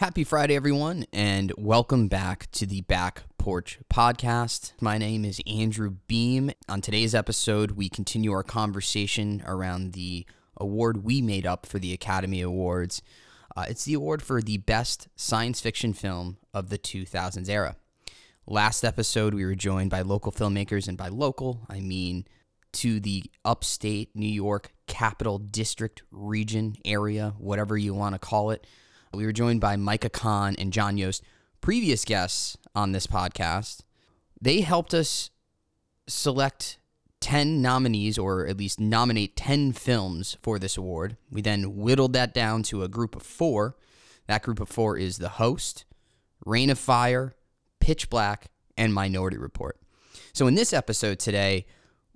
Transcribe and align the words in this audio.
Happy 0.00 0.24
Friday, 0.24 0.56
everyone, 0.56 1.04
and 1.12 1.52
welcome 1.58 2.08
back 2.08 2.50
to 2.52 2.64
the 2.64 2.80
Back 2.80 3.24
Porch 3.36 3.80
Podcast. 3.92 4.72
My 4.80 4.96
name 4.96 5.26
is 5.26 5.42
Andrew 5.46 5.90
Beam. 6.06 6.52
On 6.70 6.80
today's 6.80 7.14
episode, 7.14 7.72
we 7.72 7.90
continue 7.90 8.32
our 8.32 8.42
conversation 8.42 9.42
around 9.44 9.92
the 9.92 10.24
award 10.56 11.04
we 11.04 11.20
made 11.20 11.44
up 11.44 11.66
for 11.66 11.78
the 11.78 11.92
Academy 11.92 12.40
Awards. 12.40 13.02
Uh, 13.54 13.66
it's 13.68 13.84
the 13.84 13.92
award 13.92 14.22
for 14.22 14.40
the 14.40 14.56
best 14.56 15.08
science 15.16 15.60
fiction 15.60 15.92
film 15.92 16.38
of 16.54 16.70
the 16.70 16.78
2000s 16.78 17.50
era. 17.50 17.76
Last 18.46 18.84
episode, 18.84 19.34
we 19.34 19.44
were 19.44 19.54
joined 19.54 19.90
by 19.90 20.00
local 20.00 20.32
filmmakers, 20.32 20.88
and 20.88 20.96
by 20.96 21.08
local, 21.08 21.66
I 21.68 21.80
mean 21.80 22.24
to 22.72 23.00
the 23.00 23.24
upstate 23.44 24.16
New 24.16 24.26
York 24.26 24.72
Capital 24.86 25.36
District 25.36 26.02
region 26.10 26.76
area, 26.86 27.34
whatever 27.36 27.76
you 27.76 27.92
want 27.92 28.14
to 28.14 28.18
call 28.18 28.50
it. 28.50 28.66
We 29.12 29.26
were 29.26 29.32
joined 29.32 29.60
by 29.60 29.76
Micah 29.76 30.08
Kahn 30.08 30.54
and 30.56 30.72
John 30.72 30.96
Yost, 30.96 31.24
previous 31.60 32.04
guests 32.04 32.56
on 32.76 32.92
this 32.92 33.08
podcast. 33.08 33.80
They 34.40 34.60
helped 34.60 34.94
us 34.94 35.30
select 36.06 36.78
10 37.20 37.60
nominees, 37.60 38.18
or 38.18 38.46
at 38.46 38.56
least 38.56 38.78
nominate 38.78 39.36
10 39.36 39.72
films 39.72 40.36
for 40.42 40.58
this 40.58 40.76
award. 40.76 41.16
We 41.30 41.42
then 41.42 41.76
whittled 41.76 42.12
that 42.12 42.32
down 42.32 42.62
to 42.64 42.84
a 42.84 42.88
group 42.88 43.16
of 43.16 43.22
four. 43.22 43.76
That 44.26 44.42
group 44.42 44.60
of 44.60 44.68
four 44.68 44.96
is 44.96 45.18
The 45.18 45.28
Host, 45.30 45.84
Reign 46.46 46.70
of 46.70 46.78
Fire, 46.78 47.34
Pitch 47.80 48.08
Black, 48.10 48.46
and 48.76 48.94
Minority 48.94 49.38
Report. 49.38 49.76
So 50.32 50.46
in 50.46 50.54
this 50.54 50.72
episode 50.72 51.18
today, 51.18 51.66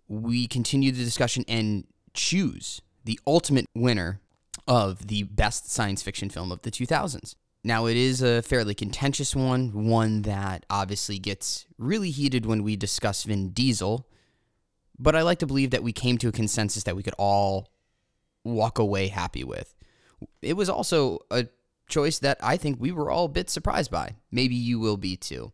we 0.06 0.46
continue 0.46 0.92
the 0.92 1.04
discussion 1.04 1.44
and 1.48 1.84
choose 2.14 2.80
the 3.04 3.18
ultimate 3.26 3.66
winner 3.74 4.20
of 4.66 5.08
the 5.08 5.24
best 5.24 5.70
science 5.70 6.02
fiction 6.02 6.30
film 6.30 6.50
of 6.50 6.62
the 6.62 6.70
2000s. 6.70 7.34
Now, 7.66 7.86
it 7.86 7.96
is 7.96 8.20
a 8.20 8.42
fairly 8.42 8.74
contentious 8.74 9.34
one, 9.34 9.86
one 9.86 10.22
that 10.22 10.66
obviously 10.68 11.18
gets 11.18 11.64
really 11.78 12.10
heated 12.10 12.44
when 12.44 12.62
we 12.62 12.76
discuss 12.76 13.24
Vin 13.24 13.50
Diesel, 13.50 14.06
but 14.98 15.16
I 15.16 15.22
like 15.22 15.38
to 15.38 15.46
believe 15.46 15.70
that 15.70 15.82
we 15.82 15.92
came 15.92 16.18
to 16.18 16.28
a 16.28 16.32
consensus 16.32 16.84
that 16.84 16.94
we 16.94 17.02
could 17.02 17.14
all 17.18 17.70
walk 18.44 18.78
away 18.78 19.08
happy 19.08 19.44
with. 19.44 19.74
It 20.42 20.54
was 20.54 20.68
also 20.68 21.20
a 21.30 21.46
choice 21.88 22.18
that 22.18 22.38
I 22.42 22.58
think 22.58 22.78
we 22.78 22.92
were 22.92 23.10
all 23.10 23.24
a 23.24 23.30
bit 23.30 23.48
surprised 23.48 23.90
by. 23.90 24.16
Maybe 24.30 24.54
you 24.54 24.78
will 24.78 24.98
be 24.98 25.16
too. 25.16 25.52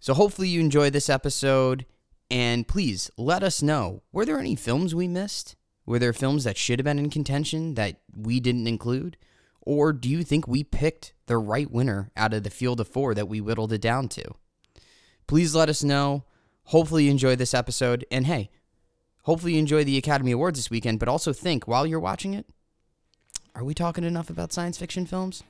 So, 0.00 0.14
hopefully, 0.14 0.48
you 0.48 0.60
enjoy 0.60 0.90
this 0.90 1.08
episode, 1.08 1.86
and 2.28 2.68
please 2.68 3.10
let 3.16 3.42
us 3.42 3.62
know 3.62 4.02
were 4.12 4.26
there 4.26 4.38
any 4.38 4.56
films 4.56 4.94
we 4.94 5.08
missed? 5.08 5.54
Were 5.86 5.98
there 5.98 6.12
films 6.12 6.44
that 6.44 6.56
should 6.56 6.78
have 6.78 6.84
been 6.84 6.98
in 6.98 7.10
contention 7.10 7.74
that 7.74 7.96
we 8.16 8.40
didn't 8.40 8.66
include? 8.66 9.16
Or 9.60 9.92
do 9.92 10.08
you 10.08 10.22
think 10.22 10.46
we 10.46 10.64
picked 10.64 11.12
the 11.26 11.38
right 11.38 11.70
winner 11.70 12.10
out 12.16 12.34
of 12.34 12.42
the 12.42 12.50
field 12.50 12.80
of 12.80 12.88
four 12.88 13.14
that 13.14 13.28
we 13.28 13.40
whittled 13.40 13.72
it 13.72 13.80
down 13.80 14.08
to? 14.08 14.24
Please 15.26 15.54
let 15.54 15.68
us 15.68 15.82
know. 15.82 16.24
Hopefully, 16.64 17.04
you 17.04 17.10
enjoy 17.10 17.36
this 17.36 17.54
episode. 17.54 18.06
And 18.10 18.26
hey, 18.26 18.50
hopefully, 19.22 19.54
you 19.54 19.58
enjoy 19.58 19.84
the 19.84 19.98
Academy 19.98 20.32
Awards 20.32 20.58
this 20.58 20.70
weekend, 20.70 20.98
but 20.98 21.08
also 21.08 21.32
think 21.32 21.66
while 21.66 21.86
you're 21.86 22.00
watching 22.00 22.34
it 22.34 22.46
are 23.54 23.64
we 23.64 23.74
talking 23.74 24.04
enough 24.04 24.30
about 24.30 24.52
science 24.52 24.78
fiction 24.78 25.06
films? 25.06 25.44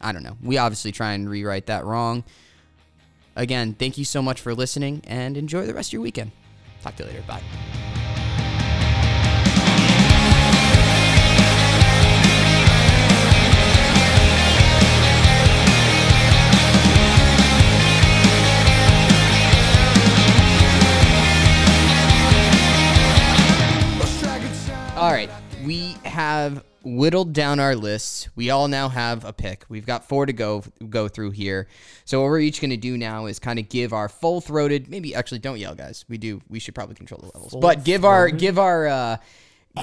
I 0.00 0.12
don't 0.12 0.22
know. 0.22 0.36
We 0.42 0.56
obviously 0.56 0.92
try 0.92 1.12
and 1.12 1.28
rewrite 1.28 1.66
that 1.66 1.84
wrong. 1.84 2.24
Again, 3.36 3.74
thank 3.74 3.98
you 3.98 4.04
so 4.04 4.22
much 4.22 4.40
for 4.40 4.54
listening 4.54 5.02
and 5.06 5.36
enjoy 5.36 5.66
the 5.66 5.74
rest 5.74 5.90
of 5.90 5.94
your 5.94 6.02
weekend. 6.02 6.32
Talk 6.82 6.96
to 6.96 7.02
you 7.02 7.08
later. 7.10 7.22
Bye. 7.26 7.42
Have 26.54 26.64
whittled 26.82 27.32
down 27.32 27.60
our 27.60 27.74
lists. 27.74 28.28
We 28.36 28.50
all 28.50 28.68
now 28.68 28.88
have 28.88 29.24
a 29.24 29.32
pick. 29.32 29.64
We've 29.68 29.86
got 29.86 30.08
four 30.08 30.26
to 30.26 30.32
go 30.32 30.64
go 30.88 31.08
through 31.08 31.32
here. 31.32 31.68
So 32.04 32.20
what 32.20 32.26
we're 32.26 32.40
each 32.40 32.60
going 32.60 32.70
to 32.70 32.76
do 32.76 32.96
now 32.96 33.26
is 33.26 33.38
kind 33.38 33.58
of 33.58 33.68
give 33.68 33.92
our 33.92 34.08
full 34.08 34.40
throated. 34.40 34.88
Maybe 34.88 35.14
actually, 35.14 35.38
don't 35.40 35.58
yell, 35.58 35.74
guys. 35.74 36.04
We 36.08 36.18
do. 36.18 36.40
We 36.48 36.58
should 36.58 36.74
probably 36.74 36.94
control 36.94 37.20
the 37.20 37.26
levels. 37.26 37.54
but 37.60 37.84
give 37.84 38.04
our 38.04 38.28
give 38.28 38.58
our 38.58 38.86
uh, 38.86 39.16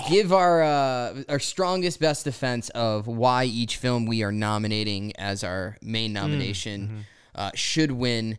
give 0.09 0.33
our 0.33 0.63
uh, 0.63 1.23
our 1.29 1.39
strongest 1.39 1.99
best 1.99 2.23
defense 2.25 2.69
of 2.69 3.07
why 3.07 3.45
each 3.45 3.77
film 3.77 4.05
we 4.05 4.23
are 4.23 4.31
nominating 4.31 5.15
as 5.17 5.43
our 5.43 5.77
main 5.81 6.13
nomination 6.13 7.05
uh, 7.35 7.51
should 7.53 7.91
win 7.91 8.37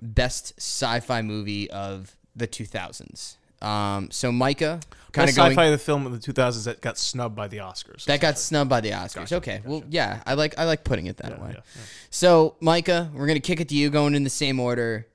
best 0.00 0.54
sci-fi 0.58 1.22
movie 1.22 1.70
of 1.70 2.16
the 2.34 2.48
2000s. 2.48 3.36
Um, 3.62 4.10
so 4.10 4.32
Micah, 4.32 4.80
kind 5.10 5.26
Best 5.26 5.38
of 5.38 5.42
going 5.42 5.50
sci-fi 5.52 5.64
of 5.66 5.72
the 5.72 5.78
film 5.78 6.06
of 6.06 6.12
the 6.12 6.32
2000s 6.32 6.64
that 6.64 6.80
got 6.80 6.98
snubbed 6.98 7.36
by 7.36 7.48
the 7.48 7.58
Oscars. 7.58 8.04
that 8.04 8.20
got 8.20 8.38
snubbed 8.38 8.70
by 8.70 8.80
the 8.80 8.90
Oscars. 8.90 9.32
okay, 9.32 9.60
well, 9.64 9.82
yeah, 9.88 10.22
I 10.26 10.34
like 10.34 10.58
I 10.58 10.64
like 10.64 10.84
putting 10.84 11.06
it 11.06 11.16
that 11.18 11.40
way. 11.40 11.50
yeah, 11.50 11.60
yeah. 11.74 11.82
So, 12.10 12.56
Micah, 12.60 13.10
we're 13.14 13.26
gonna 13.26 13.40
kick 13.40 13.60
it 13.60 13.68
to 13.68 13.74
you, 13.74 13.90
going 13.90 14.14
in 14.14 14.24
the 14.24 14.30
same 14.30 14.60
order. 14.60 15.06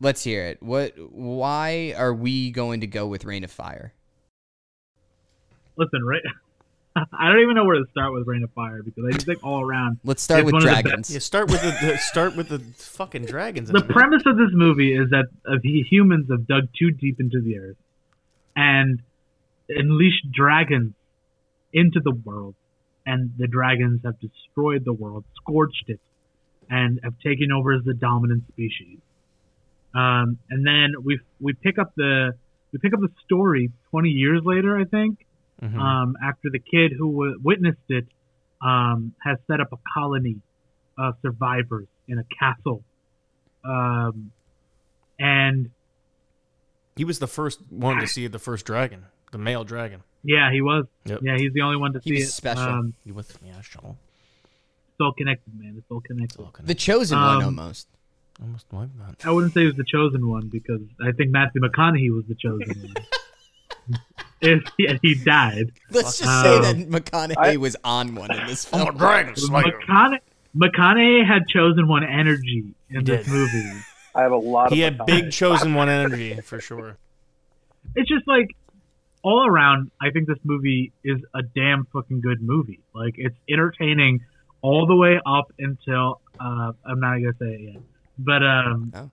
Let's 0.00 0.24
hear 0.24 0.44
it. 0.46 0.62
What? 0.62 0.94
Why 0.98 1.94
are 1.96 2.12
we 2.12 2.50
going 2.50 2.80
to 2.80 2.88
go 2.88 3.06
with 3.06 3.24
Reign 3.24 3.44
of 3.44 3.50
Fire? 3.50 3.92
listen, 5.76 6.04
right? 6.04 6.22
I 6.96 7.28
don't 7.28 7.40
even 7.40 7.54
know 7.54 7.64
where 7.64 7.78
to 7.78 7.86
start 7.90 8.12
with 8.12 8.26
Reign 8.26 8.42
of 8.42 8.50
Fire 8.50 8.82
because 8.82 9.04
I 9.06 9.12
just 9.12 9.24
think 9.24 9.42
all 9.42 9.62
around. 9.62 9.98
Let's 10.04 10.22
start 10.22 10.44
with 10.44 10.52
one 10.52 10.62
of 10.62 10.68
the 10.68 10.82
dragons. 10.82 11.10
Yeah, 11.10 11.20
start 11.20 11.50
with 11.50 11.62
the, 11.62 11.86
the 11.86 11.98
start 11.98 12.36
with 12.36 12.48
the 12.48 12.58
fucking 12.58 13.24
dragons. 13.24 13.70
The 13.82 13.82
premise 13.82 14.22
of 14.26 14.36
this 14.36 14.50
movie 14.52 14.94
is 14.94 15.10
that 15.10 15.26
uh, 15.46 15.56
the 15.62 15.82
humans 15.90 16.26
have 16.30 16.46
dug 16.46 16.64
too 16.78 16.90
deep 16.90 17.18
into 17.20 17.40
the 17.40 17.58
earth 17.58 17.76
and 18.56 19.00
unleashed 19.68 20.30
dragons 20.32 20.94
into 21.72 22.00
the 22.00 22.12
world, 22.12 22.54
and 23.06 23.32
the 23.38 23.46
dragons 23.46 24.00
have 24.04 24.18
destroyed 24.20 24.84
the 24.84 24.92
world, 24.92 25.24
scorched 25.36 25.84
it, 25.88 26.00
and 26.70 27.00
have 27.02 27.14
taken 27.20 27.50
over 27.52 27.72
as 27.72 27.84
the 27.84 27.94
dominant 27.94 28.46
species. 28.48 28.98
Um, 29.94 30.38
and 30.50 30.66
then 30.66 30.94
we 31.04 31.20
we 31.40 31.52
pick 31.52 31.78
up 31.78 31.92
the 31.96 32.32
we 32.72 32.78
pick 32.78 32.94
up 32.94 33.00
the 33.00 33.10
story 33.24 33.70
20 33.90 34.08
years 34.08 34.42
later, 34.44 34.78
I 34.78 34.84
think, 34.84 35.26
Mhm. 35.62 35.78
um, 35.78 36.16
after 36.22 36.48
the 36.50 36.58
kid 36.58 36.92
who 36.92 37.12
w- 37.12 37.38
witnessed 37.42 37.90
it 37.90 38.06
um, 38.62 39.14
has 39.22 39.38
set 39.46 39.60
up 39.60 39.72
a 39.72 39.78
colony 39.92 40.40
of 40.96 41.16
survivors 41.20 41.88
in 42.08 42.18
a 42.18 42.24
castle. 42.38 42.82
Um, 43.64 44.32
and 45.18 45.70
he 46.96 47.04
was 47.04 47.18
the 47.18 47.26
first 47.26 47.60
one 47.70 47.98
to 47.98 48.06
see 48.06 48.26
the 48.26 48.38
first 48.38 48.66
dragon, 48.66 49.06
the 49.32 49.38
male 49.38 49.64
dragon. 49.64 50.02
yeah, 50.22 50.50
he 50.52 50.60
was. 50.62 50.86
Yep. 51.06 51.20
Yeah, 51.22 51.36
he's 51.36 51.52
the 51.52 51.62
only 51.62 51.76
one 51.78 51.92
to 51.94 52.00
He 52.00 52.10
see 52.10 52.14
was 52.22 52.28
it. 52.28 52.32
special. 52.32 52.62
Um, 52.64 52.94
He 53.04 53.12
was 53.12 53.32
yeah, 53.44 53.60
sure. 53.62 53.96
it's 54.44 55.00
all 55.00 55.12
connected, 55.12 55.58
man. 55.58 55.74
It's 55.78 55.86
all 55.90 56.00
connected. 56.00 56.24
It's 56.34 56.36
all 56.38 56.46
The 56.46 56.52
connected. 56.52 56.78
chosen 56.78 57.18
one, 57.18 57.36
Um, 57.36 57.42
almost. 57.58 57.88
Almost 58.40 58.66
like 58.72 58.88
that. 58.98 59.26
I 59.26 59.30
wouldn't 59.30 59.52
say 59.54 59.60
he 59.60 59.66
was 59.66 59.76
the 59.76 59.84
chosen 59.84 60.26
one 60.28 60.48
because 60.48 60.80
I 61.00 61.12
think 61.12 61.30
Matthew 61.30 61.60
McConaughey 61.60 62.10
was 62.14 62.24
the 62.26 62.34
chosen 62.34 62.82
one. 62.82 63.98
if 64.40 64.62
he, 64.76 64.98
he 65.02 65.14
died, 65.14 65.72
Let's 65.90 66.18
just 66.18 66.28
uh, 66.30 66.42
say 66.42 66.72
that 66.72 66.88
McConaughey 66.90 67.56
was 67.58 67.76
on 67.84 68.14
one 68.14 68.30
in 68.34 68.46
this 68.46 68.64
film. 68.70 68.96
dragon 68.96 69.34
McCona- 69.34 70.18
McConaughey 70.56 71.26
had 71.26 71.46
chosen 71.48 71.88
one 71.88 72.04
energy 72.04 72.64
in 72.90 73.04
this 73.04 73.26
did. 73.26 73.32
movie. 73.32 73.70
I 74.14 74.22
have 74.22 74.32
a 74.32 74.36
lot 74.36 74.72
He 74.72 74.82
of 74.82 74.98
had 74.98 75.06
big 75.06 75.32
chosen 75.32 75.74
one 75.74 75.88
energy 75.88 76.40
for 76.40 76.60
sure. 76.60 76.96
it's 77.96 78.08
just 78.08 78.26
like 78.28 78.48
all 79.24 79.46
around 79.46 79.90
i 80.00 80.10
think 80.10 80.26
this 80.26 80.38
movie 80.42 80.92
is 81.04 81.20
a 81.34 81.42
damn 81.42 81.84
fucking 81.92 82.20
good 82.20 82.42
movie 82.42 82.80
like 82.92 83.14
it's 83.16 83.36
entertaining 83.48 84.20
all 84.62 84.84
the 84.86 84.96
way 84.96 85.20
up 85.24 85.52
until 85.60 86.20
uh 86.40 86.72
i'm 86.84 86.98
not 87.00 87.14
gonna 87.18 87.32
say 87.38 87.46
it 87.54 87.60
yet 87.74 87.82
but 88.18 88.42
um 88.42 88.92
Oh. 88.96 89.10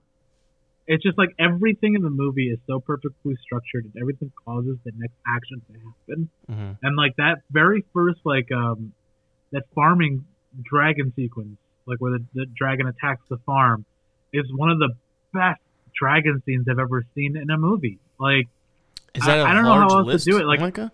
it's 0.88 1.02
just 1.02 1.16
like 1.16 1.30
everything 1.38 1.94
in 1.94 2.02
the 2.02 2.10
movie 2.10 2.48
is 2.50 2.58
so 2.66 2.80
perfectly 2.80 3.36
structured 3.42 3.84
and 3.84 3.94
everything 4.00 4.32
causes 4.44 4.78
the 4.84 4.92
next 4.96 5.14
action 5.26 5.62
to 5.68 5.78
happen 5.78 6.28
hmm 6.48 6.72
and 6.86 6.96
like 6.96 7.14
that 7.16 7.42
very 7.50 7.84
first 7.92 8.18
like 8.24 8.50
um 8.52 8.92
that 9.52 9.62
farming 9.74 10.24
dragon 10.62 11.12
sequence 11.14 11.56
like 11.86 12.00
where 12.00 12.18
the, 12.18 12.24
the 12.34 12.46
dragon 12.46 12.86
attacks 12.88 13.22
the 13.28 13.38
farm 13.46 13.84
is 14.32 14.46
one 14.52 14.70
of 14.70 14.78
the 14.78 14.90
best 15.32 15.60
dragon 15.98 16.42
scenes 16.46 16.66
i've 16.70 16.78
ever 16.78 17.04
seen 17.14 17.36
in 17.36 17.50
a 17.50 17.56
movie 17.58 17.98
like 18.18 18.46
Is 19.14 19.24
that 19.26 19.38
a 19.38 19.42
I- 19.42 19.50
I 19.50 19.54
don't 19.54 19.64
know 19.64 19.72
how 19.74 19.88
large 19.88 20.08
else 20.14 20.24
to 20.24 20.30
do 20.30 20.38
it, 20.38 20.46
like- 20.46 20.60
Micah? 20.60 20.92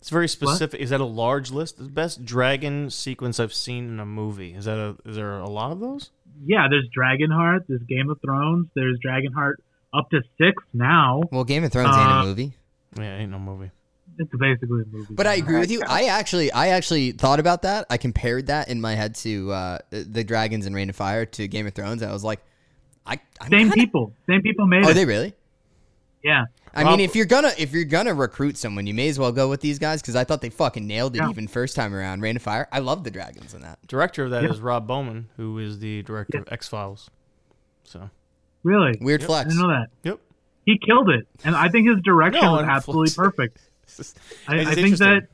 It's 0.00 0.08
very 0.08 0.28
specific. 0.28 0.80
Is 0.80 0.88
that 0.90 1.00
a 1.00 1.04
large 1.04 1.50
list? 1.50 1.76
The 1.76 1.84
best 1.84 2.24
dragon 2.24 2.88
sequence 2.88 3.38
I've 3.38 3.52
seen 3.52 3.86
in 3.90 4.00
a 4.00 4.06
movie. 4.06 4.54
Is 4.54 4.64
that 4.64 4.78
a? 4.78 4.96
Is 5.06 5.14
there 5.16 5.38
a 5.38 5.46
lot 5.48 5.72
of 5.72 5.80
those? 5.80 6.08
yeah, 6.46 6.68
there's 6.70 6.88
Dragonheart, 6.96 7.66
there's 7.68 7.82
Game 7.82 8.08
of 8.08 8.18
Thrones, 8.22 8.68
there's 8.74 8.98
Dragonheart 9.06 9.56
up 9.92 10.08
to 10.08 10.22
six 10.38 10.62
now. 10.72 11.20
Well, 11.30 11.44
Game 11.44 11.64
of 11.64 11.70
Thrones 11.72 11.94
ain't 11.94 11.98
Uh, 11.98 12.22
a 12.22 12.24
movie. 12.24 12.52
Yeah, 12.96 13.18
ain't 13.18 13.30
no 13.30 13.38
movie. 13.38 13.70
It's 14.18 14.30
basically 14.38 14.82
a 14.82 14.86
movie. 14.86 15.12
But 15.14 15.26
I 15.26 15.34
agree 15.34 15.58
with 15.58 15.70
you. 15.70 15.82
I 15.86 16.04
actually, 16.04 16.50
I 16.50 16.68
actually 16.68 17.12
thought 17.12 17.38
about 17.40 17.60
that. 17.62 17.84
I 17.90 17.98
compared 17.98 18.46
that 18.46 18.68
in 18.70 18.80
my 18.80 18.94
head 18.94 19.14
to 19.16 19.52
uh, 19.52 19.78
the 19.90 20.24
dragons 20.24 20.64
and 20.64 20.74
Reign 20.74 20.88
of 20.88 20.96
Fire 20.96 21.26
to 21.26 21.46
Game 21.46 21.66
of 21.66 21.74
Thrones. 21.74 22.02
I 22.02 22.10
was 22.10 22.24
like, 22.24 22.40
I 23.10 23.20
I'm 23.40 23.50
same 23.50 23.58
kinda- 23.68 23.74
people, 23.74 24.12
same 24.28 24.40
people 24.42 24.66
made 24.66 24.78
it. 24.82 24.86
Are 24.86 24.90
it. 24.92 24.94
they 24.94 25.04
really? 25.04 25.34
yeah, 26.22 26.44
I 26.74 26.82
Rob- 26.84 26.92
mean, 26.98 27.00
if 27.00 27.16
you're 27.16 27.26
gonna 27.26 27.50
if 27.58 27.72
you're 27.72 27.84
gonna 27.84 28.14
recruit 28.14 28.56
someone, 28.56 28.86
you 28.86 28.94
may 28.94 29.08
as 29.08 29.18
well 29.18 29.32
go 29.32 29.48
with 29.48 29.60
these 29.60 29.78
guys 29.78 30.00
because 30.00 30.14
I 30.16 30.24
thought 30.24 30.40
they 30.40 30.50
fucking 30.50 30.86
nailed 30.86 31.16
it 31.16 31.18
Yeah. 31.18 31.30
even 31.30 31.48
first 31.48 31.74
time 31.76 31.94
around. 31.94 32.20
Reign 32.22 32.36
of 32.36 32.42
Fire. 32.42 32.68
I 32.72 32.78
love 32.78 33.04
the 33.04 33.10
dragons 33.10 33.52
in 33.54 33.62
that. 33.62 33.78
Director 33.88 34.24
of 34.24 34.30
that 34.30 34.44
is 34.44 34.58
Yeah. 34.58 34.64
Rob 34.64 34.86
Bowman, 34.86 35.28
who 35.36 35.58
is 35.58 35.78
the 35.80 36.02
director 36.02 36.38
Yeah. 36.38 36.42
of 36.42 36.52
X 36.52 36.68
Files. 36.68 37.10
So, 37.84 38.10
really. 38.62 38.96
Weird 39.00 39.22
Yep. 39.22 39.30
I 39.30 39.44
didn't 39.44 39.58
know 39.58 39.68
that. 39.68 39.86
yep. 40.04 40.20
He 40.66 40.78
killed 40.78 41.10
it, 41.10 41.26
and 41.44 41.56
I 41.56 41.68
think 41.68 41.88
his 41.88 42.00
direction 42.04 42.42
No, 42.44 42.52
was 42.52 42.64
absolutely 42.64 43.10
flex- 43.10 43.16
perfect. 43.16 43.58
Just- 43.96 44.18
I, 44.46 44.60
I 44.60 44.74
think 44.74 44.98
that 44.98 45.26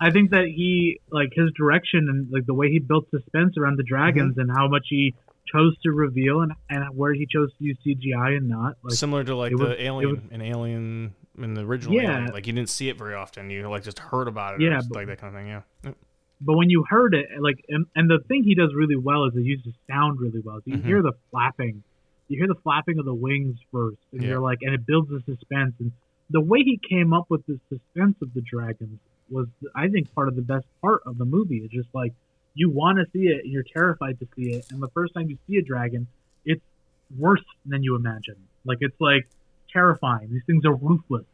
I 0.00 0.10
think 0.12 0.30
that 0.30 0.44
he 0.46 1.00
like 1.10 1.30
his 1.34 1.50
direction 1.56 2.08
and 2.08 2.30
like 2.32 2.46
the 2.46 2.54
way 2.54 2.70
he 2.70 2.78
built 2.78 3.10
suspense 3.10 3.58
around 3.58 3.76
the 3.78 3.82
dragons 3.82 4.32
Mm-hmm. 4.36 4.40
and 4.42 4.50
how 4.56 4.68
much 4.68 4.86
he 4.88 5.14
chose 5.52 5.76
to 5.82 5.90
reveal 5.90 6.40
and, 6.42 6.52
and 6.70 6.84
where 6.96 7.12
he 7.14 7.26
chose 7.26 7.50
to 7.58 7.64
use 7.64 7.76
CGI 7.86 8.36
and 8.36 8.48
not 8.48 8.76
like 8.82 8.94
similar 8.94 9.24
to 9.24 9.34
like 9.36 9.50
the 9.50 9.56
was- 9.56 9.76
Alien 9.78 10.10
was- 10.10 10.20
and 10.30 10.42
Alien 10.42 11.14
in 11.38 11.54
the 11.54 11.62
original 11.62 11.94
Yeah. 11.94 12.16
Alien. 12.18 12.32
Like 12.32 12.46
you 12.46 12.52
didn't 12.52 12.68
see 12.68 12.88
it 12.88 12.96
very 12.98 13.14
often. 13.14 13.50
You 13.50 13.68
like 13.68 13.82
just 13.84 13.98
heard 13.98 14.28
about 14.28 14.54
it. 14.54 14.60
Yeah, 14.60 14.80
but- 14.88 14.96
like 14.96 15.06
that 15.08 15.18
kind 15.18 15.34
of 15.34 15.40
thing. 15.40 15.48
Yeah. 15.48 15.92
But 16.40 16.56
when 16.56 16.70
you 16.70 16.84
heard 16.88 17.14
it 17.14 17.26
like 17.40 17.64
and, 17.68 17.86
and 17.96 18.08
the 18.08 18.18
thing 18.28 18.44
he 18.44 18.54
does 18.54 18.72
really 18.74 18.96
well 18.96 19.24
is 19.24 19.34
he 19.34 19.40
uses 19.42 19.72
sound 19.90 20.20
really 20.20 20.40
well. 20.40 20.56
So 20.58 20.62
you 20.66 20.76
Mhm. 20.78 20.84
hear 20.84 21.02
the 21.02 21.12
flapping, 21.30 21.82
you 22.28 22.38
hear 22.38 22.46
the 22.46 22.60
flapping 22.62 22.98
of 23.00 23.04
the 23.04 23.14
wings 23.14 23.56
first, 23.72 23.98
and 24.12 24.22
Yeah. 24.22 24.28
you're 24.30 24.40
like, 24.40 24.58
and 24.62 24.72
it 24.74 24.86
builds 24.86 25.08
the 25.10 25.20
suspense. 25.26 25.74
And 25.80 25.90
the 26.30 26.40
way 26.40 26.62
he 26.62 26.78
came 26.88 27.12
up 27.12 27.26
with 27.28 27.44
the 27.46 27.58
suspense 27.68 28.16
of 28.22 28.32
the 28.34 28.40
dragons 28.42 28.98
was, 29.30 29.46
I 29.74 29.88
think, 29.88 30.14
part 30.14 30.28
of 30.28 30.36
the 30.36 30.42
best 30.42 30.66
part 30.80 31.00
of 31.06 31.18
the 31.18 31.24
movie. 31.24 31.58
It's 31.58 31.72
just 31.74 31.88
like 31.92 32.12
you 32.58 32.68
want 32.70 32.98
to 32.98 33.04
see 33.12 33.26
it, 33.28 33.44
and 33.44 33.52
you're 33.52 33.62
terrified 33.78 34.18
to 34.20 34.26
see 34.34 34.50
it, 34.56 34.66
and 34.70 34.82
the 34.82 34.88
first 34.88 35.14
time 35.14 35.28
you 35.30 35.38
see 35.46 35.56
a 35.58 35.62
dragon, 35.62 36.06
it's 36.44 36.62
worse 37.16 37.44
than 37.64 37.82
you 37.82 37.94
imagine. 37.96 38.36
Like 38.64 38.78
it's 38.80 39.00
like 39.00 39.28
terrifying. 39.72 40.28
These 40.32 40.42
things 40.46 40.64
are 40.64 40.74
ruthless. 40.74 41.24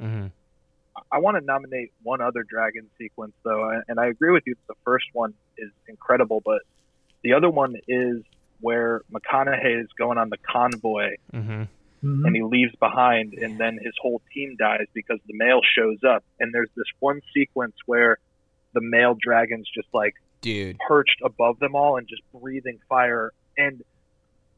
Mm-hmm. 0.00 0.26
I 1.12 1.18
want 1.18 1.36
to 1.38 1.44
nominate 1.44 1.92
one 2.02 2.20
other 2.20 2.42
dragon 2.42 2.88
sequence 2.98 3.34
though, 3.44 3.68
and- 3.70 3.84
and 3.88 4.00
I 4.00 4.06
agree 4.06 4.32
with 4.32 4.44
you. 4.46 4.54
that 4.54 4.74
The 4.74 4.80
first 4.84 5.06
one 5.12 5.34
is 5.58 5.70
incredible, 5.88 6.40
but 6.44 6.62
the 7.22 7.32
other 7.34 7.50
one 7.50 7.76
is 7.88 8.22
where 8.60 9.02
McConaughey 9.12 9.82
is 9.82 9.88
going 9.98 10.18
on 10.18 10.28
the 10.30 10.38
convoy 10.38 11.16
Mm-hmm. 11.32 11.62
Mhm. 12.06 12.26
and 12.26 12.36
he 12.36 12.42
leaves 12.42 12.74
behind, 12.76 13.32
and 13.34 13.58
then 13.58 13.78
his 13.82 13.94
whole 14.02 14.20
team 14.34 14.56
dies 14.58 14.86
because 14.92 15.18
the 15.26 15.34
male 15.34 15.60
shows 15.76 15.98
up. 16.04 16.22
And 16.40 16.52
there's 16.52 16.68
this 16.76 16.90
one 17.00 17.20
sequence 17.32 17.74
where 17.86 18.18
the 18.74 18.80
male 18.82 19.16
dragon's 19.18 19.68
just 19.74 19.88
like 19.94 20.14
Dude, 20.44 20.78
perched 20.86 21.20
above 21.24 21.58
them 21.58 21.74
all 21.74 21.96
and 21.96 22.06
just 22.06 22.22
breathing 22.32 22.78
fire. 22.88 23.32
And 23.58 23.82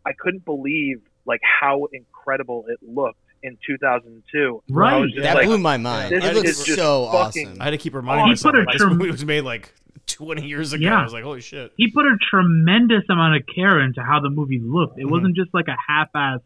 I 0.05 0.12
couldn't 0.19 0.44
believe 0.44 1.00
like 1.25 1.41
how 1.43 1.87
incredible 1.93 2.65
it 2.69 2.79
looked 2.83 3.19
in 3.43 3.56
2002 3.67 4.62
Right. 4.71 5.05
that 5.19 5.35
like, 5.37 5.47
blew 5.47 5.59
my 5.59 5.77
mind. 5.77 6.12
this 6.12 6.25
It 6.25 6.35
looks 6.35 6.50
is 6.50 6.65
just 6.65 6.79
so 6.79 7.06
fucking- 7.12 7.49
awesome. 7.49 7.61
I 7.61 7.65
had 7.65 7.71
to 7.71 7.79
keep 7.79 7.94
reminding 7.94 8.27
he 8.27 8.31
myself. 8.33 8.55
put 8.55 8.61
a 8.62 8.65
like, 8.67 8.79
this 8.79 8.87
movie 8.87 9.11
was 9.11 9.25
made 9.25 9.43
like 9.43 9.73
20 10.06 10.47
years 10.47 10.73
ago. 10.73 10.85
Yeah. 10.85 11.00
I 11.00 11.03
was 11.03 11.12
like, 11.12 11.25
holy 11.25 11.41
shit. 11.41 11.73
he 11.77 11.91
put 11.91 12.06
a 12.06 12.17
tremendous 12.31 13.03
amount 13.09 13.37
of 13.37 13.43
care 13.55 13.81
into 13.81 14.03
how 14.03 14.21
the 14.21 14.31
movie 14.31 14.61
looked. 14.61 14.99
It 14.99 15.06
Mhm. 15.06 15.11
wasn't 15.11 15.37
just 15.37 15.53
like 15.53 15.67
a 15.69 15.77
half-assed 15.88 16.41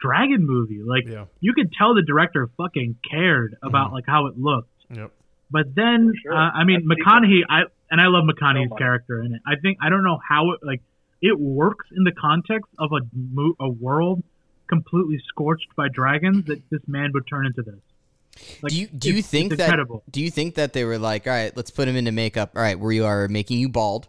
dragon 0.00 0.46
movie. 0.46 0.82
Like 0.82 1.06
Yeah. 1.08 1.24
you 1.40 1.52
could 1.54 1.72
tell 1.72 1.94
the 1.94 2.02
director 2.02 2.48
fucking 2.58 2.96
cared 3.10 3.56
about 3.62 3.90
Mhm. 3.90 3.94
like 3.94 4.04
how 4.06 4.26
it 4.26 4.38
looked. 4.38 4.70
Yep. 4.94 5.10
But 5.50 5.74
then, 5.74 6.12
sure. 6.22 6.34
uh, 6.34 6.50
I 6.52 6.64
mean, 6.64 6.86
That's 6.86 7.00
McConaughey, 7.00 7.42
I 7.48 7.62
and 7.90 8.00
I 8.00 8.06
love 8.06 8.24
McConaughey's 8.24 8.70
much. 8.70 8.78
character 8.78 9.22
in 9.22 9.34
it. 9.34 9.42
I 9.46 9.56
think 9.56 9.78
I 9.80 9.88
don't 9.88 10.04
know 10.04 10.18
how 10.28 10.52
it 10.52 10.60
like 10.62 10.82
it 11.22 11.38
works 11.38 11.86
in 11.96 12.04
the 12.04 12.12
context 12.12 12.70
of 12.78 12.90
a 12.92 13.00
mo- 13.14 13.54
a 13.60 13.68
world 13.68 14.22
completely 14.68 15.20
scorched 15.28 15.68
by 15.76 15.88
dragons 15.88 16.46
that 16.46 16.60
this 16.70 16.80
man 16.86 17.10
would 17.14 17.26
turn 17.28 17.46
into 17.46 17.62
this. 17.62 17.80
Like, 18.62 18.70
do 18.72 18.78
you 18.80 18.86
do 18.88 19.14
you 19.14 19.22
think 19.22 19.56
that 19.56 19.60
incredible. 19.64 20.02
do 20.10 20.20
you 20.20 20.30
think 20.30 20.56
that 20.56 20.72
they 20.74 20.84
were 20.84 20.98
like, 20.98 21.26
all 21.26 21.32
right, 21.32 21.56
let's 21.56 21.70
put 21.70 21.88
him 21.88 21.96
into 21.96 22.12
makeup. 22.12 22.52
All 22.54 22.62
right, 22.62 22.78
we 22.78 23.00
are 23.00 23.28
making 23.28 23.60
you 23.60 23.68
bald, 23.70 24.08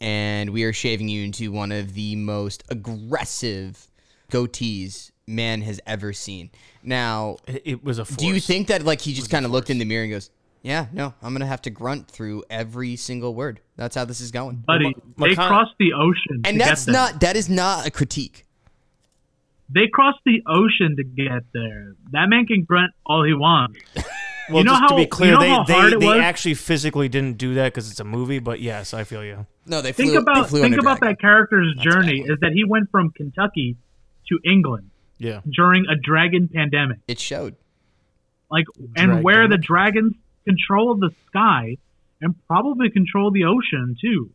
and 0.00 0.50
we 0.50 0.64
are 0.64 0.72
shaving 0.72 1.08
you 1.08 1.24
into 1.24 1.52
one 1.52 1.70
of 1.70 1.94
the 1.94 2.16
most 2.16 2.64
aggressive 2.68 3.86
goatees 4.30 5.10
man 5.26 5.62
has 5.62 5.80
ever 5.86 6.12
seen. 6.12 6.50
Now, 6.82 7.36
It, 7.46 7.62
it 7.64 7.84
was 7.84 7.98
a 7.98 8.04
force. 8.04 8.16
do 8.16 8.26
you 8.26 8.40
think 8.40 8.68
that 8.68 8.84
like 8.84 9.00
he 9.00 9.12
just 9.12 9.30
kind 9.30 9.44
of 9.44 9.52
looked 9.52 9.70
in 9.70 9.78
the 9.78 9.84
mirror 9.84 10.02
and 10.04 10.12
goes, 10.12 10.30
"Yeah, 10.62 10.86
no, 10.92 11.14
I'm 11.22 11.32
gonna 11.32 11.46
have 11.46 11.62
to 11.62 11.70
grunt 11.70 12.08
through 12.10 12.44
every 12.50 12.96
single 12.96 13.34
word. 13.34 13.60
That's 13.76 13.94
how 13.94 14.04
this 14.04 14.20
is 14.20 14.30
going." 14.30 14.64
Buddy, 14.66 14.94
Ma- 15.16 15.26
they 15.28 15.34
McCona- 15.34 15.48
crossed 15.48 15.74
the 15.78 15.92
ocean, 15.92 16.42
And 16.44 16.58
get 16.58 16.66
that's 16.66 16.84
there. 16.84 16.92
not 16.94 17.20
that 17.20 17.36
is 17.36 17.48
not 17.48 17.86
a 17.86 17.90
critique. 17.90 18.44
They 19.72 19.86
crossed 19.86 20.18
the 20.26 20.42
ocean 20.46 20.96
to 20.96 21.04
get 21.04 21.44
there. 21.54 21.94
That 22.12 22.28
man 22.28 22.46
can 22.46 22.64
grunt 22.64 22.92
all 23.06 23.24
he 23.24 23.34
wants. 23.34 23.78
Well, 24.48 24.58
you 24.58 24.64
know 24.64 24.72
just 24.72 24.80
how- 24.82 24.88
to 24.88 24.94
be 24.96 25.02
you 25.02 25.06
clear, 25.06 25.32
know 25.38 25.64
they, 25.64 25.90
they, 25.90 25.96
they 25.96 26.18
actually 26.20 26.54
physically 26.54 27.08
didn't 27.08 27.38
do 27.38 27.54
that 27.54 27.66
because 27.72 27.88
it's 27.88 28.00
a 28.00 28.04
movie, 28.04 28.40
but 28.40 28.58
yes, 28.60 28.92
I 28.92 29.04
feel 29.04 29.22
you. 29.24 29.46
No, 29.64 29.80
they 29.80 29.92
flew. 29.92 30.06
Think 30.06 30.18
about 30.18 30.42
they 30.42 30.48
flew 30.48 30.60
think 30.62 30.74
about 30.76 30.98
dragon. 30.98 31.08
that 31.14 31.20
character's 31.20 31.72
That's 31.76 31.84
journey. 31.94 32.22
bad. 32.22 32.30
Is 32.32 32.38
that 32.40 32.50
he 32.52 32.64
went 32.64 32.90
from 32.90 33.10
Kentucky 33.12 33.76
to 34.28 34.40
England 34.44 34.90
Yeah. 35.18 35.42
during 35.54 35.86
a 35.88 35.94
dragon 35.94 36.48
pandemic, 36.52 36.98
It 37.06 37.20
showed. 37.20 37.54
like, 38.50 38.64
and 38.96 39.22
where 39.22 39.46
the 39.46 39.56
dragons 39.56 40.14
control 40.46 40.94
the 40.96 41.10
sky 41.26 41.76
and 42.20 42.34
probably 42.46 42.90
control 42.90 43.30
the 43.30 43.44
ocean 43.44 43.96
too. 44.00 44.30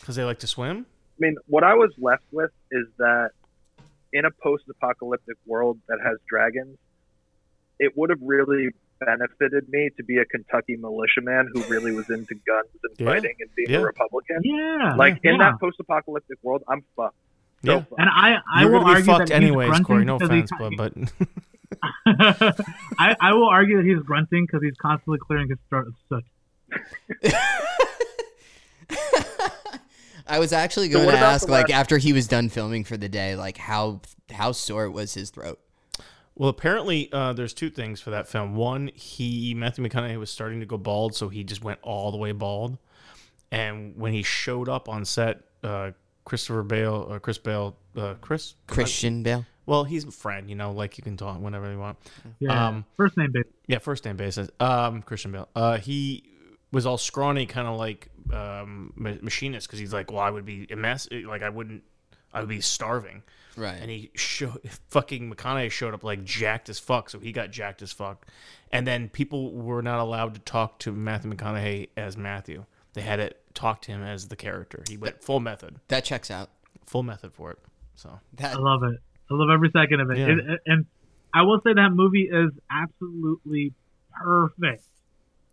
Because 0.00 0.16
they 0.16 0.24
like 0.24 0.38
to 0.40 0.46
swim? 0.46 0.86
I 0.86 1.18
mean, 1.18 1.36
what 1.46 1.64
I 1.64 1.74
was 1.74 1.92
left 1.98 2.24
with 2.30 2.50
is 2.70 2.86
that 2.98 3.30
in 4.12 4.24
a 4.24 4.30
post-apocalyptic 4.30 5.36
world 5.46 5.78
that 5.88 5.98
has 6.04 6.18
dragons, 6.28 6.76
it 7.78 7.96
would 7.96 8.10
have 8.10 8.20
really 8.22 8.68
benefited 9.00 9.68
me 9.68 9.90
to 9.96 10.04
be 10.04 10.18
a 10.18 10.24
Kentucky 10.24 10.76
militiaman 10.76 11.50
who 11.52 11.62
really 11.64 11.92
was 11.92 12.08
into 12.08 12.34
guns 12.34 12.68
and 12.82 12.94
Yeah. 12.98 13.06
fighting 13.06 13.34
and 13.40 13.50
being 13.54 13.70
Yeah. 13.70 13.78
a 13.78 13.84
Republican. 13.84 14.40
Yeah, 14.42 14.94
Like 14.96 15.20
in 15.22 15.32
yeah. 15.36 15.50
that 15.50 15.60
post-apocalyptic 15.60 16.38
world, 16.42 16.62
I'm 16.68 16.82
fucked. 16.96 17.14
So 17.64 17.72
Yeah. 17.72 17.78
fucked. 17.80 17.92
And 18.00 18.08
I, 18.10 18.38
I 18.54 18.62
You're 18.62 18.70
will 18.72 18.84
be 18.84 18.90
argue 18.90 19.04
fucked 19.04 19.28
that 19.28 19.42
he's 19.42 19.48
anyways, 19.48 19.68
grunting 19.68 19.84
Corey. 19.86 20.04
No 20.04 20.18
because 20.18 20.30
he- 20.34 20.38
offense, 20.40 20.50
but 20.78 20.94
but 20.94 21.28
I, 22.06 23.16
I 23.20 23.32
will 23.34 23.48
argue 23.48 23.76
that 23.78 23.86
he's 23.86 24.02
grunting 24.02 24.46
because 24.46 24.62
he's 24.62 24.76
constantly 24.80 25.18
clearing 25.18 25.48
his 25.48 25.58
throat 25.68 25.88
of 25.88 25.94
soot. 26.08 26.24
I 30.28 30.40
was 30.40 30.52
actually 30.52 30.88
going 30.88 31.06
what 31.06 31.12
to 31.12 31.18
ask, 31.18 31.48
like, 31.48 31.70
after 31.70 31.98
he 31.98 32.12
was 32.12 32.26
done 32.26 32.48
filming 32.48 32.82
for 32.82 32.96
the 32.96 33.08
day, 33.08 33.36
like 33.36 33.56
how 33.56 34.00
how 34.30 34.50
sore 34.52 34.90
was 34.90 35.14
his 35.14 35.30
throat? 35.30 35.60
well, 36.36 36.50
apparently 36.50 37.10
uh, 37.12 37.32
there's 37.32 37.54
two 37.54 37.70
things 37.70 38.00
for 38.00 38.10
that 38.10 38.28
film. 38.28 38.54
One, 38.54 38.90
he 38.94 39.54
Matthew 39.54 39.84
McConaughey 39.84 40.18
was 40.18 40.30
starting 40.30 40.60
to 40.60 40.66
go 40.66 40.76
bald, 40.76 41.14
so 41.14 41.28
he 41.28 41.42
just 41.42 41.64
went 41.64 41.78
all 41.82 42.10
the 42.10 42.18
way 42.18 42.32
bald. 42.32 42.78
And 43.50 43.96
when 43.96 44.12
he 44.12 44.22
showed 44.22 44.68
up 44.68 44.88
on 44.88 45.04
set, 45.04 45.40
uh, 45.64 45.92
Christopher 46.24 46.62
Bale, 46.62 47.08
uh, 47.10 47.18
Chris 47.20 47.38
Bale, 47.38 47.76
uh, 47.96 48.14
Chris 48.20 48.54
Christian 48.66 49.22
Bale. 49.22 49.46
Well, 49.66 49.84
he's 49.84 50.04
a 50.04 50.10
friend, 50.12 50.48
you 50.48 50.54
know, 50.56 50.72
like 50.72 50.96
you 50.96 51.04
can 51.04 51.16
talk 51.16 51.40
whenever 51.40 51.70
you 51.70 51.78
want. 51.78 51.98
Yeah, 52.38 52.68
Um, 52.68 52.84
first 52.96 53.16
name 53.16 53.32
basis. 53.32 53.52
Yeah, 53.66 53.78
first 53.78 54.04
name 54.04 54.16
basis. 54.16 54.48
Um, 54.60 55.02
Christian 55.02 55.32
Bale. 55.32 55.48
Uh, 55.56 55.78
he 55.78 56.24
was 56.72 56.86
all 56.86 56.98
scrawny, 56.98 57.46
kind 57.46 57.66
of 57.66 57.76
like 57.76 58.08
um, 58.32 58.92
machinist, 58.96 59.66
because 59.66 59.78
he's 59.78 59.92
like, 59.92 60.10
well, 60.10 60.20
I 60.20 60.30
would 60.30 60.44
be 60.44 60.66
a 60.70 60.76
mess. 60.76 61.08
Like 61.10 61.42
I 61.42 61.48
wouldn't, 61.48 61.82
I 62.32 62.40
would 62.40 62.48
be 62.48 62.60
starving. 62.60 63.22
Right. 63.56 63.78
And 63.80 63.90
he 63.90 64.10
showed 64.14 64.60
fucking 64.90 65.32
McConaughey 65.34 65.70
showed 65.70 65.94
up 65.94 66.04
like 66.04 66.24
jacked 66.24 66.68
as 66.68 66.78
fuck, 66.78 67.10
so 67.10 67.18
he 67.18 67.32
got 67.32 67.50
jacked 67.50 67.82
as 67.82 67.90
fuck. 67.92 68.26
And 68.70 68.86
then 68.86 69.08
people 69.08 69.52
were 69.52 69.82
not 69.82 69.98
allowed 70.00 70.34
to 70.34 70.40
talk 70.40 70.78
to 70.80 70.92
Matthew 70.92 71.32
McConaughey 71.32 71.88
as 71.96 72.16
Matthew. 72.16 72.64
They 72.92 73.00
had 73.02 73.16
to 73.16 73.32
talk 73.54 73.82
to 73.82 73.92
him 73.92 74.02
as 74.02 74.28
the 74.28 74.36
character. 74.36 74.82
He 74.88 74.96
went 74.96 75.22
full 75.22 75.40
method, 75.40 75.80
that 75.88 76.04
checks 76.04 76.30
out. 76.30 76.50
full 76.86 77.02
method 77.02 77.32
for 77.32 77.50
it. 77.52 77.58
So 77.94 78.20
That 78.34 78.54
I 78.56 78.58
love 78.58 78.82
it. 78.84 79.00
I 79.30 79.34
love 79.34 79.48
every 79.52 79.70
second 79.70 80.00
of 80.00 80.10
it. 80.10 80.18
Yeah. 80.18 80.28
It- 80.28 80.38
it- 80.38 80.60
and 80.66 80.86
I 81.34 81.42
will 81.42 81.60
say 81.60 81.74
that 81.74 81.90
movie 81.92 82.28
is 82.32 82.50
absolutely 82.70 83.74
perfect 84.12 84.84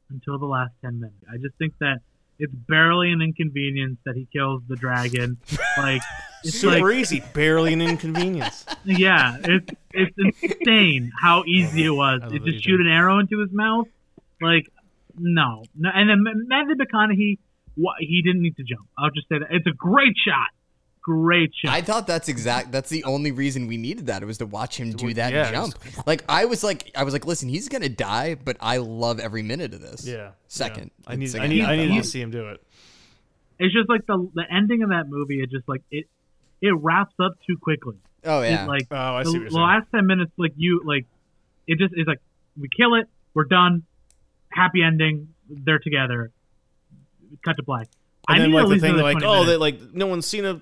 until 0.10 0.38
the 0.38 0.46
last 0.46 0.72
10 0.82 1.00
minutes. 1.00 1.24
I 1.32 1.38
just 1.38 1.56
think 1.58 1.74
that 1.80 2.02
it's 2.40 2.54
barely 2.54 3.12
an 3.12 3.22
inconvenience 3.22 4.00
that 4.06 4.16
he 4.16 4.28
kills 4.32 4.62
the 4.68 4.76
dragon. 4.76 5.38
like, 5.78 6.02
it's 6.44 6.60
super 6.60 6.90
like, 6.90 6.96
easy, 6.96 7.24
barely 7.34 7.74
an 7.74 7.82
inconvenience. 7.82 8.66
yeah, 8.86 9.38
it's, 9.44 9.70
it's 9.92 10.16
insane 10.42 11.12
how 11.22 11.44
easy 11.46 11.86
it 11.86 11.90
was. 11.90 12.22
I 12.22 12.26
love 12.26 12.34
To 12.34 12.40
what 12.40 12.48
you 12.48 12.54
just 12.54 12.66
shoot 12.66 12.80
an 12.82 12.88
arrow 12.88 13.20
into 13.20 13.40
his 13.40 13.52
mouth. 13.52 13.88
Like, 14.42 14.72
no. 15.18 15.64
no 15.76 15.90
and 15.94 16.10
then 16.10 16.24
Matthew 16.48 16.76
McConaughey, 16.76 17.38
he 18.00 18.22
didn't 18.22 18.42
need 18.42 18.58
to 18.58 18.64
jump. 18.64 18.88
I'll 18.98 19.12
just 19.12 19.28
say 19.30 19.40
that. 19.40 19.48
It's 19.52 19.68
a 19.68 19.72
great 19.76 20.16
shot. 20.26 20.48
Great 21.04 21.52
shot. 21.54 21.74
I 21.74 21.82
thought 21.82 22.08
that's 22.08 22.30
exact. 22.30 22.72
That's 22.72 22.90
the 22.90 23.04
only 23.04 23.32
reason 23.32 23.68
we 23.68 23.78
needed 23.78 24.08
that. 24.08 24.24
It 24.24 24.26
was 24.26 24.38
to 24.40 24.46
watch 24.46 24.80
him 24.80 24.92
do 24.94 25.14
that 25.16 25.34
yeah, 25.34 25.52
jump. 25.52 25.76
Like 26.08 26.24
I 26.30 26.46
was 26.46 26.64
like, 26.64 26.90
I 26.96 27.04
was 27.04 27.14
like, 27.14 27.26
listen, 27.26 27.50
he's 27.50 27.70
gonna 27.70 27.90
die, 27.90 28.36
but 28.36 28.58
I 28.60 28.78
love 28.78 29.20
every 29.20 29.44
minute 29.44 29.74
of 29.74 29.82
this. 29.82 30.08
Yeah. 30.08 30.32
Second. 30.48 30.92
yeah. 31.02 31.12
I 31.12 31.16
need. 31.16 31.26
It's 31.26 31.36
I 31.36 31.40
like- 31.40 31.50
need. 31.50 31.64
I 31.66 31.76
need 31.76 32.02
to 32.02 32.08
see 32.08 32.22
him 32.22 32.32
do 32.32 32.48
it. 32.50 32.64
it's 33.60 33.74
just 33.74 33.90
like 33.90 34.06
the 34.08 34.30
the 34.34 34.44
ending 34.52 34.82
of 34.84 34.90
that 34.90 35.06
movie. 35.08 35.42
It 35.42 35.52
just 35.52 35.68
like 35.70 35.82
it 35.92 36.06
it 36.62 36.74
wraps 36.82 37.14
up 37.22 37.34
too 37.46 37.58
quickly. 37.62 37.96
Oh 38.26 38.42
It, 38.42 38.52
yeah. 38.52 38.66
like 38.66 38.88
Oh, 38.90 38.96
I 38.96 39.24
the, 39.24 39.30
see 39.32 39.38
what 39.38 39.42
you're 39.44 39.50
the 39.52 39.58
last 39.60 39.88
ten 39.94 40.08
minutes, 40.08 40.32
like 40.38 40.54
you 40.56 40.82
like 40.86 41.06
it 41.68 41.78
just 41.78 41.94
is 41.96 42.08
like 42.08 42.20
we 42.60 42.70
kill 42.76 42.96
it, 42.96 43.08
we're 43.34 43.44
done, 43.44 43.84
happy 44.50 44.82
ending, 44.82 45.30
they're 45.50 45.80
together, 45.80 46.32
cut 47.44 47.58
to 47.58 47.64
black. 47.64 47.88
I 48.28 48.36
And 48.36 48.44
then 48.44 48.52
like 48.52 48.68
the 48.70 48.80
thing, 48.80 48.98
like 48.98 49.24
oh, 49.24 49.44
minutes. 49.44 49.48
they 49.48 49.58
like 49.58 49.94
no 49.94 50.08
one's 50.08 50.26
seen 50.26 50.46
a 50.46 50.60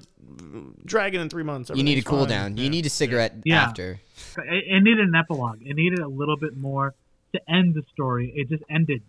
dragon 0.85 1.21
in 1.21 1.29
three 1.29 1.43
months. 1.43 1.71
you 1.73 1.83
need 1.83 1.97
a 1.97 2.01
cool 2.01 2.19
fine. 2.21 2.29
down. 2.29 2.57
Yeah. 2.57 2.63
You 2.63 2.69
need 2.69 2.85
a 2.85 2.89
cigarette 2.89 3.35
Yeah. 3.45 3.63
after. 3.63 3.99
it, 4.37 4.63
it 4.67 4.83
needed 4.83 5.07
an 5.07 5.15
epilogue. 5.15 5.59
It 5.61 5.75
needed 5.75 5.99
a 5.99 6.07
little 6.07 6.37
bit 6.37 6.57
more 6.57 6.93
to 7.33 7.41
end 7.49 7.75
the 7.75 7.83
story. 7.93 8.31
It 8.35 8.49
just 8.49 8.63
ended. 8.69 9.03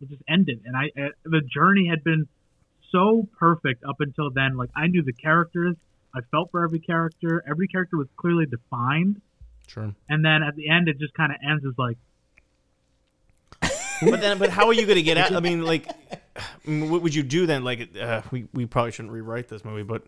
It 0.00 0.08
just 0.08 0.22
ended, 0.28 0.62
and 0.64 0.76
I 0.76 0.86
uh, 1.00 1.08
the 1.24 1.40
journey 1.42 1.86
had 1.88 2.02
been 2.02 2.26
so 2.90 3.28
perfect 3.38 3.84
up 3.84 4.00
until 4.00 4.30
then. 4.30 4.56
Like 4.56 4.70
I 4.74 4.88
knew 4.88 5.02
the 5.02 5.12
characters. 5.12 5.76
I 6.14 6.20
felt 6.32 6.50
for 6.50 6.64
every 6.64 6.80
character. 6.80 7.42
Every 7.48 7.68
character 7.68 7.96
was 7.96 8.08
clearly 8.16 8.46
defined, 8.46 9.20
Sure. 9.68 9.94
and 10.08 10.24
then 10.24 10.42
at 10.42 10.56
the 10.56 10.68
end, 10.68 10.88
it 10.88 10.98
just 10.98 11.14
kind 11.14 11.30
of 11.30 11.38
ends 11.48 11.64
as 11.64 11.74
like 11.78 11.98
But 14.10 14.20
then, 14.20 14.38
but 14.38 14.50
how 14.50 14.66
are 14.66 14.72
you 14.72 14.84
going 14.86 14.96
to 14.96 15.02
get 15.02 15.16
out? 15.18 15.32
I 15.34 15.40
mean, 15.40 15.62
like, 15.72 15.86
I 16.36 16.42
mean, 16.66 16.90
what 16.90 17.02
would 17.02 17.14
you 17.14 17.22
do 17.22 17.46
then? 17.46 17.64
Like, 17.64 17.96
uh, 17.98 18.22
we 18.30 18.46
we 18.52 18.66
probably 18.66 18.92
shouldn't 18.92 19.12
rewrite 19.12 19.48
this 19.48 19.64
movie, 19.64 19.82
but 19.82 20.02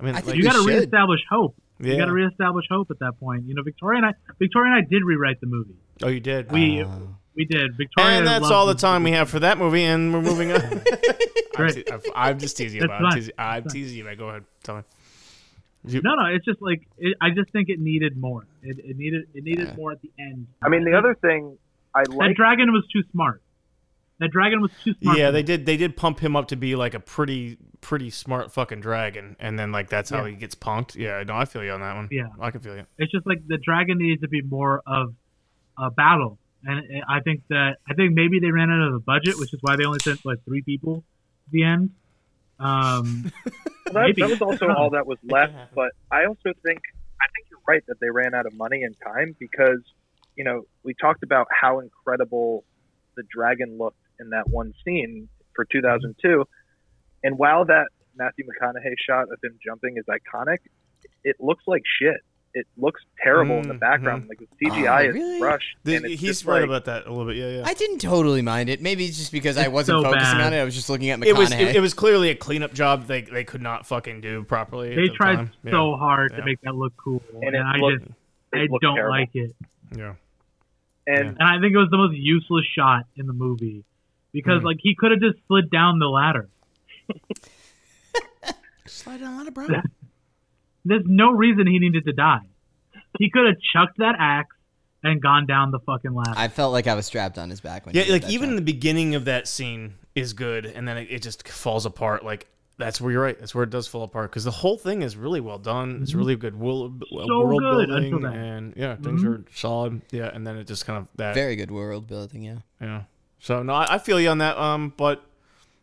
I 0.00 0.04
mean, 0.04 0.14
I 0.16 0.20
like, 0.20 0.36
you 0.36 0.42
got 0.42 0.54
to 0.54 0.66
reestablish 0.66 1.20
hope. 1.30 1.54
yeah. 1.80 1.92
You 1.92 1.98
got 1.98 2.06
to 2.06 2.12
reestablish 2.12 2.66
hope 2.70 2.90
at 2.90 2.98
that 3.00 3.18
point. 3.20 3.44
You 3.46 3.54
know, 3.54 3.62
Victoria 3.62 3.98
and 3.98 4.06
I, 4.06 4.12
Victoria 4.38 4.72
and 4.74 4.84
I 4.84 4.88
did 4.88 5.02
rewrite 5.04 5.40
the 5.40 5.46
movie. 5.46 5.76
oh, 6.02 6.08
you 6.08 6.20
did. 6.20 6.50
We 6.52 6.82
Oh. 6.82 7.16
we 7.34 7.44
did. 7.44 7.76
Victoria 7.76 8.18
and 8.18 8.26
that's 8.26 8.46
all 8.50 8.66
the 8.66 8.72
movie. 8.72 8.80
time 8.80 9.02
we 9.04 9.12
have 9.12 9.28
for 9.30 9.40
that 9.40 9.58
movie, 9.58 9.84
and 9.84 10.12
we're 10.12 10.20
moving 10.22 10.52
on. 10.52 10.60
I'm, 10.62 10.80
Great. 11.54 11.74
te- 11.86 11.90
I'm- 11.90 12.00
I'm 12.14 12.38
just 12.38 12.56
teasing 12.56 12.80
you 12.80 12.84
about. 12.86 13.00
it. 13.02 13.04
I'm 13.04 13.12
teasing, 13.14 13.34
I'm 13.38 13.64
teasing 13.68 13.98
you. 13.98 14.04
About. 14.04 14.18
Go 14.18 14.28
ahead, 14.30 14.44
tell 14.64 14.76
me. 14.76 14.82
You- 15.84 16.00
No, 16.02 16.14
no, 16.14 16.26
it's 16.26 16.44
just 16.44 16.62
like 16.62 16.86
it, 16.98 17.16
I 17.20 17.30
just 17.30 17.50
think 17.52 17.68
it 17.68 17.78
needed 17.80 18.16
more. 18.16 18.44
It, 18.62 18.78
it 18.78 18.96
needed 18.96 19.22
it 19.34 19.44
needed 19.44 19.68
Yeah. 19.68 19.74
more 19.76 19.92
at 19.92 20.00
the 20.02 20.10
end. 20.18 20.46
I 20.62 20.68
mean, 20.68 20.84
the 20.84 20.96
other 20.96 21.14
thing 21.14 21.58
I 21.94 22.02
that 22.04 22.34
dragon 22.36 22.72
was 22.72 22.84
too 22.92 23.02
smart. 23.12 23.42
That 24.18 24.30
dragon 24.30 24.60
was 24.60 24.70
too 24.84 24.94
smart. 25.02 25.18
yeah, 25.18 25.30
they 25.30 25.42
did. 25.42 25.66
They 25.66 25.76
did 25.76 25.96
pump 25.96 26.20
him 26.20 26.36
up 26.36 26.48
to 26.48 26.56
be 26.56 26.76
like 26.76 26.94
a 26.94 27.00
pretty, 27.00 27.58
pretty 27.80 28.08
smart 28.10 28.52
fucking 28.52 28.80
dragon, 28.80 29.34
and 29.40 29.58
then 29.58 29.72
like 29.72 29.88
that's 29.88 30.10
how 30.10 30.24
Yeah. 30.24 30.30
he 30.30 30.36
gets 30.36 30.54
punked. 30.54 30.94
Yeah, 30.94 31.22
no, 31.26 31.34
I 31.34 31.44
feel 31.44 31.64
you 31.64 31.72
on 31.72 31.80
that 31.80 31.96
one. 31.96 32.08
Yeah. 32.12 32.28
I 32.40 32.50
can 32.52 32.60
feel 32.60 32.76
you. 32.76 32.84
It's 32.98 33.10
just 33.10 33.26
like 33.26 33.46
the 33.48 33.58
dragon 33.58 33.98
needed 33.98 34.20
to 34.20 34.28
be 34.28 34.40
more 34.42 34.80
of 34.86 35.14
a 35.78 35.90
battle, 35.90 36.38
and 36.64 36.82
I 37.08 37.20
think 37.20 37.42
that 37.48 37.78
I 37.88 37.94
think 37.94 38.14
maybe 38.14 38.38
they 38.38 38.50
ran 38.52 38.70
out 38.70 38.86
of 38.86 38.92
the 38.92 39.00
budget, 39.00 39.38
which 39.38 39.52
is 39.52 39.58
why 39.62 39.74
they 39.76 39.84
only 39.84 39.98
sent 39.98 40.24
like 40.24 40.38
three 40.44 40.62
people 40.62 41.02
at 41.46 41.52
the 41.52 41.64
end. 41.64 41.90
Um, 42.60 43.32
Well, 43.32 43.32
that, 43.94 43.94
Maybe. 44.06 44.22
that 44.22 44.30
was 44.30 44.40
also 44.42 44.68
all 44.76 44.90
that 44.90 45.06
was 45.06 45.18
left. 45.24 45.52
happen. 45.52 45.68
But 45.74 45.92
I 46.12 46.26
also 46.26 46.52
think 46.64 46.80
I 47.20 47.26
think 47.34 47.48
you're 47.50 47.60
right 47.66 47.82
that 47.88 47.98
they 48.00 48.10
ran 48.10 48.34
out 48.34 48.46
of 48.46 48.54
money 48.54 48.82
and 48.84 48.94
time 49.04 49.34
because 49.40 49.80
you 50.36 50.44
know 50.44 50.62
we 50.82 50.94
talked 51.00 51.22
about 51.22 51.46
how 51.50 51.80
incredible 51.80 52.64
the 53.16 53.22
dragon 53.34 53.76
looked 53.78 53.98
in 54.20 54.30
that 54.30 54.48
one 54.48 54.72
scene 54.84 55.28
for 55.54 55.64
2002, 55.70 56.44
and 57.24 57.38
while 57.38 57.64
that 57.66 57.86
Matthew 58.16 58.44
McConaughey 58.46 58.94
shot 59.08 59.24
of 59.24 59.38
him 59.42 59.58
jumping 59.64 59.96
is 59.96 60.04
iconic, 60.06 60.58
it 61.24 61.36
looks 61.40 61.64
like 61.66 61.82
shit. 62.00 62.16
It 62.54 62.66
looks 62.76 63.00
terrible 63.24 63.56
in 63.56 63.68
the 63.68 63.72
Mm, 63.74 63.80
background. 63.80 64.28
Like 64.28 64.38
the 64.38 64.46
CGI 64.66 65.06
Oh, 65.06 65.08
really? 65.08 65.36
is 65.36 65.42
rushed, 65.42 65.76
The- 65.84 65.94
and 65.96 66.04
it's 66.04 66.20
he's 66.20 66.30
just 66.30 66.44
right 66.44 66.56
like, 66.60 66.64
about 66.64 66.84
that 66.84 67.06
a 67.06 67.10
little 67.10 67.24
bit. 67.24 67.36
Yeah, 67.36 67.48
yeah. 67.48 67.62
I 67.64 67.72
didn't 67.72 68.00
totally 68.00 68.42
mind 68.42 68.68
it. 68.68 68.82
Maybe 68.82 69.06
it's 69.06 69.16
just 69.16 69.32
because 69.32 69.56
I 69.56 69.68
wasn't 69.68 70.02
so 70.04 70.10
focusing 70.10 70.36
bad. 70.36 70.46
on 70.48 70.52
it. 70.52 70.60
I 70.60 70.64
was 70.64 70.74
just 70.74 70.90
looking 70.90 71.08
at 71.08 71.18
McConaughey. 71.18 71.26
it 71.28 71.36
was 71.36 71.52
it, 71.52 71.76
it 71.76 71.80
was 71.80 71.94
clearly 71.94 72.28
a 72.28 72.34
cleanup 72.34 72.74
job 72.74 73.06
they 73.06 73.22
they 73.22 73.44
could 73.44 73.62
not 73.62 73.86
fucking 73.86 74.20
do 74.20 74.44
properly. 74.44 74.90
they 74.94 75.08
the 75.08 75.14
tried 75.14 75.36
time. 75.36 75.50
Yeah. 75.64 75.70
so 75.72 75.96
hard 75.96 76.30
Yeah. 76.32 76.40
to 76.40 76.44
make 76.44 76.60
that 76.60 76.74
look 76.74 76.92
cool, 77.02 77.22
And 77.32 77.44
and, 77.44 77.56
it 77.56 77.60
I 77.60 77.76
looked- 77.78 78.00
just 78.04 78.12
it 78.52 78.70
I 78.70 78.78
don't 78.82 78.96
terrible. 78.96 79.10
like 79.18 79.30
it. 79.32 79.56
Yeah. 79.96 80.14
And 81.06 81.28
And 81.38 81.42
I 81.42 81.60
think 81.60 81.74
it 81.74 81.78
was 81.78 81.88
the 81.90 81.96
most 81.98 82.14
useless 82.16 82.64
shot 82.76 83.06
in 83.16 83.26
the 83.26 83.32
movie 83.32 83.84
because 84.32 84.62
Mm. 84.62 84.64
like 84.66 84.78
he 84.80 84.94
could 84.94 85.10
have 85.10 85.20
just 85.20 85.38
slid 85.48 85.70
down 85.70 85.98
the 85.98 86.06
ladder. 86.08 86.48
Slide 88.86 89.20
down 89.20 89.36
ladder, 89.38 89.50
bro. 89.50 89.66
There's 90.84 91.04
no 91.06 91.30
reason 91.30 91.66
he 91.66 91.78
needed 91.78 92.04
to 92.04 92.12
die. 92.12 92.40
He 93.18 93.30
could 93.30 93.46
have 93.46 93.56
chucked 93.72 93.98
that 93.98 94.16
axe 94.18 94.54
and 95.04 95.20
gone 95.20 95.46
down 95.46 95.70
the 95.70 95.78
fucking 95.80 96.12
ladder. 96.14 96.34
I 96.36 96.48
felt 96.48 96.72
like 96.72 96.86
I 96.86 96.94
was 96.94 97.06
strapped 97.06 97.38
on 97.38 97.50
his 97.50 97.60
back 97.60 97.86
when. 97.86 97.94
Yeah, 97.94 98.02
he 98.02 98.12
like 98.12 98.22
that 98.22 98.30
even 98.30 98.50
jump. 98.50 98.58
the 98.58 98.72
beginning 98.72 99.14
of 99.14 99.24
that 99.26 99.46
scene 99.48 99.94
is 100.14 100.32
good, 100.32 100.66
and 100.66 100.86
then 100.86 100.96
it, 100.98 101.08
it 101.10 101.22
just 101.22 101.46
falls 101.48 101.86
apart. 101.86 102.24
Like 102.24 102.46
that's 102.84 103.00
where 103.00 103.12
you're 103.12 103.22
right. 103.22 103.38
That's 103.38 103.54
where 103.54 103.64
it 103.64 103.70
does 103.70 103.86
fall 103.86 104.02
apart 104.02 104.30
because 104.30 104.44
the 104.44 104.50
whole 104.50 104.76
thing 104.76 105.02
is 105.02 105.16
really 105.16 105.40
well 105.40 105.58
done. 105.58 106.00
It's 106.02 106.10
mm-hmm. 106.10 106.18
really 106.18 106.36
good 106.36 106.58
world, 106.58 107.02
uh, 107.12 107.26
world 107.26 107.60
good 107.60 107.88
building, 107.88 108.24
and 108.24 108.74
yeah, 108.76 108.96
things 108.96 109.22
mm-hmm. 109.22 109.32
are 109.32 109.44
solid. 109.54 110.02
Yeah, 110.10 110.30
and 110.32 110.46
then 110.46 110.56
it 110.56 110.66
just 110.66 110.86
kind 110.86 110.98
of 110.98 111.08
that. 111.16 111.34
very 111.34 111.56
good 111.56 111.70
world 111.70 112.06
building. 112.06 112.42
Yeah. 112.42 112.58
yeah. 112.80 113.02
So 113.38 113.62
no, 113.62 113.74
I, 113.74 113.94
I 113.94 113.98
feel 113.98 114.20
you 114.20 114.28
on 114.28 114.38
that. 114.38 114.56
Um, 114.56 114.92
but 114.96 115.24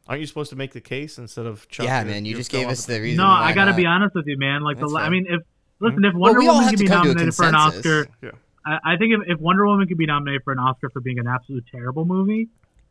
aren't 0.07 0.21
you 0.21 0.27
supposed 0.27 0.49
to 0.49 0.55
make 0.55 0.73
the 0.73 0.81
case 0.81 1.17
instead 1.17 1.45
of 1.45 1.67
chop 1.69 1.85
yeah, 1.85 2.03
man. 2.03 2.25
You 2.25 2.35
just 2.35 2.51
gave 2.51 2.67
us 2.67 2.85
the- 2.85 2.93
the 2.93 3.01
reason. 3.01 3.17
no, 3.17 3.25
why 3.25 3.45
I 3.45 3.53
gotta 3.53 3.71
not. 3.71 3.77
be 3.77 3.85
honest 3.85 4.15
with 4.15 4.27
you, 4.27 4.37
man. 4.37 4.63
Like 4.63 4.77
the, 4.77 4.81
That's 4.81 4.93
la- 4.93 5.01
I 5.01 5.09
mean, 5.09 5.25
if 5.29 5.41
listen, 5.79 6.03
if 6.03 6.13
Wonder 6.13 6.39
we 6.39 6.47
Woman 6.47 6.63
have 6.63 6.71
could 6.71 6.79
be 6.79 6.87
come 6.87 7.03
to 7.03 7.11
a 7.11 7.13
nominated 7.13 7.35
for 7.35 7.45
an. 7.45 7.55
Oscar, 7.55 8.07
Yeah. 8.21 8.31
I, 8.65 8.93
I 8.93 8.97
think 8.97 9.13
if, 9.13 9.35
if 9.35 9.39
Wonder 9.39 9.65
Woman 9.65 9.87
could 9.87 9.97
be 9.97 10.05
nominated 10.05 10.43
for 10.43 10.51
an 10.51 10.59
Oscar 10.59 10.89
for 10.89 10.99
being 10.99 11.19
an 11.19 11.27
absolute 11.27 11.65
terrible 11.71 12.05
movie, 12.05 12.49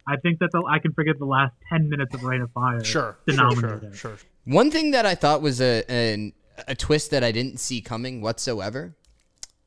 I 0.09 0.17
think 0.17 0.39
that 0.41 0.51
the, 0.53 0.63
I 0.69 0.79
can 0.79 0.93
forget 0.93 1.19
the 1.19 1.27
last 1.27 1.53
ten 1.69 1.89
minutes 1.89 2.15
of 2.15 2.25
Reign 2.25 2.41
of 2.41 2.51
Fire. 2.53 2.83
Sure, 2.83 3.17
to 3.29 3.35
sure, 3.35 3.55
sure, 3.61 3.95
sure. 3.95 4.17
One 4.45 4.71
thing 4.71 4.93
that 4.93 5.05
I 5.07 5.15
thought 5.15 5.43
was 5.43 5.61
a 5.61 5.85
an, 5.91 6.33
a 6.67 6.75
twist 6.75 7.11
that 7.11 7.23
I 7.23 7.31
didn't 7.33 7.59
see 7.59 7.81
coming 7.81 8.21
whatsoever. 8.23 8.95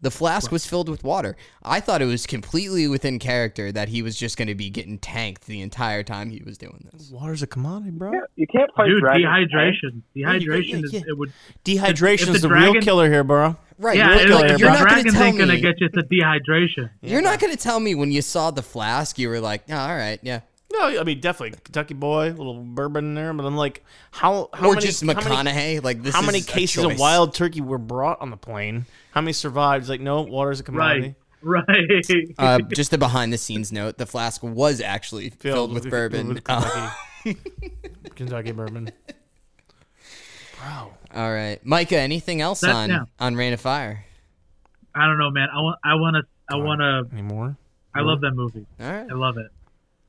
The 0.03 0.09
flask 0.09 0.51
was 0.51 0.65
filled 0.65 0.89
with 0.89 1.03
water. 1.03 1.37
I 1.61 1.79
thought 1.79 2.01
it 2.01 2.05
was 2.07 2.25
completely 2.25 2.87
within 2.87 3.19
character 3.19 3.71
that 3.71 3.87
he 3.89 4.01
was 4.01 4.17
just 4.17 4.35
going 4.35 4.47
to 4.47 4.55
be 4.55 4.71
getting 4.71 4.97
tanked 4.97 5.45
the 5.45 5.61
entire 5.61 6.01
time 6.01 6.31
he 6.31 6.41
was 6.43 6.57
doing 6.57 6.89
this. 6.91 7.11
Water's 7.11 7.43
a 7.43 7.47
commodity, 7.47 7.91
bro. 7.91 8.11
yeah, 8.11 8.21
you 8.35 8.47
can't 8.47 8.71
fight 8.75 8.87
Dude, 8.87 8.99
dragons. 9.01 9.25
dehydration. 9.27 10.01
Yeah, 10.15 10.33
you- 10.33 10.49
Dehydration 10.49 10.69
yeah, 10.91 10.99
is 11.01 11.03
it 11.07 11.15
would. 11.19 11.31
Dehydration's 11.63 12.29
If 12.37 12.41
the 12.41 12.47
the, 12.47 12.53
real 12.55 12.73
killer 12.81 13.11
here, 13.11 13.23
bro. 13.23 13.57
Right. 13.81 13.97
Yeah, 13.97 14.19
you're, 14.21 14.29
like, 14.35 14.51
if 14.51 14.59
you're 14.59 14.69
the 14.71 14.77
not 14.77 14.87
going 14.89 15.03
to 15.05 15.09
dragons 15.09 15.13
tell 15.15 15.23
ain't 15.23 15.37
gonna 15.39 15.53
me. 15.53 15.59
get 15.61 15.81
you 15.81 15.89
to 15.89 16.03
dehydration. 16.03 16.91
You're 17.01 17.21
not 17.21 17.39
going 17.39 17.51
to 17.51 17.57
tell 17.57 17.79
me 17.79 17.95
when 17.95 18.11
you 18.11 18.21
saw 18.21 18.51
the 18.51 18.61
flask, 18.61 19.17
you 19.17 19.27
were 19.27 19.39
like, 19.39 19.63
oh, 19.69 19.75
all 19.75 19.95
right, 19.95 20.19
yeah. 20.21 20.41
No, 20.71 20.99
I 20.99 21.03
mean 21.03 21.19
definitely 21.19 21.59
Kentucky 21.63 21.95
boy, 21.95 22.29
a 22.29 22.31
little 22.31 22.63
bourbon 22.63 23.05
in 23.05 23.13
there, 23.15 23.33
but 23.33 23.43
I'm 23.45 23.57
like, 23.57 23.83
how 24.11 24.49
how 24.53 24.67
or 24.67 24.75
many, 24.75 24.85
just 24.85 25.05
how 25.05 25.13
many- 25.13 25.49
McConaughey. 25.51 25.83
like 25.83 26.01
this. 26.01 26.15
how 26.15 26.21
many 26.21 26.37
is 26.37 26.45
cases 26.45 26.83
of 26.83 26.97
wild 26.97 27.33
turkey 27.33 27.59
were 27.59 27.77
brought 27.77 28.21
on 28.21 28.29
the 28.29 28.37
plane? 28.37 28.85
How 29.11 29.19
many 29.19 29.33
survived? 29.33 29.81
It's 29.83 29.89
like, 29.89 29.99
no, 29.99 30.21
water's 30.21 30.59
a 30.61 30.63
commodity. 30.63 31.15
Right. 31.41 31.63
Right. 31.67 32.05
Uh, 32.37 32.59
just 32.73 32.93
a 32.93 32.99
behind 32.99 33.33
the 33.33 33.37
scenes 33.37 33.71
note: 33.71 33.97
the 33.97 34.05
flask 34.05 34.43
was 34.43 34.79
actually 34.79 35.31
filled, 35.31 35.73
with, 35.73 35.89
bourbon. 35.89 36.27
with 36.29 36.43
Kentucky, 36.43 37.37
Kentucky 38.15 38.51
bourbon. 38.51 38.91
Bro, 40.59 40.93
all 41.15 41.31
right, 41.31 41.59
Micah. 41.65 41.97
Anything 41.99 42.41
else 42.41 42.61
That- 42.61 42.75
on 42.75 42.89
yeah. 42.89 43.03
on 43.19 43.35
Reign 43.35 43.53
of 43.53 43.61
Fire? 43.61 44.05
I 44.95 45.05
don't 45.05 45.17
know, 45.17 45.29
man. 45.31 45.47
I 45.53 45.61
want. 45.61 45.79
I 45.83 45.95
want 45.95 46.15
to. 46.17 46.23
I 46.53 46.57
want 46.57 46.79
to. 46.81 47.07
any 47.13 47.21
more? 47.21 47.55
I 47.95 48.01
love 48.01 48.21
that 48.21 48.31
movie. 48.31 48.65
All 48.79 48.91
right, 48.91 49.07
I 49.09 49.13
love 49.13 49.37
it. 49.37 49.47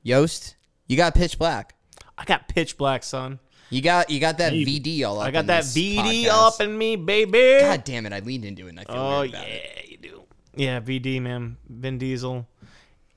Yost, 0.03 0.57
you 0.89 0.97
got 0.97 1.15
Pitch 1.15 1.39
Black. 1.39 1.75
I 2.19 2.25
got 2.25 2.47
pitch 2.49 2.77
black, 2.77 3.03
son. 3.05 3.39
You 3.71 3.81
got 3.81 4.11
you 4.11 4.21
got 4.21 4.39
that 4.39 4.53
Hey. 4.53 4.65
VD 4.65 5.05
all 5.05 5.19
up. 5.21 5.27
I 5.27 5.31
got 5.31 5.41
in 5.41 5.47
that 5.47 5.63
this 5.63 5.75
VD 5.77 6.25
podcast. 6.25 6.29
up 6.31 6.61
in 6.61 6.77
me, 6.77 6.95
baby. 6.97 7.59
God 7.61 7.85
damn 7.85 8.07
it! 8.07 8.13
I 8.13 8.19
leaned 8.21 8.45
into 8.45 8.67
it. 8.67 8.71
and 8.71 8.81
I 8.81 8.85
feel 8.85 8.97
Oh 8.97 9.21
weird 9.21 9.33
yeah, 9.33 9.39
about 9.39 9.49
it. 9.49 9.89
you 9.89 9.97
do. 9.99 10.23
Yeah, 10.55 10.81
VD 10.81 11.23
man, 11.23 11.57
Vin 11.69 11.99
Diesel. 11.99 12.47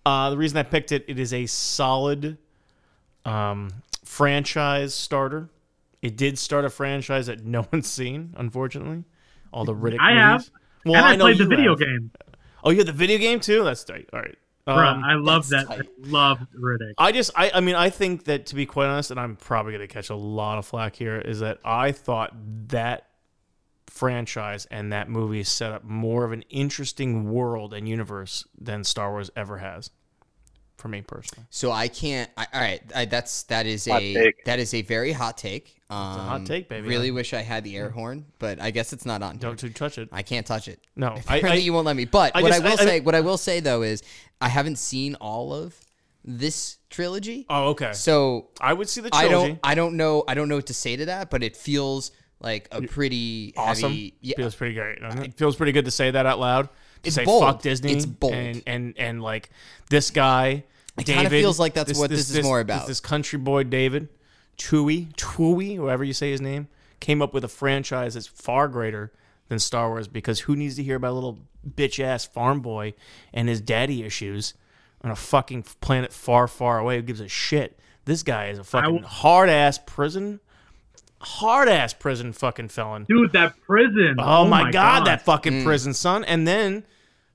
Uh, 0.06 0.30
the 0.30 0.38
reason 0.38 0.58
I 0.58 0.63
picked 0.63 0.92
it, 0.92 1.04
it 1.08 1.20
is 1.20 1.34
a 1.34 1.46
solid 1.48 2.38
um, 3.25 3.70
franchise 4.06 4.94
starter. 4.94 5.50
It 6.05 6.15
did 6.17 6.38
start 6.38 6.65
a 6.65 6.69
franchise 6.69 7.25
that 7.25 7.43
no 7.43 7.65
one's 7.74 7.88
seen, 7.89 8.33
unfortunately. 8.38 9.05
All 9.51 9.65
the 9.65 9.74
Riddick 9.74 9.97
I 10.00 10.09
movies. 10.13 10.21
have. 10.21 10.50
Well, 10.85 10.95
and 10.97 11.05
I, 11.05 11.15
know 11.15 11.25
played 11.25 11.39
the 11.39 11.47
video 11.47 11.71
have. 11.71 11.79
game. 11.79 12.12
Oh, 12.63 12.69
you 12.69 12.77
have 12.77 12.85
the 12.85 12.91
video 12.93 13.17
game 13.17 13.39
too. 13.39 13.63
That's 13.63 13.83
tight. 13.83 14.07
All 14.13 14.19
right. 14.19 14.35
Bruh, 14.67 14.93
Um, 14.95 15.03
I 15.03 15.15
love 15.15 15.50
that. 15.50 15.67
tight. 15.67 15.81
I 15.81 16.07
love 16.07 16.39
Riddick. 16.55 16.93
I 17.00 17.12
just, 17.12 17.31
I, 17.35 17.51
I 17.55 17.59
mean, 17.62 17.75
I 17.75 17.89
think 17.89 18.25
that 18.25 18.45
to 18.47 18.55
be 18.55 18.65
quite 18.67 18.88
honest, 18.88 19.09
and 19.12 19.19
I'm 19.19 19.35
probably 19.35 19.71
going 19.74 19.88
to 19.88 19.91
catch 19.93 20.09
a 20.09 20.15
lot 20.15 20.57
of 20.59 20.65
flack 20.67 20.95
here, 20.95 21.17
is 21.17 21.39
that 21.39 21.59
I 21.65 21.91
thought 21.91 22.33
that 22.69 23.07
franchise 23.88 24.65
and 24.71 24.91
that 24.91 25.09
movie 25.09 25.43
set 25.43 25.71
up 25.71 25.83
more 25.83 26.24
of 26.25 26.31
an 26.31 26.43
interesting 26.50 27.31
world 27.31 27.74
and 27.74 27.88
universe 27.88 28.45
than 28.59 28.83
Star 28.83 29.12
Wars 29.12 29.31
ever 29.35 29.57
has. 29.59 29.89
For 30.86 30.89
me 30.89 31.01
personally. 31.01 31.48
So 31.50 31.72
I 31.72 31.88
can't. 31.88 32.30
I, 32.38 32.46
all 32.54 32.62
right, 32.62 32.82
I, 32.96 33.06
that's 33.06 33.42
that 33.44 33.65
is 33.65 33.88
Hot 33.88 34.00
a 34.04 34.13
take. 34.13 34.46
that 34.46 34.60
is 34.60 34.72
a 34.75 34.84
very 34.84 35.12
hot 35.13 35.36
take. 35.36 35.82
Um, 35.89 35.98
a 35.98 36.24
hot 36.24 36.46
take, 36.46 36.70
baby. 36.70 36.88
Really 36.88 37.10
wish 37.10 37.34
I 37.34 37.42
had 37.42 37.63
the 37.63 37.75
air 37.75 37.89
horn, 37.89 38.25
but 38.38 38.62
I 38.62 38.70
guess 38.70 38.94
it's 38.94 39.04
not 39.06 39.24
on. 39.24 39.38
Don't 39.38 39.62
you 39.63 39.70
touch 39.70 39.98
it? 39.98 40.10
I 40.12 40.22
can't 40.22 40.46
touch 40.46 40.68
it. 40.68 40.80
No, 40.96 41.08
I, 41.27 41.38
Apparently, 41.38 41.51
I, 41.54 41.56
you 41.65 41.74
won't 41.74 41.88
let 41.88 41.96
me. 41.96 42.06
But 42.06 42.36
I 42.36 42.44
what 42.44 42.50
just- 42.50 42.62
I 42.62 42.63
will 42.63 42.80
I- 42.80 42.84
I- 42.84 42.86
say, 42.86 43.00
what 43.00 43.15
I 43.15 43.22
will 43.22 43.38
say 43.38 43.60
though 43.62 43.82
is, 43.82 44.04
I 44.39 44.48
haven't 44.48 44.77
seen 44.77 45.15
all 45.15 45.54
of 45.56 45.75
this 46.24 46.77
trilogy. 46.92 47.48
oh, 47.50 47.70
okay. 47.70 47.94
So 47.94 48.50
I 48.62 48.74
would 48.74 48.88
see 48.88 49.01
the 49.01 49.10
trilogy. 49.10 49.34
I 49.36 49.48
don't, 49.48 49.60
I 49.63 49.75
don't 49.75 49.98
know, 49.98 50.24
I 50.27 50.36
don't 50.36 50.50
know 50.50 50.56
what 50.58 50.68
to 50.68 50.74
say 50.75 50.96
to 50.98 51.06
that, 51.08 51.32
but 51.32 51.42
it 51.42 51.58
feels 51.58 52.12
like 52.39 52.68
a 52.72 52.82
pretty 52.84 53.54
awesome. 53.58 53.89
heavy. 53.89 54.13
Yeah, 54.22 54.36
Feels 54.38 54.54
pretty 54.56 54.75
great. 54.75 55.00
It 55.01 55.34
feels 55.36 55.56
pretty 55.56 55.72
good 55.72 55.86
to 55.86 55.92
say 55.92 56.12
that 56.12 56.25
out 56.27 56.39
loud. 56.39 56.65
To 56.68 56.70
It's 57.10 57.15
say 57.15 57.25
bold. 57.25 57.44
fuck 57.44 57.62
Disney. 57.62 57.94
It's 57.94 58.06
bold. 58.08 58.34
And 58.34 58.63
and 58.65 58.94
and 58.98 59.22
like 59.22 59.50
this 59.92 60.10
guy. 60.12 60.63
It 60.97 61.05
kinda 61.05 61.23
David, 61.23 61.41
feels 61.41 61.59
like 61.59 61.73
that's 61.73 61.97
what 61.97 62.09
this 62.09 62.29
is 62.29 62.43
more 62.43 62.59
about. 62.59 62.87
This, 62.87 62.99
country 62.99 63.37
boy 63.37 63.63
David, 63.63 64.07
Chewie, 64.57 65.13
Chewie, 65.15 65.75
whoever 65.75 66.03
you 66.03 66.13
say 66.13 66.31
his 66.31 66.41
name, 66.41 66.67
came 66.99 67.21
up 67.21 67.33
with 67.33 67.43
a 67.43 67.49
franchise 67.49 68.13
that's 68.13 68.27
far 68.27 68.67
greater 68.67 69.11
than 69.49 69.59
Star 69.59 69.89
Wars 69.89 70.07
because 70.07 70.41
who 70.41 70.55
needs 70.55 70.75
to 70.75 70.83
hear 70.83 70.95
about 70.95 71.11
a 71.11 71.13
little 71.13 71.39
bitch 71.67 72.03
ass 72.03 72.25
farm 72.25 72.61
boy 72.61 72.93
and 73.33 73.49
his 73.49 73.59
daddy 73.59 74.03
issues 74.03 74.53
on 75.01 75.11
a 75.11 75.15
fucking 75.15 75.63
planet 75.81 76.13
far, 76.13 76.47
far 76.47 76.79
away? 76.79 76.95
Who 76.97 77.01
gives 77.01 77.19
a 77.19 77.27
shit? 77.27 77.77
This 78.05 78.23
guy 78.23 78.47
is 78.47 78.59
a 78.59 78.63
fucking 78.63 78.97
w- 78.97 79.05
hard 79.05 79.49
ass 79.49 79.79
prison, 79.85 80.39
hard 81.19 81.67
ass 81.67 81.93
prison 81.93 82.31
fucking 82.31 82.69
felon. 82.69 83.05
Dude, 83.09 83.33
that 83.33 83.59
prison. 83.61 84.15
Oh, 84.19 84.43
oh 84.43 84.47
my, 84.47 84.71
god, 84.71 85.05
that 85.07 85.23
fucking 85.23 85.53
mm. 85.53 85.63
prison, 85.65 85.93
son. 85.93 86.23
And 86.23 86.47
then 86.47 86.85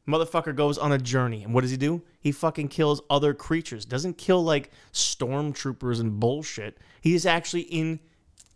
motherfucker 0.08 0.54
goes 0.54 0.78
on 0.78 0.92
a 0.92 0.98
journey. 0.98 1.44
And 1.44 1.54
what 1.54 1.62
does 1.62 1.70
he 1.70 1.76
do? 1.76 2.02
He 2.20 2.32
fucking 2.32 2.68
kills 2.68 3.00
other 3.08 3.34
creatures. 3.34 3.84
Doesn't 3.84 4.18
kill 4.18 4.42
like 4.42 4.70
stormtroopers 4.92 6.00
and 6.00 6.18
bullshit. 6.18 6.78
He 7.00 7.14
is 7.14 7.26
actually 7.26 7.62
in 7.62 8.00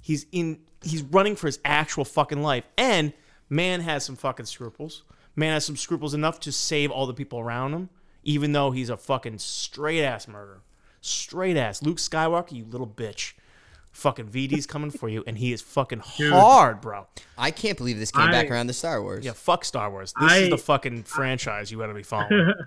he's 0.01 0.27
in 0.33 0.61
he's 0.83 1.03
running 1.03 1.37
for 1.37 1.47
his 1.47 1.59
actual 1.65 2.05
fucking 2.05 2.43
life. 2.43 2.65
And 2.77 3.13
man 3.49 3.81
has 3.81 4.05
some 4.05 4.17
fucking 4.17 4.47
scruples. 4.47 5.05
Man 5.37 5.53
has 5.53 5.65
some 5.65 5.77
scruples 5.77 6.15
enough 6.15 6.41
to 6.41 6.53
save 6.53 6.91
all 6.91 7.07
the 7.07 7.15
people 7.15 7.41
around 7.41 7.73
him, 7.73 7.89
even 8.23 8.53
though 8.53 8.71
he's 8.71 8.91
a 8.91 8.97
fucking 8.97 9.39
straight 9.39 10.05
ass 10.05 10.29
murderer. 10.29 10.63
Straight 11.01 11.57
ass. 11.57 11.83
Luke 11.83 11.99
Skywalker, 11.99 12.53
you 12.53 12.65
little 12.65 12.87
bitch. 12.87 13.35
Fucking 13.95 14.27
VD's 14.27 14.67
coming 14.67 14.91
for 14.91 15.09
you, 15.09 15.23
and 15.27 15.39
he 15.39 15.53
is 15.53 15.63
fucking 15.63 16.01
hard, 16.05 16.81
bro. 16.81 17.07
I 17.39 17.51
can't 17.53 17.79
believe 17.79 17.99
this 17.99 18.11
came 18.11 18.31
back 18.31 18.51
around 18.51 18.67
to 18.67 18.73
Star 18.73 19.01
Wars. 19.01 19.25
Yeah, 19.25 19.33
fuck 19.33 19.65
Star 19.65 19.89
Wars. 19.91 20.13
This 20.21 20.33
is 20.33 20.51
the 20.51 20.59
fucking 20.59 21.05
franchise 21.05 21.71
you 21.71 21.79
got 21.79 21.87
to 21.87 21.95
be 21.95 22.03
following. 22.03 22.53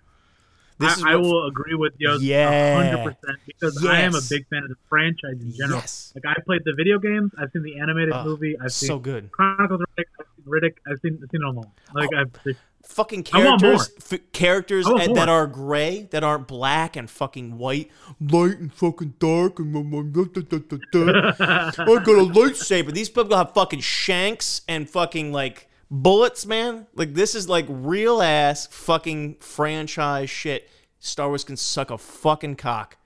This 0.79 1.03
I, 1.03 1.13
I 1.13 1.15
what- 1.15 1.23
will 1.23 1.47
agree 1.47 1.73
with 1.73 1.93
you 1.97 2.11
a 2.11 2.19
Yeah. 2.19 2.75
hundred 2.83 3.03
percent 3.03 3.39
because 3.47 3.83
I 3.83 4.01
am 4.01 4.13
a 4.13 4.21
big 4.29 4.47
fan 4.47 4.61
of 4.61 4.69
the 4.69 4.75
franchise 4.87 5.41
in 5.41 5.51
general. 5.51 5.79
Yes. 5.79 6.13
Like 6.13 6.37
I 6.37 6.39
played 6.45 6.61
the 6.65 6.73
video 6.77 6.99
games, 6.99 7.31
I've 7.35 7.49
seen 7.51 7.63
the 7.63 7.79
animated 7.79 8.13
Oh, 8.13 8.23
movie, 8.23 8.55
I've 8.63 8.71
seen 8.71 8.85
so 8.87 8.99
good. 8.99 9.31
Chronicles 9.31 9.81
of 9.81 9.87
Riddick, 9.97 10.05
I've 10.19 10.27
seen 10.35 10.45
Riddick, 10.47 10.73
I've 10.87 10.99
seen, 10.99 11.19
I've 11.23 11.29
seen 11.31 11.41
them 11.41 11.57
all. 11.57 11.73
Like 11.95 12.09
oh. 12.13 12.19
I've 12.19 12.55
Fucking 12.87 13.23
characters, 13.23 13.89
f- 14.11 14.19
characters 14.31 14.85
want 14.87 15.15
that 15.15 15.29
are 15.29 15.45
gray, 15.45 16.07
that 16.11 16.23
aren't 16.23 16.47
black 16.47 16.95
and 16.95 17.09
fucking 17.09 17.57
white, 17.57 17.91
light 18.19 18.57
and 18.57 18.73
fucking 18.73 19.15
dark, 19.19 19.59
and. 19.59 19.75
I 21.39 21.71
got 21.75 22.07
a 22.07 22.25
lightsaber. 22.25 22.91
These 22.91 23.09
people 23.09 23.35
have 23.37 23.53
fucking 23.53 23.81
shanks 23.81 24.61
and 24.67 24.89
fucking 24.89 25.31
like 25.31 25.69
bullets, 25.91 26.45
man. 26.45 26.87
Like 26.95 27.13
this 27.13 27.35
is 27.35 27.47
like 27.47 27.65
real 27.69 28.21
ass 28.21 28.67
fucking 28.67 29.35
franchise 29.41 30.29
shit. 30.29 30.69
Star 30.99 31.27
Wars 31.27 31.43
can 31.43 31.57
suck 31.57 31.91
a 31.91 31.97
fucking 31.97 32.55
cock. 32.55 32.97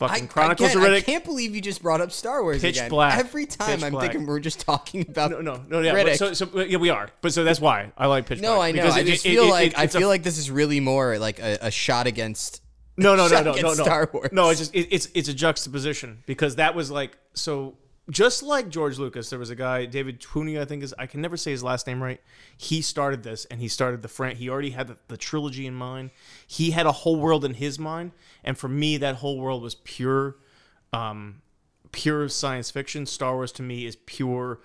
I, 0.00 0.08
Fucking 0.08 0.28
Chronicles 0.28 0.70
again, 0.74 0.84
of 0.84 0.92
I 0.94 1.00
can't 1.00 1.24
believe 1.24 1.54
you 1.54 1.60
just 1.60 1.80
brought 1.80 2.00
up 2.00 2.10
Star 2.10 2.42
Wars 2.42 2.60
Pitch 2.60 2.76
again. 2.76 2.90
black. 2.90 3.18
Every 3.18 3.46
time 3.46 3.76
Pitch 3.76 3.84
I'm 3.84 3.92
black. 3.92 4.10
thinking 4.10 4.26
we're 4.26 4.40
just 4.40 4.58
talking 4.60 5.02
about 5.08 5.30
No, 5.30 5.40
no, 5.40 5.62
no. 5.68 5.80
Yeah, 5.80 5.94
Riddick. 5.94 6.16
so, 6.16 6.32
so 6.32 6.60
yeah, 6.60 6.78
we 6.78 6.90
are. 6.90 7.08
But 7.20 7.32
so 7.32 7.44
that's 7.44 7.60
why 7.60 7.92
I 7.96 8.06
like 8.06 8.26
Pitch 8.26 8.40
no, 8.40 8.56
Black. 8.56 8.56
No, 8.56 8.62
I 8.62 8.70
know. 8.72 8.82
because 8.82 8.96
I 8.96 9.04
just 9.04 9.24
it- 9.24 9.28
feel 9.30 9.44
it- 9.44 9.50
like 9.50 9.72
it- 9.72 9.78
I 9.78 9.84
it's 9.84 9.94
a- 9.94 9.98
feel 9.98 10.08
like 10.08 10.24
this 10.24 10.38
is 10.38 10.50
really 10.50 10.80
more 10.80 11.18
like 11.18 11.38
a, 11.38 11.58
a 11.62 11.70
shot 11.70 12.06
against. 12.08 12.62
no, 12.96 13.14
no, 13.14 13.28
no, 13.28 13.42
no, 13.42 13.52
no, 13.54 13.60
no. 13.62 13.74
Star 13.74 14.10
Wars. 14.12 14.30
No, 14.32 14.50
it's 14.50 14.58
just 14.60 14.74
it, 14.74 14.88
it's 14.90 15.08
it's 15.14 15.28
a 15.28 15.34
juxtaposition 15.34 16.22
because 16.26 16.56
that 16.56 16.74
was 16.74 16.90
like 16.90 17.16
so. 17.34 17.74
Just 18.10 18.42
like 18.42 18.68
George 18.68 18.98
Lucas, 18.98 19.30
there 19.30 19.38
was 19.38 19.50
a 19.50 19.54
guy, 19.54 19.86
David 19.86 20.20
Twoney, 20.20 20.60
I 20.60 20.64
think 20.64 20.82
is. 20.82 20.92
I 20.98 21.06
can 21.06 21.20
never 21.20 21.36
say 21.36 21.52
his 21.52 21.62
last 21.62 21.86
name 21.86 22.02
right. 22.02 22.20
He 22.56 22.82
started 22.82 23.22
this, 23.22 23.44
and 23.44 23.60
he 23.60 23.68
started 23.68 24.02
the 24.02 24.08
fran. 24.08 24.34
He 24.34 24.48
already 24.50 24.70
had 24.70 24.88
the, 24.88 24.96
the 25.06 25.16
trilogy 25.16 25.68
in 25.68 25.74
mind. 25.74 26.10
He 26.48 26.72
had 26.72 26.84
a 26.84 26.90
whole 26.92 27.14
world 27.14 27.44
in 27.44 27.54
his 27.54 27.78
mind, 27.78 28.10
and 28.44 28.56
for 28.56 28.68
me, 28.68 28.96
that 28.98 29.16
whole 29.16 29.38
world 29.38 29.62
was 29.62 29.74
pure, 29.74 30.36
um, 30.92 31.42
pure 31.92 32.28
science 32.28 32.70
fiction. 32.70 33.06
Star 33.06 33.34
Wars 33.34 33.52
to 33.52 33.62
me 33.62 33.86
is 33.86 33.96
pure 33.96 34.60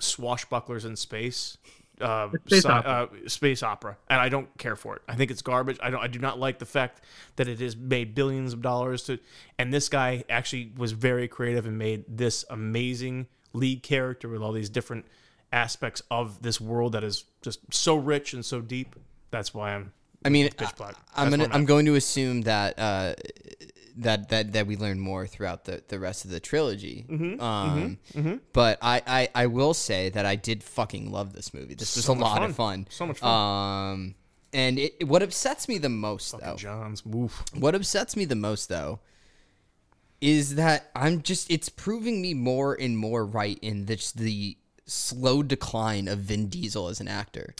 swashbucklers 0.00 0.84
in 0.84 0.96
space. 0.96 1.58
Uh, 2.00 2.30
space 2.46 2.62
sci- 2.62 2.70
opera. 2.70 2.90
uh, 2.90 3.28
space 3.28 3.62
opera, 3.62 3.96
and 4.08 4.20
I 4.20 4.28
don't 4.28 4.56
care 4.56 4.76
for 4.76 4.94
it. 4.94 5.02
I 5.08 5.16
think 5.16 5.32
it's 5.32 5.42
garbage. 5.42 5.78
I 5.82 5.90
don't. 5.90 6.00
I 6.00 6.06
do 6.06 6.20
not 6.20 6.38
like 6.38 6.60
the 6.60 6.66
fact 6.66 7.00
that 7.34 7.48
it 7.48 7.58
has 7.58 7.76
made 7.76 8.14
billions 8.14 8.52
of 8.52 8.62
dollars 8.62 9.02
to. 9.04 9.18
And 9.58 9.74
this 9.74 9.88
guy 9.88 10.22
actually 10.30 10.72
was 10.76 10.92
very 10.92 11.26
creative 11.26 11.66
and 11.66 11.76
made 11.76 12.04
this 12.06 12.44
amazing 12.50 13.26
lead 13.52 13.82
character 13.82 14.28
with 14.28 14.42
all 14.42 14.52
these 14.52 14.70
different 14.70 15.06
aspects 15.52 16.00
of 16.10 16.40
this 16.40 16.60
world 16.60 16.92
that 16.92 17.02
is 17.02 17.24
just 17.42 17.60
so 17.74 17.96
rich 17.96 18.32
and 18.32 18.44
so 18.44 18.60
deep. 18.60 18.94
That's 19.32 19.52
why 19.52 19.74
I'm. 19.74 19.92
I 20.24 20.28
mean, 20.30 20.48
Pitch 20.50 20.74
Black. 20.76 20.96
I, 21.14 21.24
am 21.24 21.30
gonna. 21.30 21.48
I'm 21.52 21.64
going 21.64 21.86
to 21.86 21.94
assume 21.94 22.42
that 22.42 22.78
uh, 22.78 23.14
that 23.98 24.28
that 24.30 24.52
that 24.52 24.66
we 24.66 24.76
learn 24.76 24.98
more 24.98 25.26
throughout 25.26 25.64
the 25.64 25.82
the 25.88 25.98
rest 25.98 26.24
of 26.24 26.30
the 26.30 26.40
trilogy. 26.40 27.06
Mm-hmm, 27.08 27.40
um, 27.40 27.98
But 28.52 28.78
I, 28.82 29.02
I 29.06 29.28
I 29.34 29.46
will 29.46 29.74
say 29.74 30.08
that 30.10 30.26
I 30.26 30.36
did 30.36 30.62
fucking 30.64 31.10
love 31.10 31.32
this 31.34 31.52
movie. 31.54 31.74
This 31.74 31.94
was 31.96 32.04
So 32.04 32.12
a 32.12 32.14
lot 32.14 32.38
fun. 32.38 32.50
of 32.50 32.56
fun. 32.56 32.86
So 32.90 33.06
much 33.06 33.18
fun. 33.18 33.92
Um, 33.92 34.14
and 34.52 34.78
it, 34.78 35.06
what 35.06 35.22
upsets 35.22 35.68
me 35.68 35.78
the 35.78 35.88
most 35.88 36.32
though. 36.38 36.56
John's 36.56 37.04
woof. 37.04 37.44
What 37.54 37.74
upsets 37.74 38.16
me 38.16 38.24
the 38.24 38.36
most 38.36 38.68
though 38.68 39.00
is 40.20 40.56
that 40.56 40.90
I'm 40.96 41.22
just 41.22 41.50
it's 41.50 41.68
proving 41.68 42.20
me 42.20 42.34
more 42.34 42.74
and 42.74 42.98
more 42.98 43.24
right 43.24 43.58
in 43.62 43.86
this 43.86 44.10
the 44.12 44.56
slow 44.88 45.42
decline 45.42 46.08
of 46.08 46.18
Vin 46.20 46.48
Diesel 46.48 46.88
as 46.88 47.00
an 47.00 47.08
actor. 47.08 47.54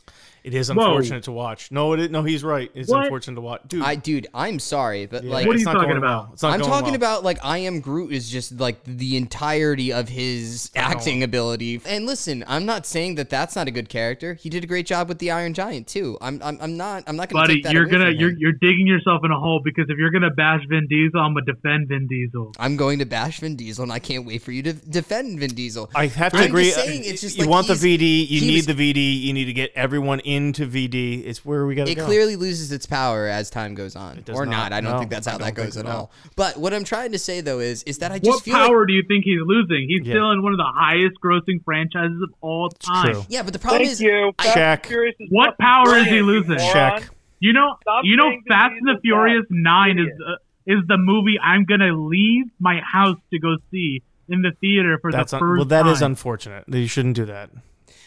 It 0.45 0.55
is 0.55 0.73
Whoa. 0.73 0.81
unfortunate 0.83 1.25
to 1.25 1.33
watch. 1.33 1.71
No, 1.73 1.93
it 1.93 2.01
is, 2.01 2.11
no, 2.11 2.23
he's 2.23 2.43
right. 2.43 2.71
It's 2.75 2.89
What? 2.89 3.03
unfortunate 3.03 3.35
to 3.35 3.41
watch, 3.43 3.63
dude. 3.67 3.83
I 3.83 3.97
dude, 3.97 4.29
I'm 4.33 4.59
sorry, 4.61 5.05
but 5.05 5.25
yeah, 5.25 5.33
like 5.33 5.47
What 5.47 5.53
are 5.53 5.55
it's 5.57 5.61
you 5.61 5.65
not 5.67 5.73
talking 5.75 5.97
about? 5.99 6.25
well. 6.25 6.31
It's 6.33 6.43
not 6.43 6.53
I'm 6.55 6.61
talking 6.61 6.85
well. 6.91 6.95
about 6.95 7.25
like 7.25 7.39
I 7.45 7.59
am 7.59 7.81
Groot 7.81 8.13
is 8.13 8.31
just 8.31 8.59
like 8.59 8.83
the 8.85 9.17
entirety 9.19 9.93
of 9.93 10.09
his 10.09 10.71
acting 10.75 11.23
ability. 11.23 11.83
And 11.85 12.07
listen, 12.07 12.45
I'm 12.47 12.65
not 12.65 12.87
saying 12.87 13.17
that 13.17 13.29
that's 13.29 13.57
not 13.57 13.69
a 13.69 13.71
good 13.71 13.89
character. 13.91 14.35
He 14.35 14.49
did 14.49 14.65
a 14.65 14.67
great 14.67 14.87
job 14.87 15.09
with 15.09 15.19
the 15.19 15.31
Iron 15.33 15.53
Giant 15.55 15.87
too. 15.87 16.17
I'm 16.23 16.41
I'm, 16.43 16.57
I'm 16.63 16.77
not 16.79 17.05
I'm 17.07 17.17
not 17.17 17.29
going 17.29 17.43
to 17.43 17.49
buddy, 17.49 17.55
take 17.57 17.65
that 17.65 17.73
you're 17.75 17.83
away 17.83 17.91
gonna 17.93 18.05
from 18.13 18.21
you're 18.21 18.31
him. 18.31 18.37
you're 18.39 18.53
digging 18.53 18.87
yourself 18.87 19.23
in 19.25 19.33
a 19.33 19.39
hole 19.39 19.61
because 19.63 19.87
if 19.91 19.99
you're 19.99 20.13
gonna 20.13 20.31
bash 20.31 20.63
Vin 20.69 20.87
Diesel, 20.89 21.21
I'm 21.21 21.35
gonna 21.35 21.47
defend 21.47 21.89
Vin 21.89 22.07
Diesel. 22.07 22.53
I'm 22.59 22.77
going 22.77 23.01
to 23.01 23.07
bash 23.07 23.41
Vin 23.41 23.57
Diesel, 23.57 23.83
and 23.83 23.93
I 23.93 23.99
can't 23.99 24.25
wait 24.25 24.41
for 24.41 24.53
you 24.53 24.63
to 24.63 24.73
defend 24.73 25.41
Vin 25.41 25.55
Diesel. 25.55 25.91
I 25.95 26.07
have 26.07 26.33
to 26.33 26.39
I'm 26.39 26.45
agree. 26.47 26.67
just 26.67 26.77
saying, 26.77 27.03
uh, 27.03 27.05
it's 27.25 27.35
just 27.35 27.37
you 27.37 27.45
like 27.45 27.51
want 27.51 27.67
the 27.67 27.75
he's- 27.75 28.01
VD. 28.01 28.29
You 28.31 28.41
he 28.41 28.47
need 28.47 28.55
was- 28.57 28.67
the 28.67 28.75
VD. 28.75 29.21
You 29.23 29.33
need 29.33 29.45
to 29.47 29.53
get 29.53 29.73
everyone 29.75 30.21
into 30.21 30.67
VD. 30.67 31.25
It's 31.27 31.45
where 31.45 31.67
we 31.67 31.75
got 31.75 31.87
to 31.87 31.95
go. 31.95 32.01
it 32.01 32.03
go. 32.03 32.07
clearly 32.07 32.37
loses 32.37 32.73
its 32.73 32.87
power 32.87 33.27
as 33.27 33.51
time 33.51 33.75
goes 33.75 33.97
on, 33.97 34.23
does 34.25 34.37
or 34.37 34.47
not. 34.47 34.71
not. 34.71 34.73
I 34.73 34.81
don't 34.81 34.93
No, 34.93 34.99
think 34.99 35.11
that's 35.11 35.27
I 35.27 35.33
how 35.33 35.39
don't 35.39 35.47
that 35.49 35.55
think 35.57 35.67
goes 35.69 35.75
so, 35.75 35.81
at 35.81 35.87
no. 35.87 35.93
all. 35.93 36.13
But 36.37 36.57
what 36.57 36.73
I'm 36.75 36.85
trying 36.85 37.13
to 37.13 37.19
say 37.19 37.41
though 37.41 37.59
is, 37.61 37.83
is 37.85 37.99
that 37.99 38.13
I 38.13 38.19
just 38.19 38.29
What 38.31 38.43
feel 38.45 38.55
like 38.55 38.69
power 38.69 38.87
do 38.87 38.93
you 38.93 39.03
think 39.07 39.25
he's 39.25 39.41
losing? 39.45 39.87
He's 39.89 40.07
Yeah. 40.07 40.15
still 40.15 40.31
in 40.33 40.43
one 40.43 40.53
of 40.53 40.59
the 40.59 40.71
highest 40.75 41.17
grossing 41.25 41.63
franchises 41.65 42.21
of 42.23 42.31
all 42.41 42.69
time. 42.71 43.13
true. 43.13 43.23
yeah, 43.29 43.43
but 43.43 43.53
the 43.53 43.59
problem 43.59 43.81
Thank 43.83 43.93
is, 43.93 44.01
you. 44.01 44.33
I- 44.39 44.43
Fast 44.45 44.55
Check. 44.55 44.87
Furious 44.87 45.15
is 45.21 45.29
What 45.31 45.57
fucking 45.59 45.67
power 45.67 45.97
is 45.97 46.05
he 46.05 46.11
brilliant, 46.11 46.17
you 46.17 46.25
losing? 46.25 46.57
moron. 46.57 46.73
Check. 47.01 47.11
You 47.41 47.53
know, 47.53 47.77
Stop 47.83 48.05
you 48.05 48.17
know, 48.17 48.25
saying 48.31 48.43
Vin 48.49 48.53
Fast 48.57 48.73
and 48.73 48.87
the 48.89 48.93
Diesel's 48.95 49.03
Furious 49.03 49.43
bad. 49.49 49.57
Nine 49.59 49.99
is 49.99 50.07
Idiot. 50.07 50.19
uh, 50.29 50.35
is 50.67 50.87
the 50.89 50.99
movie 50.99 51.39
I'm 51.43 51.65
gonna 51.65 51.93
leave 51.97 52.47
my 52.61 52.81
house 52.85 53.17
to 53.33 53.39
go 53.39 53.57
see 53.71 54.03
in 54.29 54.43
the 54.43 54.53
theater 54.61 54.99
for 55.01 55.11
That's 55.13 55.31
the 55.33 55.37
un- 55.37 55.41
first 55.41 55.59
well. 55.59 55.65
That 55.67 55.83
time. 55.85 55.93
is 55.93 56.03
unfortunate. 56.03 56.65
You 56.69 56.87
shouldn't 56.87 57.17
do 57.17 57.25
that. 57.27 57.51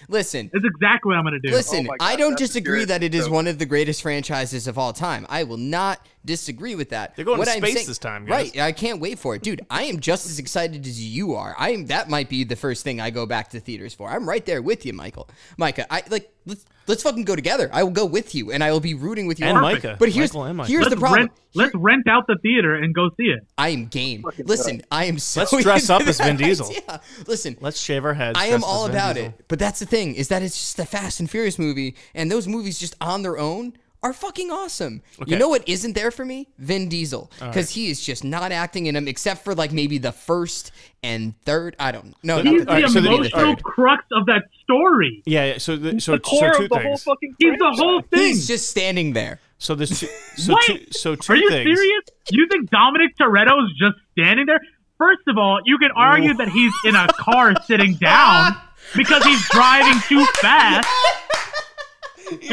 listen, 0.09 0.49
That's 0.53 0.65
exactly 0.65 1.09
what 1.09 1.17
I'm 1.17 1.23
gonna 1.23 1.39
do. 1.39 1.51
Listen, 1.51 1.85
Oh 1.87 1.95
my 1.99 2.05
I 2.05 2.15
don't 2.15 2.31
that's 2.31 2.41
disagree 2.41 2.79
good. 2.81 2.89
that 2.89 3.03
it 3.03 3.13
is 3.15 3.25
So- 3.25 3.31
one 3.31 3.47
of 3.47 3.59
the 3.59 3.65
greatest 3.65 4.01
franchises 4.01 4.67
of 4.67 4.77
all 4.77 4.93
time. 4.93 5.25
I 5.29 5.43
will 5.43 5.57
not 5.57 6.05
disagree 6.25 6.75
with 6.75 6.89
that. 6.89 7.15
They're 7.15 7.25
going 7.25 7.37
what 7.39 7.45
to 7.45 7.51
I'm 7.53 7.57
space 7.59 7.73
saying- 7.75 7.87
this 7.87 7.97
time, 7.97 8.25
guys. 8.25 8.51
Right, 8.55 8.59
I 8.63 8.71
can't 8.71 8.99
wait 8.99 9.19
for 9.19 9.35
it, 9.35 9.41
dude. 9.41 9.65
I 9.69 9.83
am 9.83 9.99
just 9.99 10.25
as 10.25 10.39
excited 10.39 10.85
as 10.85 11.01
you 11.03 11.35
are. 11.35 11.55
I 11.57 11.71
am. 11.71 11.87
That 11.87 12.09
might 12.09 12.29
be 12.29 12.43
the 12.43 12.55
first 12.55 12.83
thing 12.83 13.01
I 13.01 13.09
go 13.09 13.25
back 13.25 13.49
to 13.51 13.59
theaters 13.59 13.93
for. 13.93 14.09
I'm 14.09 14.27
right 14.27 14.45
there 14.45 14.61
with 14.61 14.85
you, 14.85 14.93
Michael. 14.93 15.29
Micah, 15.57 15.91
I 15.91 16.03
like. 16.09 16.31
Let's 16.43 16.65
let's 16.87 17.03
fucking 17.03 17.23
go 17.25 17.35
together. 17.35 17.69
I 17.71 17.83
will 17.83 17.91
go 17.91 18.03
with 18.05 18.33
you, 18.33 18.51
and 18.51 18.63
I 18.63 18.71
will 18.71 18.79
be 18.79 18.95
rooting 18.95 19.27
with 19.27 19.39
you. 19.39 19.45
And 19.45 19.57
on- 19.57 19.63
Micah. 19.63 19.95
But 19.99 20.09
here's 20.09 20.31
Michael 20.31 20.43
and 20.45 20.57
Micah. 20.57 20.71
here's 20.71 20.81
let's 20.85 20.95
the 20.95 20.99
problem. 20.99 21.19
rent 21.19 21.31
let's 21.53 21.75
rent 21.75 22.07
out 22.07 22.25
the 22.27 22.35
theater 22.41 22.73
and 22.75 22.95
go 22.95 23.09
see 23.15 23.25
it. 23.25 23.45
I 23.59 23.69
am 23.69 23.85
game. 23.85 24.25
Listen, 24.39 24.77
go. 24.79 24.83
I 24.91 25.05
am 25.05 25.19
so. 25.19 25.41
Let's 25.41 25.63
dress 25.63 25.83
into 25.89 25.93
up 25.93 26.01
as 26.07 26.19
Vin 26.19 26.37
Diesel. 26.37 26.69
idea. 26.69 27.01
Listen, 27.27 27.57
Let's 27.61 27.79
shave 27.79 28.05
our 28.05 28.15
heads. 28.15 28.39
I 28.39 28.47
am 28.47 28.63
all 28.63 28.87
about 28.87 29.13
Diesel. 29.15 29.29
it. 29.37 29.45
But 29.49 29.59
that's 29.59 29.79
the 29.79 29.85
thing 29.85 30.15
is 30.15 30.29
that 30.29 30.41
it's 30.41 30.57
just 30.57 30.79
a 30.79 30.85
Fast 30.85 31.19
and 31.19 31.29
Furious 31.29 31.59
movie, 31.59 31.95
and 32.15 32.31
those 32.31 32.47
movies 32.47 32.79
just 32.79 32.95
on 32.99 33.21
their 33.21 33.37
own 33.37 33.73
are 34.03 34.13
fucking 34.13 34.49
awesome. 34.49 35.01
Okay. 35.21 35.31
You 35.31 35.37
know 35.37 35.47
what 35.49 35.67
isn't 35.69 35.93
there 35.93 36.09
for 36.11 36.25
me? 36.25 36.47
Vin 36.57 36.89
Diesel, 36.89 37.31
because 37.39 37.69
he 37.71 37.89
is 37.89 38.01
just 38.03 38.23
not 38.23 38.51
acting 38.51 38.87
in 38.87 38.95
them 38.95 39.07
except 39.07 39.43
for 39.43 39.53
like 39.53 39.71
maybe 39.71 39.97
the 39.99 40.11
first 40.11 40.71
and 41.03 41.33
third. 41.45 41.75
I 41.79 41.91
don't 41.91 42.15
know. 42.23 42.41
He's 42.41 42.65
All 42.65 42.73
right, 42.73 42.81
the 42.83 42.89
so 42.89 43.01
then- 43.01 43.13
emotional 43.13 43.39
all 43.41 43.53
right. 43.53 43.63
crux 43.63 44.03
of 44.11 44.25
that 44.25 44.43
story. 44.63 45.21
Yeah, 45.25 45.45
yeah. 45.45 45.57
So, 45.59 45.75
the, 45.77 45.99
so, 46.01 46.13
the 46.13 46.19
core 46.19 46.53
so 46.53 46.57
two 46.59 46.63
of 46.63 46.69
the 46.69 46.75
whole 46.79 46.83
things. 46.83 47.03
fucking. 47.03 47.35
He's 47.39 47.57
the 47.59 47.71
whole 47.75 48.01
thing. 48.01 48.19
He's 48.19 48.47
just 48.47 48.69
standing 48.69 49.13
there. 49.13 49.39
So 49.59 49.75
there's 49.75 49.99
two. 49.99 50.07
So 50.37 50.53
What? 50.53 50.65
two. 50.65 50.85
So 50.91 51.15
two 51.15 51.33
Are 51.33 51.35
you 51.35 51.49
things. 51.49 51.65
serious? 51.77 52.03
You 52.31 52.47
think 52.49 52.69
Dominic 52.71 53.15
Toretto 53.19 53.63
is 53.65 53.71
just 53.79 53.95
standing 54.17 54.45
there? 54.47 54.61
First 54.97 55.21
of 55.27 55.37
all, 55.37 55.59
you 55.65 55.77
can 55.77 55.89
argue 55.95 56.33
that 56.35 56.49
he's 56.49 56.73
in 56.85 56.95
a 56.95 57.07
car 57.13 57.53
sitting 57.65 57.95
down 57.95 58.55
because 58.95 59.23
he's 59.23 59.47
driving 59.49 59.99
too 60.07 60.25
fast. 60.41 60.87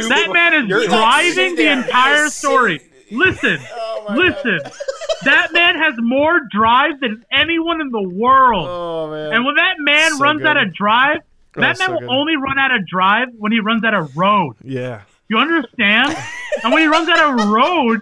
That 0.08 0.30
man 0.32 0.54
is 0.54 0.68
driving 0.88 1.56
the 1.56 1.70
entire 1.72 2.28
story. 2.28 2.80
Listen, 3.10 3.58
listen. 4.10 4.60
That 5.24 5.52
man 5.52 5.76
has 5.78 5.94
more 5.98 6.40
drive 6.50 7.00
than 7.00 7.24
anyone 7.32 7.80
in 7.80 7.90
the 7.90 8.02
world. 8.08 8.66
Oh 8.68 9.10
man. 9.10 9.32
And 9.34 9.44
when 9.44 9.54
that 9.56 9.74
man 9.78 10.12
So 10.12 10.18
runs 10.18 10.38
good. 10.38 10.46
out 10.46 10.56
of 10.56 10.74
drive, 10.74 11.18
Oh, 11.56 11.60
that 11.62 11.78
man 11.78 11.88
so 11.88 11.92
will 11.92 12.00
good. 12.00 12.08
only 12.10 12.36
run 12.36 12.58
out 12.58 12.72
of 12.74 12.86
drive 12.86 13.28
when 13.36 13.50
he 13.50 13.60
runs 13.60 13.82
out 13.84 13.94
of 13.94 14.16
road. 14.16 14.56
yeah. 14.62 15.02
You 15.28 15.38
understand? 15.38 16.16
and 16.62 16.72
when 16.72 16.82
he 16.82 16.88
runs 16.88 17.08
out 17.08 17.38
of 17.40 17.48
road, 17.48 18.00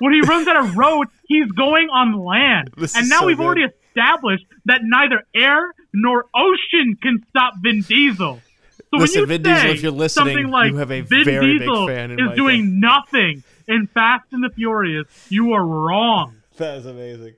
when 0.00 0.12
he 0.12 0.20
runs 0.22 0.48
out 0.48 0.56
of 0.56 0.76
road, 0.76 1.06
he's 1.28 1.50
going 1.52 1.88
on 1.90 2.12
land. 2.24 2.70
This 2.76 2.96
and 2.96 3.08
now 3.08 3.20
so 3.20 3.26
we've 3.26 3.36
good. 3.36 3.44
already 3.46 3.64
established 3.64 4.44
that 4.64 4.80
neither 4.82 5.22
air 5.34 5.72
nor 5.92 6.24
ocean 6.34 6.96
can 7.02 7.24
stop 7.28 7.54
Vin 7.62 7.82
Diesel. 7.82 8.40
So 8.98 9.02
Listen, 9.02 9.20
when 9.22 9.30
you 9.30 9.38
Vin 9.38 9.44
say 9.44 9.54
Diesel, 9.62 9.70
if 9.76 9.82
you're 9.82 9.92
listening, 9.92 10.26
something 10.34 10.50
like 10.50 10.70
you 10.72 10.76
have 10.78 10.90
a 10.90 11.00
Vin 11.02 11.24
very 11.24 11.58
big 11.58 11.68
fan 11.68 12.10
in 12.10 12.18
is 12.18 12.26
Michael. 12.26 12.36
doing 12.36 12.80
nothing 12.80 13.42
in 13.68 13.86
Fast 13.92 14.26
and 14.32 14.42
the 14.44 14.50
Furious, 14.50 15.06
you 15.28 15.52
are 15.52 15.64
wrong. 15.64 16.34
That 16.56 16.78
is 16.78 16.86
amazing. 16.86 17.34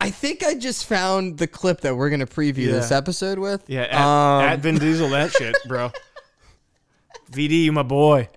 I 0.00 0.10
think 0.10 0.44
I 0.44 0.54
just 0.54 0.84
found 0.84 1.38
the 1.38 1.46
clip 1.46 1.80
that 1.80 1.96
we're 1.96 2.10
gonna 2.10 2.26
preview 2.26 2.66
Yeah. 2.66 2.72
this 2.72 2.92
episode 2.92 3.38
with. 3.38 3.64
Yeah. 3.66 3.82
At, 3.82 3.94
Um, 3.94 4.44
at 4.44 4.58
Vin 4.60 4.78
Diesel, 4.78 5.08
that 5.08 5.32
shit, 5.32 5.56
bro. 5.66 5.90
VD, 7.32 7.64
you 7.64 7.72
my 7.72 7.82
boy. 7.82 8.28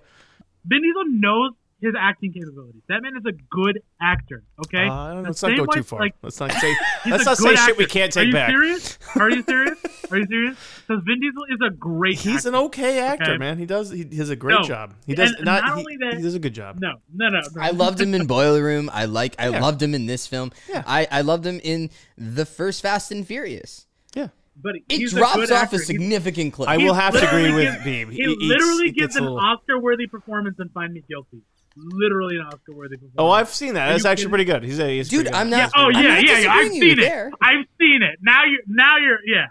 Vin 0.64 0.80
Diesel 0.82 1.04
knows 1.06 1.52
his 1.82 1.94
acting 1.98 2.32
capabilities. 2.32 2.80
That 2.88 3.02
man 3.02 3.16
is 3.16 3.24
a 3.26 3.32
good 3.50 3.82
actor. 4.00 4.44
Okay, 4.66 4.86
Uh, 4.86 4.92
I 4.94 5.06
don't 5.08 5.16
know, 5.16 5.22
The 5.22 5.28
let's 5.30 5.42
not 5.42 5.56
go 5.56 5.62
way- 5.64 5.76
too 5.76 5.82
far. 5.82 6.00
Like 6.00 6.14
let's 6.22 6.40
not 6.40 6.52
say. 6.52 6.74
Let's 7.06 7.24
not 7.26 7.36
say 7.36 7.48
good 7.50 7.58
shit 7.58 7.76
we 7.76 7.86
can't 7.86 8.10
Are 8.16 8.20
take 8.20 8.28
you 8.28 8.32
back. 8.32 8.50
serious? 8.50 8.98
Are 9.16 9.28
you 9.30 9.42
serious? 9.42 9.78
Are 10.12 10.16
you 10.18 10.26
serious? 10.26 10.56
Because 10.86 11.02
Vin 11.04 11.20
Diesel 11.20 11.44
is 11.50 11.58
a 11.66 11.70
great. 11.70 12.18
He's 12.18 12.46
an 12.46 12.54
okay 12.54 13.00
actor, 13.00 13.32
Okay. 13.32 13.38
man. 13.38 13.58
He 13.58 13.66
does. 13.66 13.90
He, 13.90 13.98
he 13.98 14.16
does 14.16 14.30
a 14.30 14.36
great 14.36 14.60
No. 14.60 14.62
job. 14.62 14.94
He 15.06 15.14
does 15.14 15.32
And 15.32 15.44
not. 15.44 15.64
not 15.64 15.74
he, 15.74 15.80
only 15.80 15.96
that- 15.98 16.14
he 16.16 16.22
does 16.22 16.34
a 16.34 16.38
good 16.38 16.54
job. 16.54 16.78
No, 16.80 16.94
no, 17.12 17.28
no. 17.28 17.40
no. 17.40 17.60
I 17.60 17.70
loved 17.70 18.00
him 18.00 18.14
in 18.14 18.26
Boiler 18.26 18.62
Room. 18.62 18.88
I 18.92 19.06
like. 19.06 19.34
I 19.38 19.48
Yeah. 19.48 19.60
loved 19.60 19.82
him 19.82 19.94
in 19.94 20.06
this 20.06 20.26
film. 20.26 20.52
Yeah. 20.68 20.84
I, 20.86 21.08
I 21.10 21.20
loved 21.22 21.44
him 21.44 21.60
in 21.64 21.90
the 22.16 22.46
first 22.46 22.80
Fast 22.82 23.10
and 23.10 23.26
Furious. 23.26 23.86
Yeah. 24.14 24.28
but 24.54 24.74
It 24.88 25.10
drops 25.10 25.36
a 25.50 25.54
off 25.54 25.62
actor. 25.64 25.76
a 25.76 25.78
He's- 25.78 25.86
significant 25.86 26.52
clip. 26.52 26.68
I 26.68 26.76
will 26.76 26.94
have 26.94 27.14
to 27.14 27.26
agree 27.26 27.52
with 27.52 27.72
gives- 27.72 27.84
Beeb. 27.86 28.10
He, 28.12 28.16
He- 28.22 28.22
he- 28.22 28.46
literally 28.46 28.88
it 28.90 28.94
gives 28.94 29.14
gets 29.14 29.16
an 29.16 29.22
little- 29.24 29.38
Oscar-worthy 29.40 30.06
performance 30.06 30.60
in 30.60 30.68
Find 30.68 30.92
Me 30.92 31.02
Guilty. 31.08 31.40
Literally 31.76 32.36
an 32.36 32.42
Oscar-worthy 32.42 32.96
performance. 32.96 33.14
Oh, 33.18 33.30
I've 33.30 33.48
seen 33.48 33.74
that. 33.74 33.88
Are 33.88 33.92
That's 33.92 34.04
actually 34.04 34.24
kidding? 34.24 34.30
pretty 34.30 34.44
good. 34.44 34.62
He's 34.64 34.78
a 34.78 34.88
he's 34.96 35.08
Dude, 35.08 35.18
pretty 35.26 35.30
good. 35.30 35.36
I'm 35.36 35.50
not. 35.50 35.56
Yeah. 35.56 35.70
Oh 35.76 35.88
yeah, 35.88 36.02
not 36.02 36.24
yeah, 36.24 36.38
yeah. 36.40 36.52
I've 36.52 36.70
seen 36.70 36.98
it. 36.98 37.02
there. 37.02 37.30
I've 37.40 37.66
seen 37.80 38.02
it. 38.02 38.18
Now 38.22 38.44
you're. 38.44 38.60
Now 38.66 38.96
you're. 38.98 39.18
Yeah. 39.26 39.46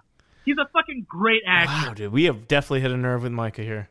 He's 0.45 0.57
a 0.57 0.67
fucking 0.73 1.05
great 1.07 1.41
actor. 1.47 1.88
Wow, 1.89 1.93
dude, 1.93 2.12
we 2.12 2.23
have 2.25 2.47
definitely 2.47 2.81
hit 2.81 2.91
a 2.91 2.97
nerve 2.97 3.23
with 3.23 3.31
Micah 3.31 3.62
here. 3.63 3.89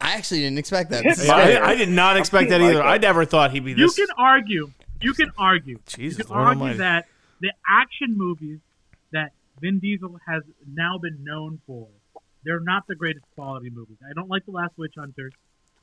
I 0.00 0.14
actually 0.14 0.40
didn't 0.40 0.58
expect 0.58 0.90
that. 0.90 1.04
This 1.04 1.18
is 1.20 1.26
Yeah, 1.26 1.44
great. 1.44 1.56
I, 1.58 1.70
I 1.70 1.74
did 1.76 1.88
not 1.90 2.16
expect 2.16 2.50
that 2.50 2.60
either. 2.60 2.82
I 2.82 2.98
never 2.98 3.24
thought 3.24 3.52
he'd 3.52 3.64
be 3.64 3.74
this. 3.74 3.96
You 3.96 4.06
can 4.06 4.14
argue. 4.18 4.70
You 5.00 5.12
can 5.14 5.30
argue. 5.38 5.78
Jesus, 5.86 6.18
you 6.18 6.24
can 6.24 6.34
Lord 6.34 6.48
argue 6.48 6.60
Almighty. 6.62 6.78
that 6.78 7.06
the 7.40 7.52
action 7.68 8.16
movies 8.16 8.58
that 9.12 9.32
Vin 9.60 9.78
Diesel 9.78 10.18
has 10.26 10.42
now 10.70 10.98
been 10.98 11.22
known 11.22 11.60
for, 11.66 11.86
they're 12.44 12.60
not 12.60 12.86
the 12.88 12.94
greatest 12.94 13.24
quality 13.34 13.70
movies. 13.70 13.96
I 14.08 14.12
don't 14.14 14.28
like 14.28 14.44
The 14.46 14.52
Last 14.52 14.72
Witch 14.76 14.94
Hunter. 14.98 15.30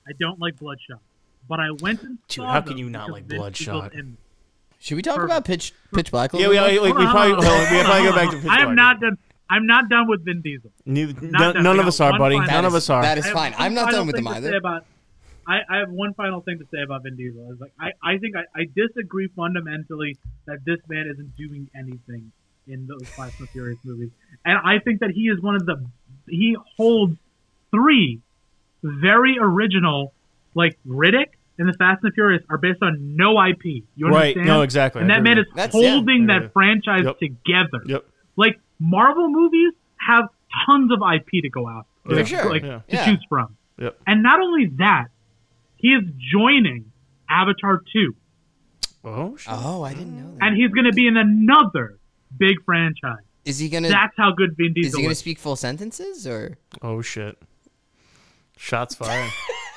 I 0.08 0.12
don't 0.20 0.40
like 0.40 0.58
Bloodshot. 0.60 1.00
But 1.48 1.60
I 1.60 1.72
went 1.82 2.02
and 2.04 2.18
Dude, 2.28 2.36
saw 2.38 2.52
how 2.54 2.62
can 2.62 2.70
them 2.72 2.78
you 2.80 2.90
not 2.90 3.08
because 3.08 3.14
like 3.14 3.26
Vin 3.26 3.38
Bloodshot? 3.40 3.92
Diesel's 3.92 4.18
Should 4.80 4.96
we 4.96 5.02
talk 5.02 5.16
Perfect. 5.16 5.32
about 5.32 5.46
Pitch 5.46 5.74
Pitch 5.94 6.12
Black? 6.12 6.34
a 6.34 6.38
yeah, 6.38 6.48
little 6.48 6.66
we, 6.66 6.72
bit? 6.72 6.82
like, 6.82 6.98
we 6.98 7.06
Hold 7.06 7.08
on, 7.08 7.12
probably 7.12 7.32
hold 7.34 7.46
on, 7.46 7.46
hold 7.46 7.56
on, 7.56 7.72
we 7.72 7.76
hold 7.76 7.86
probably 7.86 8.08
on, 8.08 8.14
go 8.14 8.16
back 8.16 8.30
hold 8.30 8.32
to 8.32 8.38
on. 8.38 8.42
Pitch 8.42 8.52
I 8.52 8.60
am 8.62 8.66
Black. 8.68 8.76
not 8.76 9.00
done. 9.02 9.18
I'm 9.50 9.68
not 9.68 9.90
done 9.90 10.08
with 10.08 10.24
Vin 10.26 10.42
Diesel. 10.42 10.72
Neither- 10.86 11.28
not 11.28 11.56
none, 11.56 11.64
none 11.64 11.76
of 11.80 11.84
got 11.84 11.88
us 11.90 12.00
are, 12.00 12.12
one 12.12 12.20
buddy. 12.20 12.36
final- 12.38 12.52
None 12.52 12.66
of 12.66 12.72
That 12.72 12.78
us 12.78 12.90
are. 12.90 13.02
that 13.02 13.18
is 13.18 13.26
I 13.26 13.28
have 13.28 13.36
fine. 13.36 13.52
one 13.52 13.62
I'm 13.62 13.74
not 13.74 13.84
final 13.86 13.98
done 14.00 14.08
with 14.08 14.16
thing 14.16 14.24
them 14.24 14.34
to 14.34 14.38
either. 14.38 14.56
About, 14.56 14.86
I, 15.48 15.60
I 15.70 15.78
have 15.80 15.90
one 15.90 16.14
final 16.14 16.40
thing 16.42 16.60
to 16.60 16.66
say 16.74 16.82
about 16.84 17.04
Vin 17.04 17.18
Diesel. 17.18 17.52
Is 17.52 17.60
like 17.60 17.74
I, 17.78 17.92
I 18.02 18.18
think 18.18 18.36
I, 18.38 18.44
I 18.62 18.66
disagree 18.74 19.28
fundamentally 19.36 20.18
that 20.46 20.64
this 20.66 20.80
man 20.88 21.08
isn't 21.12 21.36
doing 21.36 21.70
anything 21.76 22.32
in 22.68 22.88
those 22.88 23.06
Fast 23.10 23.40
and 23.40 23.50
Furious 23.50 23.80
movies, 23.84 24.12
and 24.46 24.58
I 24.64 24.80
think 24.80 25.02
that 25.02 25.10
he 25.12 25.24
is 25.28 25.42
one 25.42 25.56
of 25.56 25.66
the 25.66 25.86
he 26.30 26.56
holds 26.78 27.18
three 27.72 28.22
very 28.84 29.38
original 29.40 30.14
like 30.54 30.78
Riddick 30.88 31.28
and 31.58 31.68
the 31.68 31.74
Fast 31.74 32.02
and 32.04 32.12
the 32.12 32.14
Furious 32.14 32.44
are 32.50 32.58
based 32.58 32.82
on 32.82 33.16
no 33.16 33.38
IP. 33.40 33.84
You 33.96 34.08
Right. 34.08 34.36
understand? 34.38 34.48
No, 34.48 34.62
exactly. 34.62 35.02
And 35.02 35.12
I 35.12 35.16
that 35.16 35.20
agree 35.22 35.30
man 35.36 35.38
is 35.40 35.46
That's- 35.56 35.82
yeah. 35.82 35.92
holding 35.92 36.28
Yeah. 36.30 36.40
that 36.40 36.54
franchise 36.54 37.04
Yep. 37.06 37.20
together. 37.20 37.82
Yep. 37.86 38.06
Like 38.36 38.60
Marvel 38.80 39.30
movies 39.30 39.74
have 40.08 40.30
tons 40.66 40.92
of 40.92 41.00
IP 41.02 41.42
to 41.42 41.50
go 41.50 41.68
out 41.68 41.86
For 42.06 42.16
like, 42.16 42.28
sure. 42.28 42.50
like, 42.50 42.64
Yeah. 42.64 42.80
to 42.80 42.84
Yeah. 42.88 43.06
choose 43.06 43.24
from. 43.30 43.56
Yep. 43.78 44.00
And 44.08 44.24
not 44.24 44.40
only 44.40 44.68
that, 44.78 45.08
he 45.78 45.90
is 45.90 46.04
joining 46.32 46.92
Avatar 47.30 47.82
2, 47.94 48.16
Oh, 49.04 49.36
shit. 49.36 49.52
Oh, 49.56 49.84
I 49.84 49.94
didn't 49.94 50.16
know 50.16 50.32
that. 50.38 50.46
and 50.48 50.56
he's 50.58 50.70
going 50.72 50.86
to 50.86 50.92
be 50.94 51.08
in 51.08 51.18
another 51.18 51.98
big 52.38 52.64
franchise. 52.66 53.24
Is 53.46 53.58
he 53.58 53.70
gonna? 53.70 53.90
That's 53.90 54.14
how 54.18 54.32
good 54.34 54.56
Vin 54.56 54.68
Is 54.76 54.86
Diesel 54.88 55.00
he 55.00 55.04
gonna 55.06 55.12
is. 55.14 55.18
speak 55.20 55.40
full 55.40 55.56
sentences 55.56 56.28
or? 56.28 56.60
Oh 56.84 57.02
shit! 57.02 57.42
Shots 58.58 58.94
fired. 58.94 59.32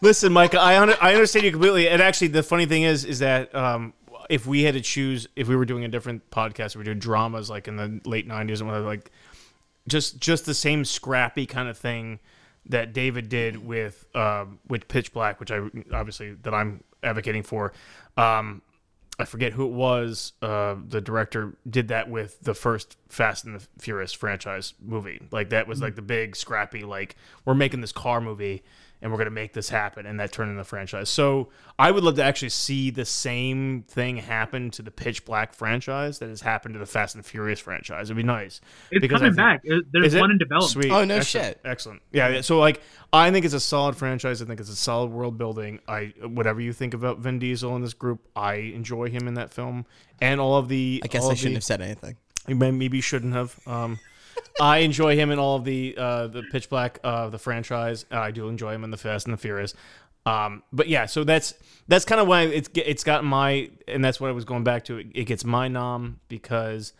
Listen, 0.00 0.32
Mike, 0.32 0.54
I 0.54 0.78
un- 0.78 0.94
I 1.00 1.14
understand 1.14 1.44
you 1.44 1.50
completely. 1.50 1.88
And 1.88 2.00
actually, 2.00 2.28
the 2.28 2.42
funny 2.42 2.66
thing 2.66 2.82
is, 2.82 3.04
is 3.04 3.18
that 3.18 3.54
um, 3.54 3.92
if 4.28 4.46
we 4.46 4.62
had 4.62 4.74
to 4.74 4.80
choose, 4.80 5.26
if 5.36 5.48
we 5.48 5.56
were 5.56 5.64
doing 5.64 5.84
a 5.84 5.88
different 5.88 6.30
podcast, 6.30 6.74
we 6.74 6.80
were 6.80 6.84
doing 6.84 6.98
dramas 6.98 7.50
like 7.50 7.68
in 7.68 7.76
the 7.76 8.00
late 8.04 8.28
'90s 8.28 8.60
and 8.60 8.68
whatever, 8.68 8.86
like 8.86 9.10
just 9.88 10.18
just 10.18 10.46
the 10.46 10.54
same 10.54 10.84
scrappy 10.84 11.46
kind 11.46 11.68
of 11.68 11.76
thing 11.76 12.18
that 12.66 12.92
David 12.92 13.28
did 13.28 13.64
with 13.64 14.06
um, 14.14 14.58
with 14.68 14.88
Pitch 14.88 15.12
Black, 15.12 15.40
which 15.40 15.50
I 15.50 15.60
obviously 15.92 16.32
that 16.42 16.54
I'm 16.54 16.82
advocating 17.02 17.42
for. 17.42 17.72
Um, 18.16 18.62
I 19.18 19.26
forget 19.26 19.52
who 19.52 19.66
it 19.66 19.72
was. 19.72 20.32
Uh, 20.40 20.76
the 20.88 21.02
director 21.02 21.54
did 21.68 21.88
that 21.88 22.08
with 22.08 22.40
the 22.40 22.54
first 22.54 22.96
Fast 23.10 23.44
and 23.44 23.54
the 23.60 23.66
Furious 23.78 24.14
franchise 24.14 24.72
movie. 24.80 25.20
Like 25.30 25.50
that 25.50 25.68
was 25.68 25.82
like 25.82 25.94
the 25.94 26.02
big 26.02 26.36
scrappy. 26.36 26.84
Like 26.84 27.16
we're 27.44 27.54
making 27.54 27.82
this 27.82 27.92
car 27.92 28.22
movie 28.22 28.62
and 29.02 29.10
we're 29.10 29.18
gonna 29.18 29.30
make 29.30 29.52
this 29.52 29.68
happen, 29.68 30.06
and 30.06 30.20
that 30.20 30.32
turned 30.32 30.50
into 30.50 30.60
the 30.60 30.64
franchise. 30.68 31.08
So 31.08 31.48
I 31.78 31.90
would 31.90 32.04
love 32.04 32.16
to 32.16 32.22
actually 32.22 32.50
see 32.50 32.90
the 32.90 33.04
same 33.04 33.84
thing 33.88 34.18
happen 34.18 34.70
to 34.72 34.82
the 34.82 34.90
Pitch 34.90 35.24
Black 35.24 35.54
franchise 35.54 36.18
that 36.18 36.28
has 36.28 36.42
happened 36.42 36.74
to 36.74 36.78
the 36.78 36.86
Fast 36.86 37.14
and 37.14 37.24
Furious 37.24 37.60
franchise. 37.60 38.08
It'd 38.08 38.16
be 38.16 38.22
nice. 38.22 38.60
It's 38.90 39.00
because 39.00 39.20
coming 39.20 39.34
think- 39.34 39.36
back. 39.36 39.62
There's 39.92 40.06
Is 40.08 40.14
it? 40.14 40.20
one 40.20 40.30
in 40.30 40.38
development. 40.38 40.70
Sweet. 40.72 40.90
Oh, 40.90 41.04
no 41.04 41.16
Excellent. 41.16 41.46
shit. 41.46 41.60
Excellent. 41.64 42.02
Yeah, 42.12 42.28
yeah. 42.28 42.40
So 42.42 42.58
like, 42.58 42.80
I 43.12 43.30
think 43.30 43.44
it's 43.44 43.54
a 43.54 43.60
solid 43.60 43.96
franchise. 43.96 44.42
I 44.42 44.44
think 44.44 44.60
it's 44.60 44.70
a 44.70 44.76
solid 44.76 45.10
world 45.10 45.38
building. 45.38 45.80
I 45.88 46.12
whatever 46.22 46.60
you 46.60 46.72
think 46.72 46.94
about 46.94 47.18
Vin 47.18 47.38
Diesel 47.38 47.74
in 47.76 47.82
this 47.82 47.94
group, 47.94 48.20
I 48.36 48.54
enjoy 48.54 49.08
him 49.10 49.26
in 49.26 49.34
that 49.34 49.52
film 49.52 49.86
and 50.20 50.40
all 50.40 50.56
of 50.58 50.68
the. 50.68 51.00
I 51.04 51.08
guess 51.08 51.24
I 51.24 51.34
shouldn't 51.34 51.54
the, 51.54 51.56
have 51.56 51.64
said 51.64 51.80
anything. 51.80 52.16
You 52.46 52.54
maybe 52.54 53.00
shouldn't 53.00 53.34
have. 53.34 53.58
Um, 53.66 53.98
I 54.60 54.78
enjoy 54.78 55.16
him 55.16 55.30
in 55.30 55.38
all 55.38 55.56
of 55.56 55.64
the 55.64 55.94
uh, 55.96 56.26
the 56.26 56.42
Pitch 56.42 56.68
Black 56.68 57.00
uh, 57.02 57.28
the 57.30 57.38
franchise. 57.38 58.04
I 58.10 58.30
do 58.30 58.48
enjoy 58.48 58.72
him 58.74 58.84
in 58.84 58.90
the 58.90 58.96
Fast 58.96 59.26
and 59.26 59.32
the 59.32 59.38
Furious. 59.38 59.74
Um, 60.26 60.62
but 60.72 60.88
yeah, 60.88 61.06
so 61.06 61.24
that's 61.24 61.54
that's 61.88 62.04
kind 62.04 62.20
of 62.20 62.28
why 62.28 62.42
it's 62.42 62.68
it's 62.74 63.02
got 63.02 63.24
my 63.24 63.70
and 63.88 64.04
that's 64.04 64.20
what 64.20 64.28
I 64.28 64.32
was 64.32 64.44
going 64.44 64.64
back 64.64 64.84
to. 64.84 64.98
It, 64.98 65.06
it 65.14 65.24
gets 65.24 65.44
my 65.44 65.68
nom 65.68 66.20
because 66.28 66.92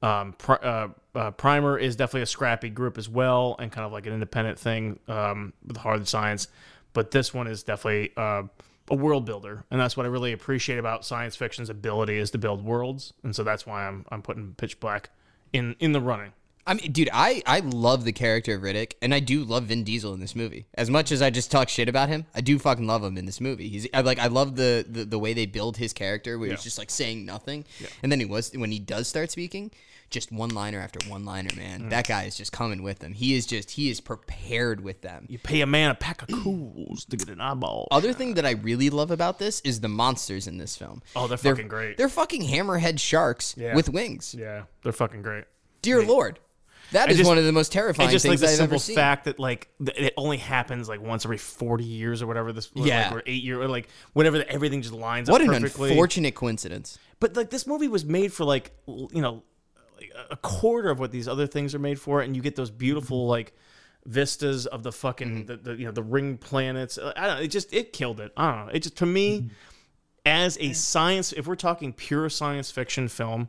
um, 0.00 0.34
pr- 0.38 0.62
uh, 0.64 0.88
uh, 1.14 1.30
Primer 1.32 1.76
is 1.76 1.96
definitely 1.96 2.22
a 2.22 2.26
scrappy 2.26 2.70
group 2.70 2.96
as 2.98 3.08
well 3.08 3.56
and 3.58 3.72
kind 3.72 3.84
of 3.84 3.92
like 3.92 4.06
an 4.06 4.12
independent 4.12 4.58
thing 4.58 5.00
um, 5.08 5.52
with 5.66 5.78
hard 5.78 6.06
science. 6.06 6.46
But 6.92 7.10
this 7.10 7.34
one 7.34 7.48
is 7.48 7.64
definitely 7.64 8.12
uh, 8.16 8.44
a 8.90 8.94
world 8.94 9.24
builder, 9.24 9.64
and 9.70 9.80
that's 9.80 9.96
what 9.96 10.06
I 10.06 10.08
really 10.08 10.32
appreciate 10.32 10.78
about 10.78 11.04
science 11.04 11.34
fiction's 11.34 11.68
ability 11.68 12.16
is 12.16 12.30
to 12.30 12.38
build 12.38 12.64
worlds, 12.64 13.12
and 13.24 13.34
so 13.34 13.42
that's 13.42 13.66
why 13.66 13.86
I'm 13.86 14.06
I'm 14.10 14.22
putting 14.22 14.54
Pitch 14.54 14.78
Black 14.78 15.10
in 15.52 15.74
in 15.80 15.92
the 15.92 16.00
running. 16.00 16.32
I 16.68 16.74
mean, 16.74 16.92
dude, 16.92 17.08
I, 17.12 17.42
I 17.46 17.60
love 17.60 18.04
the 18.04 18.12
character 18.12 18.54
of 18.54 18.62
Riddick, 18.62 18.92
and 19.00 19.14
I 19.14 19.20
do 19.20 19.42
love 19.42 19.64
Vin 19.64 19.84
Diesel 19.84 20.12
in 20.12 20.20
this 20.20 20.36
movie. 20.36 20.66
As 20.74 20.90
much 20.90 21.10
as 21.10 21.22
I 21.22 21.30
just 21.30 21.50
talk 21.50 21.68
shit 21.70 21.88
about 21.88 22.10
him, 22.10 22.26
I 22.34 22.42
do 22.42 22.58
fucking 22.58 22.86
love 22.86 23.02
him 23.02 23.16
in 23.16 23.24
this 23.24 23.40
movie. 23.40 23.68
He's 23.68 23.88
I 23.94 24.02
like 24.02 24.18
I 24.18 24.26
love 24.26 24.54
the 24.56 24.84
the, 24.88 25.04
the 25.04 25.18
way 25.18 25.32
they 25.32 25.46
build 25.46 25.78
his 25.78 25.92
character, 25.92 26.38
where 26.38 26.50
he's 26.50 26.62
just 26.62 26.78
like 26.78 26.90
saying 26.90 27.24
nothing, 27.24 27.64
and 28.02 28.12
then 28.12 28.20
he 28.20 28.26
was 28.26 28.52
when 28.54 28.70
he 28.70 28.78
does 28.78 29.08
start 29.08 29.30
speaking, 29.30 29.70
just 30.10 30.30
one 30.30 30.50
liner 30.50 30.78
after 30.78 30.98
one 31.10 31.24
liner, 31.24 31.50
man. 31.56 31.84
Mm. 31.84 31.90
That 31.90 32.06
guy 32.06 32.24
is 32.24 32.36
just 32.36 32.52
coming 32.52 32.82
with 32.82 32.98
them. 32.98 33.14
He 33.14 33.34
is 33.34 33.46
just 33.46 33.70
he 33.70 33.88
is 33.88 34.00
prepared 34.00 34.82
with 34.82 35.00
them. 35.00 35.24
You 35.28 35.38
pay 35.38 35.62
a 35.62 35.66
man 35.66 35.90
a 35.90 35.94
pack 35.94 36.20
of 36.22 36.28
Kools 36.28 37.06
to 37.08 37.16
get 37.16 37.30
an 37.30 37.40
eyeball. 37.40 37.88
Other 37.90 38.12
thing 38.12 38.34
that 38.34 38.44
I 38.44 38.50
really 38.50 38.90
love 38.90 39.10
about 39.10 39.38
this 39.38 39.60
is 39.62 39.80
the 39.80 39.88
monsters 39.88 40.46
in 40.46 40.58
this 40.58 40.76
film. 40.76 41.02
Oh, 41.16 41.26
they're 41.28 41.38
fucking 41.38 41.68
great. 41.68 41.96
They're 41.96 42.08
fucking 42.10 42.42
hammerhead 42.42 42.98
sharks 42.98 43.54
Yeah. 43.56 43.74
with 43.74 43.88
wings. 43.88 44.34
Yeah, 44.38 44.64
they're 44.82 44.92
fucking 44.92 45.22
great. 45.22 45.44
Dear 45.80 46.02
Lord, 46.04 46.40
that 46.92 47.10
is 47.10 47.16
just- 47.18 47.28
one 47.28 47.38
of 47.38 47.44
the 47.44 47.52
most 47.52 47.72
terrifying 47.72 48.10
just 48.10 48.24
like 48.24 48.32
things 48.32 48.40
the 48.40 48.46
I've 48.48 48.52
simple 48.54 48.74
ever 48.76 48.80
seen. 48.82 48.94
fact 48.96 49.24
that 49.24 49.38
like 49.38 49.68
it 49.80 50.14
only 50.16 50.36
happens 50.38 50.88
like 50.88 51.00
once 51.00 51.24
every 51.24 51.38
forty 51.38 51.84
years 51.84 52.22
or 52.22 52.26
whatever 52.26 52.52
this 52.52 52.70
Yeah. 52.74 53.08
like, 53.08 53.16
or 53.16 53.22
eight 53.26 53.42
year 53.42 53.60
or 53.60 53.68
like 53.68 53.88
whenever 54.12 54.38
the, 54.38 54.50
everything 54.50 54.82
just 54.82 54.94
lines 54.94 55.28
what 55.30 55.40
up 55.40 55.48
an 55.48 55.62
perfectly. 55.62 55.90
unfortunate 55.90 56.34
coincidence. 56.34 56.98
But 57.20 57.36
like 57.36 57.50
this 57.50 57.66
movie 57.66 57.88
was 57.88 58.04
made 58.04 58.32
for 58.32 58.44
like 58.44 58.72
you 58.86 59.20
know 59.22 59.42
like 59.98 60.12
a 60.30 60.36
quarter 60.36 60.90
of 60.90 60.98
what 61.00 61.10
these 61.10 61.26
other 61.28 61.46
things 61.46 61.74
are 61.74 61.78
made 61.80 62.00
for, 62.00 62.20
and 62.20 62.34
you 62.36 62.42
get 62.42 62.56
those 62.56 62.70
beautiful 62.70 63.26
like 63.26 63.52
vistas 64.06 64.64
of 64.66 64.82
the 64.84 64.92
fucking 64.92 65.46
the, 65.46 65.56
the 65.56 65.74
you 65.76 65.84
know 65.84 65.90
the 65.92 66.02
ring 66.02 66.38
planets. 66.38 66.96
Uh, 66.98 67.12
I 67.16 67.26
don't 67.26 67.36
know. 67.38 67.42
It 67.42 67.48
just 67.48 67.74
it 67.74 67.92
killed 67.92 68.20
it. 68.20 68.32
I 68.36 68.50
don't 68.54 68.66
know. 68.66 68.72
It 68.72 68.80
just 68.84 68.96
to 68.98 69.06
me 69.06 69.50
as 70.24 70.56
a 70.60 70.72
science, 70.72 71.32
if 71.32 71.46
we're 71.46 71.56
talking 71.56 71.92
pure 71.92 72.28
science 72.28 72.70
fiction 72.70 73.08
film, 73.08 73.48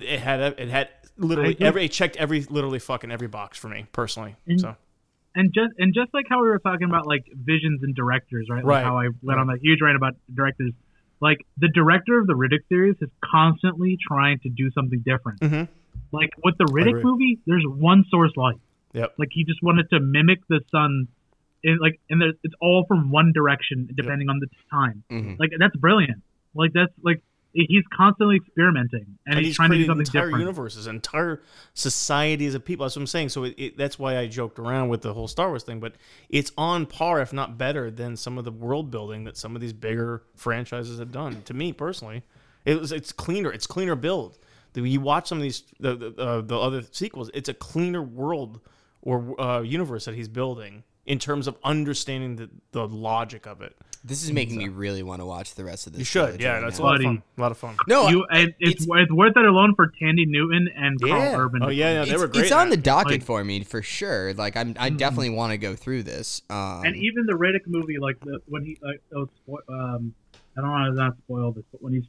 it 0.00 0.20
had 0.20 0.40
it 0.58 0.68
had 0.68 0.88
literally 1.20 1.56
every 1.60 1.84
it 1.84 1.92
checked 1.92 2.16
every 2.16 2.42
literally 2.50 2.78
fucking 2.78 3.10
every 3.10 3.28
box 3.28 3.58
for 3.58 3.68
me 3.68 3.86
personally. 3.92 4.36
And- 4.46 4.60
So 4.60 4.76
and 5.34 5.52
just 5.54 5.72
and 5.78 5.94
just 5.94 6.12
like 6.12 6.26
how 6.28 6.42
we 6.42 6.48
were 6.48 6.58
talking 6.58 6.88
about 6.88 7.06
like 7.06 7.24
visions 7.32 7.82
and 7.84 7.94
directors, 7.94 8.48
right? 8.50 8.64
Like 8.64 8.66
Right. 8.76 8.84
how 8.84 8.98
I 8.98 9.08
went 9.22 9.38
on 9.38 9.46
that 9.48 9.58
huge 9.62 9.80
rant 9.80 9.96
about 9.96 10.14
directors. 10.34 10.72
Like 11.20 11.46
the 11.58 11.68
director 11.68 12.18
of 12.18 12.26
the 12.26 12.32
Riddick 12.34 12.66
series 12.68 12.96
is 13.00 13.10
constantly 13.24 13.96
trying 14.08 14.38
to 14.40 14.48
do 14.48 14.70
something 14.72 15.00
different. 15.06 15.40
Mhm. 15.40 15.68
Like 16.12 16.30
with 16.42 16.56
the. 16.58 16.64
Riddick 16.64 17.02
movie, 17.04 17.38
there's 17.46 17.64
one 17.66 18.04
source 18.10 18.32
light. 18.36 18.58
Yep. 18.94 19.14
Like 19.18 19.28
he 19.30 19.44
just 19.44 19.62
wanted 19.62 19.88
to 19.90 20.00
mimic 20.00 20.40
the 20.48 20.60
sun, 20.72 21.06
in 21.62 21.78
like 21.78 22.00
and 22.10 22.22
it's 22.22 22.54
all 22.60 22.84
from 22.88 23.10
one 23.12 23.32
direction 23.32 23.88
depending 23.94 24.28
on 24.30 24.38
the 24.40 24.48
time. 24.70 25.04
Mhm. 25.10 25.38
Like 25.38 25.50
that's 25.58 25.76
brilliant. 25.76 26.22
Like 26.54 26.72
that's 26.72 26.92
like 27.02 27.22
he's 27.52 27.84
constantly 27.92 28.36
experimenting 28.36 29.18
and, 29.26 29.36
and 29.36 29.38
he's, 29.38 29.48
he's 29.48 29.56
trying 29.56 29.70
to 29.70 29.78
do 29.78 29.86
something 29.86 30.06
entire 30.06 30.26
different. 30.26 30.40
universes, 30.40 30.86
entire 30.86 31.42
societies 31.74 32.54
of 32.54 32.64
people. 32.64 32.84
That's 32.84 32.96
what 32.96 33.02
I'm 33.02 33.06
saying. 33.06 33.30
So 33.30 33.44
it, 33.44 33.54
it, 33.58 33.76
that's 33.76 33.98
why 33.98 34.18
I 34.18 34.26
joked 34.26 34.58
around 34.58 34.88
with 34.88 35.02
the 35.02 35.12
whole 35.12 35.28
Star 35.28 35.48
Wars 35.48 35.62
thing. 35.62 35.80
But 35.80 35.94
it's 36.28 36.52
on 36.56 36.86
par, 36.86 37.20
if 37.20 37.32
not 37.32 37.58
better, 37.58 37.90
than 37.90 38.16
some 38.16 38.38
of 38.38 38.44
the 38.44 38.52
world 38.52 38.90
building 38.90 39.24
that 39.24 39.36
some 39.36 39.54
of 39.54 39.60
these 39.60 39.72
bigger 39.72 40.22
franchises 40.36 40.98
have 40.98 41.12
done. 41.12 41.42
To 41.42 41.54
me 41.54 41.72
personally, 41.72 42.22
it 42.64 42.80
was 42.80 42.92
it's 42.92 43.12
cleaner. 43.12 43.52
It's 43.52 43.66
cleaner 43.66 43.96
build. 43.96 44.38
You 44.74 45.00
watch 45.00 45.26
some 45.26 45.38
of 45.38 45.42
these 45.42 45.64
the 45.80 45.96
the, 45.96 46.22
uh, 46.22 46.40
the 46.42 46.58
other 46.58 46.82
sequels. 46.92 47.30
It's 47.34 47.48
a 47.48 47.54
cleaner 47.54 48.02
world 48.02 48.60
or 49.02 49.40
uh, 49.40 49.60
universe 49.62 50.04
that 50.04 50.14
he's 50.14 50.28
building 50.28 50.84
in 51.06 51.18
terms 51.18 51.46
of 51.46 51.56
understanding 51.64 52.36
the, 52.36 52.50
the 52.72 52.86
logic 52.86 53.46
of 53.46 53.62
it. 53.62 53.76
This 54.02 54.22
is 54.24 54.32
making 54.32 54.56
me 54.56 54.68
really 54.68 55.02
want 55.02 55.20
to 55.20 55.26
watch 55.26 55.54
the 55.54 55.64
rest 55.64 55.86
of 55.86 55.92
this. 55.92 55.98
You 55.98 56.04
should, 56.06 56.40
yeah. 56.40 56.52
right 56.54 56.60
That's 56.62 56.78
a 56.78 56.82
lot 56.82 56.96
of 56.96 57.02
fun. 57.02 57.22
A 57.36 57.40
lot 57.40 57.50
of 57.52 57.58
fun. 57.58 57.76
no. 57.86 58.08
You, 58.08 58.24
and 58.30 58.54
it's, 58.58 58.86
it's, 58.86 59.12
worth 59.12 59.36
it 59.36 59.44
alone 59.44 59.74
for 59.74 59.92
Thandie 60.00 60.26
Newton 60.26 60.70
and 60.74 60.98
Karl 60.98 61.20
Yeah. 61.20 61.36
Urban. 61.36 61.62
Oh 61.62 61.68
yeah, 61.68 61.92
yeah, 61.92 62.04
they 62.06 62.12
it's, 62.12 62.20
were 62.20 62.28
great. 62.28 62.44
it's 62.44 62.52
on 62.52 62.68
the 62.68 62.74
at 62.74 62.78
it. 62.78 62.84
docket 62.84 63.12
Like- 63.12 63.22
for 63.24 63.44
me 63.44 63.62
for 63.62 63.82
sure. 63.82 64.32
Like 64.32 64.56
I'm, 64.56 64.74
I 64.78 64.88
definitely 64.88 65.30
want 65.30 65.50
to 65.52 65.58
go 65.58 65.74
through 65.76 66.04
this. 66.04 66.40
Um, 66.48 66.84
and 66.86 66.96
even 66.96 67.26
the 67.26 67.34
Riddick 67.34 67.66
movie, 67.66 67.98
like 67.98 68.18
the 68.20 68.40
when 68.46 68.64
he 68.64 68.78
like 68.82 69.02
oh, 69.14 69.28
spo- 69.46 69.68
um, 69.68 70.14
I 70.56 70.62
don't 70.62 70.70
want 70.70 70.94
to 70.96 71.02
not 71.02 71.18
spoil 71.18 71.52
this, 71.52 71.64
but 71.70 71.82
when 71.82 71.92
he's 71.92 72.06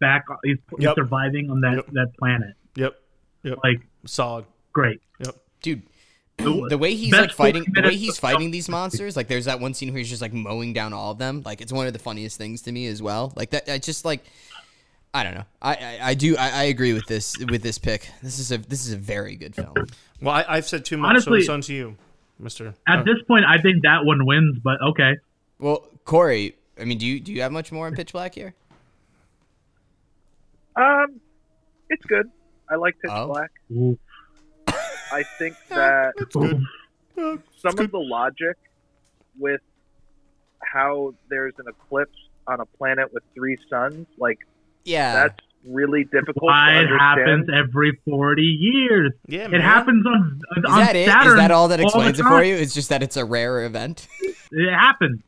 back, 0.00 0.24
he's, 0.42 0.56
he's 0.70 0.84
Yep. 0.86 0.96
surviving 0.96 1.50
on 1.50 1.60
that 1.60 1.76
Yep. 1.76 1.86
that 1.92 2.16
planet. 2.18 2.54
Yep. 2.74 2.96
Yep. 3.44 3.58
Like 3.62 3.80
Solid. 4.06 4.44
great. 4.72 5.00
Yep. 5.24 5.36
dude, 5.62 5.82
The- 6.38 6.66
the 6.68 6.78
way 6.78 6.94
he's 6.94 7.12
like 7.12 7.32
fighting, 7.32 7.64
the 7.72 7.82
way 7.82 7.96
he's 7.96 8.18
fighting 8.18 8.50
these 8.50 8.68
monsters, 8.68 9.16
like 9.16 9.26
there's 9.26 9.46
that 9.46 9.58
one 9.58 9.72
scene 9.74 9.88
where 9.90 9.98
he's 9.98 10.10
just 10.10 10.20
like 10.22 10.34
mowing 10.34 10.72
down 10.74 10.92
all 10.92 11.10
of 11.12 11.18
them. 11.18 11.42
Like 11.44 11.60
it's 11.62 11.72
one 11.72 11.86
of 11.86 11.92
the 11.94 11.98
funniest 11.98 12.36
things 12.36 12.62
to 12.62 12.72
me 12.72 12.86
as 12.88 13.00
well. 13.02 13.32
Like 13.36 13.50
that, 13.50 13.68
I 13.70 13.78
just 13.78 14.04
like, 14.04 14.22
I 15.14 15.24
don't 15.24 15.34
know. 15.34 15.44
I, 15.62 15.74
I, 15.74 15.98
I 16.10 16.14
do, 16.14 16.36
I, 16.36 16.50
I 16.50 16.62
agree 16.64 16.92
with 16.92 17.06
this 17.06 17.38
with 17.38 17.62
this 17.62 17.78
pick. 17.78 18.10
This 18.22 18.38
is 18.38 18.52
a 18.52 18.58
this 18.58 18.86
is 18.86 18.92
a 18.92 18.98
very 18.98 19.34
good 19.36 19.54
film. 19.54 19.72
Well, 20.20 20.34
I, 20.34 20.44
I've 20.46 20.66
said 20.66 20.84
too 20.84 20.98
much, 20.98 21.08
Honestly- 21.10 21.40
so 21.40 21.42
it's 21.42 21.48
on 21.48 21.60
to 21.62 21.74
you, 21.74 21.96
Mister. 22.38 22.74
At 22.86 23.04
this 23.06 23.16
point, 23.26 23.46
I 23.48 23.58
think 23.60 23.82
that 23.84 24.04
one 24.04 24.26
wins, 24.26 24.58
but 24.62 24.76
okay. 24.90 25.16
Well, 25.58 25.88
Corey, 26.04 26.54
I 26.78 26.84
mean, 26.84 26.98
do 26.98 27.06
you 27.06 27.18
do 27.18 27.32
you 27.32 27.40
have 27.42 27.52
much 27.52 27.72
more 27.72 27.88
in 27.88 27.94
Pitch 27.94 28.12
Black 28.12 28.34
here? 28.34 28.54
Um, 30.76 31.20
it's 31.88 32.04
good. 32.04 32.30
I 32.68 32.74
like 32.76 32.94
Pitch 33.00 33.10
Oh. 33.12 33.28
Black. 33.28 33.50
Ooh. 33.72 33.98
I 35.12 35.22
think 35.38 35.56
that 35.68 36.14
Ooh. 36.36 37.40
some 37.58 37.78
of 37.78 37.90
the 37.90 37.98
logic 37.98 38.56
with 39.38 39.60
how 40.62 41.14
there's 41.28 41.54
an 41.58 41.66
eclipse 41.68 42.16
on 42.46 42.60
a 42.60 42.66
planet 42.66 43.12
with 43.12 43.22
three 43.34 43.56
suns, 43.70 44.06
like 44.18 44.38
Yeah, 44.84 45.14
that's 45.14 45.40
really 45.66 46.04
difficult 46.04 46.44
Why 46.44 46.74
to 46.74 46.94
it 46.94 46.98
happens 46.98 47.48
every 47.52 47.98
forty 48.08 48.42
years. 48.42 49.12
Yeah, 49.26 49.46
It 49.46 49.50
man. 49.52 49.60
happens 49.60 50.06
on 50.06 50.40
is 50.56 50.64
on 50.70 50.78
that? 50.80 50.92
Saturn. 51.06 51.28
Is 51.32 51.34
that 51.36 51.50
all 51.50 51.68
that 51.68 51.78
the 51.78 51.82
explains 51.84 52.20
it 52.20 52.22
for 52.24 52.42
you? 52.42 52.54
It's 52.54 52.74
just 52.74 52.88
that 52.90 53.02
it's 53.02 53.16
a 53.16 53.24
rare 53.24 53.64
event. 53.64 54.06
It 54.52 54.72
happens. 54.72 55.20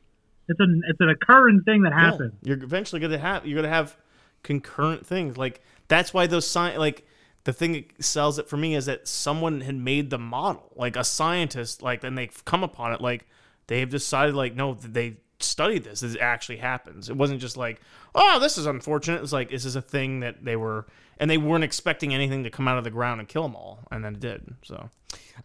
It's 0.47 0.61
an 0.61 0.83
it's 0.89 1.01
an 1.01 1.09
occurring 1.09 1.63
thing 1.65 1.83
that 1.83 1.91
Yeah. 1.93 2.11
happens. 2.13 2.33
You're 2.45 2.63
eventually 2.63 3.01
gonna 3.01 3.19
have 3.19 3.45
you're 3.45 3.57
gonna 3.57 3.75
have 3.75 3.97
concurrent 4.45 5.05
things. 5.05 5.37
Like 5.37 5.61
that's 5.89 6.15
why 6.15 6.29
those 6.29 6.45
sci- 6.47 6.77
like 6.79 7.05
the 7.49 7.53
thing 7.55 7.73
that 7.73 8.05
sells 8.05 8.39
it 8.39 8.47
for 8.47 8.59
me 8.59 8.75
is 8.75 8.85
that 8.85 9.09
someone 9.09 9.63
had 9.63 9.75
made 9.75 10.11
the 10.11 10.19
model, 10.19 10.71
like 10.77 10.97
a 10.97 11.03
scientist, 11.03 11.83
like 11.83 12.03
then 12.03 12.15
they've 12.15 12.45
come 12.45 12.63
upon 12.63 12.93
it, 12.93 13.01
like 13.01 13.27
they've 13.69 13.89
decided, 13.89 14.35
like 14.35 14.55
no, 14.55 14.75
they 14.75 15.17
studied 15.41 15.83
this. 15.83 16.01
This 16.01 16.15
actually 16.21 16.59
happens. 16.59 17.09
It 17.09 17.17
wasn't 17.17 17.41
just 17.41 17.57
like, 17.57 17.81
oh, 18.15 18.39
this 18.39 18.59
is 18.59 18.67
unfortunate. 18.67 19.23
It's 19.23 19.33
like 19.33 19.49
this 19.49 19.65
is 19.65 19.77
a 19.77 19.81
thing 19.81 20.21
that 20.21 20.45
they 20.45 20.57
were, 20.57 20.89
and 21.17 21.31
they 21.31 21.39
weren't 21.39 21.65
expecting 21.65 22.13
anything 22.13 22.45
to 22.45 22.51
come 22.51 22.69
out 22.69 22.77
of 22.77 22.85
the 22.85 22.91
ground 22.91 23.19
and 23.19 23.27
kill 23.27 23.45
them 23.45 23.57
all, 23.57 23.79
and 23.91 24.05
then 24.05 24.17
it 24.17 24.21
did. 24.21 24.55
So 24.63 24.91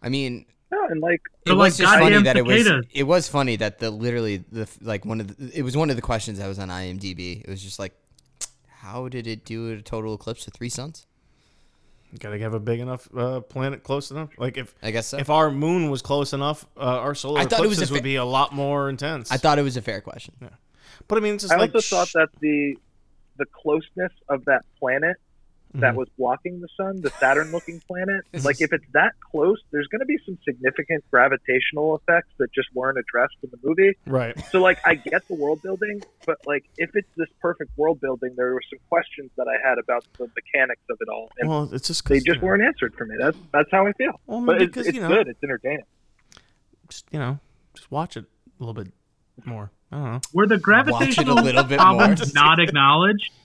I 0.02 0.10
mean, 0.10 0.44
Yeah, 0.70 0.86
and 0.90 1.00
like 1.00 1.22
it 1.46 1.52
was 1.52 1.58
like 1.58 1.88
just 1.88 1.94
funny 1.94 2.16
goddamn 2.16 2.24
that 2.24 2.36
it 2.36 2.44
was 2.44 2.86
it 2.92 3.04
was 3.04 3.28
funny 3.28 3.56
that 3.56 3.78
the 3.78 3.90
literally 3.90 4.44
the 4.52 4.68
like 4.82 5.06
one 5.06 5.22
of 5.22 5.34
the 5.34 5.58
it 5.58 5.62
was 5.62 5.74
one 5.74 5.88
of 5.88 5.96
the 5.96 6.02
questions 6.02 6.38
that 6.38 6.48
was 6.48 6.58
on 6.58 6.68
IMDb. 6.68 7.40
It 7.40 7.48
was 7.48 7.62
just 7.62 7.78
like, 7.78 7.94
how 8.68 9.08
did 9.08 9.26
it 9.26 9.46
do 9.46 9.72
a 9.72 9.80
total 9.80 10.12
eclipse 10.12 10.46
of 10.46 10.52
three 10.52 10.68
suns? 10.68 11.06
You 12.14 12.20
gotta 12.20 12.38
have 12.38 12.54
a 12.54 12.60
big 12.60 12.78
enough 12.78 13.08
uh, 13.16 13.40
planet 13.40 13.82
close 13.82 14.12
enough. 14.12 14.30
Like 14.38 14.56
if 14.56 14.72
I 14.80 14.92
guess 14.92 15.08
so. 15.08 15.18
if 15.18 15.28
our 15.30 15.50
moon 15.50 15.90
was 15.90 16.00
close 16.00 16.32
enough, 16.32 16.64
uh, 16.76 16.80
our 16.80 17.14
solar 17.16 17.40
I 17.40 17.44
thought 17.44 17.64
it 17.64 17.68
was 17.68 17.78
eclipses 17.78 17.82
a 17.82 17.86
fa- 17.88 17.94
would 17.94 18.04
be 18.04 18.16
a 18.16 18.24
lot 18.24 18.52
more 18.52 18.88
intense. 18.88 19.32
I 19.32 19.36
thought 19.36 19.58
it 19.58 19.62
was 19.62 19.76
a 19.76 19.82
fair 19.82 20.00
question. 20.00 20.32
but 21.08 21.18
I 21.18 21.20
mean, 21.20 21.34
it's 21.34 21.42
just 21.42 21.52
I 21.52 21.56
like 21.56 21.74
also 21.74 21.96
thought 21.96 22.12
that 22.14 22.28
the 22.40 22.78
the 23.36 23.46
closeness 23.46 24.12
of 24.28 24.44
that 24.44 24.64
planet 24.78 25.16
that 25.74 25.94
Mhm. 25.94 25.96
was 25.96 26.08
blocking 26.16 26.60
the 26.60 26.68
sun, 26.76 27.00
the 27.00 27.10
Saturn-looking 27.18 27.80
planet, 27.80 28.24
like 28.44 28.60
if 28.60 28.72
it's 28.72 28.84
that 28.92 29.12
close, 29.20 29.58
there's 29.72 29.88
going 29.88 30.00
to 30.00 30.06
be 30.06 30.18
some 30.24 30.38
significant 30.44 31.04
gravitational 31.10 31.96
effects 31.96 32.28
that 32.38 32.52
just 32.52 32.68
weren't 32.74 32.96
addressed 32.98 33.34
in 33.42 33.50
the 33.50 33.58
movie. 33.62 33.96
right. 34.06 34.38
So 34.52 34.60
like 34.60 34.78
I 34.86 34.94
get 34.94 35.26
the 35.28 35.34
world 35.34 35.62
building, 35.62 36.00
but 36.26 36.38
like 36.46 36.64
if 36.78 36.90
it's 36.94 37.08
this 37.16 37.28
perfect 37.40 37.70
world 37.76 38.00
building, 38.00 38.34
there 38.36 38.54
were 38.54 38.62
some 38.70 38.78
questions 38.88 39.30
that 39.36 39.48
I 39.48 39.68
had 39.68 39.78
about 39.78 40.04
the 40.16 40.28
mechanics 40.36 40.82
of 40.90 40.96
it 41.00 41.08
all, 41.08 41.30
and 41.38 41.48
Well, 41.48 41.74
it's 41.74 41.88
just 41.88 42.04
'cause, 42.04 42.18
they 42.18 42.20
just 42.32 42.40
weren't 42.40 42.62
answered 42.62 42.94
for 42.94 43.04
me. 43.04 43.16
That's 43.18 43.36
that's 43.52 43.70
how 43.72 43.86
I 43.86 43.92
feel. 43.94 44.20
Well, 44.26 44.42
But 44.46 44.58
because 44.60 44.86
it's 44.86 44.94
you 44.96 45.02
know, 45.02 45.08
good. 45.08 45.28
It's 45.28 45.42
entertaining. 45.42 45.84
just 46.88 47.06
you 47.12 47.18
know, 47.18 47.40
just 47.74 47.90
watch 47.90 48.16
it 48.16 48.26
a 48.60 48.64
little 48.64 48.74
bit 48.74 48.92
more. 49.44 49.70
I 49.90 49.96
don't 49.96 50.04
know. 50.04 50.20
Were 50.32 50.46
the 50.46 50.54
Watch 50.54 50.58
it 50.58 50.60
a 50.60 50.62
gravitational 50.62 51.34
little 51.36 51.64
bit 51.64 51.78
more. 51.80 51.96
problems 51.98 52.32
not 52.34 52.60
acknowledged? 52.60 53.32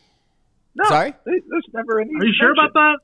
No, 0.76 0.86
Sorry? 0.86 1.14
there's 1.26 1.44
never 1.74 2.00
any. 2.00 2.12
Are 2.16 2.24
you 2.26 2.34
sure 2.40 2.52
about 2.54 2.74
that? 2.74 2.98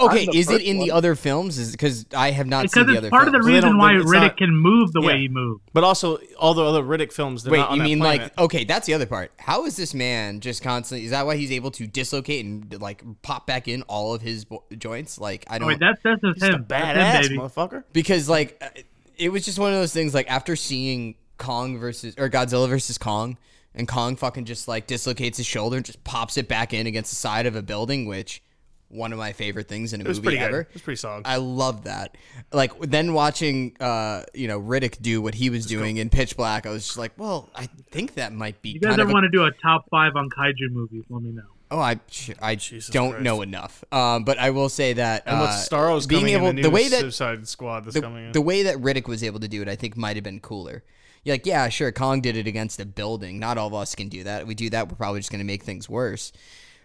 Okay, 0.00 0.28
is 0.32 0.48
it 0.48 0.52
first 0.58 0.64
in 0.64 0.78
the 0.78 0.92
other 0.92 1.16
films? 1.16 1.58
Is 1.58 1.72
because 1.72 2.06
I 2.16 2.30
have 2.30 2.46
not 2.46 2.62
Because 2.62 2.74
seen 2.74 2.86
the 2.86 2.92
it's 2.92 2.98
other 2.98 3.10
part 3.10 3.26
of 3.26 3.32
the 3.32 3.38
films. 3.38 3.44
Well, 3.46 3.52
they 3.52 3.56
reason 3.56 3.70
don't- 3.70 3.78
why 3.78 3.92
Riddick 3.94 4.22
not- 4.22 4.36
can 4.36 4.54
move 4.56 4.92
the 4.92 5.00
way 5.00 5.18
he 5.18 5.28
moves. 5.28 5.60
But 5.72 5.82
also, 5.82 6.18
all 6.38 6.54
the 6.54 6.62
other 6.64 6.82
Riddick 6.84 7.12
films. 7.12 7.44
Wait, 7.48 7.58
not 7.58 7.70
on 7.70 7.78
you 7.78 7.82
mean 7.82 7.98
planet. 7.98 8.20
like 8.22 8.38
okay? 8.38 8.62
That's 8.64 8.86
the 8.86 8.94
other 8.94 9.06
part. 9.06 9.32
How 9.38 9.64
is 9.66 9.74
this 9.76 9.94
man 9.94 10.38
just 10.38 10.62
constantly? 10.62 11.04
Is 11.04 11.10
that 11.10 11.26
why 11.26 11.34
he's 11.36 11.50
able 11.50 11.72
to 11.72 11.86
dislocate 11.88 12.44
and 12.44 12.80
like 12.80 13.02
pop 13.22 13.44
back 13.48 13.66
in 13.66 13.82
all 13.82 14.14
of 14.14 14.22
his 14.22 14.44
bo- 14.44 14.62
joints? 14.76 15.18
Like 15.18 15.44
I 15.50 15.58
don't 15.58 15.66
wait, 15.66 15.80
that's 15.80 16.00
that's 16.04 16.20
just 16.22 16.34
He's 16.44 16.48
a 16.48 16.52
him. 16.58 16.66
That's 16.68 17.26
badass 17.26 17.30
him, 17.32 17.38
motherfucker. 17.38 17.82
because 17.92 18.28
like 18.28 18.56
uh, 18.62 18.80
it 19.16 19.30
was 19.30 19.44
just 19.44 19.58
one 19.58 19.72
of 19.72 19.80
those 19.80 19.92
things. 19.92 20.14
Like 20.14 20.30
after 20.30 20.54
seeing 20.54 21.16
Kong 21.38 21.76
versus 21.76 22.14
or 22.18 22.28
Godzilla 22.30 22.68
versus 22.68 22.98
Kong, 22.98 23.36
and 23.78 23.88
Kong 23.88 24.16
fucking 24.16 24.44
just 24.44 24.68
like 24.68 24.86
dislocates 24.86 25.38
his 25.38 25.46
shoulder 25.46 25.76
and 25.76 25.86
just 25.86 26.02
pops 26.04 26.36
it 26.36 26.48
back 26.48 26.74
in 26.74 26.86
against 26.86 27.10
the 27.10 27.16
side 27.16 27.46
of 27.46 27.56
a 27.56 27.62
building, 27.62 28.06
which 28.06 28.42
one 28.90 29.12
of 29.12 29.18
my 29.18 29.32
favorite 29.32 29.68
things 29.68 29.92
in 29.92 30.00
a 30.00 30.04
It 30.04 30.08
was 30.08 30.18
movie 30.18 30.26
pretty 30.36 30.38
ever. 30.38 30.62
good. 30.64 30.68
It 30.70 30.74
was 30.74 30.82
pretty 30.82 30.96
solid. 30.96 31.22
I 31.26 31.36
love 31.36 31.84
that. 31.84 32.16
Like 32.52 32.72
then 32.80 33.12
watching, 33.12 33.76
uh, 33.80 34.22
you 34.34 34.48
know, 34.48 34.58
Riddick 34.60 35.00
do 35.02 35.20
what 35.22 35.34
he 35.34 35.50
was 35.50 35.66
doing 35.66 35.98
in 35.98 36.08
Pitch 36.10 36.36
Black, 36.36 36.66
I 36.66 36.70
was 36.70 36.84
just 36.86 36.96
like, 36.98 37.12
well, 37.18 37.50
I 37.54 37.66
think 37.90 38.14
that 38.14 38.32
might 38.32 38.60
be 38.62 38.70
You 38.70 38.80
guys 38.80 38.90
kind 38.90 39.00
ever 39.02 39.10
a- 39.10 39.12
want 39.12 39.24
to 39.24 39.28
do 39.30 39.44
a 39.44 39.50
top 39.62 39.84
five 39.90 40.16
on 40.16 40.28
kaiju 40.30 40.70
movies? 40.72 41.04
Let 41.10 41.22
me 41.22 41.30
know. 41.32 41.42
Oh, 41.70 41.78
I 41.78 42.00
I 42.40 42.54
Jesus 42.54 42.88
don't 42.88 43.10
Christ. 43.10 43.24
know 43.24 43.42
enough. 43.42 43.84
Um, 43.92 44.24
but 44.24 44.38
I 44.38 44.48
will 44.48 44.70
say 44.70 44.94
that 44.94 45.24
And 45.26 45.38
with 45.38 45.50
uh, 45.50 45.52
Starro's 45.52 46.06
being 46.06 46.22
coming 46.22 46.34
able 46.36 46.46
in 46.48 46.56
the, 46.56 46.62
the 46.62 46.70
way 46.70 46.88
that 46.88 47.00
Suicide 47.00 47.46
Squad 47.46 47.84
that's 47.84 47.94
the, 47.94 48.00
coming 48.00 48.24
in. 48.24 48.32
the 48.32 48.40
way 48.40 48.62
that 48.62 48.76
Riddick 48.78 49.06
was 49.06 49.22
able 49.22 49.40
to 49.40 49.48
do 49.48 49.60
it, 49.60 49.68
I 49.68 49.76
think 49.76 49.94
might 49.94 50.16
have 50.16 50.24
been 50.24 50.40
cooler. 50.40 50.82
You're 51.24 51.34
like, 51.34 51.46
yeah, 51.46 51.68
sure, 51.68 51.92
Kong 51.92 52.20
did 52.20 52.36
it 52.36 52.46
against 52.46 52.80
a 52.80 52.86
building. 52.86 53.38
Not 53.38 53.58
all 53.58 53.68
of 53.68 53.74
us 53.74 53.94
can 53.94 54.08
do 54.08 54.24
that. 54.24 54.46
we 54.46 54.54
do 54.54 54.70
that, 54.70 54.88
we're 54.88 54.96
probably 54.96 55.20
just 55.20 55.30
going 55.30 55.40
to 55.40 55.46
make 55.46 55.62
things 55.62 55.88
worse. 55.88 56.32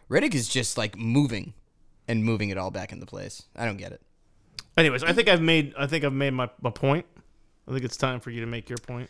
Riddick 0.10 0.34
is 0.36 0.48
just 0.48 0.78
like 0.78 0.98
moving 0.98 1.54
and 2.08 2.24
moving 2.24 2.50
it 2.50 2.58
all 2.58 2.72
back 2.72 2.92
into 2.92 3.06
place. 3.06 3.44
I 3.56 3.66
don't 3.66 3.78
get 3.78 3.92
it. 3.92 4.02
Anyways, 4.76 5.04
I 5.04 5.14
think 5.14 5.28
I've 5.28 5.42
made 5.42 5.74
I 5.78 5.88
think 5.88 6.04
I've 6.04 6.14
made 6.14 6.32
my, 6.32 6.50
my 6.62 6.72
point. 6.72 7.06
I 7.68 7.72
think 7.72 7.84
it's 7.84 7.98
time 7.98 8.20
for 8.20 8.30
you 8.30 8.42
to 8.42 8.48
make 8.48 8.70
your 8.70 8.80
point. 8.80 9.10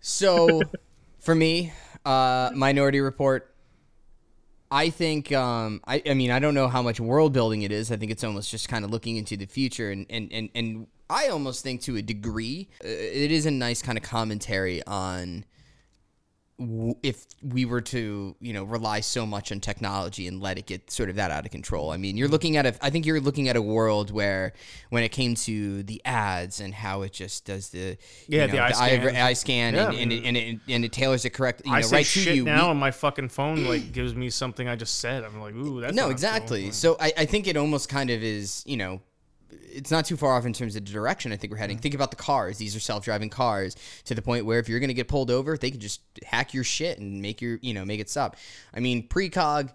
So, 0.00 0.62
for 1.20 1.34
me, 1.34 1.72
uh, 2.04 2.50
Minority 2.54 3.00
Report. 3.00 3.50
I 4.70 4.90
think, 4.90 5.30
um, 5.30 5.80
I, 5.86 6.02
I 6.04 6.14
mean, 6.14 6.32
I 6.32 6.40
don't 6.40 6.54
know 6.54 6.66
how 6.66 6.82
much 6.82 6.98
world 6.98 7.32
building 7.32 7.62
it 7.62 7.70
is. 7.70 7.92
I 7.92 7.96
think 7.96 8.10
it's 8.10 8.24
almost 8.24 8.50
just 8.50 8.68
kind 8.68 8.84
of 8.84 8.90
looking 8.90 9.16
into 9.16 9.36
the 9.36 9.46
future, 9.46 9.90
and 9.90 10.06
and 10.10 10.32
and, 10.32 10.48
and 10.54 10.86
I 11.10 11.28
almost 11.28 11.62
think 11.62 11.82
to 11.82 11.96
a 11.96 12.02
degree, 12.02 12.68
uh, 12.82 12.88
it 12.88 13.30
is 13.30 13.46
a 13.46 13.50
nice 13.50 13.82
kind 13.82 13.98
of 13.98 14.04
commentary 14.04 14.82
on 14.86 15.44
if 17.02 17.26
we 17.42 17.64
were 17.64 17.80
to, 17.80 18.36
you 18.40 18.52
know, 18.52 18.62
rely 18.62 19.00
so 19.00 19.26
much 19.26 19.50
on 19.50 19.58
technology 19.58 20.28
and 20.28 20.40
let 20.40 20.56
it 20.56 20.66
get 20.66 20.88
sort 20.88 21.10
of 21.10 21.16
that 21.16 21.32
out 21.32 21.44
of 21.44 21.50
control. 21.50 21.90
I 21.90 21.96
mean, 21.96 22.16
you're 22.16 22.28
looking 22.28 22.56
at 22.56 22.64
a, 22.64 22.74
I 22.80 22.90
think 22.90 23.06
you're 23.06 23.20
looking 23.20 23.48
at 23.48 23.56
a 23.56 23.60
world 23.62 24.12
where, 24.12 24.52
when 24.90 25.02
it 25.02 25.08
came 25.08 25.34
to 25.34 25.82
the 25.82 26.00
ads 26.04 26.60
and 26.60 26.72
how 26.72 27.02
it 27.02 27.12
just 27.12 27.44
does 27.44 27.70
the, 27.70 27.98
you 28.28 28.38
Yeah, 28.38 28.46
know, 28.46 28.52
the 28.52 28.58
eye 28.60 28.66
eye, 28.68 28.72
scan. 28.72 29.16
eye 29.16 29.32
scan 29.32 29.74
Yeah, 29.74 29.88
and, 29.90 29.98
and, 29.98 30.12
it, 30.12 30.24
and, 30.24 30.36
it, 30.36 30.60
and 30.68 30.84
it 30.84 30.92
tailors 30.92 31.24
it 31.24 31.30
correct, 31.30 31.62
you 31.66 31.72
know, 31.72 31.80
say 31.80 31.96
right 31.96 32.06
shit 32.06 32.24
to 32.28 32.34
you. 32.36 32.44
now, 32.44 32.66
We- 32.66 32.70
and 32.70 32.80
my 32.80 32.92
fucking 32.92 33.30
phone 33.30 33.64
like 33.64 33.90
gives 33.92 34.14
me 34.14 34.30
something 34.30 34.68
I 34.68 34.76
just 34.76 35.00
said. 35.00 35.24
I'm 35.24 35.40
like, 35.40 35.54
ooh, 35.56 35.80
that's 35.80 35.96
no, 35.96 36.10
exactly. 36.10 36.62
cool. 36.64 36.72
So 36.72 36.96
I, 37.00 37.12
I 37.18 37.24
think 37.24 37.48
it 37.48 37.56
almost 37.56 37.88
kind 37.88 38.10
of 38.10 38.22
is, 38.22 38.62
you 38.64 38.76
know, 38.76 39.00
it's 39.74 39.90
not 39.90 40.04
too 40.04 40.16
far 40.16 40.36
off 40.36 40.46
in 40.46 40.52
terms 40.52 40.76
of 40.76 40.84
the 40.84 40.92
direction 40.92 41.32
I 41.32 41.36
think 41.36 41.52
we're 41.52 41.58
heading. 41.58 41.78
Think 41.78 41.94
about 41.94 42.10
the 42.10 42.16
cars; 42.16 42.58
these 42.58 42.76
are 42.76 42.80
self-driving 42.80 43.30
cars 43.30 43.76
to 44.04 44.14
the 44.14 44.22
point 44.22 44.46
where 44.46 44.58
if 44.58 44.68
you're 44.68 44.80
going 44.80 44.88
to 44.88 44.94
get 44.94 45.08
pulled 45.08 45.30
over, 45.30 45.56
they 45.56 45.70
can 45.70 45.80
just 45.80 46.00
hack 46.24 46.54
your 46.54 46.64
shit 46.64 46.98
and 46.98 47.20
make 47.20 47.40
your, 47.40 47.58
you 47.62 47.74
know, 47.74 47.84
make 47.84 48.00
it 48.00 48.08
stop. 48.08 48.36
I 48.72 48.80
mean, 48.80 49.08
precog. 49.08 49.70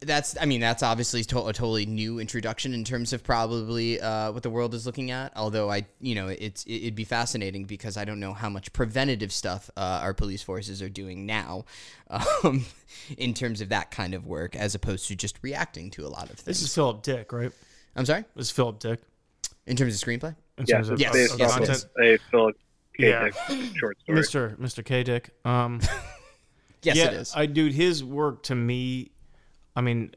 That's, 0.00 0.36
I 0.40 0.46
mean, 0.46 0.60
that's 0.60 0.82
obviously 0.82 1.22
to- 1.22 1.46
a 1.46 1.52
totally 1.52 1.86
new 1.86 2.18
introduction 2.18 2.74
in 2.74 2.82
terms 2.82 3.12
of 3.12 3.22
probably 3.22 4.00
uh, 4.00 4.32
what 4.32 4.42
the 4.42 4.50
world 4.50 4.74
is 4.74 4.84
looking 4.84 5.12
at. 5.12 5.32
Although 5.36 5.70
I, 5.70 5.86
you 6.00 6.16
know, 6.16 6.26
it's 6.26 6.64
it'd 6.66 6.96
be 6.96 7.04
fascinating 7.04 7.66
because 7.66 7.96
I 7.96 8.04
don't 8.04 8.18
know 8.18 8.32
how 8.32 8.48
much 8.48 8.72
preventative 8.72 9.32
stuff 9.32 9.70
uh, 9.76 10.00
our 10.02 10.12
police 10.12 10.42
forces 10.42 10.82
are 10.82 10.88
doing 10.88 11.24
now, 11.24 11.66
um, 12.10 12.66
in 13.16 13.32
terms 13.32 13.60
of 13.60 13.68
that 13.68 13.92
kind 13.92 14.14
of 14.14 14.26
work, 14.26 14.56
as 14.56 14.74
opposed 14.74 15.06
to 15.06 15.14
just 15.14 15.38
reacting 15.40 15.88
to 15.92 16.04
a 16.04 16.08
lot 16.08 16.24
of 16.30 16.36
things. 16.36 16.44
This 16.46 16.62
is 16.62 16.74
Philip 16.74 17.02
Dick, 17.02 17.32
right? 17.32 17.52
I'm 17.96 18.06
sorry, 18.06 18.24
This 18.36 18.46
is 18.46 18.50
Philip 18.52 18.78
Dick. 18.78 19.00
in 19.66 19.76
terms 19.76 19.94
of 20.00 20.08
screenplay. 20.08 20.34
In 20.58 20.64
Yeah, 20.66 20.76
terms 20.76 20.88
of, 20.88 20.94
it's 20.94 21.02
Yes, 21.02 21.12
based 21.12 21.38
yes, 21.38 21.54
content. 21.56 21.86
a 22.00 22.18
Philip 22.30 22.56
K. 22.96 23.08
Yeah. 23.08 23.24
Dick 23.24 23.34
short 23.76 23.98
story. 24.00 24.18
Mr. 24.18 24.56
Mr. 24.58 24.84
K. 24.84 25.02
Dick. 25.02 25.30
Um, 25.44 25.80
Yes, 26.84 26.96
yeah, 26.96 27.04
it 27.06 27.12
is. 27.14 27.32
I 27.36 27.46
dude, 27.46 27.72
his 27.72 28.02
work 28.02 28.42
to 28.44 28.56
me. 28.56 29.12
I 29.76 29.82
mean, 29.82 30.12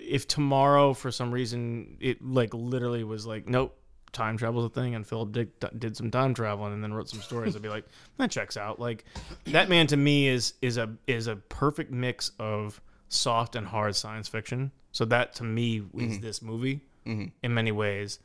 if 0.00 0.26
tomorrow 0.26 0.94
for 0.94 1.12
some 1.12 1.30
reason 1.30 1.96
it 2.00 2.20
like 2.20 2.52
literally 2.54 3.04
was 3.04 3.24
like, 3.24 3.46
nope, 3.48 3.78
time 4.10 4.36
travel's 4.36 4.64
a 4.64 4.68
thing, 4.68 4.96
and 4.96 5.06
Philip 5.06 5.30
Dick 5.30 5.60
d- 5.60 5.68
did 5.78 5.96
some 5.96 6.10
time 6.10 6.34
traveling 6.34 6.72
and 6.72 6.82
then 6.82 6.92
wrote 6.92 7.08
some 7.08 7.20
stories, 7.22 7.54
I'd 7.54 7.62
be 7.62 7.68
like, 7.68 7.84
that 8.16 8.32
checks 8.32 8.56
out. 8.56 8.80
Like, 8.80 9.04
that 9.44 9.68
man 9.68 9.86
to 9.86 9.96
me 9.96 10.26
is 10.26 10.54
is 10.60 10.76
a 10.76 10.92
is 11.06 11.28
a 11.28 11.36
perfect 11.36 11.92
mix 11.92 12.32
of 12.40 12.80
soft 13.08 13.54
and 13.54 13.64
hard 13.64 13.94
science 13.94 14.26
fiction. 14.26 14.72
So 14.90 15.04
that 15.04 15.36
to 15.36 15.44
me 15.44 15.82
is 15.96 16.18
this 16.18 16.42
movie 16.42 16.80
in 17.04 17.54
many 17.54 17.72
ways. 17.72 18.18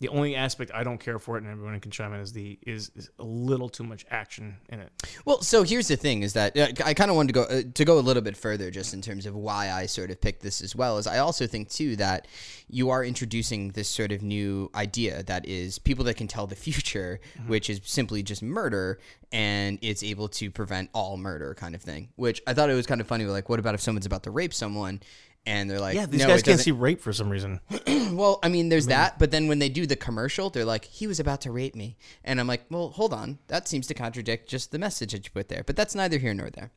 The 0.00 0.08
only 0.08 0.34
aspect 0.34 0.70
I 0.72 0.82
don't 0.82 0.96
care 0.96 1.18
for 1.18 1.36
it, 1.36 1.42
and 1.42 1.52
everyone 1.52 1.78
can 1.78 1.90
chime 1.90 2.14
in, 2.14 2.20
is 2.20 2.32
the 2.32 2.58
is, 2.66 2.90
is 2.96 3.10
a 3.18 3.22
little 3.22 3.68
too 3.68 3.84
much 3.84 4.06
action 4.10 4.56
in 4.70 4.80
it. 4.80 4.90
Well, 5.26 5.42
so 5.42 5.62
here's 5.62 5.88
the 5.88 5.96
thing: 5.96 6.22
is 6.22 6.32
that 6.32 6.56
uh, 6.56 6.68
I 6.86 6.94
kind 6.94 7.10
of 7.10 7.16
wanted 7.16 7.28
to 7.28 7.32
go 7.34 7.42
uh, 7.42 7.62
to 7.74 7.84
go 7.84 7.98
a 7.98 8.00
little 8.00 8.22
bit 8.22 8.34
further, 8.34 8.70
just 8.70 8.94
in 8.94 9.02
terms 9.02 9.26
of 9.26 9.36
why 9.36 9.70
I 9.70 9.84
sort 9.84 10.10
of 10.10 10.18
picked 10.18 10.40
this 10.40 10.62
as 10.62 10.74
well. 10.74 10.96
Is 10.96 11.06
I 11.06 11.18
also 11.18 11.46
think 11.46 11.68
too 11.68 11.96
that 11.96 12.28
you 12.66 12.88
are 12.88 13.04
introducing 13.04 13.72
this 13.72 13.90
sort 13.90 14.10
of 14.10 14.22
new 14.22 14.70
idea 14.74 15.22
that 15.24 15.44
is 15.46 15.78
people 15.78 16.06
that 16.06 16.14
can 16.14 16.28
tell 16.28 16.46
the 16.46 16.56
future, 16.70 17.20
which 17.46 17.68
is 17.68 17.82
simply 17.84 18.22
just 18.22 18.42
murder, 18.42 19.00
and 19.32 19.78
it's 19.82 20.02
able 20.02 20.28
to 20.28 20.50
prevent 20.50 20.88
all 20.94 21.18
murder, 21.18 21.54
kind 21.54 21.74
of 21.74 21.82
thing. 21.82 22.08
Which 22.16 22.40
I 22.46 22.54
thought 22.54 22.70
it 22.70 22.74
was 22.74 22.86
kind 22.86 23.02
of 23.02 23.06
funny. 23.06 23.26
Like, 23.26 23.50
what 23.50 23.58
about 23.58 23.74
if 23.74 23.82
someone's 23.82 24.06
about 24.06 24.22
to 24.22 24.30
rape 24.30 24.54
someone? 24.54 25.02
And 25.46 25.70
they're 25.70 25.80
like, 25.80 25.94
Yeah, 25.96 26.06
these 26.06 26.20
no, 26.20 26.28
guys 26.28 26.42
can't 26.42 26.60
see 26.60 26.70
rape 26.70 27.00
for 27.00 27.12
some 27.12 27.30
reason. 27.30 27.60
Well, 28.12 28.40
I 28.42 28.48
mean, 28.48 28.68
there's 28.70 28.88
that, 28.88 29.18
but 29.20 29.30
then 29.30 29.46
when 29.46 29.60
they 29.60 29.68
do 29.68 29.86
the 29.86 29.94
commercial, 29.96 30.50
they're 30.50 30.64
like, 30.64 30.84
"He 30.84 31.06
was 31.06 31.20
about 31.20 31.40
to 31.42 31.52
rape 31.52 31.76
me," 31.76 31.96
and 32.24 32.40
I'm 32.40 32.48
like, 32.48 32.64
"Well, 32.70 32.88
hold 32.90 33.14
on, 33.14 33.38
that 33.46 33.68
seems 33.68 33.86
to 33.86 33.94
contradict 33.94 34.48
just 34.48 34.72
the 34.72 34.78
message 34.80 35.12
that 35.12 35.24
you 35.24 35.30
put 35.32 35.48
there." 35.48 35.62
But 35.64 35.76
that's 35.76 35.94
neither 35.94 36.18
here 36.18 36.34
nor 36.34 36.50
there. 36.50 36.72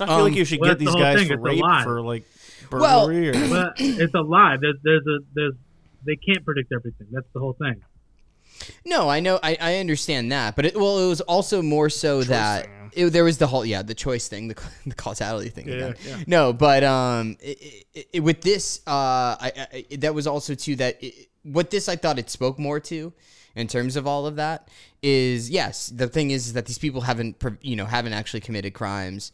I 0.00 0.06
feel 0.06 0.14
Um, 0.16 0.22
like 0.22 0.34
you 0.34 0.44
should 0.44 0.60
well, 0.60 0.70
get 0.74 0.80
that's 0.80 0.90
the 0.90 0.96
these 0.96 1.02
guys 1.02 1.18
thing, 1.20 1.28
for 1.28 1.34
it's 1.34 1.42
rape 1.62 1.84
for 1.84 2.02
like 2.02 2.24
Well- 2.72 3.06
burglary 3.06 3.28
or 3.30 3.48
But 3.48 3.74
it's 3.78 4.12
a 4.14 4.20
lie. 4.20 4.56
There's, 4.60 4.76
there's 4.82 5.06
a 5.06 5.18
there's 5.34 5.54
they 6.04 6.16
can't 6.16 6.44
predict 6.44 6.72
everything. 6.76 7.06
That's 7.12 7.28
the 7.32 7.38
whole 7.40 7.52
thing. 7.54 7.80
No, 8.84 9.08
I 9.08 9.20
know, 9.20 9.38
I, 9.42 9.56
I 9.60 9.76
understand 9.76 10.32
that, 10.32 10.56
but 10.56 10.66
it, 10.66 10.76
well, 10.76 10.98
it 10.98 11.08
was 11.08 11.20
also 11.22 11.62
more 11.62 11.88
so 11.90 12.22
that 12.24 12.64
thing, 12.64 12.90
it, 12.94 13.10
there 13.10 13.24
was 13.24 13.38
the 13.38 13.46
whole, 13.46 13.64
yeah, 13.64 13.82
the 13.82 13.94
choice 13.94 14.28
thing, 14.28 14.48
the, 14.48 14.54
the 14.86 14.94
causality 14.94 15.48
thing. 15.50 15.68
Yeah, 15.68 15.74
again. 15.74 15.94
yeah. 16.04 16.16
No, 16.26 16.52
but 16.52 16.82
um, 16.84 17.36
it, 17.40 17.86
it, 17.94 18.08
it- 18.14 18.20
with 18.20 18.40
this, 18.42 18.80
uh, 18.86 18.90
I, 18.90 19.52
I 19.90 19.96
that 19.96 20.14
was 20.14 20.26
also 20.26 20.54
too 20.54 20.76
that 20.76 21.02
what 21.44 21.70
this 21.70 21.88
I 21.88 21.96
thought 21.96 22.18
it 22.18 22.30
spoke 22.30 22.58
more 22.58 22.80
to, 22.80 23.12
in 23.54 23.66
terms 23.68 23.96
of 23.96 24.06
all 24.06 24.26
of 24.26 24.36
that, 24.36 24.68
is 25.02 25.50
yes, 25.50 25.88
the 25.88 26.08
thing 26.08 26.30
is, 26.30 26.52
that 26.54 26.66
these 26.66 26.78
people 26.78 27.02
haven't, 27.02 27.42
you 27.62 27.76
know, 27.76 27.86
haven't 27.86 28.12
actually 28.12 28.40
committed 28.40 28.74
crimes, 28.74 29.32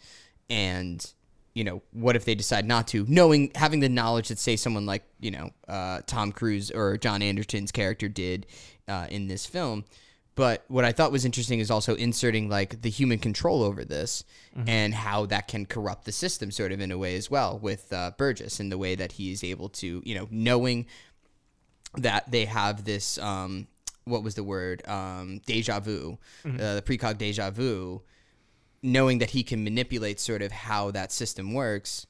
and 0.50 1.12
you 1.54 1.62
know, 1.62 1.82
what 1.92 2.16
if 2.16 2.24
they 2.24 2.34
decide 2.34 2.66
not 2.66 2.88
to, 2.88 3.06
knowing 3.08 3.52
having 3.54 3.78
the 3.78 3.88
knowledge 3.88 4.28
that 4.28 4.38
say 4.40 4.56
someone 4.56 4.87
like 4.87 5.04
you 5.20 5.30
know 5.30 5.50
uh, 5.68 6.00
Tom 6.06 6.32
Cruise 6.32 6.70
or 6.70 6.96
John 6.98 7.22
Anderton's 7.22 7.70
character 7.72 8.08
did 8.08 8.46
uh, 8.88 9.07
in 9.11 9.29
this 9.29 9.47
film. 9.47 9.85
But 10.37 10.64
what 10.66 10.85
I 10.85 10.90
thought 10.90 11.12
was 11.12 11.25
interesting 11.25 11.61
is 11.61 11.70
also 11.70 11.94
inserting 11.94 12.49
like 12.49 12.83
the 12.83 12.90
human 12.90 13.18
control 13.20 13.62
over 13.62 13.85
this 13.85 14.25
and 14.66 14.92
how 14.92 15.27
that 15.27 15.47
can 15.47 15.64
corrupt 15.64 16.07
the 16.07 16.12
system, 16.12 16.51
sort 16.51 16.73
of 16.73 16.81
in 16.81 16.90
a 16.90 16.99
way 16.99 17.14
as 17.14 17.31
well, 17.31 17.59
with 17.59 17.92
uh, 17.92 18.11
Burgess 18.18 18.59
and 18.59 18.73
the 18.73 18.79
way 18.79 18.97
that 18.97 19.12
he 19.12 19.31
is 19.31 19.44
able 19.44 19.68
to, 19.68 20.03
you 20.05 20.14
know, 20.16 20.27
knowing 20.31 20.87
that 21.97 22.31
they 22.33 22.47
have 22.47 22.85
this, 22.85 23.16
um, 23.18 23.68
what 24.07 24.25
was 24.25 24.35
the 24.35 24.42
word, 24.42 24.87
um, 24.88 25.40
deja 25.47 25.79
vu, 25.79 26.18
uh, 26.44 26.75
the 26.75 26.83
precog 26.83 27.16
deja 27.16 27.51
vu, 27.51 28.03
knowing 28.83 29.18
that 29.18 29.31
he 29.31 29.44
can 29.44 29.62
manipulate 29.62 30.18
sort 30.18 30.42
of 30.42 30.51
how 30.51 30.90
that 30.90 31.12
system 31.12 31.55
works. 31.55 32.07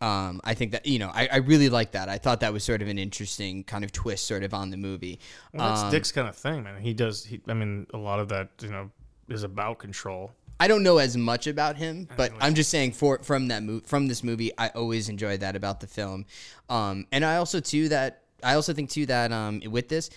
Um, 0.00 0.40
I 0.44 0.52
think 0.54 0.72
that 0.72 0.84
you 0.86 0.98
know 0.98 1.10
I, 1.14 1.28
I 1.32 1.36
really 1.38 1.68
like 1.68 1.92
that. 1.92 2.08
I 2.08 2.18
thought 2.18 2.40
that 2.40 2.52
was 2.52 2.64
sort 2.64 2.82
of 2.82 2.88
an 2.88 2.98
interesting 2.98 3.64
kind 3.64 3.82
of 3.84 3.92
twist, 3.92 4.26
sort 4.26 4.42
of 4.42 4.52
on 4.52 4.70
the 4.70 4.76
movie. 4.76 5.18
well, 5.54 5.68
that's 5.68 5.82
Um, 5.82 5.90
Dick's 5.90 6.12
kind 6.12 6.28
of 6.28 6.36
thing, 6.36 6.62
man. 6.64 6.80
He 6.80 6.92
does. 6.92 7.24
He, 7.24 7.40
I 7.48 7.54
mean, 7.54 7.86
a 7.94 7.98
lot 7.98 8.20
of 8.20 8.28
that, 8.28 8.50
you 8.60 8.68
know, 8.68 8.90
is 9.28 9.42
about 9.42 9.78
control. 9.78 10.32
I 10.58 10.68
don't 10.68 10.82
know 10.82 10.98
as 10.98 11.16
much 11.16 11.46
about 11.46 11.76
him, 11.76 12.08
but 12.16 12.32
I'm 12.40 12.54
just 12.54 12.70
saying 12.70 12.92
for 12.92 13.18
from 13.22 13.48
that 13.48 13.62
mo- 13.62 13.82
from 13.84 14.06
this 14.08 14.22
movie, 14.24 14.52
I 14.56 14.68
always 14.68 15.08
enjoy 15.08 15.36
that 15.38 15.54
about 15.56 15.80
the 15.80 15.86
film. 15.86 16.24
Um, 16.68 17.06
and 17.12 17.24
I 17.24 17.36
also 17.36 17.60
too 17.60 17.88
that 17.90 18.22
I 18.42 18.54
also 18.54 18.72
think 18.72 18.90
too 18.90 19.06
that 19.06 19.32
um, 19.32 19.60
with 19.70 19.88
this, 19.88 20.08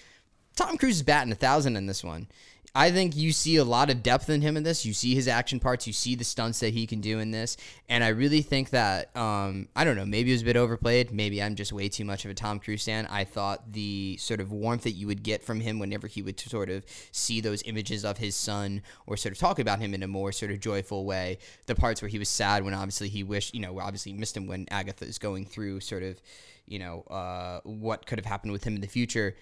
Tom 0.55 0.77
Cruise 0.77 0.97
is 0.97 1.03
batting 1.03 1.31
a 1.31 1.35
thousand 1.35 1.75
in 1.77 1.85
this 1.87 2.03
one. 2.03 2.27
I 2.75 2.91
think 2.91 3.15
you 3.15 3.31
see 3.31 3.55
a 3.55 3.63
lot 3.63 3.89
of 3.89 4.03
depth 4.03 4.29
in 4.29 4.41
him 4.41 4.55
in 4.55 4.63
this. 4.63 4.85
You 4.85 4.93
see 4.93 5.15
his 5.15 5.27
action 5.27 5.59
parts. 5.59 5.87
You 5.87 5.93
see 5.93 6.15
the 6.15 6.23
stunts 6.23 6.59
that 6.59 6.73
he 6.73 6.85
can 6.85 7.01
do 7.01 7.19
in 7.19 7.31
this, 7.31 7.57
and 7.87 8.03
I 8.03 8.09
really 8.09 8.41
think 8.41 8.69
that 8.69 9.15
um, 9.17 9.67
I 9.75 9.83
don't 9.83 9.95
know. 9.95 10.05
Maybe 10.05 10.29
it 10.29 10.35
was 10.35 10.43
a 10.43 10.45
bit 10.45 10.55
overplayed. 10.55 11.11
Maybe 11.11 11.41
I'm 11.41 11.55
just 11.55 11.73
way 11.73 11.89
too 11.89 12.05
much 12.05 12.25
of 12.25 12.31
a 12.31 12.33
Tom 12.33 12.59
Cruise 12.59 12.85
fan. 12.85 13.07
I 13.07 13.23
thought 13.23 13.73
the 13.73 14.17
sort 14.17 14.39
of 14.39 14.51
warmth 14.51 14.83
that 14.83 14.91
you 14.91 15.07
would 15.07 15.23
get 15.23 15.43
from 15.43 15.61
him 15.61 15.79
whenever 15.79 16.07
he 16.07 16.21
would 16.21 16.39
sort 16.39 16.69
of 16.69 16.85
see 17.11 17.41
those 17.41 17.63
images 17.63 18.05
of 18.05 18.17
his 18.17 18.35
son 18.35 18.83
or 19.07 19.17
sort 19.17 19.33
of 19.33 19.39
talk 19.39 19.57
about 19.59 19.79
him 19.79 19.93
in 19.93 20.03
a 20.03 20.07
more 20.07 20.31
sort 20.31 20.51
of 20.51 20.59
joyful 20.59 21.05
way. 21.05 21.39
The 21.65 21.75
parts 21.75 22.01
where 22.01 22.09
he 22.09 22.19
was 22.19 22.29
sad 22.29 22.63
when 22.63 22.73
obviously 22.73 23.09
he 23.09 23.23
wished, 23.23 23.55
you 23.55 23.61
know, 23.61 23.79
obviously 23.79 24.13
missed 24.13 24.37
him 24.37 24.45
when 24.45 24.67
Agatha 24.69 25.05
is 25.05 25.17
going 25.17 25.45
through 25.45 25.79
sort 25.79 26.03
of, 26.03 26.21
you 26.67 26.77
know, 26.77 27.01
uh, 27.09 27.61
what 27.63 28.05
could 28.05 28.19
have 28.19 28.25
happened 28.25 28.51
with 28.51 28.63
him 28.63 28.75
in 28.75 28.81
the 28.81 28.87
future. 28.87 29.35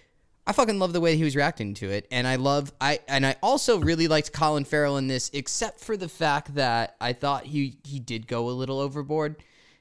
I 0.47 0.53
fucking 0.53 0.79
love 0.79 0.93
the 0.93 1.01
way 1.01 1.17
he 1.17 1.25
was 1.25 1.35
reacting 1.35 1.73
to 1.75 1.89
it, 1.89 2.07
and 2.09 2.25
I 2.25 2.37
love 2.37 2.71
I 2.79 2.99
and 3.09 3.25
I 3.25 3.35
also 3.43 3.79
really 3.79 4.07
liked 4.07 4.31
Colin 4.31 4.63
Farrell 4.63 4.95
in 4.95 5.07
this, 5.07 5.29
except 5.33 5.81
for 5.81 5.97
the 5.97 6.07
fact 6.07 6.55
that 6.55 6.95
I 7.01 7.11
thought 7.11 7.43
he 7.43 7.75
he 7.83 7.99
did 7.99 8.27
go 8.27 8.47
a 8.47 8.51
little 8.51 8.79
overboard, 8.79 9.35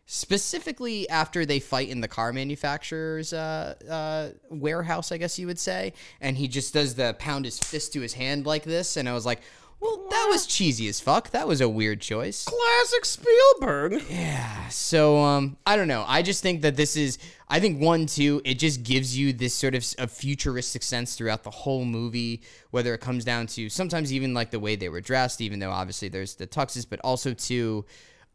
specifically 0.07 1.09
after 1.09 1.47
they 1.47 1.61
fight 1.61 1.89
in 1.89 2.01
the 2.01 2.09
car 2.09 2.33
manufacturer's 2.33 3.33
uh, 3.33 3.75
uh, 3.89 4.31
warehouse, 4.51 5.12
I 5.12 5.19
guess 5.19 5.39
you 5.39 5.47
would 5.47 5.61
say, 5.61 5.93
and 6.21 6.37
he 6.37 6.49
just 6.49 6.75
does 6.75 6.97
the 6.97 7.14
pound 7.21 7.45
his 7.45 7.61
fist 7.61 7.93
to 7.93 8.01
his 8.01 8.14
hand 8.14 8.45
like 8.45 8.64
this, 8.64 8.97
and 8.97 9.09
I 9.09 9.12
was 9.12 9.25
like, 9.25 9.43
Well, 9.79 10.07
that 10.11 10.27
was 10.31 10.47
cheesy 10.47 10.89
as 10.89 11.01
fuck. 11.01 11.31
That 11.31 11.47
was 11.47 11.61
a 11.61 11.68
weird 11.68 12.01
choice. 12.01 12.45
Classic 12.45 13.05
Spielberg. 13.05 14.03
Yeah. 14.09 14.68
So 14.68 15.18
um 15.18 15.57
I 15.66 15.77
don't 15.77 15.89
know. 15.89 16.05
I 16.07 16.22
just 16.22 16.43
think 16.43 16.62
that 16.62 16.77
this 16.77 16.97
is 16.97 17.18
I 17.49 17.61
think 17.61 17.81
one 17.81 18.07
two 18.07 18.41
it 18.45 18.59
just 18.59 18.83
gives 18.83 19.16
you 19.16 19.33
this 19.33 19.55
sort 19.55 19.74
of 19.74 19.85
a 19.99 20.09
futuristic 20.09 20.83
sense 20.83 21.14
throughout 21.14 21.45
the 21.45 21.51
whole 21.51 21.85
movie 21.85 22.43
whether 22.70 22.95
it 22.95 23.01
comes 23.01 23.24
down 23.24 23.47
to 23.49 23.68
sometimes 23.68 24.12
even 24.12 24.35
like 24.35 24.51
the 24.51 24.61
way 24.61 24.77
they 24.77 24.89
were 24.89 25.01
dressed 25.01 25.41
even 25.41 25.59
though 25.59 25.70
obviously 25.70 26.09
there's 26.09 26.35
the 26.35 26.47
tuxes 26.47 26.87
but 26.89 26.99
also 27.01 27.35
to 27.35 27.85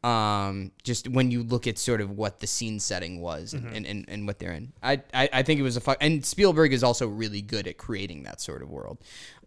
um 0.04 0.72
just 0.84 1.08
when 1.08 1.30
you 1.30 1.44
look 1.44 1.68
at 1.68 1.78
sort 1.78 2.02
of 2.02 2.10
what 2.10 2.40
the 2.40 2.48
scene 2.48 2.80
setting 2.80 3.22
was 3.22 3.54
and, 3.54 3.68
and, 3.76 3.86
and, 3.86 4.06
and 4.08 4.26
what 4.26 4.40
they're 4.40 4.52
in. 4.54 4.74
I, 4.82 5.02
I 5.14 5.30
I 5.32 5.44
think 5.44 5.60
it 5.60 5.64
was 5.64 5.78
a 5.78 5.82
fuck 5.82 5.98
and 6.02 6.26
Spielberg 6.26 6.74
is 6.74 6.84
also 6.84 7.08
really 7.08 7.42
good 7.42 7.68
at 7.68 7.78
creating 7.78 8.24
that 8.24 8.42
sort 8.42 8.64
of 8.64 8.70
world. 8.70 8.98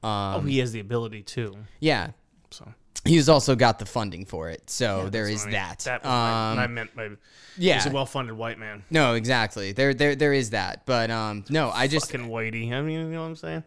Um 0.02 0.11
Oh, 0.36 0.40
he 0.40 0.59
has 0.59 0.70
the 0.72 0.80
ability 0.80 1.22
too. 1.22 1.57
yeah. 1.80 2.11
So 2.50 2.72
He's 3.05 3.28
also 3.28 3.55
got 3.55 3.78
the 3.78 3.84
funding 3.84 4.24
for 4.24 4.48
it. 4.48 4.70
So 4.70 5.11
there 5.11 5.24
that's 5.24 5.34
is 5.34 5.42
I 5.42 5.44
mean. 5.46 5.52
that. 5.52 5.78
That 5.80 6.05
my, 6.05 6.52
um, 6.52 6.59
I 6.59 6.66
meant 6.68 6.94
by 6.96 7.11
yeah. 7.59 7.74
He's 7.74 7.86
a 7.86 7.90
well-funded 7.90 8.34
white 8.34 8.59
man. 8.59 8.82
No, 8.90 9.14
exactly. 9.14 9.72
There, 9.72 9.92
there, 9.92 10.14
there 10.16 10.32
is 10.32 10.50
that. 10.50 10.86
But 10.86 11.11
um, 11.11 11.44
no, 11.50 11.70
I 11.70 11.86
just 11.86 12.11
Fucking 12.11 12.28
whitey. 12.28 12.72
I 12.72 12.80
mean, 12.80 13.00
you 13.00 13.07
know 13.09 13.20
what 13.20 13.26
I'm 13.26 13.36
saying? 13.36 13.64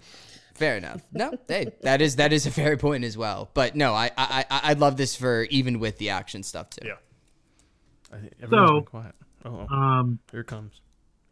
Fair 0.58 0.78
enough. 0.78 1.02
No, 1.14 1.34
hey, 1.48 1.72
that 1.82 2.02
is 2.02 2.18
that 2.18 2.34
is 2.34 2.46
a 2.46 2.52
fair 2.52 2.76
point 2.78 3.04
as 3.04 3.18
well. 3.18 3.50
But 3.54 3.76
no, 3.76 3.94
I, 3.94 4.12
I, 4.18 4.46
I, 4.50 4.60
I 4.64 4.74
love 4.74 4.98
this 4.98 5.16
for 5.16 5.44
even 5.50 5.80
with 5.80 5.98
the 5.98 6.10
action 6.10 6.44
stuff 6.44 6.70
too. 6.72 6.88
Yeah. 6.88 6.94
I 8.14 8.18
think 8.20 8.34
everyone's 8.42 8.70
So- 8.70 8.76
been 8.76 8.86
quiet. 8.86 9.16
Oh, 9.46 9.68
Um, 9.74 10.20
here 10.32 10.42
it 10.42 10.48
comes. 10.48 10.74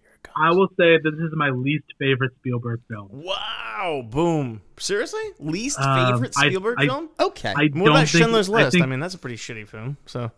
Here 0.02 0.12
it 0.14 0.24
comes. 0.24 0.36
I 0.38 0.52
will 0.56 0.68
say 0.70 0.98
that 0.98 1.12
this 1.12 1.20
is 1.20 1.34
my 1.36 1.50
least 1.50 1.86
favorite 2.00 2.32
Spielberg 2.40 2.82
film. 2.90 3.10
Wow! 3.12 4.04
Boom. 4.10 4.62
Seriously? 4.78 5.20
Least 5.40 5.80
Um, 5.80 6.14
favorite 6.14 6.34
I- 6.38 6.48
Spielberg 6.48 6.76
I- 6.80 6.86
film? 6.88 7.10
Okay. 7.20 7.50
I 7.50 7.54
What 7.54 7.74
don't 7.74 7.82
about 7.88 7.98
think, 8.08 8.10
Schindler's 8.10 8.50
I 8.50 8.54
List? 8.54 8.72
think 8.74 8.84
I 8.84 8.88
mean, 8.88 9.00
that's 9.00 9.16
a 9.16 9.18
pretty 9.18 9.38
shitty 9.38 9.68
film. 9.68 9.98
So 10.06 10.32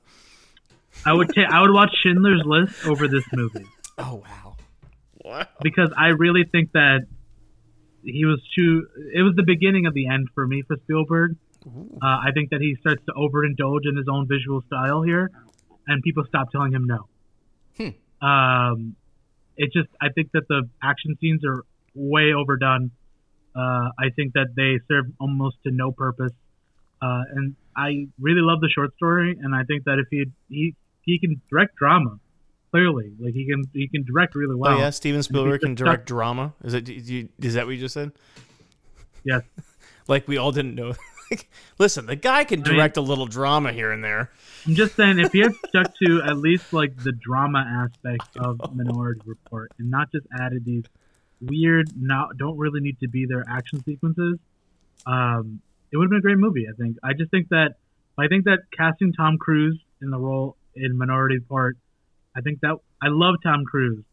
I 1.06 1.14
would 1.14 1.28
ta- 1.36 1.50
I 1.52 1.62
would 1.62 1.72
watch 1.74 1.90
Schindler's 2.02 2.42
List 2.46 2.86
over 2.88 3.08
this 3.08 3.24
movie 3.34 3.66
oh 4.00 4.24
wow. 4.26 4.56
wow. 5.24 5.46
because 5.62 5.92
I 5.98 6.08
really 6.08 6.44
think 6.52 6.72
that 6.72 7.02
he 8.04 8.26
was 8.26 8.40
too. 8.56 8.88
It 9.14 9.22
was 9.22 9.34
the 9.36 9.44
beginning 9.44 9.86
of 9.86 9.94
the 9.94 10.08
end 10.08 10.28
for 10.34 10.46
me 10.48 10.62
for 10.62 10.78
Spielberg. 10.84 11.36
Uh, 11.66 12.06
I 12.06 12.32
think 12.34 12.52
that 12.52 12.62
he 12.62 12.76
starts 12.80 13.04
to 13.06 13.14
overindulge 13.14 13.82
in 13.90 13.98
his 13.98 14.08
own 14.10 14.28
visual 14.28 14.62
style 14.68 15.02
here, 15.02 15.30
and 15.86 16.02
people 16.02 16.24
stop 16.28 16.52
telling 16.52 16.72
him 16.72 16.86
no. 16.86 17.08
Hmm. 17.78 18.26
Um, 18.26 18.96
it 19.58 19.74
just 19.74 19.90
I 20.02 20.10
think 20.10 20.32
that 20.34 20.48
the 20.48 20.70
action 20.82 21.18
scenes 21.20 21.42
are 21.46 21.64
way 21.94 22.34
overdone. 22.34 22.92
Uh, 23.56 23.90
I 24.00 24.10
think 24.16 24.34
that 24.34 24.50
they 24.56 24.80
serve 24.88 25.06
almost 25.20 25.58
to 25.66 25.72
no 25.72 25.92
purpose, 25.92 26.32
uh, 27.02 27.24
and 27.36 27.56
I 27.76 28.08
really 28.20 28.42
love 28.42 28.62
the 28.62 28.70
short 28.70 28.96
story. 28.96 29.38
And 29.42 29.54
I 29.56 29.64
think 29.64 29.86
that 29.86 30.00
if 30.00 30.08
he 30.10 30.26
he 30.48 30.76
he 31.02 31.20
can 31.20 31.42
direct 31.50 31.76
drama, 31.76 32.20
clearly, 32.72 33.12
like 33.20 33.34
he 33.34 33.46
can 33.46 33.64
he 33.74 33.88
can 33.88 34.04
direct 34.04 34.36
really 34.36 34.56
well. 34.56 34.74
oh 34.76 34.78
yeah, 34.78 34.90
Steven 34.90 35.24
Spielberg 35.24 35.62
can 35.62 35.76
direct 35.76 36.06
drama. 36.08 36.54
Is 36.64 36.74
it? 36.74 36.88
you- 36.90 37.30
Is 37.40 37.54
that 37.56 37.66
what 37.66 37.74
you 37.76 37.82
just 37.82 37.94
said? 37.94 38.12
Yes. 39.24 39.44
Like 40.10 40.26
we 40.26 40.38
all 40.38 40.54
didn't 40.54 40.76
know. 40.76 40.94
Listen, 41.80 42.06
the 42.06 42.16
guy 42.16 42.46
can 42.46 42.62
I 42.62 42.64
mean- 42.70 42.76
direct 42.78 42.96
a 42.96 43.02
little 43.02 43.26
drama 43.26 43.74
here 43.74 43.92
and 43.92 44.02
there. 44.02 44.32
I'm 44.66 44.74
just 44.74 44.96
saying, 44.96 45.20
if 45.20 45.34
he 45.34 45.40
had 45.40 45.52
stuck 45.68 45.94
to 46.06 46.22
at 46.26 46.38
least 46.38 46.72
like 46.72 46.96
the 47.04 47.12
drama 47.12 47.60
aspect 47.60 48.38
of 48.38 48.74
Minority 48.74 49.20
Report 49.26 49.70
and 49.80 49.92
not 49.92 50.10
just 50.14 50.26
added 50.40 50.64
these 50.64 50.86
weird, 51.42 51.90
not 52.02 52.38
don't 52.38 52.58
really 52.58 52.80
need 52.80 52.98
to 53.02 53.10
be 53.10 53.26
there 53.26 53.44
action 53.50 53.84
sequences, 53.84 54.40
um, 55.06 55.60
it 55.92 55.98
would 55.98 56.06
have 56.06 56.10
been 56.12 56.20
a 56.20 56.22
great 56.22 56.38
movie. 56.38 56.68
I 56.72 56.76
think. 56.82 56.96
I 57.04 57.12
just 57.12 57.30
think 57.30 57.50
that 57.50 57.76
I 58.18 58.28
think 58.30 58.46
that 58.46 58.60
casting 58.72 59.12
Tom 59.12 59.38
Cruise 59.38 59.78
in 60.02 60.10
the 60.10 60.18
role 60.18 60.56
in 60.74 60.98
Minority 60.98 61.36
Report, 61.40 61.76
I 62.38 62.42
think 62.42 62.60
that 62.62 62.76
I 63.02 63.08
love 63.08 63.36
Tom 63.44 63.64
Cruise, 63.66 64.04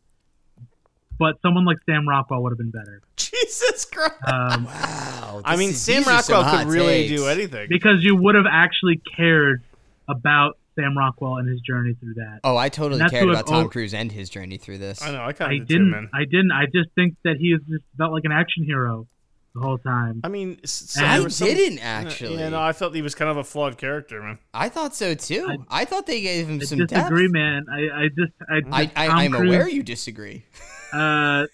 but 1.18 1.36
someone 1.42 1.64
like 1.64 1.76
Sam 1.86 2.08
Rockwell 2.08 2.42
would 2.42 2.50
have 2.52 2.58
been 2.58 2.70
better. 2.70 3.00
Jesus 3.16 3.84
Christ! 3.84 4.14
Um, 4.26 4.64
Wow. 4.64 5.42
I 5.44 5.56
mean, 5.56 5.70
is- 5.70 5.80
Sam 5.80 5.98
these 5.98 6.08
are 6.08 6.22
some 6.22 6.44
Rockwell 6.44 6.64
could 6.64 6.72
really 6.72 7.08
takes. 7.08 7.20
do 7.20 7.26
anything. 7.28 7.66
because 7.68 8.02
you 8.02 8.16
would 8.16 8.34
have 8.34 8.46
actually 8.50 9.00
cared 9.16 9.62
about 10.08 10.56
Sam 10.76 10.96
Rockwell 10.96 11.36
and 11.36 11.48
his 11.48 11.60
journey 11.60 11.94
through 12.00 12.14
that. 12.14 12.40
Oh, 12.44 12.56
I 12.56 12.68
totally 12.68 12.98
That's 13.00 13.12
cared 13.12 13.28
about 13.28 13.46
Tom 13.46 13.64
al- 13.64 13.68
Cruise 13.68 13.94
and 13.94 14.10
his 14.10 14.28
journey 14.28 14.56
through 14.56 14.78
this. 14.78 15.02
I 15.02 15.12
know. 15.12 15.22
I 15.24 15.32
kind 15.32 15.52
of 15.60 15.68
did 15.68 15.74
didn't. 15.74 15.90
man. 15.90 16.10
I 16.12 16.24
didn't. 16.24 16.50
I 16.52 16.64
just 16.66 16.90
think 16.94 17.14
that 17.24 17.36
he 17.38 17.48
is 17.48 17.60
just 17.68 17.84
felt 17.96 18.12
like 18.12 18.24
an 18.24 18.32
action 18.32 18.64
hero 18.64 19.06
the 19.54 19.60
whole 19.60 19.78
time. 19.78 20.20
I 20.24 20.28
mean, 20.28 20.58
s- 20.64 20.96
And 20.96 21.04
there 21.06 21.26
I 21.26 21.28
some- 21.28 21.46
didn't 21.48 21.78
actually. 21.78 22.38
Yeah, 22.38 22.48
no, 22.48 22.60
I 22.60 22.72
felt 22.72 22.94
he 22.94 23.02
was 23.02 23.14
kind 23.14 23.30
of 23.30 23.36
a 23.36 23.44
flawed 23.44 23.78
character, 23.78 24.20
man. 24.22 24.38
I 24.52 24.68
thought 24.68 24.94
so 24.94 25.14
too. 25.14 25.64
I, 25.70 25.84
thought 25.84 26.06
they 26.06 26.20
gave 26.20 26.48
him 26.48 26.58
I 26.60 26.64
some 26.64 26.78
depth. 26.78 26.90
disagree, 26.92 27.28
man. 27.28 27.64
I, 27.70 28.02
I 28.04 28.08
just. 28.08 28.32
I, 28.50 28.54
I, 28.72 28.84
just 28.86 28.98
I, 28.98 29.06
Tom 29.06 29.18
I'm 29.18 29.32
Cruise, 29.32 29.48
aware 29.54 29.68
you 29.68 29.82
disagree. 29.82 30.44
Uh, 30.92 31.46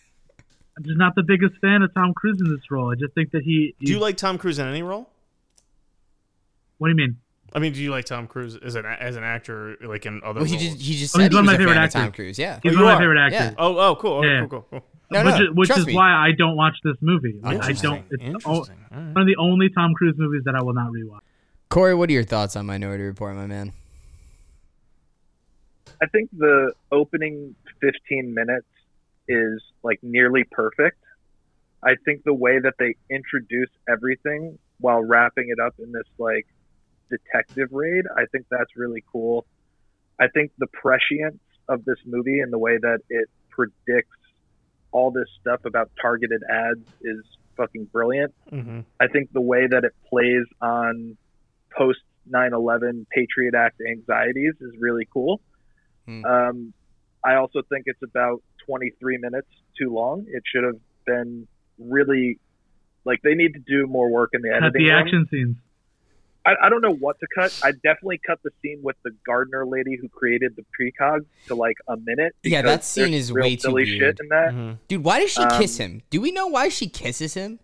I'm 0.77 0.85
just 0.85 0.99
not 0.99 1.15
the 1.15 1.23
biggest 1.23 1.55
fan 1.63 1.81
of 1.81 1.95
Tom 1.95 2.13
Cruise 2.15 2.39
in 2.45 2.51
this 2.53 2.61
role. 2.71 2.93
I 2.93 2.95
just 2.95 3.15
think 3.15 3.31
that 3.31 3.43
he. 3.43 3.75
Do 3.81 3.91
you 3.91 3.99
like 3.99 4.19
Tom 4.19 4.37
Cruise 4.37 4.59
in 4.59 4.67
any 4.67 4.83
role? 4.83 5.09
What 6.77 6.89
do 6.89 6.91
you 6.91 6.97
mean? 6.97 7.17
I 7.55 7.59
mean, 7.59 7.73
do 7.73 7.83
you 7.83 7.91
like 7.91 8.05
Tom 8.05 8.27
Cruise 8.27 8.57
as 8.57 8.75
an 8.75 8.85
as 8.85 9.17
an 9.17 9.25
actor, 9.25 9.77
like 9.83 10.05
in 10.05 10.21
other 10.23 10.41
Well, 10.41 10.45
he 10.45 10.57
roles? 10.57 10.63
just 10.75 10.81
he 10.83 10.95
just 10.97 11.17
Oh, 11.17 11.21
said 11.21 11.25
he's 11.25 11.31
he 11.33 11.37
one 11.37 11.45
of 11.45 11.47
my 11.53 11.57
favorite 11.57 11.83
of 11.85 11.91
Tom. 11.91 12.13
Cruise. 12.13 12.39
Yeah. 12.39 12.61
He's 12.63 12.73
Oh, 12.77 12.83
one 12.83 12.85
of 12.93 12.95
my 12.99 13.01
favorite 13.03 13.31
Yeah. 13.33 13.39
actors. 13.39 13.57
Oh, 13.59 13.79
oh, 13.79 13.97
cool. 13.97 14.19
Okay, 14.19 14.29
Yeah. 14.29 14.41
cool, 14.47 14.49
cool, 14.49 14.67
cool. 14.81 14.85
No, 15.11 15.25
which 15.25 15.35
no. 15.35 15.43
is, 15.43 15.51
which 15.55 15.71
is 15.71 15.87
me. 15.87 15.95
why 15.95 16.13
I 16.13 16.31
don't 16.37 16.57
watch 16.57 16.77
this 16.85 16.97
movie. 17.01 17.41
Like, 17.43 17.63
I 17.63 17.73
don't. 17.73 18.05
It's 18.11 18.23
the. 18.23 18.49
All 18.49 18.61
right. 18.63 18.69
one 18.91 19.17
of 19.17 19.27
the 19.27 19.37
only 19.39 19.69
Tom 19.69 19.93
Cruise 19.95 20.15
movies 20.17 20.43
that 20.45 20.55
I 20.55 20.63
will 20.63 20.75
not 20.75 20.93
rewatch. 20.93 21.21
Corey, 21.69 21.95
what 21.95 22.09
are 22.11 22.13
your 22.13 22.25
thoughts 22.25 22.57
on 22.57 22.67
Minority 22.67 23.05
Report, 23.05 23.35
my 23.35 23.47
man? 23.47 23.73
I 26.03 26.07
think 26.07 26.31
the 26.37 26.73
opening 26.91 27.55
15 27.81 28.33
minutes 28.35 28.67
is 29.29 29.63
like 29.83 29.99
nearly 30.03 30.45
perfect. 30.51 30.99
I 31.83 31.95
think 32.05 32.25
the 32.25 32.35
way 32.35 32.59
that 32.59 32.75
they 32.79 32.97
introduce 33.09 33.71
everything 33.89 34.59
while 34.79 35.03
wrapping 35.03 35.49
it 35.49 35.61
up 35.61 35.75
in 35.79 35.93
this 35.93 36.07
like 36.19 36.47
detective 37.11 37.69
raid, 37.73 38.05
I 38.17 38.27
think 38.33 38.47
that's 38.51 38.77
really 38.77 39.05
cool. 39.13 39.47
I 40.19 40.29
think 40.29 40.53
the 40.59 40.67
prescience 40.69 41.41
of 41.69 41.85
this 41.85 41.99
movie 42.05 42.41
and 42.41 42.53
the 42.53 42.59
way 42.59 42.79
that 42.79 43.01
it 43.09 43.29
predicts 43.49 44.17
all 44.93 45.11
this 45.11 45.29
stuff 45.41 45.65
about 45.65 45.91
targeted 46.01 46.43
ads 46.51 46.87
is 47.03 47.25
fucking 47.57 47.85
brilliant. 47.93 48.35
Mm-hmm. 48.53 48.81
I 49.01 49.07
think 49.09 49.33
the 49.33 49.41
way 49.41 49.67
that 49.67 49.85
it 49.85 49.93
plays 50.09 50.45
on 50.61 51.17
post 51.77 52.01
9/11 52.31 53.07
Patriot 53.11 53.55
Act 53.55 53.81
anxieties 53.81 54.55
is 54.61 54.73
really 54.79 55.07
cool. 55.13 55.41
Hmm. 56.07 56.25
Um, 56.25 56.73
I 57.25 57.35
also 57.35 57.63
think 57.69 57.85
it's 57.87 58.03
about 58.03 58.43
23 58.67 59.19
minutes 59.19 59.49
too 59.79 59.93
long. 59.93 60.27
It 60.29 60.43
should 60.53 60.65
have 60.65 60.81
been 61.07 61.47
really 61.79 62.39
like 63.05 63.21
they 63.23 63.35
need 63.35 63.55
to 63.55 63.61
do 63.61 63.87
more 63.87 64.11
work 64.11 64.31
in 64.33 64.43
the 64.43 64.51
Cut 64.51 64.65
editing. 64.65 64.87
the 64.87 64.93
room. 64.93 64.99
action 65.07 65.27
scenes. 65.31 65.57
I, 66.51 66.67
I 66.67 66.69
don't 66.69 66.81
know 66.83 66.95
what 66.95 67.17
to 67.21 67.27
cut. 67.35 67.59
I 67.63 67.73
definitely 67.73 68.21
cut 68.27 68.39
the 68.43 68.51
scene 68.63 68.81
with 68.83 68.97
the 69.05 69.11
gardener 69.27 69.65
lady 69.67 69.97
who 70.01 70.09
created 70.09 70.57
the 70.57 70.65
precog 70.79 71.21
to 71.47 71.55
like 71.55 71.77
a 71.89 71.97
minute. 71.97 72.35
Yeah, 72.43 72.63
that 72.63 72.85
scene 72.85 73.15
is 73.15 73.33
real 73.33 73.45
way 73.45 73.57
too 73.57 73.61
silly 73.63 73.85
weird. 73.85 73.99
shit 73.99 74.19
in 74.21 74.29
that. 74.29 74.49
Mm-hmm. 74.51 74.73
Dude, 74.89 75.05
why 75.05 75.21
does 75.21 75.31
she 75.31 75.43
Um, 75.43 75.61
kiss 75.61 75.77
him? 75.79 76.03
Do 76.11 76.21
we 76.21 76.33
know 76.33 76.47
why 76.47 76.69
she 76.69 76.89
kisses 76.89 77.35
him? 77.35 77.61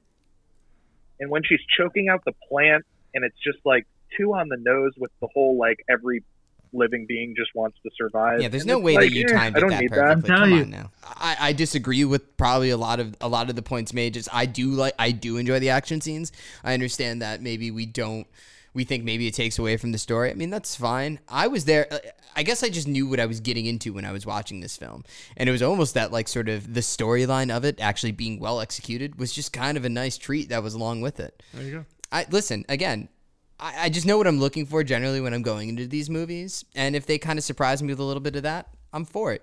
and 1.19 1.31
when 1.31 1.43
she's 1.45 1.61
choking 1.79 2.09
out 2.11 2.23
the 2.27 2.33
plant 2.47 2.85
and 3.15 3.25
it's 3.25 3.39
just 3.43 3.57
like 3.65 3.87
too 4.19 4.35
on 4.35 4.49
the 4.51 4.57
nose 4.59 4.93
with 4.99 5.11
the 5.23 5.29
whole 5.33 5.57
like 5.59 5.79
every 5.89 6.23
living 6.75 7.07
being 7.09 7.35
just 7.35 7.49
wants 7.55 7.79
to 7.83 7.91
survive 7.97 8.43
Yeah, 8.43 8.49
there's 8.49 8.65
And 8.65 8.73
no 8.73 8.79
way 8.79 8.97
like, 8.97 9.09
that 9.09 9.15
you 9.15 9.25
eh, 9.25 9.33
timed 9.33 9.57
I 9.57 9.59
it 9.59 9.61
don't 9.63 9.71
that 9.71 9.81
need 9.81 9.91
that. 9.93 9.97
perfectly. 9.97 10.13
I'm 10.13 10.39
Come 10.41 10.51
telling 10.51 10.63
on 10.65 10.71
now. 10.71 10.91
I, 11.03 11.37
I 11.41 11.53
disagree 11.55 12.05
with 12.05 12.37
probably 12.37 12.69
a 12.69 12.77
lot 12.77 13.01
of 13.01 13.17
a 13.23 13.29
lot 13.29 13.49
of 13.49 13.57
the 13.57 13.63
points 13.63 13.95
made. 13.95 14.13
Just 14.13 14.29
I 14.31 14.45
do 14.45 14.69
like 14.73 14.93
I 14.99 15.11
do 15.11 15.39
enjoy 15.39 15.59
the 15.59 15.71
action 15.71 16.03
scenes. 16.03 16.33
I 16.63 16.75
understand 16.75 17.23
that 17.23 17.41
maybe 17.41 17.71
we 17.71 17.87
don't 17.87 18.27
we 18.77 18.85
think 18.85 19.03
maybe 19.03 19.27
it 19.27 19.35
takes 19.35 19.59
away 19.59 19.79
from 19.79 19.91
the 19.93 19.99
story. 19.99 20.31
I 20.31 20.35
mean, 20.35 20.51
that's 20.51 20.77
fine. 20.77 21.19
I 21.29 21.47
was 21.49 21.65
there. 21.65 21.89
uh, 21.91 21.99
I 22.37 22.43
guess 22.43 22.63
I 22.63 22.69
just 22.69 22.87
knew 22.87 23.09
what 23.09 23.19
I 23.19 23.25
was 23.25 23.41
getting 23.41 23.65
into 23.65 23.95
when 23.95 24.05
I 24.05 24.13
was 24.13 24.27
watching 24.27 24.61
this 24.61 24.77
film. 24.77 25.03
And 25.37 25.49
it 25.49 25.53
was 25.53 25.63
almost 25.63 25.95
that, 25.95 26.13
like, 26.13 26.29
sort 26.29 26.51
of 26.51 26.75
the 26.75 26.81
storyline 26.81 27.51
of 27.51 27.65
it 27.65 27.81
actually 27.81 28.13
being 28.13 28.39
well 28.39 28.61
executed 28.61 29.19
was 29.19 29.33
just 29.33 29.53
kind 29.55 29.79
of 29.79 29.87
a 29.87 29.89
nice 29.89 30.19
treat 30.19 30.51
that 30.51 30.63
was 30.63 30.75
along 30.75 31.01
with 31.01 31.19
it. 31.19 31.43
There 31.55 31.65
you 31.65 31.73
go. 31.73 31.85
I 32.13 32.27
listen 32.31 32.67
again. 32.69 33.09
I, 33.59 33.87
I 33.87 33.89
just 33.89 34.07
know 34.07 34.19
what 34.19 34.27
I'm 34.27 34.39
looking 34.39 34.67
for 34.67 34.85
generally 34.85 35.23
when 35.23 35.33
I'm 35.33 35.43
going 35.43 35.71
into 35.71 35.87
these 35.87 36.11
movies, 36.11 36.65
and 36.75 36.95
if 36.95 37.07
they 37.07 37.17
kind 37.17 37.39
of 37.39 37.45
surprise 37.45 37.83
me 37.83 37.89
with 37.89 38.01
a 38.01 38.05
little 38.05 38.21
bit 38.21 38.37
of 38.37 38.43
that, 38.43 38.69
I'm 38.93 39.07
for 39.07 39.33
it. 39.33 39.43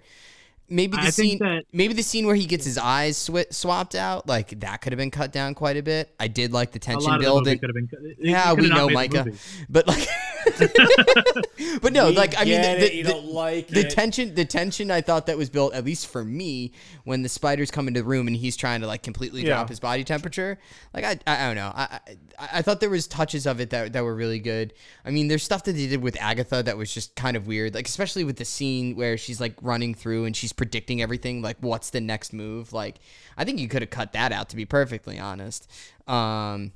Maybe 0.70 0.96
the 0.98 1.04
I 1.04 1.10
scene, 1.10 1.38
that- 1.40 1.66
maybe 1.74 1.94
the 1.94 2.02
scene 2.04 2.26
where 2.26 2.36
he 2.36 2.46
gets 2.46 2.66
his 2.66 2.78
eyes 2.78 3.18
swi- 3.18 3.54
swapped 3.54 3.96
out, 3.96 4.28
like 4.28 4.60
that 4.62 4.82
could 4.82 4.92
have 4.94 4.98
been 4.98 5.12
cut 5.12 5.32
down 5.32 5.54
quite 5.56 5.78
a 5.78 5.84
bit. 5.84 6.14
I 6.20 6.28
did 6.28 6.52
like 6.54 6.72
the 6.72 6.80
tension 6.80 7.10
lot 7.10 7.16
of 7.18 7.22
the 7.22 7.26
build. 7.26 7.46
movie 7.46 7.58
could 7.60 7.70
have 7.70 7.76
been. 7.76 7.90
it- 7.92 8.18
it 8.20 8.30
yeah, 8.30 8.54
we 8.54 8.70
know, 8.70 8.90
Micah, 8.90 9.26
but 9.70 9.88
like, 9.88 10.08
but 11.82 11.94
no, 11.94 12.08
We 12.10 12.16
like 12.16 12.36
I 12.38 12.46
mean, 12.46 12.62
the, 12.62 12.90
the- 12.90 13.04
don't 13.04 13.26
like 13.26 13.68
the 13.68 13.84
tension, 13.84 14.36
the 14.36 14.46
tension 14.46 14.92
I 14.92 15.02
thought 15.02 15.28
that 15.28 15.38
was 15.38 15.50
built, 15.50 15.74
at 15.74 15.86
least 15.86 16.08
for 16.08 16.24
me, 16.24 16.74
when 17.04 17.22
the 17.22 17.30
spiders 17.30 17.72
come 17.72 17.88
into 17.88 18.02
the 18.02 18.06
room 18.06 18.28
and 18.28 18.36
he's 18.36 18.56
trying 18.56 18.82
to 18.82 18.88
like 18.88 19.04
completely 19.04 19.42
Yeah. 19.42 19.56
drop 19.56 19.70
his 19.70 19.80
body 19.80 20.04
temperature. 20.04 20.60
Like 20.94 21.04
I, 21.06 21.20
I, 21.28 21.44
I 21.44 21.48
don't 21.48 21.56
know. 21.56 21.72
I, 21.74 22.00
I, 22.40 22.50
I 22.54 22.62
thought 22.62 22.80
there 22.80 22.90
was 22.90 23.08
touches 23.08 23.46
of 23.46 23.60
it 23.60 23.70
that 23.72 23.94
that 23.94 24.04
were 24.04 24.16
really 24.16 24.40
good. 24.40 24.74
I 25.06 25.12
mean, 25.12 25.28
there's 25.28 25.44
stuff 25.44 25.64
that 25.66 25.74
they 25.74 25.88
did 25.88 26.02
with 26.02 26.18
Agatha 26.22 26.64
that 26.64 26.78
was 26.78 26.94
just 26.94 27.16
kind 27.16 27.38
of 27.38 27.48
weird, 27.48 27.74
like 27.74 27.88
especially 27.88 28.24
with 28.24 28.38
the 28.38 28.46
scene 28.46 28.96
where 28.96 29.18
she's 29.18 29.40
like 29.42 29.56
running 29.62 29.94
through 29.94 30.26
and 30.26 30.36
she's 30.36 30.54
predicting 30.54 31.02
everything, 31.02 31.42
like 31.42 31.58
what's 31.62 31.90
the 31.90 32.02
next 32.02 32.34
move. 32.34 32.74
Like 32.74 32.98
I 33.38 33.44
think 33.46 33.60
you 33.60 33.68
could 33.68 33.82
have 33.82 33.90
cut 33.92 34.14
that 34.14 34.32
out, 34.32 34.50
to 34.50 34.56
be 34.56 34.66
perfectly 34.66 35.20
honest. 35.20 35.70
Um, 36.08 36.72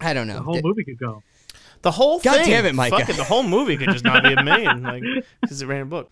I 0.00 0.14
don't 0.14 0.26
know. 0.26 0.34
The 0.34 0.42
whole 0.42 0.60
movie 0.62 0.84
could 0.84 0.98
go. 0.98 1.22
The 1.82 1.90
whole 1.92 2.20
God 2.20 2.38
thing. 2.38 2.50
damn 2.50 2.66
it, 2.66 2.74
Micah. 2.74 2.98
Fuck 2.98 3.08
it, 3.08 3.16
the 3.16 3.24
whole 3.24 3.42
movie 3.42 3.76
could 3.76 3.90
just 3.90 4.04
not 4.04 4.22
be 4.22 4.32
a 4.32 4.42
made, 4.42 4.66
like 4.82 5.02
because 5.40 5.62
it 5.62 5.66
ran 5.66 5.82
a 5.82 5.86
book. 5.86 6.10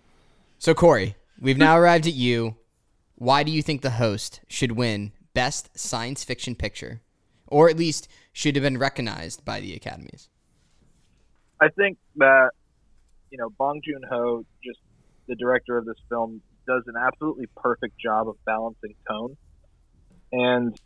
So 0.58 0.74
Corey, 0.74 1.16
we've 1.40 1.58
now 1.58 1.76
arrived 1.76 2.06
at 2.06 2.14
you. 2.14 2.56
Why 3.16 3.42
do 3.42 3.50
you 3.50 3.62
think 3.62 3.82
the 3.82 3.90
host 3.90 4.40
should 4.48 4.72
win 4.72 5.12
Best 5.34 5.76
Science 5.78 6.24
Fiction 6.24 6.54
Picture, 6.54 7.02
or 7.46 7.68
at 7.68 7.76
least 7.76 8.08
should 8.32 8.56
have 8.56 8.62
been 8.62 8.78
recognized 8.78 9.44
by 9.44 9.60
the 9.60 9.74
academies? 9.74 10.28
I 11.60 11.68
think 11.68 11.98
that 12.16 12.50
you 13.30 13.38
know 13.38 13.50
Bong 13.50 13.80
Joon 13.84 14.02
Ho, 14.08 14.44
just 14.64 14.80
the 15.26 15.34
director 15.34 15.76
of 15.76 15.84
this 15.84 15.98
film, 16.08 16.40
does 16.66 16.84
an 16.86 16.94
absolutely 16.98 17.46
perfect 17.56 17.98
job 17.98 18.28
of 18.28 18.36
balancing 18.46 18.94
tone, 19.06 19.36
and 20.32 20.78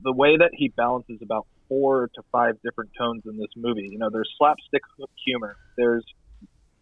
the 0.00 0.12
way 0.12 0.36
that 0.36 0.50
he 0.54 0.68
balances 0.68 1.18
about 1.22 1.46
four 1.72 2.10
to 2.14 2.22
five 2.30 2.56
different 2.62 2.90
tones 2.98 3.22
in 3.24 3.38
this 3.38 3.48
movie. 3.56 3.88
You 3.90 3.98
know, 3.98 4.10
there's 4.12 4.30
slapstick 4.36 4.82
humor, 5.24 5.56
there's 5.78 6.04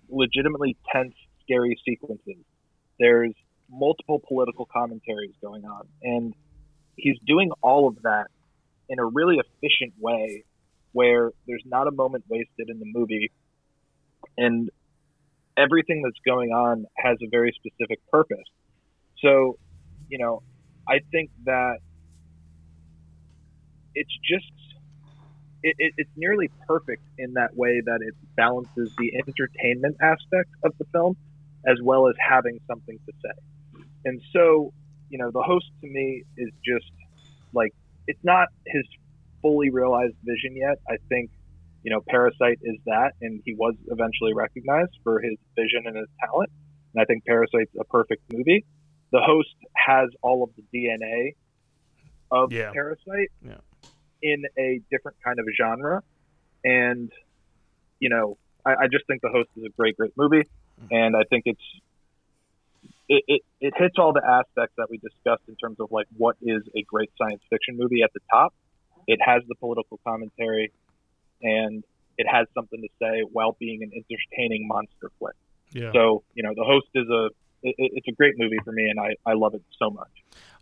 legitimately 0.08 0.76
tense, 0.92 1.14
scary 1.42 1.80
sequences, 1.88 2.42
there's 2.98 3.32
multiple 3.70 4.20
political 4.26 4.66
commentaries 4.66 5.34
going 5.40 5.64
on, 5.64 5.82
and 6.02 6.34
he's 6.96 7.16
doing 7.24 7.52
all 7.62 7.86
of 7.86 8.02
that 8.02 8.26
in 8.88 8.98
a 8.98 9.04
really 9.04 9.36
efficient 9.36 9.94
way 10.00 10.44
where 10.92 11.30
there's 11.46 11.62
not 11.64 11.86
a 11.86 11.92
moment 11.92 12.24
wasted 12.28 12.68
in 12.68 12.80
the 12.80 12.86
movie 12.86 13.30
and 14.36 14.70
everything 15.56 16.02
that's 16.02 16.18
going 16.26 16.50
on 16.50 16.84
has 16.96 17.16
a 17.22 17.28
very 17.30 17.52
specific 17.54 18.00
purpose. 18.10 18.38
So, 19.22 19.56
you 20.08 20.18
know, 20.18 20.42
I 20.88 20.98
think 21.12 21.30
that 21.44 21.78
it's 23.94 24.10
just 24.28 24.50
it, 25.62 25.74
it, 25.78 25.94
it's 25.96 26.10
nearly 26.16 26.50
perfect 26.66 27.02
in 27.18 27.34
that 27.34 27.56
way 27.56 27.80
that 27.84 28.00
it 28.02 28.14
balances 28.36 28.90
the 28.98 29.12
entertainment 29.16 29.96
aspect 30.00 30.50
of 30.64 30.72
the 30.78 30.84
film 30.92 31.16
as 31.66 31.76
well 31.82 32.08
as 32.08 32.14
having 32.18 32.58
something 32.66 32.98
to 33.06 33.12
say. 33.22 33.84
And 34.04 34.20
so, 34.32 34.72
you 35.08 35.18
know, 35.18 35.30
the 35.30 35.42
host 35.42 35.66
to 35.82 35.86
me 35.86 36.22
is 36.36 36.50
just 36.64 36.90
like 37.52 37.72
it's 38.06 38.24
not 38.24 38.48
his 38.66 38.84
fully 39.42 39.70
realized 39.70 40.14
vision 40.24 40.56
yet. 40.56 40.78
I 40.88 40.96
think, 41.08 41.30
you 41.82 41.90
know, 41.90 42.00
Parasite 42.08 42.58
is 42.62 42.76
that, 42.86 43.12
and 43.20 43.42
he 43.44 43.54
was 43.54 43.74
eventually 43.88 44.34
recognized 44.34 44.96
for 45.02 45.20
his 45.20 45.36
vision 45.56 45.82
and 45.86 45.96
his 45.96 46.08
talent. 46.24 46.50
And 46.94 47.02
I 47.02 47.04
think 47.04 47.24
Parasite's 47.24 47.74
a 47.78 47.84
perfect 47.84 48.22
movie. 48.32 48.64
The 49.12 49.20
host 49.20 49.54
has 49.74 50.08
all 50.22 50.44
of 50.44 50.50
the 50.56 50.64
DNA 50.74 51.34
of 52.30 52.52
Yeah. 52.52 52.70
Parasite 52.72 53.30
Yeah. 53.44 53.58
In 54.22 54.44
a 54.58 54.80
different 54.90 55.16
kind 55.24 55.38
of 55.38 55.46
genre. 55.56 56.02
And, 56.64 57.10
you 57.98 58.08
know, 58.08 58.36
I, 58.64 58.72
I 58.72 58.86
just 58.90 59.06
think 59.06 59.22
The 59.22 59.30
Host 59.30 59.48
is 59.56 59.64
a 59.64 59.70
great, 59.70 59.96
great 59.96 60.12
movie. 60.16 60.48
And 60.90 61.14
I 61.16 61.24
think 61.28 61.42
it's, 61.46 61.60
it, 63.08 63.24
it, 63.26 63.42
it 63.60 63.74
hits 63.76 63.96
all 63.98 64.12
the 64.12 64.22
aspects 64.24 64.74
that 64.78 64.88
we 64.90 64.98
discussed 64.98 65.42
in 65.48 65.56
terms 65.56 65.78
of 65.80 65.90
like 65.90 66.06
what 66.16 66.36
is 66.40 66.62
a 66.76 66.82
great 66.82 67.10
science 67.18 67.42
fiction 67.50 67.76
movie 67.76 68.02
at 68.02 68.10
the 68.14 68.20
top. 68.30 68.54
It 69.06 69.18
has 69.24 69.42
the 69.48 69.54
political 69.56 69.98
commentary 70.06 70.72
and 71.42 71.82
it 72.16 72.26
has 72.30 72.46
something 72.54 72.80
to 72.80 72.88
say 73.00 73.22
while 73.32 73.56
being 73.58 73.82
an 73.82 73.90
entertaining 73.94 74.68
monster 74.68 75.10
flick. 75.18 75.34
Yeah. 75.72 75.92
So, 75.92 76.22
you 76.34 76.42
know, 76.42 76.52
The 76.54 76.64
Host 76.64 76.86
is 76.94 77.08
a, 77.08 77.26
it, 77.62 77.74
it- 77.78 77.92
it's 77.96 78.08
a 78.08 78.12
great 78.12 78.34
movie 78.38 78.58
for 78.64 78.72
me 78.72 78.88
and 78.88 78.98
I, 79.00 79.16
I 79.26 79.34
love 79.34 79.54
it 79.54 79.62
so 79.78 79.90
much. 79.90 80.08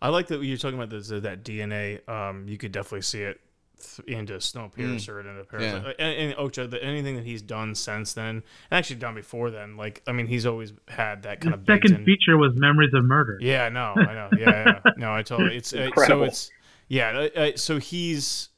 I 0.00 0.08
like 0.08 0.28
that 0.28 0.42
you're 0.42 0.56
talking 0.56 0.78
about 0.78 0.90
this, 0.90 1.08
that 1.08 1.44
DNA. 1.44 2.08
Um, 2.08 2.48
you 2.48 2.56
could 2.58 2.72
definitely 2.72 3.02
see 3.02 3.22
it 3.22 3.40
th- 3.78 4.08
into 4.08 4.34
Mm. 4.34 4.38
Snowpiercer 4.72 5.20
and 5.20 5.28
into 5.28 5.44
Parasite. 5.44 5.96
And, 5.98 6.30
and 6.30 6.34
Okja, 6.36 6.70
the, 6.70 6.82
anything 6.82 7.16
that 7.16 7.24
he's 7.24 7.42
done 7.42 7.74
since 7.74 8.12
then, 8.14 8.28
and 8.36 8.42
actually 8.70 8.96
done 8.96 9.14
before 9.14 9.50
then, 9.50 9.76
like 9.76 10.02
I 10.06 10.12
mean, 10.12 10.26
he's 10.26 10.46
always 10.46 10.72
had 10.88 11.22
that 11.22 11.40
kind 11.40 11.54
The 11.54 11.58
of 11.58 11.66
second 11.66 11.94
in- 11.96 12.04
feature 12.04 12.36
was 12.36 12.52
Memories 12.54 12.92
of 12.94 13.04
Murder. 13.04 13.38
Yeah, 13.40 13.64
I 13.64 13.68
know, 13.68 13.94
I 13.96 14.14
know. 14.14 14.28
Yeah, 14.38 14.80
yeah. 14.84 14.90
no, 14.96 15.14
I 15.14 15.22
totally. 15.22 15.56
It's 15.56 15.72
uh, 15.72 15.90
so 16.06 16.22
it's 16.22 16.50
yeah. 16.88 17.28
Uh, 17.34 17.40
uh, 17.40 17.50
so 17.56 17.78
he's. 17.78 18.48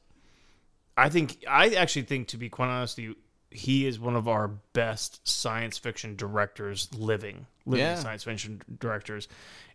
I 0.97 1.09
think 1.09 1.45
I 1.49 1.71
actually 1.71 2.03
think 2.03 2.29
to 2.29 2.37
be 2.37 2.49
quite 2.49 2.69
honest, 2.69 2.97
with 2.99 3.05
you, 3.05 3.17
he 3.51 3.87
is 3.87 3.99
one 3.99 4.17
of 4.17 4.29
our 4.29 4.49
best 4.73 5.27
science 5.27 5.79
fiction 5.79 6.15
directors 6.15 6.89
living, 6.95 7.47
living 7.67 7.85
Yeah. 7.87 7.95
science 7.97 8.23
fiction 8.25 8.61
directors. 8.79 9.27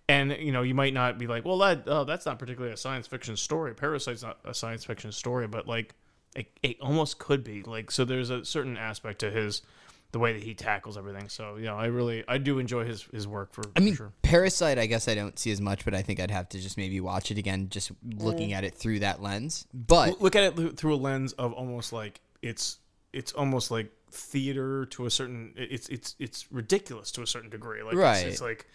And 0.08 0.32
you 0.40 0.52
know, 0.52 0.62
you 0.62 0.76
might 0.76 0.94
not 0.94 1.18
be 1.18 1.26
like, 1.28 1.46
well, 1.46 1.58
that 1.60 1.84
oh, 1.88 2.04
that's 2.04 2.26
not 2.26 2.38
particularly 2.40 2.74
a 2.74 2.78
science 2.78 3.08
fiction 3.08 3.36
story. 3.38 3.74
Parasite's 3.74 4.22
not 4.24 4.38
a 4.46 4.54
science 4.54 4.86
fiction 4.86 5.12
story, 5.12 5.48
but 5.48 5.68
like, 5.68 5.96
it, 6.36 6.48
it 6.62 6.78
almost 6.80 7.18
could 7.18 7.44
be. 7.44 7.64
Like, 7.64 7.90
so 7.90 8.06
there's 8.06 8.30
a 8.30 8.46
certain 8.46 8.78
aspect 8.78 9.20
to 9.20 9.32
his, 9.32 9.64
the 10.12 10.20
way 10.20 10.34
that 10.34 10.44
he 10.44 10.54
tackles 10.54 10.96
everything. 10.96 11.28
So 11.30 11.56
you 11.56 11.66
know, 11.66 11.76
I 11.76 11.86
really, 11.88 12.24
I 12.28 12.38
do 12.38 12.60
enjoy 12.60 12.86
his 12.86 13.02
his 13.12 13.28
work 13.28 13.52
for. 13.52 13.64
I 13.76 13.80
mean, 13.80 13.94
for 13.94 13.98
sure. 13.98 14.12
Parasite. 14.22 14.78
I 14.78 14.86
guess 14.86 15.08
I 15.08 15.16
don't 15.16 15.40
see 15.40 15.50
as 15.52 15.60
much, 15.60 15.84
but 15.86 15.96
I 15.96 16.04
think 16.04 16.20
I'd 16.20 16.30
have 16.30 16.50
to 16.50 16.60
just 16.60 16.78
maybe 16.78 17.00
watch 17.02 17.32
it 17.32 17.40
again, 17.40 17.70
just 17.70 17.92
looking 18.18 18.50
Mm. 18.50 18.56
at 18.58 18.64
it 18.64 18.76
through 18.76 19.00
that 19.00 19.24
lens. 19.24 19.66
But 19.74 20.22
look 20.22 20.36
at 20.36 20.44
it 20.60 20.78
through 20.78 20.94
a 20.94 20.98
lens 20.98 21.34
of 21.34 21.52
almost 21.54 21.92
like 21.94 22.22
it's 22.44 22.78
it's 23.12 23.32
almost 23.32 23.72
like 23.72 23.92
theater 24.12 24.86
to 24.86 25.06
a 25.08 25.10
certain 25.10 25.54
it's 25.58 25.90
it's 25.90 26.16
it's 26.20 26.52
ridiculous 26.52 27.12
to 27.12 27.22
a 27.22 27.28
certain 27.28 27.50
degree 27.50 27.82
like 27.84 27.96
Right. 27.96 28.18
it's, 28.26 28.36
it's 28.36 28.42
like 28.42 28.66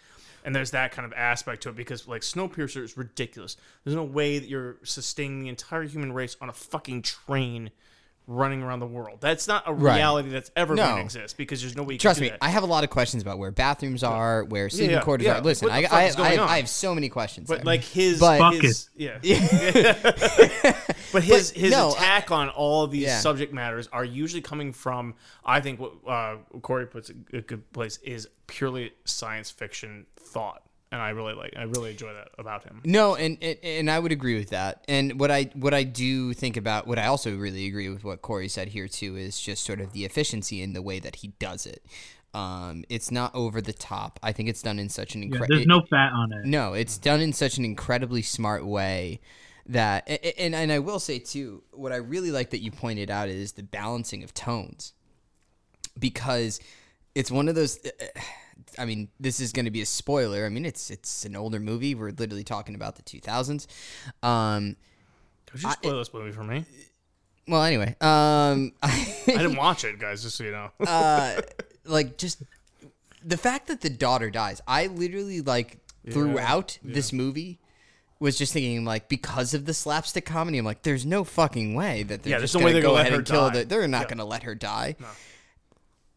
and 0.43 0.55
there's 0.55 0.71
that 0.71 0.91
kind 0.91 1.05
of 1.05 1.13
aspect 1.13 1.63
to 1.63 1.69
it 1.69 1.75
because 1.75 2.07
like 2.07 2.21
snowpiercer 2.21 2.83
is 2.83 2.97
ridiculous. 2.97 3.57
There's 3.83 3.95
no 3.95 4.03
way 4.03 4.39
that 4.39 4.47
you're 4.47 4.77
sustaining 4.83 5.41
the 5.41 5.49
entire 5.49 5.83
human 5.83 6.13
race 6.13 6.35
on 6.41 6.49
a 6.49 6.53
fucking 6.53 7.03
train 7.03 7.71
running 8.27 8.61
around 8.61 8.79
the 8.79 8.85
world 8.87 9.17
that's 9.19 9.47
not 9.47 9.63
a 9.67 9.73
Right. 9.73 9.95
reality 9.97 10.29
that's 10.29 10.51
ever 10.55 10.75
going 10.75 10.95
to 10.95 11.01
exist 11.01 11.35
because 11.37 11.61
there's 11.61 11.75
no 11.75 11.83
way 11.83 11.95
you 11.95 11.99
trust 11.99 12.17
can 12.19 12.23
me, 12.25 12.29
do 12.29 12.33
that. 12.39 12.43
I 12.45 12.49
have 12.49 12.63
a 12.63 12.67
lot 12.67 12.83
of 12.83 12.89
questions 12.89 13.21
about 13.23 13.39
where 13.39 13.51
bathrooms 13.51 14.03
are, 14.03 14.43
where 14.45 14.69
sleeping 14.69 14.91
yeah, 14.91 15.01
quarters 15.01 15.25
yeah. 15.25 15.37
are. 15.39 15.41
Listen, 15.41 15.67
What 15.67 15.73
I, 15.75 15.81
the 15.81 15.87
fuck 15.87 15.97
I, 15.97 16.03
is 16.05 16.15
going 16.15 16.27
I, 16.27 16.31
have, 16.31 16.39
on? 16.41 16.49
I 16.49 16.57
have 16.57 16.69
so 16.69 16.95
many 16.95 17.09
questions. 17.09 17.47
but 17.47 17.57
there. 17.57 17.65
like 17.65 17.81
his, 17.83 18.19
But- 18.19 18.39
Fuck 18.39 18.53
his 18.61 18.89
yeah, 18.95 19.17
but 21.11 21.23
his 21.23 21.51
his 21.51 21.71
no, 21.71 21.91
attack 21.91 22.31
on 22.31 22.49
all 22.49 22.83
of 22.83 22.91
these 22.91 23.03
Yeah. 23.03 23.19
subject 23.19 23.53
matters 23.53 23.87
are 23.91 24.05
usually 24.05 24.41
coming 24.41 24.71
from 24.73 25.15
I 25.43 25.59
think 25.61 25.79
what 25.79 25.93
uh, 26.07 26.37
Corey 26.61 26.85
puts 26.85 27.09
a, 27.09 27.37
a 27.37 27.41
good 27.41 27.71
place 27.73 27.97
is 28.03 28.27
purely 28.47 28.91
science 29.05 29.49
fiction 29.51 30.05
thought, 30.15 30.63
and 30.91 31.01
I 31.01 31.09
really 31.09 31.33
like 31.33 31.53
I 31.57 31.63
really 31.63 31.91
enjoy 31.91 32.13
that 32.13 32.29
about 32.37 32.63
him. 32.63 32.81
No, 32.83 33.15
and, 33.15 33.37
and 33.41 33.57
and 33.63 33.91
I 33.91 33.97
would 33.99 34.11
agree 34.11 34.37
with 34.37 34.49
that. 34.49 34.83
And 34.87 35.19
what 35.19 35.31
I 35.31 35.43
what 35.55 35.73
I 35.73 35.83
do 35.83 36.33
think 36.33 36.57
about 36.57 36.87
what 36.87 36.99
I 36.99 37.05
also 37.07 37.35
really 37.37 37.65
agree 37.67 37.89
with 37.89 38.03
what 38.03 38.21
Corey 38.21 38.47
said 38.49 38.69
here 38.69 38.87
too 38.87 39.15
is 39.15 39.39
just 39.39 39.63
sort 39.63 39.79
of 39.81 39.93
the 39.93 40.05
efficiency 40.05 40.61
in 40.61 40.73
the 40.73 40.81
way 40.81 40.99
that 40.99 41.17
he 41.17 41.29
does 41.39 41.65
it. 41.65 41.85
Um, 42.33 42.85
it's 42.89 43.11
not 43.11 43.35
over 43.35 43.61
the 43.61 43.73
top. 43.73 44.19
I 44.23 44.31
think 44.31 44.47
it's 44.47 44.61
done 44.61 44.79
in 44.79 44.87
such 44.89 45.15
an 45.15 45.21
Yeah, 45.21 45.25
incredible. 45.27 45.55
there's 45.55 45.67
no 45.67 45.81
fat 45.89 46.11
on 46.13 46.31
it. 46.31 46.45
No, 46.45 46.73
it's 46.73 46.97
done 46.97 47.19
in 47.19 47.33
such 47.33 47.57
an 47.57 47.65
incredibly 47.65 48.21
smart 48.21 48.65
way 48.65 49.19
that 49.65 50.07
a- 50.09 50.27
a- 50.27 50.41
and 50.45 50.55
and 50.55 50.71
I 50.71 50.79
will 50.79 50.99
say 50.99 51.19
too, 51.19 51.63
what 51.71 51.91
I 51.91 51.97
really 51.97 52.31
like 52.31 52.49
that 52.51 52.59
you 52.61 52.71
pointed 52.71 53.09
out 53.11 53.27
is 53.29 53.53
the 53.53 53.63
balancing 53.63 54.23
of 54.23 54.33
tones. 54.33 54.93
Because 55.99 56.59
it's 57.15 57.29
one 57.29 57.49
of 57.49 57.55
those 57.55 57.77
I 58.77 58.85
mean, 58.85 59.09
this 59.19 59.39
is 59.39 59.51
going 59.51 59.65
to 59.65 59.71
be 59.71 59.81
a 59.81 59.85
spoiler. 59.85 60.45
I 60.45 60.49
mean, 60.49 60.65
it's 60.65 60.89
it's 60.89 61.25
an 61.25 61.35
older 61.35 61.59
movie. 61.59 61.95
We're 61.95 62.11
literally 62.11 62.43
talking 62.43 62.75
about 62.75 62.95
the 62.95 63.03
2000s. 63.03 63.67
Um 64.23 64.75
Could 65.47 65.63
you 65.63 65.71
spoil 65.71 65.97
this 65.97 66.13
movie 66.13 66.31
for 66.31 66.43
me? 66.43 66.65
well, 67.47 67.63
anyway, 67.63 67.95
um 68.01 68.73
I 68.83 69.13
didn't 69.27 69.55
watch 69.57 69.83
it, 69.83 69.99
guys. 69.99 70.23
Just 70.23 70.37
so 70.37 70.43
you 70.43 70.51
know. 70.51 70.71
uh, 70.87 71.41
like 71.85 72.17
just 72.17 72.43
the 73.23 73.37
fact 73.37 73.67
that 73.67 73.81
the 73.81 73.89
daughter 73.89 74.29
dies. 74.29 74.61
I 74.67 74.87
literally 74.87 75.41
like 75.41 75.79
throughout 76.09 76.77
this 76.83 77.13
movie 77.13 77.59
was 78.19 78.37
just 78.37 78.53
thinking 78.53 78.85
like 78.85 79.09
because 79.09 79.53
of 79.53 79.65
the 79.65 79.73
slapstick 79.73 80.25
comedy. 80.25 80.57
I'm 80.59 80.65
like, 80.65 80.83
there's 80.83 81.05
no 81.05 81.23
fucking 81.23 81.73
way 81.73 82.03
that 82.03 82.23
they're 82.23 82.33
Yeah, 82.33 82.39
just 82.39 82.53
no 82.55 82.63
way 82.63 82.71
gonna 82.71 82.81
go 82.83 82.95
ahead 82.95 83.11
her 83.11 83.17
and 83.19 83.25
kill 83.25 83.49
die. 83.49 83.59
the. 83.59 83.65
They're 83.65 83.87
not 83.87 84.03
Yeah. 84.03 84.09
gonna 84.09 84.25
let 84.25 84.43
her 84.43 84.53
die. 84.55 84.95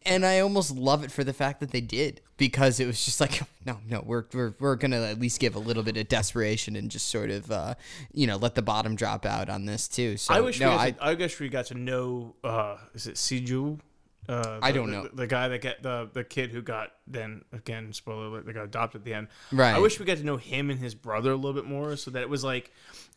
And 0.05 0.25
I 0.25 0.39
almost 0.39 0.75
love 0.75 1.03
it 1.03 1.11
for 1.11 1.23
the 1.23 1.33
fact 1.33 1.59
that 1.61 1.71
they 1.71 1.81
did 1.81 2.21
because 2.37 2.79
it 2.79 2.85
was 2.85 3.03
just 3.03 3.19
like 3.19 3.41
no 3.65 3.79
no 3.89 4.03
we're 4.05 4.25
we're, 4.33 4.53
we're 4.59 4.75
gonna 4.75 5.01
at 5.01 5.19
least 5.19 5.39
give 5.39 5.55
a 5.55 5.59
little 5.59 5.83
bit 5.83 5.97
of 5.97 6.07
desperation 6.07 6.75
and 6.75 6.91
just 6.91 7.07
sort 7.09 7.31
of 7.31 7.51
uh, 7.51 7.73
you 8.13 8.27
know 8.27 8.37
let 8.37 8.55
the 8.55 8.61
bottom 8.61 8.95
drop 8.95 9.25
out 9.25 9.49
on 9.49 9.65
this 9.65 9.87
too. 9.87 10.17
So 10.17 10.33
I 10.33 10.41
wish 10.41 10.59
no 10.59 10.69
we 10.69 10.75
got 10.75 10.81
I 10.81 10.91
to, 10.91 11.03
I 11.03 11.13
wish 11.15 11.39
we 11.39 11.49
got 11.49 11.65
to 11.67 11.73
know. 11.75 12.35
Uh, 12.43 12.77
is 12.93 13.07
it 13.07 13.15
Siju? 13.15 13.79
Uh, 14.27 14.57
I 14.61 14.71
don't 14.71 14.87
the- 14.89 15.03
know. 15.03 15.09
the, 15.13 15.27
guy 15.27 15.47
that 15.49 15.61
get 15.61 15.83
the 15.83 16.09
the 16.11 16.23
kid 16.23 16.51
who 16.51 16.61
got 16.63 16.91
then 17.05 17.43
again 17.53 17.93
spoiler 17.93 18.25
alert, 18.25 18.45
they 18.47 18.53
got 18.53 18.63
adopted 18.65 19.01
at 19.01 19.05
the 19.05 19.13
end. 19.13 19.27
Right. 19.51 19.75
I 19.75 19.79
wish 19.79 19.99
we 19.99 20.05
got 20.05 20.17
to 20.17 20.23
know 20.23 20.37
him 20.37 20.71
and 20.71 20.79
his 20.79 20.95
brother 20.95 21.31
a 21.31 21.35
little 21.35 21.53
bit 21.53 21.65
more, 21.65 21.95
so 21.95 22.09
that 22.11 22.21
it 22.23 22.29
was 22.29 22.43
like, 22.43 22.71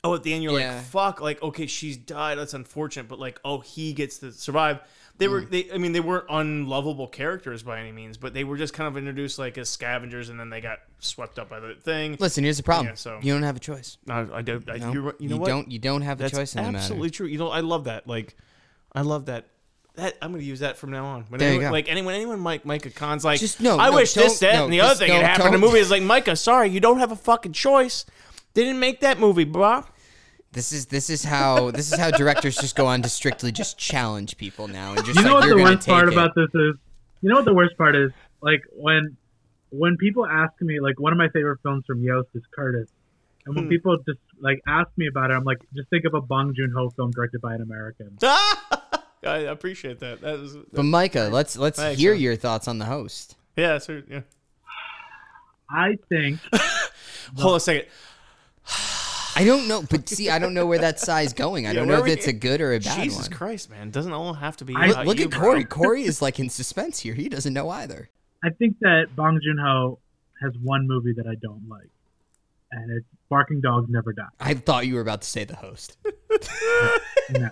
oh, 0.04 0.14
at 0.14 0.22
the 0.22 0.34
end 0.34 0.42
you're 0.42 0.58
Yeah. 0.58 0.74
like, 0.76 0.84
fuck, 0.84 1.20
like 1.22 1.42
okay, 1.42 1.66
she's 1.66 1.96
died, 1.96 2.36
that's 2.38 2.52
unfortunate, 2.52 3.08
but 3.08 3.18
like, 3.18 3.40
oh, 3.44 3.60
he 3.60 3.94
gets 3.94 4.18
to 4.18 4.32
survive. 4.32 4.80
They 5.18 5.26
were 5.28 5.42
Mm. 5.42 5.50
they, 5.50 5.70
I 5.74 5.78
mean, 5.78 5.92
they 5.92 6.00
weren't 6.00 6.26
unlovable 6.30 7.08
characters 7.08 7.62
by 7.64 7.80
any 7.80 7.90
means, 7.92 8.16
but 8.16 8.34
they 8.34 8.44
were 8.44 8.56
just 8.56 8.72
kind 8.72 8.86
of 8.86 8.96
introduced 8.96 9.38
like 9.38 9.58
as 9.58 9.68
scavengers, 9.68 10.28
and 10.28 10.38
then 10.38 10.48
they 10.48 10.60
got 10.60 10.78
swept 11.00 11.38
up 11.38 11.50
by 11.50 11.58
the 11.60 11.74
thing. 11.74 12.16
Listen, 12.20 12.44
here's 12.44 12.56
the 12.56 12.62
problem. 12.62 12.86
Yeah, 12.88 12.94
so- 12.94 13.18
You 13.20 13.32
don't 13.34 13.42
have 13.42 13.56
a 13.56 13.60
choice. 13.60 13.98
No, 14.06 14.28
I 14.32 14.42
don't. 14.42 14.68
I, 14.70 14.76
No, 14.76 14.92
you're, 14.92 15.14
you 15.18 15.28
know 15.28 15.34
you 15.34 15.40
what? 15.40 15.48
don't. 15.48 15.70
You 15.72 15.78
don't 15.80 16.02
have 16.02 16.20
a 16.20 16.30
choice 16.30 16.54
in 16.54 16.58
the 16.62 16.70
matter. 16.70 16.78
absolutely 16.78 17.10
true. 17.10 17.26
You 17.26 17.38
know, 17.38 17.48
I 17.50 17.60
love 17.60 17.84
that. 17.84 18.06
Like, 18.06 18.36
I 18.92 19.02
love 19.02 19.26
that. 19.26 19.46
That 19.96 20.14
I'm 20.22 20.30
going 20.30 20.40
to 20.40 20.46
use 20.46 20.60
that 20.60 20.78
from 20.78 20.92
now 20.92 21.06
on. 21.06 21.24
When 21.28 21.40
There 21.40 21.52
you 21.52 21.60
go. 21.60 21.70
Like 21.72 21.88
anyone, 21.88 22.14
anyone, 22.14 22.38
Mike, 22.38 22.64
Micah 22.64 22.90
Khan's 22.90 23.24
like, 23.24 23.40
Just- 23.40 23.60
no, 23.60 23.76
I 23.76 23.90
no, 23.90 23.96
wish 23.96 24.14
this, 24.14 24.38
don't- 24.38 24.48
that, 24.52 24.56
no, 24.58 24.64
and 24.66 24.72
the 24.72 24.80
other 24.82 24.94
thing 24.94 25.08
no, 25.08 25.16
had 25.16 25.24
happened 25.24 25.46
in 25.54 25.60
the 25.60 25.66
movie. 25.66 25.80
Is 25.80 25.90
like, 25.90 26.04
Micah, 26.04 26.36
sorry, 26.36 26.68
you 26.70 26.78
don't 26.78 27.00
have 27.00 27.10
a 27.10 27.16
fucking 27.16 27.52
choice. 27.54 28.04
They 28.54 28.62
didn't 28.62 28.78
make 28.78 29.00
that 29.00 29.18
movie, 29.18 29.42
bro. 29.42 29.84
This 30.58 30.72
is 30.72 30.86
this 30.86 31.08
is 31.08 31.22
how 31.22 31.70
this 31.70 31.92
is 31.92 31.96
how 32.00 32.10
directors 32.10 32.56
just 32.56 32.74
go 32.74 32.86
on 32.86 33.00
to 33.02 33.08
strictly 33.08 33.52
just 33.52 33.78
challenge 33.78 34.36
people 34.36 34.66
now 34.66 34.94
and 34.94 35.04
just 35.04 35.16
you 35.16 35.24
know 35.24 35.34
like 35.34 35.42
what 35.42 35.46
you're 35.46 35.56
the 35.58 35.62
worst 35.62 35.86
part 35.86 36.08
it. 36.08 36.12
about 36.14 36.34
this 36.34 36.48
is? 36.52 36.74
You 37.20 37.28
know 37.30 37.36
what 37.36 37.44
the 37.44 37.54
worst 37.54 37.78
part 37.78 37.94
is? 37.94 38.10
Like 38.42 38.62
when 38.72 39.16
when 39.70 39.96
people 39.98 40.26
ask 40.26 40.52
me, 40.60 40.80
like 40.80 40.98
one 40.98 41.12
of 41.12 41.16
my 41.16 41.28
favorite 41.28 41.60
films 41.62 41.84
from 41.86 42.02
Yost 42.02 42.30
is 42.34 42.42
Curtis, 42.52 42.88
and 43.46 43.54
when 43.54 43.66
Hmm. 43.66 43.70
people 43.70 43.96
just 43.98 44.18
like 44.40 44.60
ask 44.66 44.88
me 44.96 45.06
about 45.06 45.30
it, 45.30 45.34
I'm 45.34 45.44
like, 45.44 45.58
just 45.76 45.88
think 45.90 46.04
of 46.06 46.14
a 46.14 46.20
Bong 46.20 46.54
Joon 46.56 46.72
Ho 46.76 46.90
film 46.90 47.12
directed 47.12 47.40
by 47.40 47.54
an 47.54 47.62
American. 47.62 48.18
I 48.22 49.36
appreciate 49.46 50.00
that. 50.00 50.20
That 50.22 50.40
is, 50.40 50.56
But 50.72 50.82
Micah, 50.82 51.28
let's 51.32 51.56
let's 51.56 51.78
Thanks, 51.78 52.00
hear 52.00 52.14
man. 52.14 52.20
your 52.20 52.34
thoughts 52.34 52.66
on 52.66 52.78
the 52.78 52.86
host. 52.86 53.36
yeah, 53.56 53.78
so, 53.78 54.02
yeah. 54.10 54.22
I 55.70 55.98
think 56.08 56.40
Hold 57.36 57.52
on 57.52 57.56
a 57.58 57.60
second. 57.60 57.86
I 59.40 59.44
don't 59.44 59.68
know, 59.68 59.82
but 59.88 60.08
see, 60.08 60.28
I 60.30 60.38
don't 60.38 60.52
know 60.52 60.66
where 60.66 60.78
that 60.80 60.98
side's 60.98 61.32
going. 61.32 61.66
I 61.66 61.70
Yeah, 61.70 61.74
don't 61.80 61.88
know 61.88 62.04
if 62.04 62.08
it's 62.08 62.26
a 62.26 62.32
good 62.32 62.60
or 62.60 62.72
a 62.74 62.80
bad 62.80 62.82
Jesus 62.82 62.96
one. 62.98 63.04
Jesus 63.24 63.28
Christ, 63.28 63.70
man! 63.70 63.90
Doesn't 63.90 64.12
all 64.12 64.34
have 64.34 64.56
to 64.58 64.64
be. 64.64 64.74
I- 64.74 64.86
Look, 64.86 64.94
about 64.96 65.06
look 65.06 65.18
you, 65.18 65.24
at 65.26 65.30
bro. 65.30 65.40
Corey. 65.40 65.64
Corey 65.78 66.02
is 66.02 66.20
like 66.20 66.40
in 66.40 66.48
suspense 66.48 66.98
here. 66.98 67.14
He 67.14 67.28
doesn't 67.28 67.52
know 67.54 67.68
either. 67.70 68.10
I 68.44 68.50
think 68.50 68.78
that 68.80 69.06
Bong 69.16 69.38
Joon 69.42 69.58
Ho 69.58 69.98
has 70.42 70.52
one 70.62 70.86
movie 70.88 71.12
that 71.14 71.26
I 71.26 71.34
don't 71.36 71.68
like, 71.68 71.88
and 72.72 72.90
it's 72.90 73.06
Barking 73.28 73.60
Dogs 73.60 73.88
Never 73.90 74.12
Die. 74.12 74.22
I 74.40 74.54
thought 74.54 74.86
you 74.86 74.94
were 74.96 75.00
about 75.00 75.22
to 75.22 75.28
say 75.28 75.44
the 75.44 75.56
host. 75.56 75.96
No. 77.30 77.50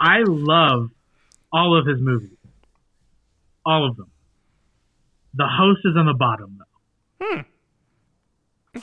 I 0.00 0.20
love 0.26 0.90
all 1.52 1.78
of 1.78 1.86
his 1.86 2.00
movies. 2.00 2.30
All 3.66 3.86
of 3.86 3.96
them. 3.96 4.10
The 5.34 5.46
host 5.46 5.80
is 5.84 5.96
on 5.98 6.06
the 6.06 6.14
bottom 6.14 6.58
though. 6.58 7.26
Hmm. 7.26 7.40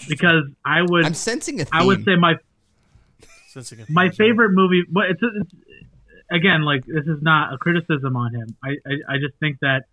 Because 0.09 0.43
I 0.65 0.81
would 0.81 1.05
I'm 1.05 1.13
sensing 1.13 1.61
a 1.61 1.65
theme. 1.65 1.71
I 1.73 1.85
would 1.85 2.03
say 2.03 2.15
my 2.15 2.35
Since 3.49 3.71
it 3.71 3.75
can- 3.77 3.93
my 3.93 4.09
favorite 4.09 4.51
movie 4.51 4.83
but 4.89 5.05
it's, 5.11 5.21
it's 5.23 5.51
again 6.31 6.63
like 6.63 6.85
this 6.85 7.05
is 7.05 7.21
not 7.21 7.53
a 7.53 7.57
criticism 7.57 8.15
on 8.15 8.33
him. 8.33 8.55
I, 8.63 8.69
I, 8.85 9.15
I 9.15 9.17
just 9.17 9.35
think 9.39 9.59
that 9.61 9.83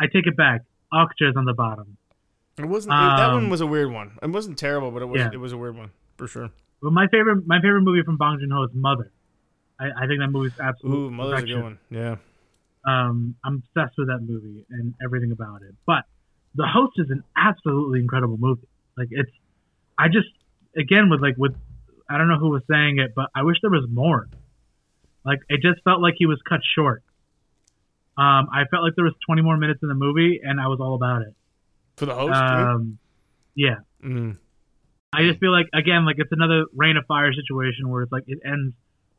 I 0.00 0.06
take 0.06 0.26
it 0.26 0.36
back. 0.36 0.62
Okja 0.92 1.30
is 1.30 1.36
on 1.36 1.44
the 1.44 1.54
bottom. 1.54 1.96
It 2.58 2.64
wasn't. 2.66 2.94
it- 2.94 2.96
that 3.16 3.32
one 3.32 3.44
Um, 3.44 3.50
was 3.50 3.60
a 3.60 3.66
weird 3.66 3.90
one. 3.92 4.12
It 4.22 4.30
wasn't 4.30 4.58
terrible, 4.58 4.90
but 4.90 5.02
it 5.02 5.06
was. 5.06 5.20
Yeah. 5.20 5.30
It 5.32 5.38
was 5.38 5.52
a 5.52 5.56
weird 5.56 5.76
one 5.76 5.90
for 6.16 6.26
sure. 6.28 6.50
But 6.82 6.92
my 6.92 7.06
favorite 7.08 7.46
my 7.46 7.60
favorite 7.60 7.82
movie 7.82 8.02
from 8.02 8.16
Bong 8.18 8.38
Joon 8.40 8.50
Ho 8.50 8.64
is 8.64 8.70
Mother. 8.74 9.10
I, 9.80 9.86
I 10.04 10.06
think 10.06 10.20
that 10.20 10.28
movie's 10.28 10.58
absolutely 10.60 11.06
Ooh, 11.06 11.10
Mother's 11.10 11.42
a 11.42 11.46
good 11.46 11.62
one. 11.62 11.78
Yeah. 11.90 12.16
Um, 12.84 13.34
I'm 13.44 13.62
obsessed 13.74 13.94
with 13.98 14.08
that 14.08 14.20
movie 14.22 14.64
and 14.70 14.94
everything 15.04 15.30
about 15.32 15.62
it. 15.62 15.74
But 15.86 16.04
The 16.54 16.66
Host 16.66 16.92
is 16.96 17.10
an 17.10 17.22
absolutely 17.36 18.00
incredible 18.00 18.36
movie. 18.38 18.66
Like 18.96 19.08
it's, 19.10 19.30
I 19.98 20.08
just 20.08 20.28
again 20.76 21.10
with 21.10 21.20
like 21.20 21.36
with, 21.36 21.54
I 22.08 22.18
don't 22.18 22.28
know 22.28 22.38
who 22.38 22.50
was 22.50 22.62
saying 22.70 22.98
it, 22.98 23.14
but 23.14 23.30
I 23.34 23.42
wish 23.42 23.56
there 23.62 23.70
was 23.70 23.86
more. 23.90 24.28
Like 25.24 25.40
it 25.48 25.60
just 25.60 25.82
felt 25.84 26.00
like 26.00 26.14
he 26.16 26.26
was 26.26 26.38
cut 26.48 26.60
short. 26.74 27.02
Um, 28.16 28.48
I 28.52 28.64
felt 28.70 28.82
like 28.82 28.94
there 28.96 29.04
was 29.04 29.14
20 29.26 29.42
more 29.42 29.56
minutes 29.56 29.80
in 29.82 29.88
the 29.88 29.94
movie, 29.94 30.40
and 30.42 30.60
I 30.60 30.66
was 30.66 30.80
all 30.80 30.94
about 30.94 31.22
it. 31.22 31.34
For 31.96 32.06
the 32.06 32.14
host. 32.14 32.34
Um, 32.34 32.98
yeah. 33.54 33.76
Mm. 34.02 34.38
I 35.12 35.22
just 35.22 35.38
feel 35.40 35.52
like 35.52 35.66
again, 35.72 36.04
like 36.04 36.16
it's 36.18 36.32
another 36.32 36.64
Reign 36.74 36.96
of 36.96 37.06
Fire 37.06 37.32
situation 37.32 37.88
where 37.88 38.02
it's 38.02 38.12
like 38.12 38.24
it 38.26 38.38
ends 38.44 38.74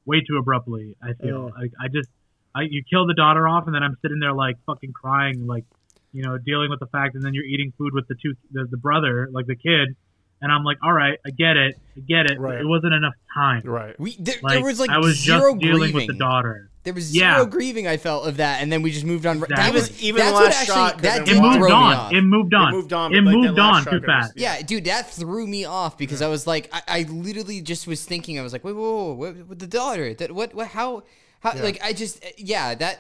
way 0.06 0.22
too 0.22 0.38
abruptly. 0.38 0.96
I 1.02 1.14
feel 1.14 1.52
like 1.58 1.72
I 1.82 1.88
just, 1.88 2.10
I 2.54 2.62
you 2.70 2.84
kill 2.90 3.08
the 3.08 3.14
daughter 3.14 3.48
off, 3.48 3.66
and 3.66 3.76
then 3.76 3.84
I'm 3.84 3.98
sitting 4.02 4.20
there 4.20 4.34
like 4.34 4.58
fucking 4.66 4.94
crying, 4.94 5.48
like 5.48 5.66
you 6.12 6.24
know, 6.24 6.38
dealing 6.38 6.70
with 6.70 6.80
the 6.80 6.88
fact, 6.88 7.16
and 7.16 7.24
then 7.24 7.34
you're 7.34 7.46
eating 7.46 7.74
food 7.78 7.94
with 7.94 8.08
the 8.08 8.16
two, 8.16 8.36
the, 8.52 8.66
the 8.66 8.78
brother, 8.78 9.30
like 9.32 9.46
the 9.46 9.56
kid, 9.56 9.96
and 10.42 10.52
I'm 10.52 10.64
like, 10.64 10.78
all 10.84 10.94
right, 10.94 11.18
I 11.26 11.30
get 11.32 11.58
it, 11.58 11.76
I 11.98 12.00
get 12.02 12.26
it, 12.32 12.40
Right. 12.40 12.60
it 12.62 12.66
wasn't 12.66 12.94
enough 12.94 13.14
time. 13.34 13.62
Right. 13.66 14.00
we 14.00 14.16
there, 14.20 14.36
Like, 14.42 14.54
there 14.56 14.64
was 14.64 14.80
like 14.80 14.90
I 14.90 14.98
was 15.00 15.18
zero 15.20 15.52
just 15.54 15.60
dealing 15.62 15.80
grieving. 15.92 15.96
with 15.96 16.08
the 16.08 16.14
daughter. 16.14 16.70
There 16.84 16.94
was 16.94 17.14
Yeah. 17.16 17.36
zero 17.36 17.46
grieving. 17.46 17.88
I 17.88 17.98
felt 17.98 18.26
of 18.26 18.38
that, 18.38 18.62
and 18.64 18.72
then 18.72 18.82
we 18.82 18.90
just 18.92 19.06
moved 19.06 19.26
on. 19.26 19.42
That 19.50 19.74
was 19.74 20.02
Even 20.02 20.20
that's 20.22 20.32
the 20.32 20.44
last 20.46 20.62
actually 20.62 20.76
shot, 20.76 20.94
'cause 20.94 21.02
that 21.02 21.22
it 21.22 21.26
did 21.26 21.38
It 21.38 21.42
moved 21.42 21.60
me 21.60 21.72
on. 21.72 21.94
off. 21.94 22.14
It 22.14 22.22
moved 22.22 22.54
on. 22.54 22.68
It 22.74 22.76
moved 22.78 22.94
on. 22.94 23.14
It 23.14 23.22
like, 23.22 23.36
moved 23.36 23.60
on 23.60 23.84
too 23.86 24.00
fast. 24.00 24.34
Yeah, 24.38 24.62
dude, 24.62 24.86
that 24.86 25.12
threw 25.12 25.46
me 25.46 25.66
off 25.66 25.98
because 25.98 26.22
I 26.22 26.28
was 26.28 26.48
like, 26.48 26.70
I, 26.72 26.82
I 26.88 27.02
literally 27.10 27.60
just 27.62 27.86
was 27.86 28.06
thinking, 28.06 28.40
I 28.40 28.44
was 28.44 28.54
like, 28.54 28.64
wait, 28.64 28.76
whoa, 28.78 29.04
whoa, 29.08 29.14
what, 29.14 29.36
what 29.48 29.60
the 29.60 29.68
daughter? 29.68 30.14
That 30.14 30.32
what, 30.32 30.56
what, 30.56 30.68
how, 30.68 31.04
how? 31.40 31.54
Yeah. 31.56 31.64
Like, 31.64 31.80
I 31.84 31.94
just, 31.94 32.24
uh, 32.24 32.28
yeah, 32.38 32.76
that. 32.76 33.00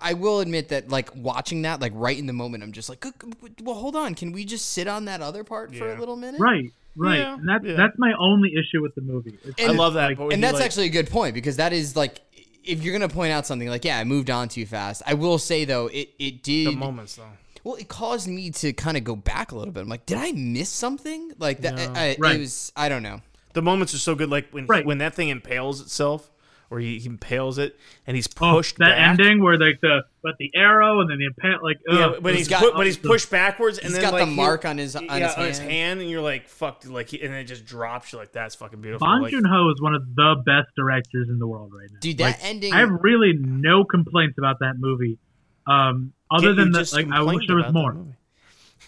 I 0.00 0.12
will 0.12 0.40
admit 0.40 0.68
that, 0.68 0.90
like 0.90 1.14
watching 1.16 1.62
that, 1.62 1.80
like 1.80 1.92
right 1.94 2.18
in 2.18 2.26
the 2.26 2.32
moment, 2.34 2.62
I'm 2.62 2.72
just 2.72 2.88
like, 2.90 3.00
"Good- 3.00 3.14
good- 3.18 3.54
well, 3.62 3.76
hold 3.76 3.96
on, 3.96 4.14
can 4.14 4.32
we 4.32 4.44
just 4.44 4.72
sit 4.72 4.86
on 4.86 5.06
that 5.06 5.22
other 5.22 5.44
part 5.44 5.74
for 5.74 5.90
a 5.94 5.98
little 5.98 6.16
minute? 6.16 6.40
Right, 6.40 6.72
right. 6.94 7.18
Yeah, 7.20 7.34
and 7.34 7.48
that's 7.48 7.64
yeah. 7.64 7.74
that's 7.76 7.94
my 7.96 8.12
only 8.18 8.50
issue 8.52 8.82
with 8.82 8.94
the 8.96 9.00
movie. 9.00 9.38
It's 9.44 9.58
And- 9.62 9.72
I 9.72 9.74
love 9.74 9.94
that. 9.94 10.18
like, 10.18 10.32
And 10.32 10.42
that's 10.44 10.54
like- 10.54 10.64
actually 10.64 10.86
a 10.86 10.90
good 10.90 11.08
point 11.08 11.32
because 11.34 11.56
that 11.56 11.72
is 11.72 11.96
like, 11.96 12.20
if 12.64 12.82
you're 12.82 12.92
gonna 12.92 13.08
point 13.08 13.32
out 13.32 13.46
something 13.46 13.68
like, 13.68 13.84
yeah, 13.84 13.98
I 13.98 14.04
moved 14.04 14.28
on 14.30 14.48
too 14.48 14.66
fast. 14.66 15.02
I 15.06 15.14
will 15.14 15.38
say 15.38 15.64
though, 15.64 15.86
it 15.86 16.10
it 16.18 16.42
the 16.44 16.64
did. 16.66 16.76
moments 16.76 17.14
though. 17.16 17.22
Well, 17.62 17.76
it 17.76 17.88
caused 17.88 18.28
me 18.28 18.50
to 18.50 18.74
kind 18.74 18.98
of 18.98 19.04
go 19.04 19.16
back 19.16 19.52
a 19.52 19.56
little 19.56 19.72
bit. 19.72 19.80
I'm 19.80 19.88
like, 19.88 20.04
did 20.04 20.18
I 20.18 20.32
miss 20.32 20.68
something? 20.68 21.32
Like 21.38 21.62
that? 21.62 21.76
No. 21.76 21.92
I, 21.94 22.08
I- 22.10 22.16
Right. 22.18 22.36
It 22.36 22.40
was. 22.40 22.72
I 22.76 22.90
don't 22.90 23.02
know. 23.02 23.22
The 23.54 23.62
moments 23.62 23.94
are 23.94 23.98
so 23.98 24.14
good. 24.14 24.28
Like 24.28 24.48
when 24.50 24.66
Right. 24.66 24.84
when 24.84 24.98
that 24.98 25.14
thing 25.14 25.28
impales 25.30 25.80
itself, 25.80 26.30
or 26.70 26.80
he, 26.80 26.98
he 26.98 27.06
impales 27.08 27.58
it, 27.58 27.78
and 28.06 28.16
he's 28.16 28.28
Oh, 28.40 28.54
pushed 28.56 28.78
that 28.78 28.96
back. 28.96 29.18
ending 29.18 29.42
where 29.42 29.58
like 29.58 29.80
the 29.80 30.02
but 30.22 30.34
the 30.38 30.50
arrow 30.54 31.00
and 31.00 31.10
then 31.10 31.18
the 31.18 31.28
impa- 31.28 31.62
like 31.62 31.76
Yeah, 31.86 32.06
ugh, 32.06 32.22
when 32.22 32.34
he's 32.34 32.48
got- 32.48 32.62
pu- 32.62 32.76
when 32.78 32.86
he's 32.86 32.96
pushed 32.96 33.30
backwards, 33.30 33.78
and 33.78 33.88
He's 33.88 33.94
then 33.94 34.02
got 34.02 34.12
like 34.14 34.24
the 34.24 34.30
he- 34.30 34.36
mark 34.36 34.64
on 34.64 34.78
his 34.78 34.96
on, 34.96 35.04
yeah, 35.04 35.18
his, 35.28 35.34
on 35.36 35.44
his 35.46 35.58
hand. 35.58 35.70
hand, 35.70 36.00
and 36.00 36.10
you're 36.10 36.22
like, 36.22 36.48
fucked 36.48 36.86
Like, 36.86 37.08
he, 37.10 37.22
and 37.22 37.34
it 37.34 37.44
just 37.44 37.64
drops. 37.66 38.12
You're 38.12 38.22
like, 38.22 38.32
"That's 38.32 38.54
fucking 38.54 38.80
beautiful." 38.80 39.06
Bong 39.06 39.22
like, 39.22 39.30
Joon 39.30 39.44
Ho 39.44 39.70
is 39.70 39.80
one 39.82 39.94
of 39.94 40.02
the 40.14 40.42
best 40.46 40.68
directors 40.76 41.28
in 41.28 41.38
the 41.38 41.46
world 41.46 41.72
right 41.78 41.88
now. 41.92 41.98
Dude, 42.00 42.18
that 42.18 42.24
Like, 42.24 42.38
ending. 42.44 42.72
I 42.72 42.78
have 42.80 42.90
really 43.02 43.34
no 43.38 43.84
complaints 43.84 44.38
about 44.38 44.58
that 44.60 44.74
movie. 44.78 45.18
Um, 45.66 46.12
other 46.30 46.54
than 46.54 46.72
that, 46.72 46.92
like 46.92 47.06
I 47.10 47.22
wish 47.22 47.46
there 47.46 47.56
was 47.56 47.64
about 47.66 47.72
that 47.74 47.94
more. 47.94 48.06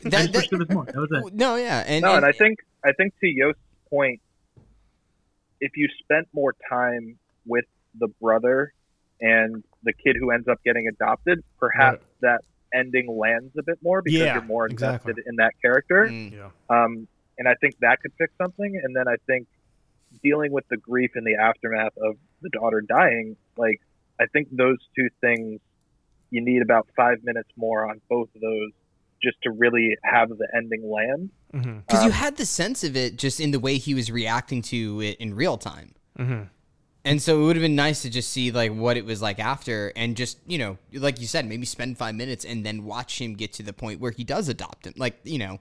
I 0.04 0.08
that, 0.10 0.34
wish 0.34 0.48
there 0.50 0.58
was 0.58 0.68
more. 0.70 0.84
That 0.84 0.96
was 0.96 1.08
it. 1.26 1.34
no, 1.34 1.56
yeah, 1.56 1.84
and, 1.86 2.02
No, 2.02 2.08
and- 2.08 2.16
and 2.18 2.26
I 2.26 2.32
think 2.32 2.58
I 2.84 2.92
think 2.92 3.14
to 3.20 3.26
Yost's 3.26 3.60
point, 3.88 4.20
if 5.60 5.72
you 5.76 5.88
spent 6.02 6.28
more 6.34 6.54
time 6.68 7.18
with 7.46 7.64
the 7.98 8.08
brother 8.20 8.72
and 9.20 9.62
the 9.82 9.92
kid 9.92 10.16
who 10.18 10.30
ends 10.30 10.46
up 10.48 10.58
getting 10.64 10.88
adopted, 10.88 11.42
perhaps 11.58 12.04
that 12.20 12.40
ending 12.74 13.06
lands 13.08 13.56
a 13.56 13.62
bit 13.62 13.78
more 13.82 14.02
because 14.02 14.18
Yeah, 14.20 14.34
you're 14.34 14.42
more 14.42 14.66
invested 14.66 15.10
exactly. 15.10 15.22
in 15.26 15.36
that 15.36 15.52
character. 15.62 16.06
Mm. 16.10 16.32
Yeah. 16.32 16.48
Um, 16.68 17.08
and 17.38 17.48
I 17.48 17.54
think 17.54 17.76
that 17.80 18.00
could 18.00 18.12
fix 18.18 18.32
something. 18.36 18.80
And 18.82 18.94
then 18.94 19.08
I 19.08 19.16
think 19.26 19.46
dealing 20.22 20.52
with 20.52 20.66
the 20.68 20.76
grief 20.76 21.12
in 21.16 21.24
the 21.24 21.36
aftermath 21.36 21.96
of 21.98 22.16
the 22.42 22.50
daughter 22.50 22.80
dying, 22.82 23.36
like 23.56 23.80
I 24.20 24.26
think 24.26 24.48
those 24.50 24.78
two 24.96 25.08
things, 25.20 25.60
you 26.30 26.40
need 26.42 26.60
about 26.62 26.88
five 26.96 27.18
minutes 27.22 27.48
more 27.56 27.88
on 27.88 28.00
both 28.08 28.28
of 28.34 28.40
those 28.40 28.70
just 29.22 29.36
to 29.44 29.50
really 29.50 29.96
have 30.02 30.28
the 30.28 30.48
ending 30.54 30.90
land. 30.90 31.30
Mm-hmm. 31.54 31.78
because 31.86 32.02
you 32.04 32.10
Um, 32.10 32.12
had 32.16 32.36
the 32.36 32.44
sense 32.44 32.84
of 32.84 32.96
it 32.96 33.16
just 33.16 33.40
in 33.40 33.50
the 33.52 33.60
way 33.60 33.78
he 33.78 33.94
was 33.94 34.10
reacting 34.10 34.60
to 34.62 35.00
it 35.00 35.16
in 35.18 35.32
real 35.34 35.56
time. 35.56 35.94
Mm-hmm. 36.18 36.42
And 37.06 37.22
so 37.22 37.40
it 37.40 37.44
would 37.44 37.54
have 37.54 37.62
been 37.62 37.76
nice 37.76 38.02
to 38.02 38.10
just 38.10 38.30
see 38.30 38.50
like 38.50 38.72
what 38.72 38.96
it 38.96 39.04
was 39.04 39.22
like 39.22 39.38
after, 39.38 39.92
and 39.94 40.16
just 40.16 40.38
you 40.44 40.58
know, 40.58 40.76
like 40.92 41.20
you 41.20 41.28
said, 41.28 41.46
maybe 41.46 41.64
spend 41.64 41.96
five 41.96 42.16
minutes 42.16 42.44
and 42.44 42.66
then 42.66 42.84
watch 42.84 43.20
him 43.20 43.34
get 43.34 43.52
to 43.54 43.62
the 43.62 43.72
point 43.72 44.00
where 44.00 44.10
he 44.10 44.24
does 44.24 44.48
adopt 44.48 44.88
him. 44.88 44.94
Like 44.96 45.20
you 45.22 45.38
know, 45.38 45.60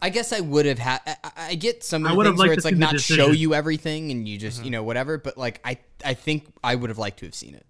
I 0.00 0.10
guess 0.10 0.32
I 0.32 0.38
would 0.38 0.66
have 0.66 0.78
had. 0.78 1.00
I, 1.04 1.16
I- 1.36 1.54
get 1.56 1.82
some 1.82 2.06
of 2.06 2.16
the 2.16 2.22
things 2.22 2.38
where 2.38 2.52
it's 2.52 2.64
like 2.64 2.76
not 2.76 3.00
show 3.00 3.32
you 3.32 3.54
everything 3.54 4.12
and 4.12 4.28
you 4.28 4.38
just 4.38 4.58
you 4.58 4.66
mm-hmm. 4.66 4.74
know 4.74 4.84
whatever. 4.84 5.18
But 5.18 5.36
like 5.36 5.60
I, 5.64 5.78
I 6.04 6.14
think 6.14 6.46
I 6.62 6.76
would 6.76 6.90
have 6.90 6.98
liked 6.98 7.18
to 7.18 7.26
have 7.26 7.34
seen 7.34 7.56
it. 7.56 7.66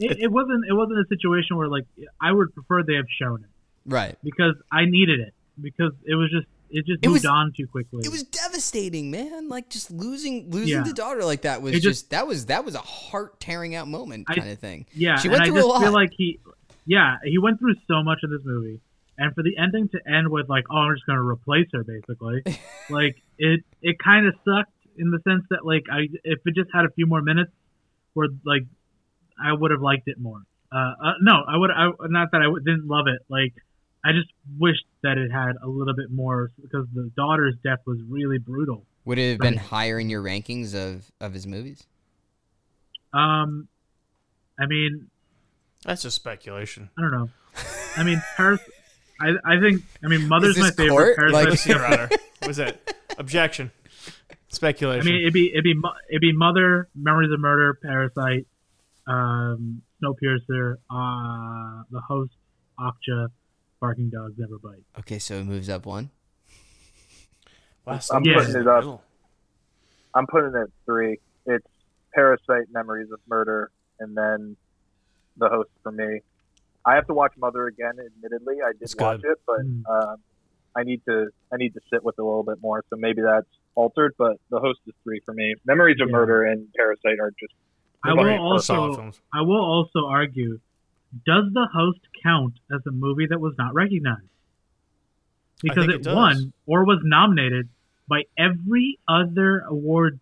it. 0.00 0.18
It 0.18 0.32
wasn't. 0.32 0.64
It 0.68 0.74
wasn't 0.74 0.98
a 0.98 1.06
situation 1.08 1.56
where 1.56 1.68
like 1.68 1.84
I 2.20 2.32
would 2.32 2.52
prefer 2.52 2.82
they 2.82 2.96
have 2.96 3.06
shown 3.22 3.44
it 3.44 3.50
Right. 3.88 4.18
because 4.24 4.56
I 4.72 4.86
needed 4.86 5.20
it 5.20 5.32
because 5.60 5.92
it 6.04 6.16
was 6.16 6.28
just 6.32 6.48
it 6.70 6.84
just 6.86 6.98
It 7.02 7.08
moved 7.08 7.22
was- 7.22 7.24
on 7.26 7.52
too 7.56 7.66
quickly. 7.66 8.00
It 8.04 8.10
was 8.10 8.22
devastating, 8.24 9.10
man. 9.10 9.48
Like 9.48 9.70
just 9.70 9.90
losing 9.90 10.50
losing 10.50 10.68
Yeah. 10.78 10.82
the 10.82 10.92
daughter 10.92 11.24
like 11.24 11.42
that 11.42 11.62
was 11.62 11.72
just, 11.72 11.82
just- 11.84 12.10
that 12.10 12.26
was 12.26 12.46
that 12.46 12.64
was 12.64 12.74
a 12.74 12.78
heart 12.80 13.40
tearing 13.40 13.74
out 13.74 13.88
moment 13.88 14.26
I- 14.28 14.34
kind 14.34 14.50
of 14.50 14.58
thing. 14.58 14.86
yeah, 14.94 15.16
she 15.16 15.28
and 15.28 15.32
went 15.32 15.42
I 15.42 15.46
just 15.54 15.64
a 15.64 15.66
lot. 15.68 15.82
feel 15.82 15.92
like 15.92 16.10
he 16.16 16.40
yeah, 16.86 17.16
he 17.24 17.38
went 17.38 17.58
through 17.58 17.74
so 17.88 18.02
much 18.02 18.20
of 18.22 18.30
this 18.30 18.42
movie, 18.44 18.80
and 19.18 19.34
for 19.34 19.42
the 19.42 19.56
ending 19.58 19.88
to 19.88 19.98
end 20.08 20.28
with 20.30 20.48
like, 20.48 20.64
oh, 20.70 20.76
I'm 20.76 20.94
just 20.94 21.04
gonna 21.06 21.22
replace 21.22 21.66
her, 21.72 21.82
basically, 21.84 22.42
like 22.90 23.16
it 23.38 23.60
it 23.82 23.98
kind 23.98 24.26
of 24.26 24.34
sucked 24.44 24.70
in 24.98 25.10
the 25.10 25.18
sense 25.28 25.44
that 25.50 25.64
like 25.66 25.84
I 25.90 26.08
if 26.24 26.40
it 26.46 26.54
just 26.54 26.70
had 26.72 26.84
a 26.84 26.90
few 26.90 27.06
more 27.06 27.22
minutes, 27.22 27.50
where 28.14 28.28
like 28.44 28.62
I 29.42 29.52
would 29.52 29.70
have 29.70 29.82
liked 29.82 30.08
it 30.08 30.18
more. 30.18 30.42
Uh, 30.72 30.76
uh 30.78 31.12
no, 31.20 31.42
I 31.46 31.56
would. 31.56 31.70
I 31.70 31.90
not 32.08 32.30
that 32.32 32.40
I 32.40 32.44
w- 32.44 32.62
didn't 32.64 32.86
love 32.88 33.06
it. 33.08 33.20
Like 33.28 33.52
I 34.04 34.12
just 34.12 34.28
wished 34.58 34.84
that 35.02 35.18
it 35.18 35.30
had 35.32 35.52
a 35.62 35.66
little 35.68 35.94
bit 35.94 36.10
more 36.10 36.50
because 36.60 36.86
the 36.94 37.10
daughter's 37.16 37.54
death 37.64 37.80
was 37.86 37.98
really 38.08 38.38
brutal. 38.38 38.84
Would 39.04 39.18
it 39.18 39.30
have 39.32 39.38
been 39.40 39.54
Right. 39.54 39.62
higher 39.62 39.98
in 40.00 40.08
your 40.10 40.22
rankings 40.22 40.74
of 40.74 41.10
of 41.20 41.32
his 41.34 41.46
movies? 41.46 41.86
Um, 43.12 43.68
I 44.58 44.66
mean, 44.66 45.08
That's 45.84 46.02
just 46.02 46.16
speculation. 46.16 46.90
I 46.98 47.02
don't 47.02 47.12
know. 47.12 47.30
I 47.96 48.02
mean, 48.02 48.22
Paris. 48.36 48.60
I 49.20 49.28
I 49.44 49.60
think. 49.60 49.82
I 50.04 50.08
mean, 50.08 50.28
Mother's 50.28 50.56
my 50.58 50.66
this 50.66 50.76
favorite. 50.76 51.16
court? 51.16 51.32
Like- 51.32 51.44
Parasite's 51.46 51.66
Your 51.66 51.86
Honor. 51.86 52.08
What 52.40 52.48
was 52.48 52.58
it 52.58 52.94
Objection. 53.18 53.70
Speculation. 54.48 55.06
I 55.08 55.10
mean, 55.10 55.20
it'd 55.22 55.32
be 55.32 55.50
it'd 55.52 55.64
be 55.64 55.76
it'd 56.10 56.20
be 56.20 56.32
Mother, 56.32 56.88
Memories 56.94 57.30
of 57.32 57.40
Murder, 57.40 57.74
Parasite, 57.82 58.46
um, 59.06 59.82
Snowpiercer, 60.02 60.74
uh, 60.90 61.82
The 61.90 62.00
Host, 62.00 62.32
Okja, 62.78 63.28
Barking 63.80 64.10
Dogs 64.10 64.34
Never 64.38 64.58
Bite. 64.58 64.84
Okay, 64.98 65.18
so 65.18 65.34
it 65.34 65.44
moves 65.44 65.68
up 65.68 65.86
one. 65.86 66.10
Last 67.86 68.10
I'm 68.10 68.22
one 68.24 68.34
putting 68.34 68.56
it 68.60 68.66
up. 68.66 68.76
middle. 68.80 69.02
I'm 70.14 70.26
putting 70.26 70.50
it 70.54 70.56
at 70.60 70.68
three. 70.84 71.18
It's 71.46 71.66
Parasite, 72.14 72.66
Memories 72.72 73.10
of 73.12 73.20
Murder, 73.28 73.70
and 74.00 74.16
then 74.16 74.56
The 75.36 75.48
Host 75.48 75.70
for 75.82 75.92
me. 75.92 76.20
I 76.84 76.94
have 76.94 77.06
to 77.08 77.14
watch 77.14 77.32
Mother 77.36 77.66
again. 77.66 77.92
Admittedly, 78.04 78.56
I 78.64 78.72
did 78.72 78.82
It's 78.82 78.96
watch 78.96 79.20
good. 79.22 79.32
it, 79.32 79.38
but 79.46 79.60
Mm. 79.60 79.82
um, 79.88 80.16
I 80.74 80.82
need 80.82 81.04
to 81.06 81.28
I 81.52 81.56
need 81.56 81.74
to 81.74 81.80
sit 81.92 82.02
with 82.04 82.14
it 82.18 82.22
a 82.22 82.24
little 82.24 82.42
bit 82.44 82.60
more. 82.60 82.82
So 82.90 82.96
maybe 82.96 83.22
that's 83.22 83.46
altered. 83.74 84.14
But 84.18 84.38
The 84.50 84.58
Host 84.60 84.80
is 84.86 84.94
three 85.04 85.20
for 85.24 85.34
me. 85.34 85.54
Memories 85.64 86.00
of 86.00 86.08
Yeah. 86.08 86.12
Murder 86.12 86.44
and 86.44 86.72
Parasite 86.74 87.20
are 87.20 87.30
just 87.38 87.52
I 88.02 88.12
will 88.14 88.38
also. 88.40 89.12
I 89.32 89.42
will 89.42 89.64
also 89.64 90.06
argue, 90.06 90.60
does 91.26 91.44
The 91.52 91.66
Host 91.72 92.00
count 92.26 92.54
as 92.72 92.80
a 92.86 92.90
movie 92.90 93.26
that 93.28 93.40
was 93.40 93.54
not 93.56 93.74
recognized? 93.74 94.22
Because 95.62 95.84
it, 95.84 96.06
it 96.06 96.14
won 96.14 96.52
or 96.66 96.84
was 96.84 97.00
nominated 97.02 97.68
by 98.08 98.22
every 98.38 98.98
other 99.08 99.60
award 99.60 100.20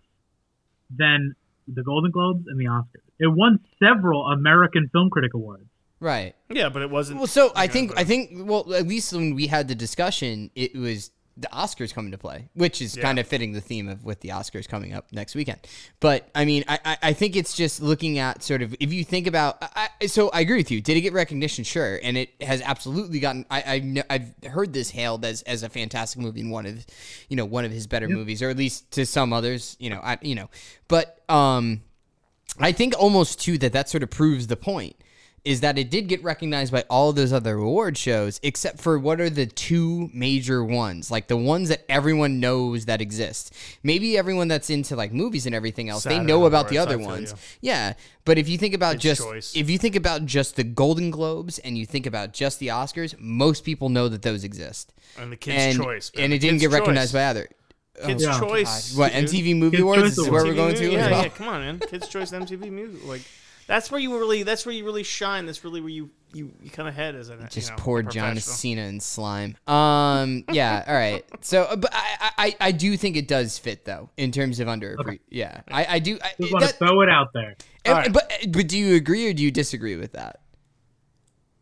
than 0.91 1.35
the 1.67 1.83
Golden 1.83 2.11
Globes 2.11 2.47
and 2.47 2.59
the 2.59 2.67
Oscars. 2.67 3.03
It 3.19 3.27
won 3.27 3.61
several 3.83 4.27
American 4.27 4.89
Film 4.93 5.11
Critic 5.11 5.35
Awards. 5.35 5.65
Right. 6.01 6.35
Yeah, 6.51 6.69
but 6.69 6.83
it 6.83 6.91
wasn't. 6.91 7.19
Well, 7.19 7.27
so 7.27 7.53
I 7.57 7.67
think 7.67 7.93
I 7.97 8.05
think 8.05 8.31
well 8.35 8.73
at 8.75 8.87
least 8.87 9.13
when 9.13 9.35
we 9.35 9.47
had 9.47 9.69
the 9.69 9.75
discussion, 9.75 10.51
it 10.55 10.77
was 10.77 11.11
the 11.37 11.49
Oscars 11.49 11.93
coming 11.93 12.13
to 12.13 12.19
play, 12.19 12.49
which 12.55 12.81
is 12.81 12.97
Yeah. 12.97 13.03
kind 13.03 13.19
of 13.19 13.27
fitting 13.27 13.53
the 13.53 13.61
theme 13.61 13.89
of 13.89 14.05
with 14.05 14.21
the 14.21 14.29
Oscars 14.29 14.69
coming 14.69 14.93
up 14.93 15.13
next 15.13 15.35
weekend. 15.35 15.59
But 15.99 16.29
I 16.35 16.45
mean, 16.45 16.65
I, 16.69 16.97
I, 17.03 17.13
think 17.13 17.35
it's 17.35 17.57
just 17.57 17.83
looking 17.83 18.19
at 18.19 18.43
sort 18.43 18.63
of 18.63 18.75
if 18.79 18.93
you 18.93 19.03
think 19.05 19.27
about. 19.27 19.59
I, 19.61 20.07
so 20.07 20.29
I 20.31 20.41
agree 20.41 20.59
with 20.59 20.71
you. 20.71 20.81
Did 20.81 20.97
it 20.97 21.01
get 21.01 21.13
recognition? 21.13 21.65
Sure, 21.65 21.99
and 22.03 22.17
it 22.17 22.31
has 22.41 22.61
absolutely 22.63 23.19
gotten. 23.19 23.47
I, 23.51 23.61
I 23.61 24.05
I've 24.11 24.53
heard 24.53 24.73
this 24.73 24.91
hailed 24.91 25.25
as 25.25 25.43
as 25.43 25.63
a 25.65 25.69
fantastic 25.69 26.21
movie 26.21 26.41
and 26.41 26.53
one 26.53 26.67
of, 26.67 26.87
you 27.29 27.37
know, 27.37 27.45
one 27.45 27.65
of 27.65 27.73
his 27.73 27.87
better 27.87 28.09
movies, 28.09 28.41
or 28.41 28.51
at 28.51 28.57
least 28.57 28.91
to 28.93 29.05
some 29.05 29.33
others. 29.33 29.77
You 29.81 29.91
know, 29.91 30.01
I 30.03 30.19
you 30.23 30.37
know, 30.37 30.51
but 30.87 31.23
um, 31.29 31.83
I 32.61 32.71
think 32.71 32.95
almost 32.97 33.41
too 33.41 33.59
that 33.59 33.73
that 33.73 33.89
sort 33.89 34.05
of 34.05 34.11
proves 34.11 34.47
the 34.47 34.57
point 34.57 34.97
is 35.45 35.61
that 35.61 35.77
it 35.79 35.91
did 35.91 36.09
get 36.09 36.23
recognized 36.23 36.73
by 36.73 36.83
all 36.89 37.11
of 37.11 37.17
those 37.17 37.33
other 37.33 37.57
award 37.57 37.99
shows 37.99 38.41
except 38.43 38.81
for 38.81 38.99
what 38.99 39.21
are 39.21 39.29
the 39.29 39.47
two 39.47 40.09
major 40.13 40.65
ones 40.65 41.11
like 41.11 41.27
the 41.29 41.37
ones 41.37 41.69
that 41.69 41.85
everyone 41.89 42.41
knows 42.41 42.87
that 42.87 43.01
exist 43.01 43.53
maybe 43.83 44.17
everyone 44.17 44.49
that's 44.49 44.71
into 44.71 44.97
like 44.97 45.13
movies 45.13 45.47
and 45.47 45.55
everything 45.55 45.89
else 45.89 46.05
they 46.05 46.19
know 46.19 46.47
about 46.47 46.69
the 46.69 46.79
other 46.79 46.99
ones 46.99 47.33
you. 47.33 47.37
yeah 47.73 47.93
but 48.25 48.39
if 48.39 48.49
you 48.49 48.57
think 48.57 48.73
about 48.75 48.93
Kids' 48.95 49.03
just 49.03 49.21
Choice. 49.23 49.57
if 49.57 49.69
you 49.69 49.77
think 49.79 49.97
about 49.97 50.25
just 50.25 50.57
the 50.57 50.65
golden 50.65 51.11
globes 51.11 51.59
and 51.59 51.77
you 51.77 51.85
think 51.85 52.07
about 52.07 52.33
just 52.33 52.59
the 52.59 52.69
oscars 52.69 53.15
most 53.21 53.65
people 53.65 53.89
know 53.91 54.09
that 54.09 54.23
those 54.23 54.45
exist 54.45 54.93
and 55.19 55.31
the 55.31 55.37
Kids' 55.37 55.77
and, 55.77 55.77
Choice. 55.77 56.11
man. 56.15 56.25
and 56.25 56.33
it 56.33 56.39
didn't 56.39 56.61
Kids' 56.61 56.73
get 56.73 56.79
recognized 56.79 57.13
Choice. 57.13 57.21
by 57.21 57.25
other 57.27 57.49
oh. 58.03 58.07
Kids' 58.07 58.23
Yeah. 58.25 58.41
Choice. 58.41 58.97
what 58.97 59.13
mtv 59.13 59.57
movie 59.57 59.77
Kids' 59.77 59.83
awards 59.83 60.19
is 60.19 60.31
where 60.31 60.45
we're 60.45 60.53
MTV 60.53 60.57
going 60.57 60.75
to 60.77 60.83
movie- 60.83 60.97
as 60.97 61.05
yeah, 61.05 61.11
well 61.11 61.23
yeah, 61.23 61.29
come 61.29 61.49
on, 61.49 61.61
man. 61.61 61.79
Kids' 61.81 62.09
Choice 62.09 62.31
MTV 62.33 62.71
music. 62.73 63.07
Like 63.07 63.23
that's 63.67 63.91
where 63.91 64.01
you 64.01 64.19
really 64.19 64.43
that's 64.43 64.65
where 64.67 64.75
you 64.75 64.85
really 64.85 65.03
shine. 65.03 65.47
That's 65.47 65.65
really 65.65 65.81
where 65.81 65.91
you 65.91 66.11
you, 66.33 66.53
you 66.61 66.71
kind 66.71 66.89
of 66.89 66.95
head 66.95 67.15
as 67.15 67.29
a 67.29 67.37
just 67.49 67.71
you 67.71 67.77
know, 67.77 67.83
poor 67.83 68.03
John. 68.03 68.37
Cena 68.37 68.83
and 68.83 69.01
slime. 69.03 69.57
Um, 69.69 70.45
yeah, 70.51 70.85
all 70.89 70.95
right. 70.95 71.25
So, 71.43 71.63
uh, 71.63 71.77
but 71.77 71.91
I, 71.95 72.31
I, 72.37 72.57
I 72.61 72.73
do 72.73 72.97
think 72.97 73.17
it 73.17 73.29
does 73.29 73.57
fit 73.59 73.85
though 73.85 74.11
in 74.17 74.33
terms 74.33 74.59
of 74.59 74.69
under. 74.69 74.97
Yeah, 75.31 75.61
I, 75.71 75.87
I 75.89 75.99
do. 76.01 76.19
I, 76.23 76.33
Just 76.41 76.53
want 76.53 76.65
to 76.65 76.73
throw 76.75 77.01
it 77.03 77.09
out 77.09 77.29
there. 77.33 77.55
and- 77.85 77.95
All 77.95 78.01
right. 78.01 78.13
But 78.13 78.33
but 78.51 78.67
do 78.69 78.77
you 78.79 78.97
agree 78.97 79.29
or 79.29 79.33
do 79.33 79.43
you 79.45 79.51
disagree 79.53 79.95
with 79.97 80.13
that? 80.13 80.41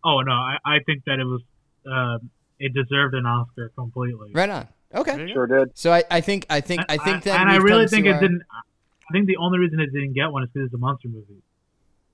Oh 0.04 0.20
no, 0.20 0.32
I, 0.32 0.56
I 0.64 0.78
think 0.86 1.04
that 1.06 1.18
it 1.18 1.24
was 1.24 1.42
um, 1.86 2.30
it 2.58 2.72
deserved 2.74 3.14
an 3.14 3.26
Oscar 3.26 3.70
completely. 3.76 4.30
Right 4.32 4.50
on. 4.50 4.68
Okay. 4.94 5.26
Yeah. 5.26 5.32
sure 5.34 5.46
did. 5.46 5.70
So 5.78 5.92
I, 5.92 6.02
I 6.10 6.20
think 6.20 6.46
I 6.50 6.60
think 6.60 6.82
I 6.88 6.96
think 6.96 7.24
that 7.24 7.40
and 7.40 7.50
I 7.50 7.56
really 7.56 7.86
think 7.88 8.06
it 8.06 8.14
our- 8.14 8.20
didn't. 8.20 8.42
I 8.50 9.12
think 9.12 9.26
the 9.26 9.36
only 9.36 9.58
reason 9.58 9.80
it 9.80 9.92
didn't 9.92 10.14
get 10.14 10.28
one 10.32 10.42
is 10.44 10.48
because 10.52 10.66
it's 10.66 10.74
a 10.74 10.78
monster 10.78 11.08
movie, 11.08 11.42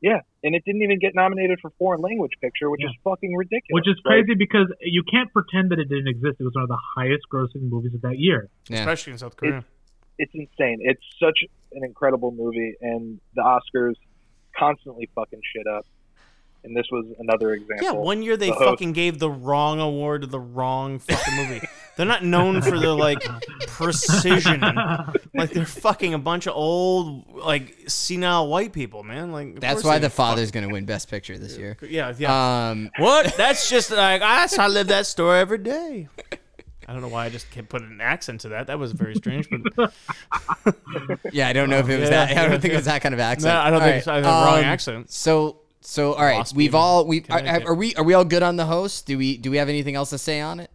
Yeah, 0.01 0.21
and 0.45 0.55
it 0.55 0.63
didn't 0.65 0.83
even 0.83 0.99
get 1.01 1.15
nominated 1.15 1.59
for 1.61 1.71
foreign 1.79 2.01
language 2.01 2.33
picture, 2.41 2.71
which 2.71 2.83
Yeah. 2.83 2.91
is 2.91 2.97
fucking 3.03 3.35
ridiculous. 3.35 3.71
which 3.83 3.89
is 3.89 4.01
right? 4.07 4.25
crazy 4.25 4.35
because 4.39 4.73
you 4.81 5.03
can't 5.11 5.33
pretend 5.33 5.71
that 5.73 5.79
it 5.81 5.89
didn't 5.89 6.07
exist. 6.09 6.37
It 6.39 6.45
was 6.45 6.55
one 6.55 6.63
of 6.63 6.69
the 6.69 6.79
highest 6.97 7.25
grossing 7.33 7.69
movies 7.69 7.95
of 7.95 8.03
that 8.03 8.19
year. 8.19 8.49
Yeah. 8.69 8.79
especially 8.81 9.13
in 9.15 9.19
South 9.19 9.37
Korea. 9.37 9.65
it's 10.21 10.33
insane. 10.35 10.79
It's 10.83 11.03
such 11.21 11.39
an 11.73 11.85
incredible 11.85 12.33
movie, 12.33 12.75
and 12.81 13.21
the 13.35 13.43
Oscars 13.43 13.95
constantly 14.57 15.09
fucking 15.15 15.41
shit 15.55 15.67
up. 15.67 15.85
And 16.69 16.77
this 16.77 16.87
was 16.93 17.07
another 17.19 17.55
example. 17.55 17.83
Yeah, 17.83 17.93
one 17.93 18.23
year 18.23 18.37
they 18.37 18.49
The 18.49 18.53
host- 18.55 18.65
fucking 18.69 18.93
gave 18.93 19.19
the 19.19 19.31
wrong 19.31 19.81
award 19.81 20.21
to 20.21 20.27
the 20.27 20.39
wrong 20.39 20.99
fucking 20.99 21.35
movie. 21.37 21.63
They're 21.97 22.05
not 22.07 22.23
known 22.25 22.61
for 22.63 22.79
their 22.79 22.91
like 22.91 23.21
precision. 23.67 24.61
Like 25.35 25.51
they're 25.51 25.65
fucking 25.67 26.15
a 26.15 26.19
bunch 26.19 26.47
of 26.47 26.55
old 26.55 27.25
like 27.35 27.75
senile 27.89 28.47
white 28.49 28.73
people, 28.73 29.03
man. 29.03 29.33
Like 29.33 29.59
That's 29.59 29.83
why 29.83 29.99
the 29.99 30.09
fuck- 30.09 30.17
father's 30.29 30.53
gonna 30.53 30.69
win 30.69 30.85
Best 30.85 31.11
Picture 31.11 31.37
this 31.39 31.57
year. 31.57 31.77
Yeah, 31.83 32.15
yeah. 32.17 32.69
Um, 32.71 32.91
what? 32.99 33.35
That's 33.37 33.69
just 33.69 33.91
like 33.91 34.21
that's 34.21 34.57
I 34.59 34.69
live 34.69 34.87
that 34.89 35.07
story 35.07 35.41
every 35.41 35.59
day. 35.59 36.07
I 36.87 36.93
don't 36.93 37.03
know 37.03 37.09
why 37.09 37.27
I 37.27 37.31
just 37.31 37.51
kept 37.51 37.69
putting 37.69 37.91
an 37.91 38.01
accent 38.01 38.43
to 38.43 38.51
that. 38.51 38.69
That 38.69 38.79
was 38.79 38.93
very 38.93 39.17
strange, 39.17 39.49
but 39.51 39.93
yeah, 41.33 41.49
I 41.49 41.53
don't 41.53 41.69
know 41.69 41.79
if 41.79 41.89
it 41.89 41.99
was 41.99 42.11
Yeah, 42.11 42.27
that. 42.27 42.31
I 42.31 42.43
don't 42.43 42.53
yeah, 42.53 42.59
think 42.59 42.75
it 42.75 42.77
was 42.77 42.85
that 42.87 43.03
kind 43.03 43.13
of 43.15 43.21
accent. 43.21 43.53
no, 43.55 43.61
I 43.61 43.71
don't 43.71 43.75
All 43.75 43.81
think 43.81 43.91
right, 43.93 43.99
it's 43.99 44.07
I 44.09 44.15
have 44.17 44.25
the 44.25 44.31
wrong 44.31 44.59
um, 44.61 44.65
accent. 44.65 45.11
So 45.11 45.61
so 45.81 46.15
all 46.15 46.25
right, 46.25 46.51
we've 46.55 46.75
all 46.75 47.07
we 47.07 47.25
are, 47.31 47.69
are 47.69 47.75
we 47.75 47.95
are 47.95 48.05
we 48.05 48.15
all 48.15 48.25
good 48.25 48.43
on 48.43 48.57
the 48.57 48.67
host? 48.67 49.07
Do 49.07 49.19
we 49.19 49.37
do 49.37 49.51
we 49.51 49.57
have 49.59 49.69
anything 49.69 49.95
else 49.95 50.11
to 50.11 50.19
say 50.19 50.41
on 50.41 50.61
it? 50.61 50.71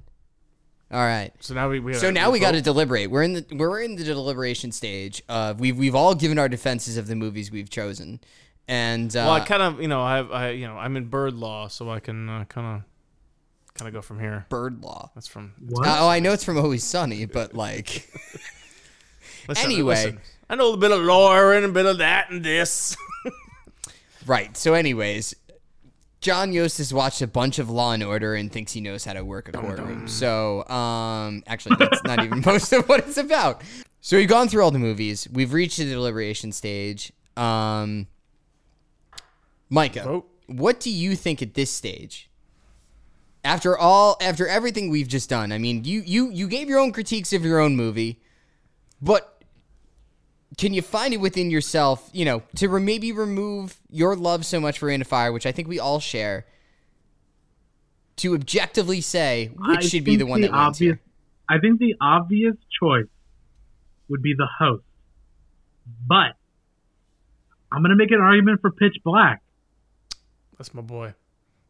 All 0.91 0.99
right. 0.99 1.31
So 1.39 1.55
now 1.55 1.69
we, 1.69 1.79
we 1.79 1.95
So 1.95 2.11
now 2.11 2.29
we 2.29 2.39
got 2.39 2.51
to 2.51 2.61
deliberate. 2.61 3.09
We're 3.09 3.23
in 3.23 3.33
the 3.33 3.45
we're 3.53 3.81
in 3.81 3.95
the 3.95 4.03
deliberation 4.03 4.71
stage 4.71 5.23
of 5.27 5.59
we've 5.59 5.77
we've 5.77 5.95
all 5.95 6.13
given 6.13 6.37
our 6.37 6.47
defenses 6.47 6.97
of 6.97 7.07
the 7.07 7.15
movies 7.15 7.51
we've 7.51 7.69
chosen, 7.69 8.19
and 8.67 9.15
uh, 9.15 9.25
Well, 9.25 9.31
I 9.31 9.39
kind 9.39 9.63
of 9.63 9.81
you 9.81 9.87
know 9.87 10.03
I 10.03 10.19
I 10.19 10.49
you 10.51 10.67
know 10.67 10.77
I'm 10.77 10.95
in 10.95 11.05
bird 11.05 11.33
law, 11.33 11.67
so 11.67 11.89
I 11.89 11.99
can 11.99 12.29
uh, 12.29 12.45
kind 12.45 12.77
of 12.77 13.73
kind 13.73 13.87
of 13.87 13.93
go 13.93 14.01
from 14.03 14.19
here. 14.19 14.45
bird 14.49 14.83
law. 14.83 15.09
That's 15.15 15.27
from 15.27 15.53
What? 15.67 15.87
Uh, 15.87 15.97
oh, 16.01 16.07
I 16.09 16.19
know 16.19 16.31
it's 16.31 16.43
from 16.43 16.57
Always 16.59 16.83
Sunny, 16.83 17.25
but 17.25 17.55
like, 17.55 18.07
Listen, 19.47 19.65
Anyway. 19.65 19.95
listen, 19.95 20.21
I 20.49 20.55
know 20.55 20.73
a 20.73 20.77
bit 20.77 20.91
of 20.91 21.01
lawyer 21.01 21.53
and 21.53 21.65
a 21.65 21.69
bit 21.69 21.85
of 21.87 21.97
that 21.97 22.29
and 22.29 22.43
this. 22.43 22.95
right. 24.25 24.55
So, 24.57 24.73
anyways, 24.73 25.35
John 26.21 26.53
Yost 26.53 26.77
has 26.77 26.93
watched 26.93 27.21
a 27.21 27.27
bunch 27.27 27.59
of 27.59 27.69
Law 27.69 27.91
and 27.91 28.03
Order 28.03 28.35
and 28.35 28.51
thinks 28.51 28.71
he 28.71 28.81
knows 28.81 29.03
how 29.03 29.13
to 29.13 29.25
work 29.25 29.49
a 29.49 29.51
courtroom. 29.51 30.07
So, 30.07 30.65
um, 30.69 31.43
actually, 31.47 31.75
that's 31.77 32.03
not 32.03 32.23
even 32.23 32.41
most 32.45 32.71
of 32.73 32.87
what 32.87 33.01
it's 33.01 33.17
about. 33.17 33.61
So 34.01 34.17
we've 34.17 34.27
gone 34.27 34.47
through 34.49 34.63
all 34.63 34.71
the 34.71 34.79
movies. 34.79 35.27
We've 35.31 35.53
reached 35.53 35.77
the 35.77 35.85
deliberation 35.85 36.51
stage. 36.51 37.13
Um, 37.37 38.07
Micah, 39.69 40.03
Vote. 40.03 40.29
what 40.47 40.79
do 40.79 40.89
you 40.89 41.15
think 41.15 41.41
at 41.41 41.53
this 41.53 41.71
stage? 41.71 42.29
After 43.45 43.77
all, 43.77 44.17
after 44.21 44.47
everything 44.47 44.89
we've 44.89 45.07
just 45.07 45.29
done, 45.29 45.51
I 45.51 45.57
mean, 45.57 45.83
you 45.83 46.01
you 46.05 46.29
you 46.31 46.47
gave 46.47 46.69
your 46.69 46.79
own 46.79 46.91
critiques 46.91 47.33
of 47.33 47.43
your 47.43 47.59
own 47.59 47.75
movie, 47.75 48.21
but 49.01 49.32
can 50.57 50.73
you 50.73 50.81
find 50.81 51.13
it 51.13 51.17
within 51.17 51.49
yourself, 51.49 52.09
you 52.13 52.25
know, 52.25 52.43
to 52.55 52.67
re- 52.69 52.81
maybe 52.81 53.11
remove 53.11 53.79
your 53.89 54.15
love 54.15 54.45
so 54.45 54.59
much 54.59 54.77
for 54.79 54.89
Into 54.89 55.05
Fire, 55.05 55.31
which 55.31 55.45
I 55.45 55.51
think 55.51 55.67
we 55.67 55.79
all 55.79 55.99
share, 55.99 56.45
to 58.17 58.35
objectively 58.35 59.01
say 59.01 59.51
which 59.55 59.77
I 59.79 59.81
should 59.81 60.03
be 60.03 60.15
the 60.15 60.19
think 60.25 60.29
one 60.29 60.41
that 60.41 60.51
wins 60.51 60.59
obvious. 60.59 60.79
here? 60.79 61.01
I 61.49 61.57
think 61.59 61.79
the 61.79 61.95
obvious 61.99 62.55
choice 62.79 63.07
would 64.09 64.21
be 64.21 64.33
the 64.37 64.47
host, 64.59 64.83
but 66.07 66.35
I'm 67.71 67.81
gonna 67.81 67.95
make 67.95 68.11
an 68.11 68.21
argument 68.21 68.61
for 68.61 68.71
Pitch 68.71 68.95
Black. 69.03 69.41
That's 70.57 70.73
my 70.73 70.81
boy. 70.81 71.15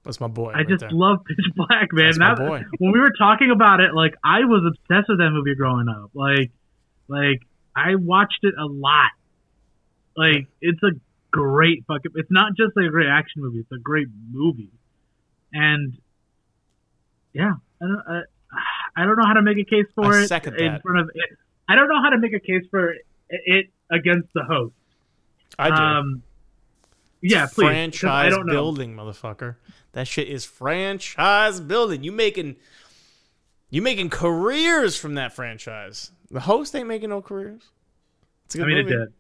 That's 0.04 0.20
my 0.20 0.28
boy. 0.28 0.50
I 0.52 0.56
right 0.58 0.68
just 0.68 0.82
there. 0.82 0.90
love 0.92 1.20
Pitch 1.26 1.46
Black, 1.56 1.88
man. 1.94 2.06
That's 2.08 2.20
my 2.20 2.36
That- 2.36 2.38
boy. 2.48 2.64
when 2.80 2.92
we 2.92 3.00
were 3.00 3.14
talking 3.18 3.52
about 3.52 3.80
it, 3.80 3.94
like 3.94 4.14
I 4.24 4.42
was 4.42 4.64
obsessed 4.68 5.08
with 5.08 5.20
that 5.20 5.30
movie 5.32 5.56
growing 5.56 5.88
up. 5.88 6.12
Like, 6.14 6.52
like 7.08 7.40
I 7.76 7.96
watched 7.96 8.40
it 8.44 8.54
a 8.60 8.66
lot. 8.66 9.12
Like, 10.16 10.48
it's 10.62 10.82
a 10.84 10.92
great 11.32 11.84
fucking. 11.88 12.12
It's 12.16 12.32
not 12.32 12.56
just 12.56 12.76
like 12.76 12.86
a 12.86 12.90
great 12.90 13.08
action 13.08 13.42
movie. 13.42 13.60
It's 13.60 13.72
a 13.72 13.80
great 13.80 14.08
movie, 14.32 14.72
and 15.52 15.98
yeah, 17.34 17.54
I 17.82 17.86
don't. 17.86 18.04
I, 18.08 18.22
I 18.96 19.06
don't 19.06 19.18
know 19.18 19.26
how 19.26 19.34
to 19.34 19.42
make 19.42 19.58
a 19.58 19.64
case 19.64 19.88
for 19.96 20.14
I 20.14 20.24
it 20.24 20.28
second 20.28 20.60
in 20.60 20.74
that. 20.74 20.82
front 20.84 21.00
of 21.00 21.10
it. 21.14 21.38
I 21.68 21.76
don't 21.76 21.90
know 21.90 22.02
how 22.02 22.10
to 22.10 22.20
make 22.20 22.34
a 22.34 22.40
case 22.40 22.64
for 22.70 22.92
it, 22.92 23.02
it 23.30 23.66
against 23.92 24.30
the 24.34 24.44
host. 24.44 24.76
I 25.58 25.70
do. 25.70 25.76
Um, 25.76 26.24
yeah, 27.22 27.48
please. 27.48 27.66
franchise 27.66 28.28
I 28.28 28.30
don't 28.30 28.46
know. 28.46 28.54
building, 28.54 28.96
motherfucker. 28.96 29.56
That 29.94 30.08
shit 30.08 30.28
is 30.28 30.46
franchise 30.46 31.60
building. 31.60 32.04
You 32.04 32.12
making 32.12 32.58
you 33.70 33.82
making 33.82 34.10
careers 34.10 34.96
from 34.98 35.16
that 35.16 35.34
franchise. 35.34 36.12
The 36.34 36.42
host 36.42 36.76
ain't 36.76 36.88
making 36.88 37.10
no 37.10 37.22
careers. 37.22 37.62
It's 38.46 38.56
a 38.56 38.58
good 38.60 38.64
I 38.66 38.68
mean, 38.68 38.78
it 38.80 38.84
did. 38.84 39.02
It- 39.02 39.12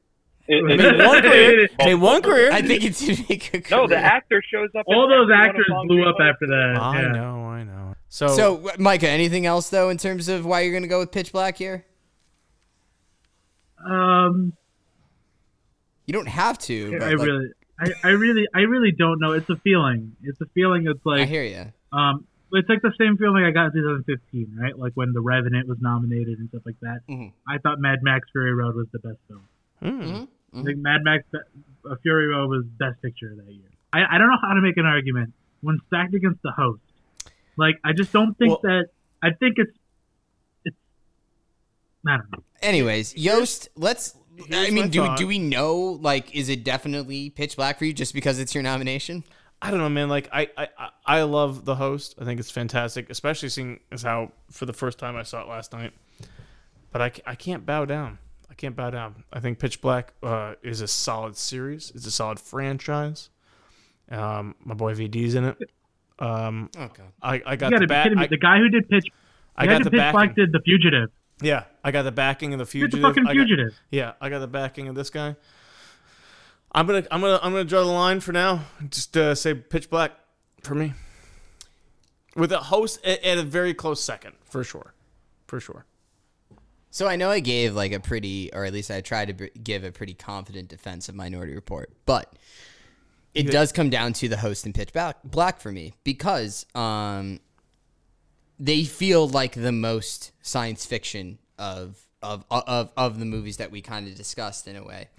It 0.47 0.64
it- 0.72 0.97
made 0.97 1.05
one 1.05 1.22
career. 1.22 1.70
Made 1.80 1.93
one 1.95 2.22
career. 2.22 2.51
I 2.51 2.61
think 2.61 2.84
it 2.84 2.95
did 2.97 3.30
make 3.30 3.53
a 3.53 3.61
career. 3.61 3.82
no, 3.82 3.88
the 3.88 3.95
actor 3.97 4.43
shows 4.51 4.70
up. 4.78 4.84
All 4.88 5.07
those 5.07 5.30
every 5.32 5.32
one 5.38 5.41
of 5.41 5.49
actors 5.49 5.66
blew 5.88 6.03
up 6.09 6.20
Lane. 6.20 6.28
after 6.30 6.47
that. 6.47 6.78
I 6.82 7.01
yeah. 7.01 7.07
know, 7.14 7.45
I 7.45 7.64
know. 7.64 7.95
So, 8.09 8.28
So, 8.28 8.72
Micah, 8.78 9.07
anything 9.09 9.45
else 9.45 9.70
though 9.70 9.89
in 9.89 9.97
terms 9.97 10.28
of 10.28 10.45
why 10.45 10.61
you're 10.61 10.74
gonna 10.74 10.88
go 10.88 10.99
with 10.99 11.11
Pitch 11.14 11.32
Black 11.32 11.55
here? 11.57 11.86
Um, 13.86 14.53
You 16.05 16.14
don't 16.14 16.28
have 16.28 16.57
to. 16.59 16.91
But 16.91 17.03
I 17.03 17.09
like, 17.14 17.26
really, 17.28 17.47
I, 17.80 17.91
I 18.03 18.09
really, 18.09 18.47
I 18.53 18.59
really 18.61 18.91
don't 18.91 19.20
know. 19.20 19.32
It's 19.32 19.49
a 19.49 19.55
feeling. 19.57 20.16
It's 20.24 20.41
a 20.41 20.45
feeling. 20.53 20.88
It's 20.88 21.05
like 21.05 21.22
I 21.22 21.26
hear 21.26 21.43
you. 21.43 21.72
um, 21.97 22.26
it's 22.60 22.70
like 22.70 22.82
the 22.82 22.93
same 22.99 23.18
feeling 23.18 23.43
I 23.43 23.51
got 23.51 23.68
in 23.76 23.82
2015, 23.82 24.58
right? 24.60 24.78
Like 24.78 24.93
when 24.93 25.14
The 25.14 25.22
Revenant 25.22 25.68
was 25.68 25.78
nominated 25.82 26.39
and 26.39 26.49
stuff 26.49 26.62
like 26.66 26.80
that. 26.82 27.01
Mhm. 27.10 27.32
I 27.47 27.58
thought 27.58 27.80
Mad 27.80 27.99
Max 28.04 28.28
Fury 28.32 28.54
Road 28.54 28.76
was 28.76 28.88
the 28.91 28.99
best 28.99 29.18
film. 29.28 29.47
mm, 29.82 30.28
I 30.56 30.64
think 30.64 30.78
Mad 30.80 31.01
Max 31.04 31.24
uh, 31.34 31.95
Fury 32.04 32.28
Road 32.28 32.49
was 32.49 32.66
best 32.66 33.01
picture 33.01 33.34
that 33.36 33.51
year. 33.51 33.70
I, 33.91 34.16
I 34.16 34.18
don't 34.18 34.28
know 34.30 34.38
how 34.41 34.54
to 34.54 34.62
make 34.62 34.78
an 34.78 34.86
argument 34.86 35.34
when 35.62 35.80
stacked 35.88 36.14
against 36.14 36.41
the 36.43 36.51
host. 36.51 36.82
Like 37.58 37.76
I 37.84 37.93
just 37.93 38.12
don't 38.12 38.38
think 38.38 38.49
Well- 38.51 38.60
that. 38.64 38.86
I 39.22 39.32
think 39.32 39.58
it's, 39.58 39.72
it's. 40.66 40.76
I 42.06 42.18
don't 42.18 42.32
know. 42.32 42.43
Anyways, 42.62 43.16
Yost, 43.16 43.70
let's. 43.76 44.16
I 44.51 44.72
mean, 44.72 44.89
do 44.89 44.99
thought. 45.06 45.18
do 45.18 45.28
we 45.28 45.38
know 45.39 45.78
like 46.01 46.34
is 46.36 46.49
it 46.49 46.64
definitely 46.64 47.30
Pitch 47.30 47.56
Black 47.56 47.78
for 47.78 47.86
you 47.86 47.93
just 47.93 48.14
because 48.14 48.39
it's 48.39 48.54
your 48.56 48.64
nomination? 48.64 49.24
I 49.66 49.72
don't 49.72 49.80
know, 49.80 49.89
man. 49.89 50.09
Like 50.09 50.28
I, 50.32 50.49
I, 50.57 50.68
I- 50.78 50.89
I 51.05 51.22
love 51.24 51.66
the 51.66 51.76
host. 51.76 52.16
I 52.20 52.26
think 52.26 52.39
it's 52.39 52.51
fantastic, 52.51 53.09
especially 53.09 53.49
seeing 53.49 53.80
as 53.91 54.01
how 54.03 54.32
for 54.51 54.66
the 54.66 54.74
first 54.74 54.97
time 54.99 55.16
I 55.16 55.24
saw 55.24 55.41
it 55.41 55.47
last 55.47 55.74
night. 55.74 55.91
But 56.91 57.01
I, 57.01 57.11
I 57.32 57.36
can't 57.36 57.66
bow 57.66 57.86
down. 57.86 58.20
I 58.49 58.53
can't 58.55 58.76
bow 58.76 58.89
down. 58.91 59.24
I 59.34 59.39
think 59.39 59.59
Pitch 59.59 59.82
Black 59.82 60.14
uh, 60.22 60.53
is 60.64 60.82
a 60.82 60.88
solid 60.88 61.36
series. 61.36 61.91
It's 61.95 62.05
a 62.05 62.11
solid 62.11 62.39
franchise. 62.39 63.30
Um, 64.11 64.55
my 64.64 64.74
boy 64.76 64.93
VD's 64.93 65.36
in 65.36 65.45
it. 65.45 65.57
Um, 66.20 66.70
Oh 66.78 66.88
god. 66.95 67.11
I, 67.22 67.41
I 67.45 67.55
got 67.55 67.72
You 67.72 67.80
the 67.80 67.88
back. 67.88 68.03
kidding 68.03 68.20
me. 68.20 68.26
I, 68.26 68.28
the 68.28 68.38
guy 68.38 68.57
who 68.59 68.70
did 68.70 68.88
Pitch, 68.89 69.05
I 69.55 69.66
the 69.66 69.72
got 69.74 69.84
the 69.84 69.89
did 69.89 69.99
Pitch 69.99 70.11
Black 70.11 70.36
did 70.36 70.51
The 70.51 70.59
Fugitive. 70.61 71.09
Yeah, 71.41 71.64
I 71.84 71.91
got 71.91 72.03
the 72.03 72.11
backing 72.11 72.53
of 72.53 72.59
the 72.59 72.66
Did 72.66 72.72
fugitive. 72.72 73.01
the 73.01 73.07
fucking 73.07 73.24
I 73.28 73.34
got- 73.34 73.39
Fugitive. 73.47 73.74
Yeah, 73.89 74.14
I 74.22 74.30
got 74.30 74.39
the 74.39 74.47
backing 74.47 74.88
of 74.88 74.95
this 74.95 75.09
guy. 75.09 75.36
I'm 76.74 76.88
gonna, 76.88 77.05
I'm 77.11 77.21
gonna, 77.21 77.39
I'm 77.41 77.51
gonna 77.51 77.65
draw 77.65 77.84
the 77.84 77.91
line 77.91 78.19
for 78.19 78.32
now. 78.32 78.61
Just 78.89 79.15
uh, 79.15 79.36
say 79.36 79.53
Pitch 79.53 79.89
Black 79.89 80.11
for 80.61 80.76
me, 80.76 80.93
with 82.36 82.51
a 82.51 82.59
host 82.59 82.99
at, 83.05 83.24
at 83.24 83.38
a 83.38 83.43
very 83.43 83.74
close 83.74 84.03
second, 84.03 84.34
for 84.43 84.63
sure, 84.63 84.93
for 85.47 85.59
sure. 85.59 85.86
So 86.89 87.07
I 87.07 87.15
know 87.15 87.30
I 87.30 87.39
gave 87.39 87.76
like 87.76 87.91
a 87.91 87.99
pretty, 87.99 88.53
or 88.53 88.65
at 88.65 88.74
least 88.74 88.91
I 88.91 89.01
tried 89.01 89.30
to 89.30 89.34
b- 89.34 89.49
give 89.63 89.84
a 89.84 89.91
pretty 89.91 90.13
confident 90.13 90.69
defense 90.69 91.09
of 91.09 91.15
Minority 91.15 91.55
Report, 91.55 91.91
but 92.05 92.36
it 93.34 93.51
does 93.51 93.71
come 93.71 93.89
down 93.89 94.13
to 94.13 94.30
the 94.30 94.38
host 94.38 94.65
and 94.65 94.76
Pitch 94.76 94.93
Black, 94.93 95.17
Black 95.24 95.59
for 95.59 95.71
me 95.71 95.93
because 96.03 96.67
um, 96.76 97.39
they 98.59 98.84
feel 98.84 99.28
like 99.28 99.53
the 99.53 99.71
most 99.71 100.32
science 100.41 100.86
fiction 100.86 101.39
of 101.57 101.99
of 102.21 102.45
of 102.49 102.91
of 102.95 103.19
the 103.19 103.26
movies 103.26 103.57
that 103.57 103.71
we 103.71 103.82
kind 103.82 104.07
of 104.07 104.15
discussed 104.15 104.67
in 104.67 104.76
a 104.76 104.84
way. 104.84 105.09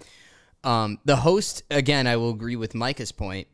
Um, 0.65 0.97
the 1.05 1.17
host, 1.17 1.63
again, 1.69 2.07
I 2.07 2.17
will 2.17 2.31
agree 2.31 2.55
with 2.55 2.73
Micah's 2.73 3.11
point. 3.11 3.47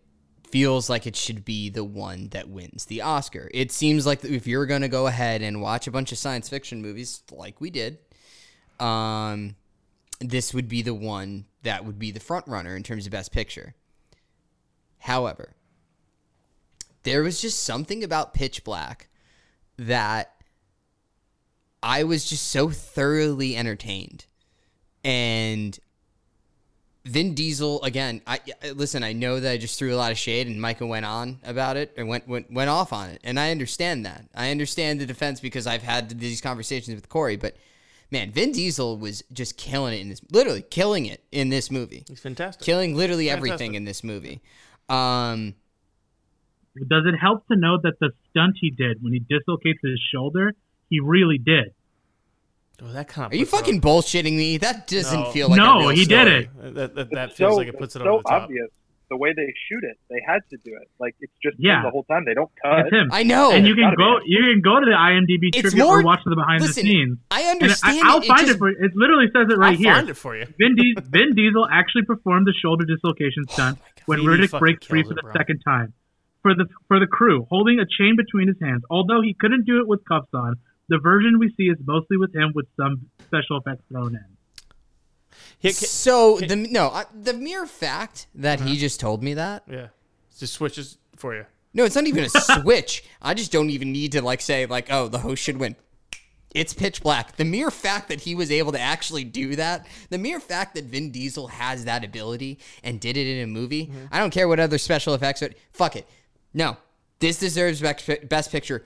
Feels 0.49 0.89
like 0.89 1.05
it 1.05 1.16
should 1.16 1.45
be 1.45 1.70
the 1.70 1.84
one 1.84 2.30
that 2.30 2.49
wins 2.49 2.86
the 2.86 3.01
Oscar. 3.01 3.49
It 3.53 3.72
seems 3.72 4.05
like 4.05 4.24
if 4.26 4.47
you're 4.47 4.66
going 4.66 4.82
to 4.82 4.88
go 4.88 5.07
ahead 5.07 5.41
and 5.41 5.62
watch 5.62 5.88
a 5.88 5.91
bunch 5.91 6.12
of 6.12 6.18
science 6.18 6.49
fiction 6.49 6.82
movies, 6.82 7.22
like 7.32 7.62
we 7.62 7.70
did, 7.70 7.99
um, 8.80 9.55
this 10.20 10.53
would 10.53 10.68
be 10.68 10.82
the 10.82 10.93
one 10.93 11.45
that 11.64 11.86
would 11.86 11.99
be 11.99 12.12
the 12.12 12.20
front 12.20 12.47
runner 12.47 12.76
in 12.76 12.84
terms 12.84 13.05
of 13.05 13.12
best 13.12 13.32
picture. 13.32 13.76
However, 14.99 15.53
there 17.03 17.24
was 17.24 17.41
just 17.41 17.64
something 17.64 18.03
about 18.03 18.34
Pitch 18.34 18.64
Black 18.64 19.09
that 19.78 20.34
I 21.82 22.03
was 22.03 22.30
just 22.30 22.47
so 22.47 22.70
thoroughly 22.70 23.55
entertained. 23.55 24.26
And 25.03 25.80
Vin 27.06 27.34
Diesel 27.34 27.82
again. 27.84 28.22
I 28.28 28.39
I- 28.64 28.72
listen. 28.72 29.04
I 29.04 29.14
know 29.14 29.39
that 29.39 29.52
I 29.52 29.58
just 29.58 29.78
threw 29.80 29.93
a 29.93 29.97
lot 29.97 30.12
of 30.12 30.18
shade, 30.18 30.47
and 30.47 30.62
Micah 30.62 30.86
went 30.86 31.06
on 31.06 31.39
about 31.43 31.76
it 31.78 31.93
and 31.97 32.08
went 32.08 32.28
went 32.28 32.52
went 32.52 32.70
off 32.70 32.93
on 32.93 33.10
it, 33.10 33.20
and 33.24 33.39
I 33.39 33.52
understand 33.52 34.06
that. 34.06 34.26
I 34.36 34.52
understand 34.52 35.02
the 35.02 35.06
defense 35.06 35.39
because 35.39 35.66
I've 35.66 35.82
had 35.84 36.20
these 36.20 36.41
conversations 36.41 36.93
with 36.93 37.10
Corey. 37.10 37.38
But 37.38 37.56
man, 38.12 38.32
Vin 38.32 38.52
Diesel 38.52 38.97
was 38.97 39.24
just 39.34 39.58
killing 39.58 39.93
it 39.95 40.02
in 40.02 40.10
this, 40.10 40.22
literally 40.32 40.62
killing 40.62 41.08
it 41.08 41.24
in 41.32 41.49
this 41.49 41.72
movie, 41.72 42.04
He's 42.08 42.20
fantastic. 42.20 42.64
killing 42.64 42.95
literally 42.95 43.30
everything 43.30 43.74
in 43.74 43.86
this 43.86 44.04
movie. 44.04 44.41
Um, 44.88 45.56
Does 46.76 47.04
it 47.06 47.18
help 47.20 47.47
to 47.47 47.56
know 47.56 47.78
that 47.82 47.93
the 47.99 48.12
stunt 48.30 48.58
he 48.62 48.70
did 48.70 49.02
when 49.02 49.14
he 49.14 49.20
dislocates 49.20 49.80
his 49.84 49.99
shoulder, 50.14 50.54
he 50.89 50.99
really 50.99 51.38
did? 51.38 51.74
Oh, 52.84 52.92
that 52.94 53.08
kind 53.08 53.28
of 53.28 53.32
are 53.34 53.36
you 53.36 53.46
fucking 53.46 53.80
bullshitting 53.82 54.36
me? 54.36 54.58
That 54.58 54.88
doesn't 54.88 55.20
No. 55.20 55.32
feel 55.32 55.50
like 55.50 55.60
a 55.60 55.64
No, 55.64 55.80
real 55.80 55.90
he 55.90 56.06
did 56.06 56.28
it. 56.28 56.50
That, 56.76 56.96
that, 56.96 57.10
that 57.12 57.34
feels 57.36 57.54
so, 57.54 57.58
like 57.58 57.68
it 57.68 57.78
puts 57.78 57.96
it's 57.96 58.04
it 58.04 58.08
so 58.08 58.10
over 58.16 58.24
the 58.26 58.30
top. 58.30 58.44
obvious 58.44 58.70
the 59.10 59.18
way 59.18 59.34
they 59.36 59.54
shoot 59.68 59.84
it. 59.84 60.00
They 60.10 60.22
had 60.26 60.40
to 60.52 60.58
do 60.64 60.72
it. 60.82 60.90
Like 60.98 61.16
it's 61.20 61.34
just 61.44 61.56
him 61.60 61.66
Yeah. 61.66 61.84
the 61.84 61.92
whole 61.92 62.04
time. 62.06 62.24
They 62.26 62.34
don't 62.34 62.50
cut. 62.64 62.80
It's 62.88 62.90
him. 62.96 63.10
I 63.12 63.24
know. 63.24 63.52
and 63.52 63.68
you 63.68 63.76
can 63.76 63.84
gotta 63.84 63.98
be 63.98 64.04
go 64.04 64.20
you 64.26 64.40
can 64.50 64.62
go 64.62 64.80
to 64.80 64.86
the 64.86 64.96
IMDb 64.98 65.50
It's 65.54 65.62
trivia 65.62 65.84
more- 65.84 66.00
or 66.00 66.04
watch 66.04 66.22
the 66.26 66.36
behind 66.36 66.62
listen, 66.64 66.86
the 66.86 66.92
scenes. 66.92 67.18
I 67.30 67.42
And 67.42 67.48
I, 67.48 67.52
understand. 67.52 68.00
I'll 68.08 68.18
it, 68.18 68.24
it 68.24 68.28
find 68.28 68.40
just- 68.48 68.56
it 68.56 68.58
for 68.58 68.70
you. 68.72 68.78
It 68.80 68.92
literally 68.96 69.28
says 69.36 69.48
it 69.52 69.58
right 69.58 69.78
here. 69.78 69.90
I'll 69.92 69.98
find 69.98 70.10
it 70.10 70.18
for 70.18 70.36
you. 70.36 70.46
Vin, 70.58 70.76
Di- 70.76 70.96
Vin 71.04 71.36
Diesel 71.36 71.68
actually 71.72 72.04
performed 72.04 72.48
the 72.48 72.54
shoulder 72.54 72.86
dislocation 72.86 73.44
oh 73.50 73.54
stunt 73.54 73.80
when 74.08 74.20
Riddick 74.22 74.58
breaks 74.58 74.88
free 74.88 75.04
for 75.04 75.14
the 75.14 75.22
bro. 75.22 75.34
second 75.34 75.60
time. 75.60 75.94
For 76.42 76.56
the 76.56 76.66
for 76.88 77.00
the 77.00 77.06
crew, 77.06 77.46
holding 77.52 77.80
a 77.80 77.86
chain 77.86 78.16
between 78.18 78.48
his 78.48 78.58
hands. 78.60 78.82
Although 78.90 79.22
he 79.22 79.36
couldn't 79.40 79.66
do 79.68 79.80
it 79.82 79.88
with 79.88 80.04
cuffs 80.06 80.34
on, 80.34 80.56
the 80.90 80.98
version 81.00 81.40
we 81.40 81.54
see 81.58 81.64
is 81.64 81.78
mostly 81.86 82.18
with 82.18 82.36
him 82.36 82.52
with 82.54 82.68
some 82.78 83.10
special 83.28 83.58
effects 83.58 83.84
thrown 83.90 84.16
in. 84.16 84.26
He- 85.60 85.70
ca- 85.70 85.86
So 85.86 86.38
the 86.40 86.56
no, 86.56 86.90
I, 86.90 87.06
the 87.14 87.34
mere 87.34 87.66
fact 87.66 88.28
that 88.36 88.60
he 88.60 88.72
uh-huh. 88.72 88.76
just 88.80 89.00
told 89.00 89.24
me 89.24 89.36
that. 89.36 89.64
yeah, 89.68 89.88
just 90.38 90.54
switches 90.54 90.98
for 91.16 91.36
you. 91.36 91.46
No, 91.74 91.86
it's 91.86 91.96
not 91.96 92.08
even 92.08 92.26
a 92.26 92.30
switch. 92.62 93.04
I 93.22 93.34
just 93.34 93.52
don't 93.52 93.70
even 93.70 93.92
need 93.92 94.12
to 94.14 94.22
like 94.22 94.42
say 94.42 94.66
like, 94.66 94.92
oh, 94.92 95.08
the 95.08 95.20
host 95.20 95.42
should 95.42 95.58
win. 95.58 95.76
It's 96.54 96.74
pitch 96.74 97.02
black. 97.02 97.38
The 97.38 97.46
mere 97.46 97.72
fact 97.72 98.10
that 98.10 98.20
he 98.20 98.36
was 98.36 98.52
able 98.52 98.74
to 98.74 98.80
actually 98.80 99.24
do 99.24 99.56
that, 99.56 99.88
the 100.10 100.18
mere 100.18 100.42
fact 100.42 100.76
that 100.76 100.84
Vin 100.84 101.10
Diesel 101.12 101.48
has 101.48 101.86
that 101.86 102.04
ability 102.04 102.60
and 102.84 103.00
did 103.00 103.16
it 103.16 103.26
in 103.26 103.44
a 103.44 103.48
movie, 103.48 103.86
mm-hmm. 103.88 104.08
I 104.12 104.20
don't 104.20 104.32
care 104.32 104.50
what 104.50 104.60
other 104.60 104.78
special 104.78 105.14
effects. 105.14 105.40
But 105.40 105.54
fuck 105.72 105.96
it, 105.96 106.06
no, 106.54 106.76
this 107.20 107.40
deserves 107.40 107.80
best 107.80 108.28
best 108.28 108.52
picture. 108.52 108.84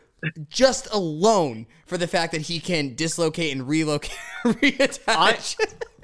Just 0.50 0.92
alone 0.94 1.68
for 1.86 1.98
the 1.98 2.08
fact 2.08 2.32
that 2.32 2.42
he 2.42 2.60
can 2.60 2.96
dislocate 2.96 3.52
and 3.52 3.68
relocate, 3.68 4.18
reattach. 4.46 5.56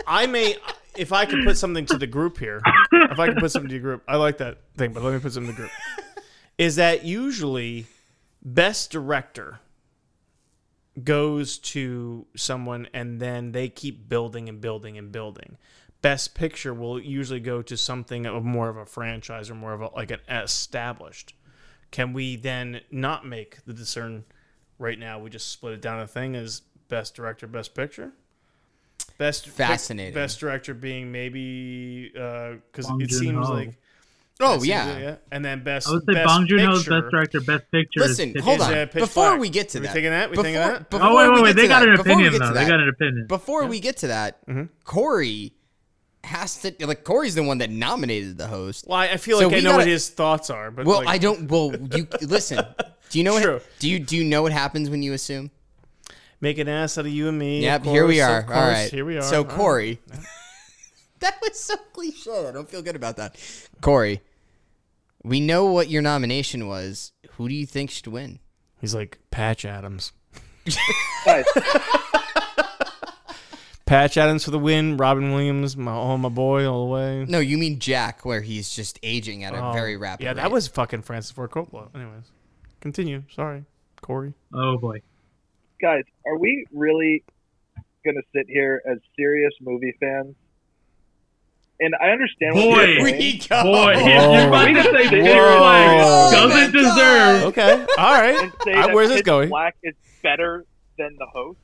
I 0.05 0.27
may, 0.27 0.55
if 0.95 1.11
I 1.11 1.25
could 1.25 1.43
put 1.43 1.57
something 1.57 1.85
to 1.87 1.97
the 1.97 2.07
group 2.07 2.37
here, 2.37 2.61
if 2.91 3.19
I 3.19 3.27
could 3.27 3.37
put 3.37 3.51
something 3.51 3.69
to 3.69 3.75
the 3.75 3.79
group, 3.79 4.03
I 4.07 4.17
like 4.17 4.37
that 4.37 4.57
thing, 4.75 4.93
but 4.93 5.03
let 5.03 5.13
me 5.13 5.19
put 5.19 5.33
something 5.33 5.55
to 5.55 5.61
the 5.61 5.67
group. 5.67 5.71
Is 6.57 6.75
that 6.75 7.03
usually 7.03 7.87
best 8.43 8.91
director 8.91 9.59
goes 11.03 11.57
to 11.57 12.25
someone 12.35 12.87
and 12.93 13.19
then 13.19 13.51
they 13.51 13.69
keep 13.69 14.09
building 14.09 14.49
and 14.49 14.59
building 14.59 14.97
and 14.97 15.11
building. 15.11 15.57
Best 16.01 16.35
picture 16.35 16.73
will 16.73 16.99
usually 16.99 17.39
go 17.39 17.61
to 17.61 17.77
something 17.77 18.25
of 18.25 18.43
more 18.43 18.69
of 18.69 18.77
a 18.77 18.85
franchise 18.85 19.49
or 19.49 19.55
more 19.55 19.73
of 19.73 19.81
a, 19.81 19.89
like 19.95 20.11
an 20.11 20.19
established. 20.29 21.33
Can 21.91 22.13
we 22.13 22.35
then 22.37 22.81
not 22.89 23.25
make 23.25 23.57
the 23.65 23.73
discern 23.73 24.23
right 24.79 24.97
now? 24.97 25.19
We 25.19 25.29
just 25.29 25.49
split 25.51 25.73
it 25.73 25.81
down 25.81 25.99
a 25.99 26.07
thing 26.07 26.35
as 26.35 26.61
best 26.87 27.15
director, 27.15 27.47
best 27.47 27.75
picture. 27.75 28.11
Best 29.17 29.47
Fascinating. 29.49 30.13
Best 30.13 30.39
director 30.39 30.73
being 30.73 31.11
maybe 31.11 32.09
because 32.09 32.87
Bong 32.87 33.01
it 33.01 33.11
seems 33.11 33.21
Joon-ho. 33.21 33.53
like 33.53 33.73
Oh, 34.43 34.55
Best 34.55 34.65
yeah. 34.65 34.95
season, 34.95 35.17
and 35.31 35.45
then 35.45 35.63
best. 35.63 35.87
I 35.87 35.91
would 35.91 36.03
say 36.05 36.13
best 36.13 36.25
Bong 36.25 36.47
Joon 36.47 36.59
Ho's 36.61 36.87
best 36.87 37.05
director, 37.11 37.41
best 37.41 37.69
picture. 37.71 37.99
Listen, 37.99 38.33
Pitch 38.33 38.41
hold 38.43 38.59
Is, 38.59 38.65
on. 38.65 38.73
uh, 38.73 38.85
Before 38.91 39.27
Black. 39.29 39.39
we 39.39 39.49
get 39.49 39.69
to 39.69 39.79
We 39.79 39.85
that, 39.85 39.93
taking 39.93 40.09
that? 40.09 40.29
We 40.31 40.35
before, 40.35 40.43
taking 40.45 40.59
that? 40.59 40.89
before 40.89 41.05
Oh 41.07 41.15
wait, 41.15 41.27
we 41.27 41.29
wait, 41.29 41.35
get 41.35 41.43
wait! 41.43 41.49
to 41.51 41.55
They 41.61 41.67
got 41.67 41.79
that- 41.81 41.89
an 41.89 41.97
before 41.97 42.15
we 42.17 42.25
opinion 42.27 42.41
though. 42.41 42.53
They 42.53 42.67
got 42.67 42.79
an 42.79 42.89
opinion. 42.89 43.27
Before 43.27 43.65
we 43.67 43.79
get 43.79 43.97
to 43.97 44.07
that, 44.07 44.43
Mhm. 44.47 44.69
Corey 44.83 45.53
has 46.23 46.57
to 46.61 46.73
like 46.85 47.03
Corey's 47.03 47.35
the 47.35 47.43
one 47.43 47.57
that 47.59 47.69
nominated 47.69 48.37
the 48.37 48.47
host. 48.47 48.85
Well, 48.87 48.97
I 48.99 49.09
I 49.09 49.17
feel 49.17 49.39
So 49.39 49.47
like 49.47 49.57
I 49.57 49.59
know 49.61 49.71
what 49.71 49.79
gotta- 49.79 49.89
his 49.91 50.09
thoughts 50.09 50.49
are, 50.49 50.69
but 50.71 50.85
Well, 50.85 50.99
like, 50.99 51.07
I 51.07 51.17
don't. 51.17 51.49
Well, 51.49 51.75
you 51.93 52.07
listen. 52.21 52.63
Do 53.09 53.17
you 53.17 53.23
know 53.23 53.39
True. 53.41 53.53
what? 53.55 53.67
Do 53.79 53.89
you 53.89 53.99
do 53.99 54.15
you 54.17 54.23
know 54.23 54.41
what 54.41 54.51
happens 54.51 54.89
when 54.89 55.01
you 55.03 55.13
assume? 55.13 55.51
make 56.43 56.57
an 56.57 56.67
ass 56.67 56.97
out 56.97 57.05
of 57.05 57.11
you 57.11 57.27
and 57.27 57.37
me. 57.37 57.61
Yep. 57.61 57.81
of 57.81 57.87
here 57.87 58.07
we 58.07 58.19
are. 58.19 58.39
of 58.39 58.45
course, 58.47 58.57
right. 58.57 58.91
Here 58.91 59.05
we 59.05 59.15
are. 59.17 59.21
So 59.21 59.37
All 59.37 59.43
right. 59.43 59.55
Corey, 59.55 59.99
that 61.19 61.37
was 61.41 61.59
so 61.59 61.75
cliche. 61.93 62.47
I 62.47 62.51
don't 62.51 62.67
feel 62.67 62.81
good 62.81 62.95
about 62.95 63.17
that. 63.17 63.35
Corey, 63.79 64.21
we 65.23 65.39
know 65.39 65.65
what 65.65 65.87
your 65.89 66.01
nomination 66.01 66.67
was. 66.67 67.11
Who 67.33 67.47
do 67.47 67.53
you 67.53 67.67
think 67.67 67.91
should 67.91 68.07
win? 68.07 68.39
He's 68.79 68.95
like 68.95 69.19
Patch 69.29 69.65
Adams. 69.65 70.13
Guys, 73.91 73.99
Patch 74.09 74.17
Adams 74.17 74.45
for 74.45 74.51
the 74.51 74.59
win. 74.59 74.97
Robin 74.97 75.31
Williams, 75.31 75.75
my 75.75 75.93
oh 75.93 76.17
my 76.17 76.29
boy, 76.29 76.65
all 76.65 76.85
the 76.85 76.91
way. 76.93 77.25
No, 77.27 77.39
you 77.39 77.57
mean 77.57 77.79
Jack, 77.79 78.23
where 78.25 78.41
he's 78.41 78.73
just 78.73 78.97
aging 79.03 79.43
at 79.43 79.53
a 79.53 79.61
Oh, 79.63 79.71
very 79.73 79.97
rapid. 79.97 80.23
Yeah, 80.23 80.29
rate. 80.29 80.35
that 80.37 80.51
was 80.51 80.67
fucking 80.67 81.01
Francis 81.01 81.31
Ford 81.31 81.51
Coppola. 81.51 81.93
Anyways, 81.93 82.23
continue. 82.79 83.23
Sorry, 83.33 83.65
Corey. 84.01 84.33
Oh 84.53 84.77
boy. 84.77 85.01
guys, 85.81 86.03
are 86.25 86.37
we 86.37 86.65
really 86.71 87.23
going 88.05 88.15
to 88.15 88.23
sit 88.33 88.45
here 88.47 88.81
as 88.89 88.97
serious 89.17 89.53
movie 89.61 89.93
fans? 89.99 90.35
And 91.79 91.93
I 91.99 92.09
understand 92.11 92.53
what 92.55 92.75
Boy. 92.75 92.83
you're 92.85 93.03
we 93.03 93.37
go. 93.39 93.63
Boy, 93.63 93.93
Oh. 93.97 94.33
you're 94.37 94.47
about 94.47 94.65
to 94.67 94.83
say 94.83 95.09
Pitch 95.09 95.25
Whoa. 95.25 95.57
Black 95.57 96.01
Oh 96.03 96.31
doesn't 96.31 96.73
my 96.75 96.81
God. 96.81 96.95
deserve. 96.95 97.43
Okay, 97.45 97.85
all 97.97 98.13
right. 98.13 98.39
and 98.43 98.53
say 98.63 98.73
that 98.73 98.93
where's 98.93 99.09
this 99.09 99.23
going? 99.23 99.49
Black 99.49 99.75
is 99.83 99.95
better 100.21 100.65
than 100.99 101.15
the 101.17 101.25
host. 101.33 101.57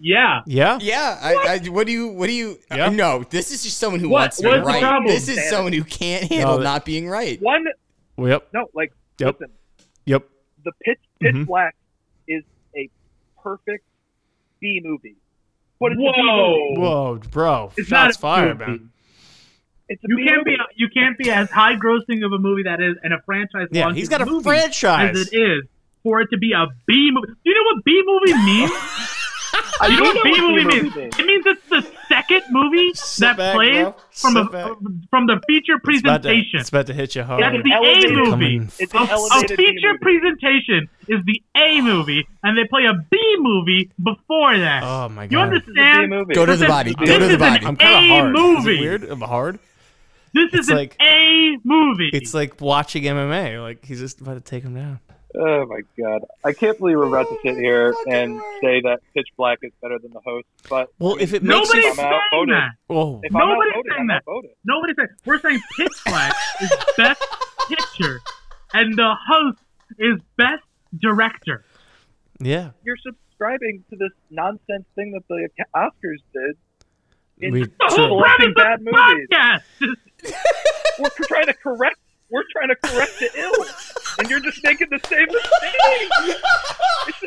Yeah. 0.00 0.40
Yeah. 0.46 0.78
Yeah, 0.80 1.18
I, 1.20 1.34
I, 1.64 1.68
what 1.68 1.86
do 1.86 1.92
you? 1.92 2.08
What 2.08 2.26
do 2.26 2.32
you? 2.32 2.58
Yeah. 2.70 2.86
Uh, 2.86 2.90
no, 2.90 3.22
this 3.30 3.50
is 3.52 3.62
just 3.62 3.76
someone 3.78 4.00
who 4.00 4.08
What? 4.08 4.20
wants 4.20 4.36
to 4.38 4.42
be 4.44 4.48
What's 4.48 4.60
the 4.60 4.66
right. 4.66 4.82
problem? 4.82 5.06
This 5.12 5.28
is 5.28 5.48
someone 5.50 5.72
who 5.74 5.84
can't 5.84 6.24
handle 6.30 6.56
that- 6.58 6.64
not 6.64 6.84
being 6.84 7.08
right. 7.08 7.40
One, 7.42 7.64
Yep. 8.18 8.48
no, 8.54 8.66
like 8.74 8.92
Yep. 9.18 9.40
listen, 9.40 9.54
Yep. 10.06 10.24
the 10.64 10.72
Pitch 10.84 10.98
Pitch 11.20 11.34
Mhm. 11.34 11.46
Black 11.46 11.76
is 12.26 12.42
a 12.76 12.88
perfect 13.42 13.84
B 14.60 14.80
movie. 14.82 15.16
But 15.78 15.92
it's 15.92 15.98
a 15.98 16.02
B 16.02 16.04
Whoa. 16.16 16.68
movie. 16.70 16.80
Whoa, 16.80 17.20
bro. 17.30 17.72
It's 17.76 17.88
Shots 17.88 17.90
not 17.90 18.10
a 18.10 18.18
fired, 18.18 18.58
movie. 18.58 18.70
man. 18.72 18.90
It's 19.88 20.02
a 20.04 20.06
You 20.08 20.16
B 20.16 20.26
can't 20.28 20.44
be 20.44 20.56
you 20.76 20.88
can't 20.88 21.18
be 21.18 21.30
as 21.30 21.50
high 21.50 21.74
grossing 21.76 22.24
of 22.24 22.32
a 22.32 22.38
movie 22.38 22.62
that 22.62 22.80
is 22.80 22.96
and 23.02 23.12
a 23.12 23.20
franchise 23.26 23.68
Yeah, 23.70 23.84
launch 23.86 23.96
he's 23.96 24.04
as 24.04 24.18
got 24.18 24.22
a 24.22 24.40
franchise. 24.42 25.16
as 25.18 25.28
it 25.32 25.36
is 25.36 25.64
for 26.02 26.20
it 26.20 26.28
to 26.32 26.38
be 26.38 26.52
a 26.52 26.66
B 26.86 27.10
movie. 27.12 27.26
Do 27.28 27.50
you 27.50 27.54
know 27.54 27.64
what 27.74 27.84
B 27.84 28.02
movie 28.06 28.44
means? 28.44 28.70
I 29.80 29.86
you 29.88 29.96
know 30.02 30.12
do 30.12 30.18
what 30.18 30.24
B 30.24 30.40
movie 30.40 30.64
means? 30.64 30.94
means. 30.96 31.18
It 31.18 31.26
means 31.26 31.44
it's 31.46 31.68
the 31.68 31.86
second 32.08 32.42
movie 32.50 32.92
Sit 32.94 33.20
that 33.22 33.36
back, 33.36 33.54
plays 33.54 33.82
bro. 33.82 33.94
from 34.12 34.32
Sit 34.34 34.40
a, 34.46 34.50
back. 34.50 34.72
from 35.10 35.26
the 35.26 35.40
feature 35.46 35.74
It's 35.84 36.00
about, 36.00 36.22
to, 36.22 36.28
presentation. 36.28 36.60
it's 36.60 36.68
about 36.68 36.86
to 36.86 36.94
hit 36.94 37.14
you 37.16 37.22
hard. 37.22 37.42
That's 37.42 37.62
the 37.62 37.70
A 37.72 37.76
elevated- 37.76 38.12
movie. 38.12 38.30
Coming 38.30 38.72
It's 38.78 38.94
A, 38.94 38.98
an 38.98 39.06
a 39.08 39.10
elevated 39.10 39.56
B 39.56 39.66
feature 39.66 39.92
movie. 39.92 39.98
presentation 40.20 40.88
is 41.08 41.20
the 41.24 41.42
A 41.56 41.80
movie, 41.80 42.26
and 42.42 42.58
they 42.58 42.64
play 42.68 42.84
a 42.86 42.94
B 42.94 43.18
movie 43.38 43.90
before 44.02 44.58
that. 44.58 44.82
Oh 44.84 45.08
my 45.08 45.26
god. 45.26 45.52
you 45.52 45.58
This 45.60 45.62
is 45.62 45.68
a 45.68 45.72
B 45.72 45.80
understand? 45.80 46.10
movie. 46.10 46.34
Go 46.34 46.46
to 46.46 46.56
the 46.56 46.66
body. 46.66 46.94
Go 46.94 47.18
to 47.18 47.26
the 47.28 47.38
body. 47.38 47.64
I'm 47.66 47.76
kind 47.76 47.94
of 47.96 48.04
A 48.04 48.08
hard. 48.08 48.58
Is 48.58 48.66
it 48.66 48.80
weird? 48.80 49.04
I'm 49.04 49.20
hard. 49.22 49.58
This 50.32 50.44
It's 50.52 50.60
is 50.60 50.68
an 50.68 50.76
like- 50.76 50.96
A 51.02 51.56
movie. 51.64 52.10
It's 52.12 52.34
like 52.34 52.60
watching 52.60 53.02
MMA. 53.04 53.60
Like 53.60 53.84
he's 53.84 53.98
just 54.00 54.20
about 54.20 54.34
to 54.34 54.40
take 54.40 54.62
him 54.62 54.74
down. 54.74 55.00
Oh 55.36 55.64
my 55.66 55.80
god! 55.98 56.22
I 56.44 56.52
can't 56.52 56.76
believe 56.78 56.96
we're 56.96 57.06
about 57.06 57.28
to 57.28 57.36
sit 57.44 57.54
oh, 57.56 57.60
here 57.60 57.94
and 58.08 58.40
say 58.60 58.80
that 58.80 58.98
Pitch 59.14 59.28
Black 59.36 59.58
is 59.62 59.70
better 59.80 59.98
than 60.00 60.12
the 60.12 60.20
host. 60.24 60.46
But 60.68 60.88
Well, 60.98 61.16
if 61.20 61.32
it 61.32 61.42
makes 61.44 61.54
Nobody's 61.68 61.84
you, 61.84 61.90
I'm 61.90 61.96
saying 61.96 62.12
outvoted. 62.32 62.54
that. 62.56 62.70
oh, 62.90 63.20
if 63.22 63.32
Nobody's 63.32 63.72
outvoted, 63.76 63.92
saying 63.96 64.06
that. 64.08 64.22
Nobody's 64.64 64.96
saying. 64.96 65.08
We're 65.24 65.38
saying 65.40 65.60
Pitch 65.76 65.92
Black 66.06 66.34
is 66.60 66.72
best 66.96 67.22
picture, 67.68 68.20
and 68.74 68.96
the 68.98 69.14
host 69.28 69.58
is 69.98 70.18
best 70.36 70.62
director. 71.00 71.64
yeah. 72.40 72.70
You're 72.84 72.96
subscribing 72.96 73.84
to 73.90 73.96
this 73.96 74.10
nonsense 74.30 74.84
thing 74.96 75.12
that 75.12 75.22
the 75.28 75.48
Oscars 75.76 76.18
did. 76.34 76.56
In 77.38 77.52
We- 77.52 77.62
oh, 77.62 77.66
The 77.66 77.72
whole 77.86 77.96
Sure. 77.96 78.08
selecting 78.08 78.54
premise 78.54 78.80
of 78.80 78.84
bad 78.84 78.84
the 78.84 79.86
movies. 79.86 79.96
podcast. 80.20 80.98
We're 80.98 81.26
trying 81.26 81.46
to 81.46 81.54
correct. 81.54 81.96
We're 82.30 82.44
trying 82.52 82.68
to 82.68 82.76
correct 82.76 83.18
the 83.18 83.30
ill, 83.38 83.64
and 84.18 84.28
you're 84.30 84.40
just 84.40 84.62
making 84.64 84.88
the 84.90 85.00
same 85.06 85.26
mistake. 85.26 86.36
It's 87.08 87.22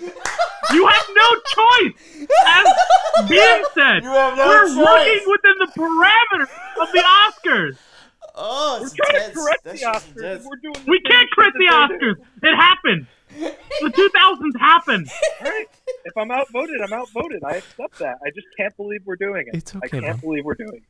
insane. 0.00 0.12
You 0.72 0.86
have 0.86 1.06
no 1.14 1.28
choice. 1.54 2.26
As 2.46 3.28
Ben 3.28 3.62
said, 3.74 4.02
we're 4.04 4.84
working 4.84 5.24
within 5.26 5.56
the 5.58 5.70
parameters 5.76 6.50
of 6.80 6.92
the 6.92 7.02
Oscars. 7.04 7.78
Oh, 8.38 8.78
We're 8.82 8.90
trying 8.90 9.30
to 9.30 9.34
correct 9.38 9.64
the 9.64 9.70
Oscars. 9.72 10.44
We're 10.44 10.56
doing. 10.56 10.74
The 10.74 10.90
We 10.90 11.00
can't 11.00 11.28
correct 11.32 11.56
the 11.58 11.66
that 11.70 11.88
they 11.90 11.98
do. 11.98 12.14
Oscars. 12.14 12.18
It 12.42 12.56
happened. 12.56 13.06
The 13.38 13.90
2000s 13.90 14.60
happened. 14.60 15.08
All 15.40 15.46
right. 15.50 15.66
If 16.04 16.16
I'm 16.16 16.30
outvoted, 16.30 16.80
I'm 16.80 16.92
outvoted. 16.92 17.42
I 17.44 17.56
accept 17.56 17.98
that. 17.98 18.16
I 18.24 18.30
just 18.30 18.46
can't 18.56 18.74
believe 18.76 19.00
we're 19.04 19.16
doing 19.16 19.44
it. 19.48 19.56
It's 19.56 19.74
okay, 19.76 19.98
I 19.98 20.00
can't 20.00 20.20
bro. 20.20 20.30
believe 20.30 20.44
we're 20.44 20.54
doing 20.54 20.74
it. 20.74 20.82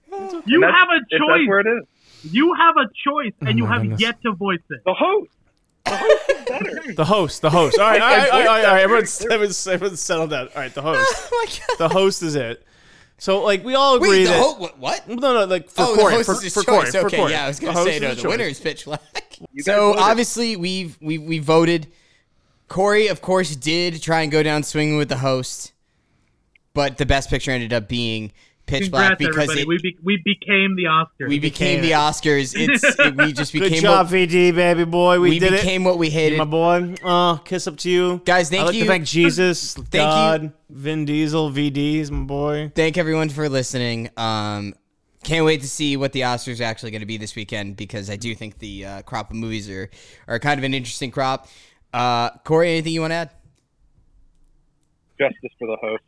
You 0.47 0.62
And 0.62 0.64
that's- 0.64 0.78
have 0.78 0.89
a 0.91 0.97
if 0.97 1.03
That's 1.11 1.20
choice. 1.24 1.49
where 1.49 1.61
it 1.61 1.66
is. 1.66 1.84
You 2.24 2.54
have 2.54 2.74
a 2.76 2.86
choice, 3.08 3.32
and 3.40 3.50
Oh 3.50 3.52
you 3.56 3.66
have 3.66 3.82
goodness. 3.82 4.00
yet 4.00 4.20
to 4.22 4.32
voice 4.32 4.58
it. 4.70 4.80
The 4.84 4.94
host. 4.94 5.30
The 5.84 5.96
host 5.96 6.30
is 6.30 6.44
better. 6.46 6.92
The 6.96 7.04
host. 7.04 7.42
The 7.42 7.50
host. 7.50 7.78
All 7.78 7.88
right. 7.88 8.00
All 8.00 8.08
I 8.08 8.16
right. 8.18 8.30
All 8.30 8.38
right. 8.40 8.64
All 8.64 8.74
right. 8.74 8.88
voiced 8.88 9.18
that 9.20 9.24
Everyone, 9.26 9.28
very 9.28 9.34
everyone's, 9.34 9.66
everyone's 9.68 10.00
settled 10.00 10.30
down. 10.30 10.48
All 10.48 10.60
right. 10.62 10.74
The 10.74 10.82
host. 10.90 11.28
Oh 11.32 11.44
my 11.46 11.52
god. 11.68 11.78
The 11.78 11.88
host 11.94 12.22
is 12.22 12.34
it. 12.34 12.64
So 13.18 13.42
like 13.42 13.64
we 13.64 13.74
all 13.74 13.94
agree 13.96 14.10
Wait, 14.10 14.24
the 14.24 14.30
that. 14.30 14.40
ho- 14.42 14.54
what? 14.58 14.78
what? 14.78 15.08
no, 15.08 15.14
no, 15.32 15.44
like 15.44 15.70
for 15.70 15.82
oh, 15.82 15.94
Corey, 15.96 16.10
the 16.12 16.16
host 16.18 16.26
for, 16.26 16.32
is 16.34 16.42
his 16.42 16.54
for 16.54 16.62
choice. 16.64 16.90
Corey, 16.90 16.90
for 16.90 17.06
okay, 17.06 17.16
Corey. 17.16 17.32
yeah, 17.32 17.44
I 17.44 17.48
was 17.48 17.60
gonna 17.60 17.72
The 17.72 17.78
host 17.78 17.88
say 17.88 17.96
is 17.96 18.02
no. 18.02 18.08
his 18.08 18.16
The 18.16 18.22
choice. 18.24 18.30
winner 18.30 18.44
is 18.44 18.60
Pitch 18.60 18.84
Black. 18.84 19.38
You 19.52 19.62
guys 19.62 19.64
So 19.64 19.86
voted. 19.92 20.02
obviously 20.02 20.56
we've 20.56 20.98
we 21.00 21.16
we 21.18 21.38
voted. 21.38 21.86
Corey, 22.68 23.06
of 23.06 23.22
course, 23.22 23.54
did 23.56 24.02
try 24.02 24.22
and 24.22 24.30
go 24.32 24.42
down 24.42 24.64
swinging 24.64 24.96
with 24.98 25.08
the 25.08 25.18
host, 25.18 25.72
but 26.74 26.98
the 26.98 27.06
best 27.06 27.30
picture 27.30 27.52
ended 27.52 27.72
up 27.72 27.88
being 27.88 28.32
Pitch 28.66 28.90
Black 28.90 29.18
because 29.18 29.54
it, 29.56 29.66
we, 29.66 29.78
be, 29.80 29.96
we 30.02 30.20
became 30.24 30.74
the 30.74 30.84
Oscars. 30.84 31.28
we 31.28 31.38
became 31.38 31.80
became 31.80 31.82
the. 31.82 31.92
Oscars. 31.92 32.54
It's 32.66 32.82
it, 32.98 33.16
we 33.16 33.32
just 33.32 33.52
became. 33.52 33.70
Good 33.70 33.80
job, 33.80 34.06
what, 34.06 34.14
VD, 34.14 34.54
baby 34.54 34.84
boy. 34.84 35.20
We, 35.20 35.38
did 35.38 35.44
it. 35.46 35.50
we 35.50 35.50
did 35.50 35.62
became 35.62 35.84
what 35.84 35.98
we 35.98 36.08
it. 36.08 36.12
hated. 36.12 36.38
My 36.38 36.44
boy. 36.44 36.94
Oh, 37.04 37.40
kiss 37.44 37.66
up 37.66 37.76
to 37.78 37.90
you. 37.90 38.20
Guys, 38.24 38.50
thank 38.50 38.62
I'd 38.62 38.66
like 38.66 38.74
you. 38.74 38.82
to 38.82 38.88
thank 38.88 39.04
Jesus, 39.04 39.76
you. 39.78 39.84
God, 39.92 40.52
Vin 40.68 41.04
Diesel, 41.04 41.50
VD's 41.50 42.10
my 42.10 42.24
boy. 42.24 42.72
Thank 42.74 42.98
everyone 42.98 43.28
for 43.28 43.48
listening. 43.48 44.10
Um, 44.16 44.74
can't 45.22 45.44
wait 45.44 45.60
to 45.62 45.68
see 45.68 45.96
what 45.96 46.12
the 46.12 46.22
Oscars 46.22 46.60
are 46.60 46.64
actually 46.64 46.90
going 46.90 47.00
to 47.00 47.06
be 47.06 47.16
this 47.16 47.36
weekend 47.36 47.76
because 47.76 48.10
I 48.10 48.16
do 48.16 48.34
think 48.34 48.58
the 48.58 48.84
uh, 48.84 49.02
crop 49.02 49.30
of 49.30 49.36
movies 49.36 49.70
are 49.70 49.90
are 50.26 50.38
kind 50.38 50.58
of 50.58 50.64
an 50.64 50.74
interesting 50.74 51.12
crop. 51.12 51.48
Uh, 51.92 52.30
Corey, 52.44 52.72
anything 52.72 52.92
you 52.92 53.00
want 53.00 53.12
to 53.12 53.16
add? 53.16 53.30
justice 55.18 55.52
for 55.58 55.66
the 55.66 55.76
host. 55.80 56.02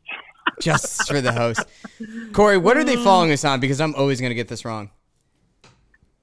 Justice 0.61 1.06
for 1.09 1.20
the 1.20 1.32
host. 1.32 1.61
Corey, 2.32 2.59
what 2.59 2.76
are 2.76 2.84
they 2.84 2.96
following 2.96 3.32
us 3.32 3.44
on? 3.44 3.61
Because 3.61 3.80
I'm 3.80 3.94
always 3.94 4.20
going 4.20 4.30
to 4.30 4.34
get 4.34 4.48
this 4.48 4.64
wrong. 4.64 4.90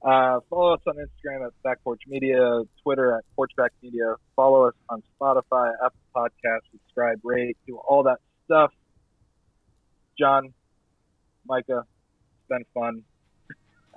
Uh, 0.03 0.39
follow 0.51 0.75
us 0.75 0.81
on 0.87 0.95
Instagram 0.97 1.47
at 1.47 1.51
Back 1.63 1.83
Porch 1.83 2.01
Media, 2.07 2.61
Twitter 2.83 3.17
at 3.17 3.23
Porchback 3.37 3.69
Media. 3.81 4.13
Follow 4.35 4.67
us 4.67 4.75
on 4.89 5.01
Spotify, 5.19 5.71
Apple 5.83 5.97
Podcasts, 6.15 6.59
subscribe, 6.71 7.19
rate, 7.23 7.57
do 7.65 7.77
all 7.77 8.03
that 8.03 8.19
stuff. 8.45 8.71
John, 10.19 10.53
Micah, 11.47 11.79
it's 11.85 12.47
been 12.49 12.63
fun. 12.73 13.03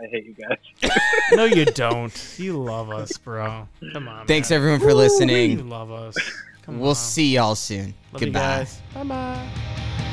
I 0.00 0.06
hate 0.10 0.24
you 0.24 0.34
guys. 0.34 0.92
No, 1.32 1.44
you 1.44 1.66
don't. 1.66 2.34
You 2.38 2.54
love 2.56 2.88
us, 2.90 3.18
bro. 3.18 3.68
Come 3.92 4.08
on. 4.08 4.26
Thanks 4.26 4.48
man. 4.48 4.56
everyone 4.56 4.80
for 4.80 4.88
You 4.88 4.94
listening. 4.94 5.68
love 5.68 5.90
us. 5.92 6.16
Come 6.62 6.80
We'll 6.80 6.90
on. 6.90 6.94
see 6.94 7.34
y'all 7.34 7.54
soon. 7.54 7.92
Love 8.12 8.20
Goodbye. 8.22 8.66
Bye 8.94 9.02
bye. 9.04 10.07